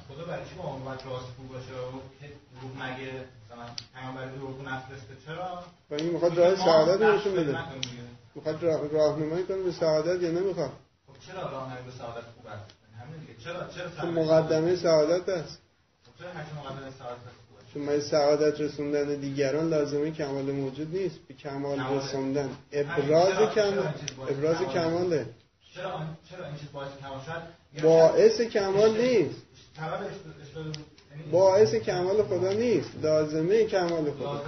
خدا 0.09 0.25
برای 0.29 0.45
چی 0.49 0.55
با 0.55 0.65
اون 0.65 0.85
باید 0.85 1.01
راستگو 1.11 1.45
باشه؟ 1.53 1.71
رو 2.61 2.69
مگه 2.69 3.11
مثلا 3.45 3.65
پیامبر 3.95 4.25
رو 4.41 4.63
نفرسته؟ 4.63 5.15
چرا؟ 5.27 5.65
و 5.91 5.95
این 5.95 6.11
می‌خواد 6.11 6.39
راه 6.39 6.57
سعادت 6.57 7.03
نشون 7.03 7.33
بده. 7.33 7.59
می‌خواد 8.35 8.65
راهنمایی 8.93 9.45
کنه 9.45 9.63
به 9.63 9.73
سعادت 9.73 10.23
یا 10.23 10.31
نمی‌خواد؟ 10.31 10.71
خب 11.07 11.33
چرا 11.33 11.51
راهنمایی 11.51 11.85
به 11.85 11.93
سعادت 11.99 12.25
خوب 12.37 12.47
است؟ 12.47 12.65
همین 13.01 13.21
دیگه. 13.21 13.35
چرا 13.45 13.69
چرا 13.75 14.01
چون 14.01 14.11
مقدمه 14.11 14.77
سعادت 14.77 15.29
است؟ 15.29 15.59
خب 16.07 16.13
چرا 16.19 16.31
همیشه 16.31 16.55
مقدمه 16.59 16.91
سعادت 16.99 17.40
چون 17.75 17.83
ما 17.83 18.01
سعادت 18.01 18.61
رسوندن 18.61 19.15
دیگران 19.15 19.71
لازمه 19.71 20.11
کمال 20.11 20.45
موجود 20.45 20.97
نیست. 20.97 21.19
به 21.29 21.35
کمال 21.35 21.81
رسوندن. 21.81 22.51
ابراز 22.73 23.55
کمال 23.55 23.95
ابراز 24.29 24.57
کماله. 24.57 25.27
چرا 25.75 26.01
چرا 26.31 26.47
این 26.47 26.57
چیز 26.57 26.73
باعث 26.73 26.91
کمال 27.03 27.21
شد؟ 27.27 27.83
باعث 27.83 28.41
کمال 28.41 29.01
نیست. 29.01 29.43
باعث 31.33 31.75
کمال 31.75 32.23
خدا 32.23 32.53
نیست. 32.53 32.91
لازمه 33.03 33.65
کمال 33.65 34.11
خدا. 34.11 34.43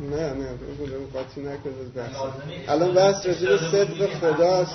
نه 0.00 0.32
نه 0.32 0.48
اون 0.78 1.10
قاطی 1.12 1.40
نکنه 1.40 1.72
از 1.80 1.94
بحث. 1.94 2.16
الان 2.68 2.94
بحث 2.94 3.26
راجع 3.26 3.48
به 3.48 3.58
صدق 3.58 4.06
خداست. 4.18 4.72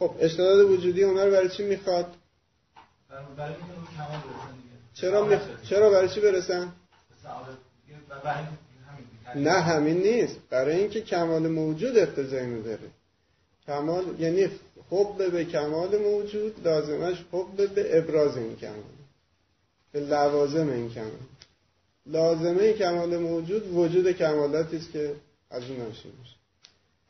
خب 0.00 0.14
اشتداد 0.20 0.70
وجودی 0.70 1.04
اونا 1.04 1.24
رو 1.24 1.30
برای 1.30 1.48
چی 1.48 1.62
می‌خواد؟ 1.62 2.14
چرا 4.94 5.24
می... 5.24 5.36
چرا 5.68 5.90
برای 5.90 6.08
چی 6.08 6.20
برسن؟ 6.20 6.72
نه 9.34 9.50
همین 9.50 9.96
نیست. 9.96 10.36
برای 10.50 10.76
اینکه 10.76 11.00
کمال 11.00 11.48
موجود 11.48 11.98
اقتضای 11.98 12.40
اینو 12.40 12.62
داره. 12.62 12.90
کمال 13.66 14.20
یعنی 14.20 14.48
حب 14.90 15.32
به 15.32 15.44
کمال 15.44 15.98
موجود 15.98 16.66
لازمش 16.66 17.24
حب 17.32 17.74
به 17.74 17.98
ابراز 17.98 18.36
این 18.36 18.56
کمال. 18.56 18.82
به 19.92 20.00
لوازم 20.00 20.68
این 20.68 20.90
کمال. 20.90 21.10
لازمه 22.06 22.72
کمال 22.72 23.16
موجود 23.16 23.74
وجود 23.74 24.12
کمالاتی 24.12 24.76
است 24.76 24.92
که 24.92 25.14
از 25.50 25.62
اون 25.70 25.78
ناشی 25.78 26.12
میشه. 26.18 26.39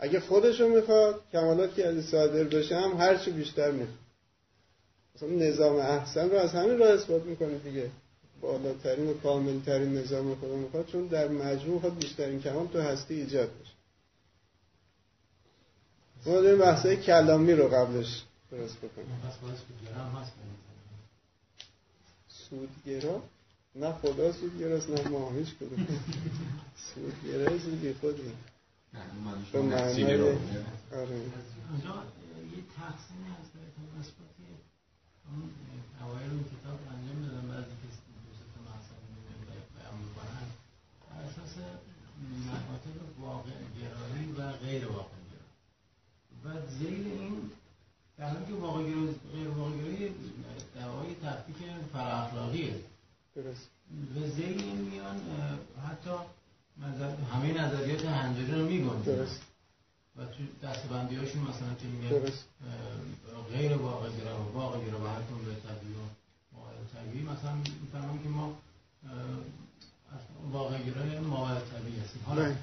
اگه 0.03 0.21
خودشو 0.21 0.69
می‌خواد 0.69 1.21
کمالات 1.33 1.75
که 1.75 1.87
از 1.87 2.05
صادر 2.05 2.45
بشه 2.45 2.77
هم 2.77 2.97
هرچی 2.97 3.31
بیشتر 3.31 3.71
می‌خواد. 3.71 3.99
مثلا 5.15 5.29
نظام 5.29 5.77
احسن 5.77 6.31
رو 6.31 6.37
از 6.37 6.53
همین 6.53 6.79
راه 6.79 6.91
اثبات 6.91 7.23
می‌کنه 7.23 7.59
دیگه. 7.59 7.91
بالاترین 8.41 9.11
و 9.11 9.15
کاملترین 9.15 9.95
نظام 9.99 10.35
خدا 10.35 10.57
می‌خواد 10.57 10.87
چون 10.87 11.07
در 11.07 11.29
مجموع 11.29 11.81
خود 11.81 11.99
بیشترین 11.99 12.43
کمال 12.43 12.67
تو 12.67 12.81
هستی 12.81 13.15
ایجاد 13.15 13.49
بشه 13.49 13.73
ما 16.27 16.41
داریم 16.41 16.59
بحثای 16.59 16.97
کلامی 16.97 17.53
رو 17.53 17.69
قبلش 17.69 18.23
درست 18.51 18.77
بکنیم. 18.77 19.23
سودگرا؟ 22.29 23.23
نه 23.75 23.93
خدا 23.93 24.33
سودگراست 24.33 24.91
نه 24.91 25.09
ما 25.09 25.31
هیچ 25.31 25.49
کدوم. 25.55 25.87
سودگرا 26.95 27.59
سودی 27.59 27.95
خودی 28.01 28.33
به 28.93 29.61
معنی 29.63 30.05
آره. 30.93 31.21
اونجا 31.71 31.95
یه 32.55 32.61
تقسیمی 32.77 33.29
هست 33.39 33.53
به 33.53 33.61
نسبت 33.99 34.31
اون 35.31 35.51
اوایل 36.03 36.31
اون 36.31 36.45
کتاب 36.53 36.79
انجام 36.95 37.19
دادم 37.27 37.49
بعضی 37.49 37.75
که 37.81 37.89
دوست 38.27 38.43
محصول 38.67 39.01
بیان 39.75 39.97
می‌کنن 40.05 40.47
بر 41.11 41.23
اساس 41.29 41.55
مکاتب 42.47 43.21
واقع 43.21 43.51
گرایی 43.81 44.33
و 44.39 44.53
غیر 44.53 44.87
واقع 44.89 45.21
گرایی. 45.31 45.55
و 46.45 46.71
زیل 46.79 47.07
این 47.07 47.51
در 48.19 48.29
حالی 48.31 48.47
که 48.47 48.53
واقع 48.53 48.83
گرایی 48.83 49.15
غیر 49.33 49.49
واقع 49.49 49.77
گرایی 49.77 50.15
دعوای 50.75 51.15
تفکیک 51.23 51.57
فرا 51.93 52.19
اخلاقیه 52.19 52.75
درست. 53.35 53.71
و 54.17 54.29
زیل 54.29 54.63
این 54.63 54.79
میان 54.79 55.20
همه 57.33 57.61
نظریات 57.61 58.05
هنجاری 58.05 58.53
رو 58.53 58.67
میگن 58.67 59.01
درست. 59.03 59.41
و 60.17 60.25
تو 60.25 60.67
دستبندی 60.67 61.17
هاشون 61.17 61.43
مثلا 61.43 61.75
که 61.75 61.87
میگن 61.87 62.09
درست. 62.09 62.45
غیر 63.53 63.77
واقع 63.77 64.09
گرا 64.11 64.41
و 64.41 64.53
واقع 64.53 64.79
گرا 64.79 65.01
و 65.01 65.07
هر 65.07 65.23
کن 65.23 65.45
به 65.45 65.55
طبیعی 65.55 65.95
و 65.95 66.07
ماورد 66.53 66.77
طبیعی 66.95 67.25
مثلا 67.25 67.55
می‌فهمم 67.55 68.19
که 68.23 68.29
ما 68.29 68.55
واقع 70.53 70.79
گرای 70.79 71.19
ماورد 71.19 71.63
طبیعی 71.71 72.01
هستیم. 72.01 72.23
حالا 72.27 72.49
نه. 72.49 72.57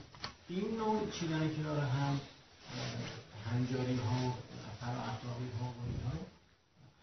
این 0.49 0.77
نوع 0.77 1.11
چیدن 1.11 1.49
کنار 1.55 1.79
هم 1.79 2.19
هنجاری 3.45 3.95
ها 3.95 4.33
فرا 4.81 5.01
اخلاقی 5.11 5.49
ها 5.59 5.65
و 5.65 5.81
اینها 5.87 6.11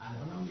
الان 0.01 0.29
هم 0.29 0.49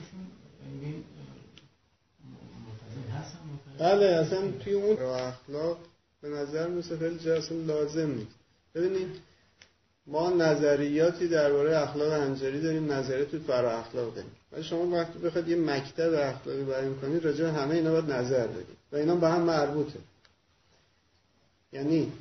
متضد 3.54 3.80
بله 3.80 4.06
اصلا 4.06 4.52
توی 4.52 4.74
اون 4.74 4.98
رو 4.98 5.08
اخلاق 5.08 5.78
به 6.24 6.30
نظر 6.30 6.68
میسه 6.68 6.98
خیلی 6.98 7.20
جا 7.20 7.40
لازم 7.68 8.12
نیست. 8.12 8.36
ببینید 8.76 9.08
ما 10.08 10.30
نظریاتی 10.30 11.28
درباره 11.28 11.78
اخلاق 11.78 12.14
هنجاری 12.14 12.62
داریم 12.62 12.91
نظریات 12.91 13.32
توی 13.32 13.40
فرا 13.40 13.72
اخلاق 13.72 14.16
داریم. 14.16 14.32
ولی 14.52 14.64
شما 14.64 14.98
وقتی 14.98 15.20
بخواید 15.20 15.48
یه 15.48 15.56
مکتب 15.56 16.14
اخلاقی 16.14 16.64
بیان 16.64 17.00
کنید 17.00 17.26
راجع 17.26 17.44
به 17.44 17.52
همه 17.52 17.76
اینا 17.76 17.91
باید 17.91 18.12
نظر 18.12 18.48
بدید. 18.48 18.78
و 18.91 18.95
اینا 18.95 19.16
به 19.16 19.30
هم 19.30 19.41
مربوطه. 19.41 20.00
یعنی 21.74 22.12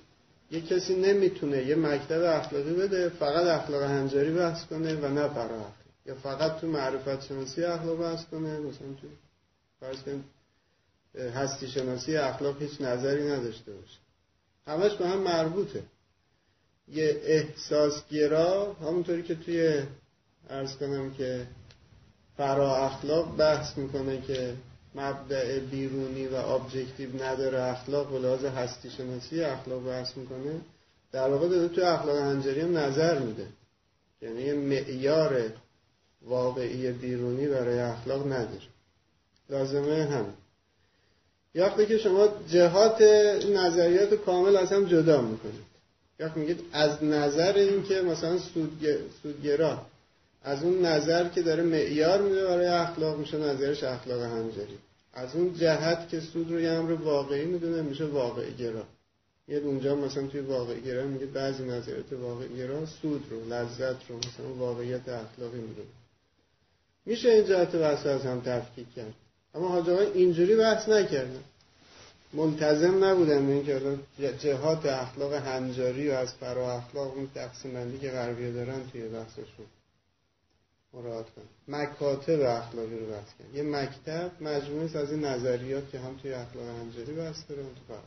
یه 0.50 0.60
کسی 0.60 0.94
نمی‌تونه 0.94 1.62
یه 1.62 1.74
مکتب 1.74 2.22
اخلاقی 2.22 2.72
بده 2.72 3.08
فقط 3.08 3.46
اخلاق 3.46 3.82
هنجاری 3.82 4.30
بحث 4.30 4.66
کنه 4.66 4.94
و 4.94 5.08
نه 5.08 5.28
فرا 5.28 5.44
اخلاق 5.44 5.72
یا 6.06 6.14
فقط 6.14 6.60
تو 6.60 6.66
معرفت 6.66 7.26
شناسی 7.26 7.64
اخلاق 7.64 7.98
بحث 7.98 8.24
کنه 8.24 8.58
مثلا 8.58 8.88
تو 9.02 9.08
فرض 9.80 10.02
هستی 11.18 11.68
شناسی 11.68 12.16
اخلاق 12.16 12.62
هیچ 12.62 12.80
نظری 12.80 13.30
نداشته 13.30 13.72
باشه. 13.72 13.98
همش 14.66 14.92
به 14.92 15.08
هم 15.08 15.18
مربوطه. 15.18 15.82
یه 16.88 17.20
احساسگرا 17.24 18.72
همونطوری 18.72 19.22
که 19.22 19.34
توی 19.34 19.82
ارز 20.50 20.76
کنم 20.76 21.14
که 21.14 21.46
فرا 22.36 22.76
اخلاق 22.76 23.36
بحث 23.36 23.78
می‌کنه 23.78 24.20
که 24.20 24.54
مبدع 24.94 25.58
بیرونی 25.58 26.26
و 26.26 26.34
ابجکتیو 26.34 27.22
نداره 27.22 27.62
اخلاق 27.62 28.12
و 28.12 28.18
لحاظ 28.18 28.44
هستی 28.44 28.90
شناسی 28.90 29.42
اخلاق 29.42 29.86
بحث 29.86 30.16
می‌کنه. 30.16 30.60
در 31.12 31.28
واقع 31.28 31.48
داره 31.48 31.68
توی 31.68 31.84
اخلاق 31.84 32.16
هنجری 32.16 32.60
هم 32.60 32.78
نظر 32.78 33.18
میده. 33.18 33.46
یعنی 34.22 34.42
یه 34.42 34.54
معیار 34.54 35.52
واقعی 36.22 36.92
بیرونی 36.92 37.46
برای 37.46 37.78
اخلاق 37.78 38.26
نداره. 38.26 38.68
لازمه 39.50 40.04
هم 40.04 40.34
یا 41.54 41.66
وقتی 41.66 41.86
که 41.86 41.98
شما 41.98 42.28
جهات 42.48 43.02
نظریات 43.54 44.14
کامل 44.14 44.56
از 44.56 44.72
هم 44.72 44.84
جدا 44.84 45.20
می‌کنید. 45.20 45.72
یا 46.20 46.32
میگید 46.36 46.60
از 46.72 47.04
نظر 47.04 47.52
این 47.52 47.82
که 47.82 48.02
مثلا 48.02 48.38
سودگرا 49.22 49.86
از 50.44 50.62
اون 50.62 50.86
نظر 50.86 51.28
که 51.28 51.42
داره 51.42 51.62
معیار 51.62 52.22
میده 52.22 52.44
برای 52.44 52.66
اخلاق 52.66 53.18
میشه 53.18 53.38
نظرش 53.38 53.84
اخلاق 53.84 54.22
هنجاری. 54.22 54.78
از 55.14 55.36
اون 55.36 55.54
جهت 55.54 56.08
که 56.08 56.20
سود 56.20 56.52
رو 56.52 56.60
یه 56.60 56.70
امر 56.70 56.92
واقعی 56.92 57.44
می‌دونه 57.44 57.82
میشه 57.82 58.04
واقع 58.04 58.50
گرا 58.50 58.84
یه 59.48 59.58
اونجا 59.58 59.94
مثلا 59.94 60.26
توی 60.26 60.40
واقع 60.40 60.78
گرا 60.78 61.06
میگه 61.06 61.26
بعضی 61.26 61.64
نظریات 61.64 62.12
واقع 62.12 62.46
گرا 62.46 62.86
سود 62.86 63.24
رو 63.30 63.54
لذت 63.54 63.96
رو 64.08 64.16
مثلا 64.16 64.54
واقعیت 64.58 65.08
اخلاقی 65.08 65.58
می‌دونه. 65.58 65.88
میشه 67.06 67.28
این 67.28 67.44
جهت 67.44 67.76
بحث 67.76 68.06
از 68.06 68.22
هم 68.22 68.40
تفکیک 68.40 68.94
کرد. 68.96 69.14
اما 69.54 69.68
حاج 69.68 69.88
اینجوری 69.88 70.56
بحث 70.56 70.88
نکردن 70.88 71.44
ملتزم 72.32 73.04
نبودن 73.04 73.46
به 73.46 73.52
اینکه 73.52 73.98
جهات 74.38 74.86
اخلاق 74.86 75.32
هنجاری 75.32 76.08
و 76.08 76.12
از 76.12 76.34
فرا 76.34 76.72
اخلاق 76.72 77.16
اون 77.16 77.28
تقسیم 77.34 77.72
بندی 77.72 77.98
که 77.98 78.10
غربیه 78.10 78.52
دارن 78.52 78.90
توی 78.92 79.08
بحثشون 79.08 79.66
مراعات 80.94 81.26
کن 81.30 81.42
مکاتب 81.68 82.40
اخلاقی 82.40 82.98
رو 82.98 83.06
بحث 83.06 83.28
کن 83.38 83.56
یه 83.56 83.62
مکتب 83.62 84.30
مجموعه 84.40 84.98
از 84.98 85.10
این 85.12 85.24
نظریات 85.24 85.90
که 85.90 85.98
هم 86.00 86.16
توی 86.16 86.32
اخلاق 86.32 86.68
هنجاری 86.68 87.12
بحث 87.12 87.36
داره 87.48 87.62
هم 87.62 87.68
تو 87.68 87.80
فرا. 87.88 87.98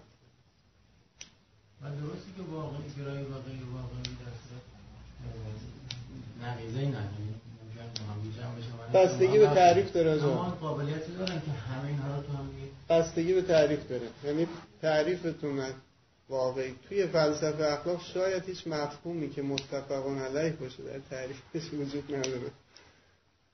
و 1.82 1.96
درستی 1.96 2.32
که 2.38 2.42
واقعی 2.52 2.84
گرایی 2.98 3.24
و 3.24 3.34
غیر 3.34 3.64
واقعی 3.74 4.04
در 4.04 4.36
صورت 4.44 4.66
نقیزه 6.42 6.80
نداریم 6.80 7.42
بستگی 8.94 9.38
به 9.40 9.46
تعریف 9.46 9.92
داره 9.92 10.24
اما 10.24 10.58
قابلیتی 10.62 11.12
دارن 11.12 11.42
که 11.42 11.52
همه 11.52 11.88
اینها 11.88 12.16
رو 12.16 12.22
تو 12.22 12.32
هم 12.34 12.50
بستگی 12.90 13.34
به 13.34 13.42
تعریف 13.42 13.90
داره. 13.90 14.08
یعنی 14.24 14.48
تعریفتون 14.82 15.64
واقعی. 16.30 16.76
توی 16.90 17.08
فلسفه 17.08 17.64
اخلاق 17.64 18.02
شاید 18.14 18.44
هیچ 18.44 18.68
مفهومی 18.68 19.30
که 19.30 19.42
متفقون 19.42 20.18
علیه 20.18 20.52
باشه. 20.52 20.84
در 20.84 21.00
تعریفش 21.10 21.74
وجود 21.74 22.16
نداره. 22.16 22.52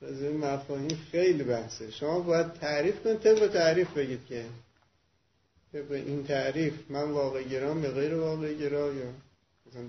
از 0.02 0.22
این 0.22 0.38
مفاهیم 0.38 1.00
خیلی 1.12 1.44
بحثه. 1.44 1.92
شما 1.92 2.20
باید 2.20 2.54
تعریف 2.54 3.04
کنید 3.04 3.20
طبق 3.20 3.48
تعریف 3.48 3.94
بگید 3.98 4.26
که 4.26 4.46
طبق 5.74 5.92
این 5.92 6.24
تعریف 6.24 6.74
من 6.90 7.12
واقع 7.12 7.44
گرام 7.44 7.82
به 7.82 7.92
غیر 7.92 8.16
واقع 8.16 8.54
گرا 8.54 8.94
یا 8.94 9.12
مثلا 9.68 9.84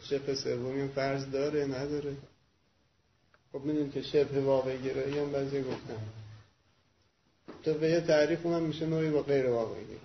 شبه 0.00 0.34
سومی 0.34 0.88
فرض 0.88 1.30
داره 1.30 1.64
نداره. 1.64 2.16
خب 3.54 3.64
می‌دونید 3.64 3.92
که 3.92 4.02
شبه 4.02 4.40
واقع 4.40 4.76
گرایی 4.76 5.18
هم 5.18 5.32
بعضی 5.32 5.62
گفتن. 5.62 5.98
تو 7.62 7.74
به 7.74 7.90
یه 7.90 8.00
تعریف 8.00 8.46
اونم 8.46 8.62
میشه 8.62 8.86
نوعی 8.86 9.10
با 9.10 9.22
غیر 9.22 9.46
واقع 9.46 9.74
گرایی. 9.74 10.00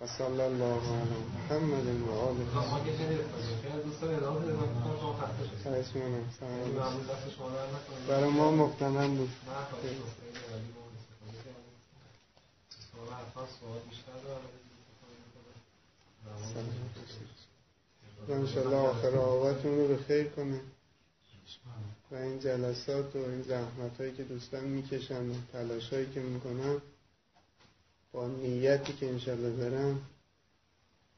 و 0.00 0.06
صلی 0.06 0.40
الله 0.40 0.64
علی 0.64 1.14
محمد 1.50 1.86
و 1.86 2.12
آله 2.12 2.44
برای 8.08 8.30
ما 8.30 8.50
مقتنم 8.50 9.16
بود. 9.16 9.30
و 18.28 18.32
انشالله 18.32 18.76
آخر 18.76 19.08
آقاتون 19.16 19.78
رو 19.78 19.88
به 19.88 19.96
خیر 19.96 20.24
کنه 20.28 20.60
و 22.10 22.14
این 22.14 22.38
جلسات 22.40 23.16
و 23.16 23.18
این 23.18 23.42
زحمت 23.42 24.00
هایی 24.00 24.12
که 24.12 24.22
دوستان 24.22 24.64
می‌کشن 24.64 25.30
و 25.30 25.34
تلاش 25.52 25.92
هایی 25.92 26.06
که 26.10 26.20
می‌کنن 26.20 26.80
با 28.12 28.28
نیتی 28.28 28.92
که 28.92 29.08
انشالله 29.08 29.56
دارن 29.56 29.98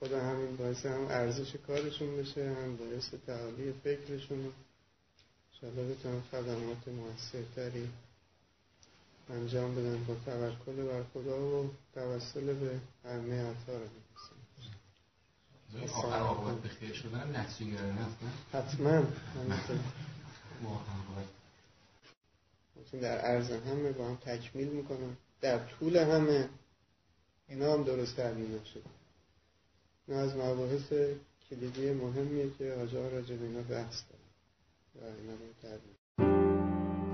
خدا 0.00 0.20
همین 0.20 0.56
باعث 0.56 0.86
هم 0.86 1.06
ارزش 1.08 1.56
کارشون 1.56 2.16
بشه 2.16 2.50
هم 2.50 2.76
باعث 2.76 3.14
تعالی 3.26 3.72
فکرشون 3.84 4.52
انشالله 5.52 5.94
بتونن 5.94 6.22
خدمات 6.30 6.88
موثرتری 6.88 7.88
انجام 9.30 9.74
بدن 9.74 10.04
با 10.04 10.14
توکل 10.24 10.82
بر 10.82 11.02
خدا 11.14 11.62
و 11.62 11.70
توسل 11.94 12.54
به 12.54 12.80
همه 13.04 13.42
عطا 13.42 13.78
آخر 15.82 16.18
عاقبت 16.18 16.62
به 16.62 16.68
خیر 16.68 16.92
شدن 16.92 17.36
نتیجه 17.36 17.82
نه؟ 17.82 18.06
حتما. 18.52 19.02
در 23.00 23.18
عرض 23.18 23.50
همه 23.50 23.92
با 23.92 24.08
هم 24.08 24.16
تکمیل 24.16 24.68
می‌کنن. 24.68 25.16
در 25.40 25.58
طول 25.58 25.96
همه 25.96 26.48
اینا 27.48 27.72
هم 27.72 27.84
درست 27.84 28.16
تعلیم 28.16 28.60
نشد 28.60 28.82
اینا 30.08 30.20
از 30.20 30.36
مباحث 30.36 30.92
کلیدی 31.50 31.92
مهمیه 31.92 32.50
که 32.58 32.72
آجا 32.72 33.08
راجع 33.08 33.36
به 33.36 33.46
اینا 33.46 33.62
بحث 33.62 34.02
دارن. 34.08 34.24
و 34.94 35.16
اینا 35.20 35.32
رو 35.32 35.38
تعلیم 35.62 35.94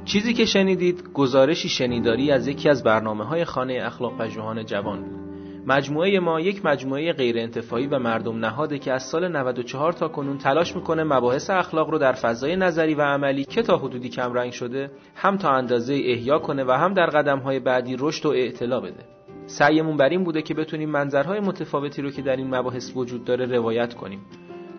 چیزی 0.05 0.35
که 0.35 0.45
شنیدید 0.45 1.13
گزارشی 1.13 1.69
شنیداری 1.69 2.33
از 2.33 2.49
یکی 2.49 2.69
از 2.69 2.83
برنامه 2.83 3.25
های 3.25 3.45
خانه 3.45 3.81
اخلاق 3.83 4.19
پژوهان 4.19 4.67
جوان 4.67 5.05
بود. 5.05 5.30
مجموعه 5.67 6.21
ما 6.21 6.41
یک 6.41 6.65
مجموعه 6.65 7.13
غیر 7.13 7.39
انتفاعی 7.39 7.87
و 7.87 7.99
مردم 7.99 8.39
نهاده 8.39 8.79
که 8.79 8.93
از 8.93 9.03
سال 9.03 9.29
94 9.29 9.93
تا 9.93 10.09
کنون 10.09 10.39
تلاش 10.39 10.77
می‌کنه 10.77 11.05
مباحث 11.05 11.51
اخلاق 11.51 11.91
رو 11.91 11.99
در 11.99 12.13
فضای 12.13 12.57
نظری 12.57 12.95
و 12.95 13.03
عملی 13.03 13.45
که 13.45 13.63
تا 13.63 13.77
حدودی 13.77 14.09
کم 14.09 14.33
رنگ 14.33 14.53
شده 14.53 14.91
هم 15.15 15.37
تا 15.37 15.51
اندازه 15.51 15.95
احیا 15.95 16.39
کنه 16.39 16.65
و 16.65 16.71
هم 16.71 16.95
در 16.95 17.07
قدم 17.07 17.39
های 17.39 17.61
بعدی 17.61 17.97
رشد 17.99 18.27
و 18.27 18.31
اعتلا 18.31 18.81
بده. 18.81 19.05
سعیمون 19.47 19.97
بر 19.97 20.09
این 20.09 20.25
بوده 20.25 20.43
که 20.43 20.55
بتونیم 20.55 20.91
منظرهای 20.91 21.41
متفاوتی 21.41 22.03
رو 22.03 22.11
که 22.11 22.23
در 22.23 22.37
این 22.37 22.55
مباحث 22.55 22.93
وجود 22.97 23.25
داره 23.25 23.47
روایت 23.47 23.95
کنیم. 23.95 24.21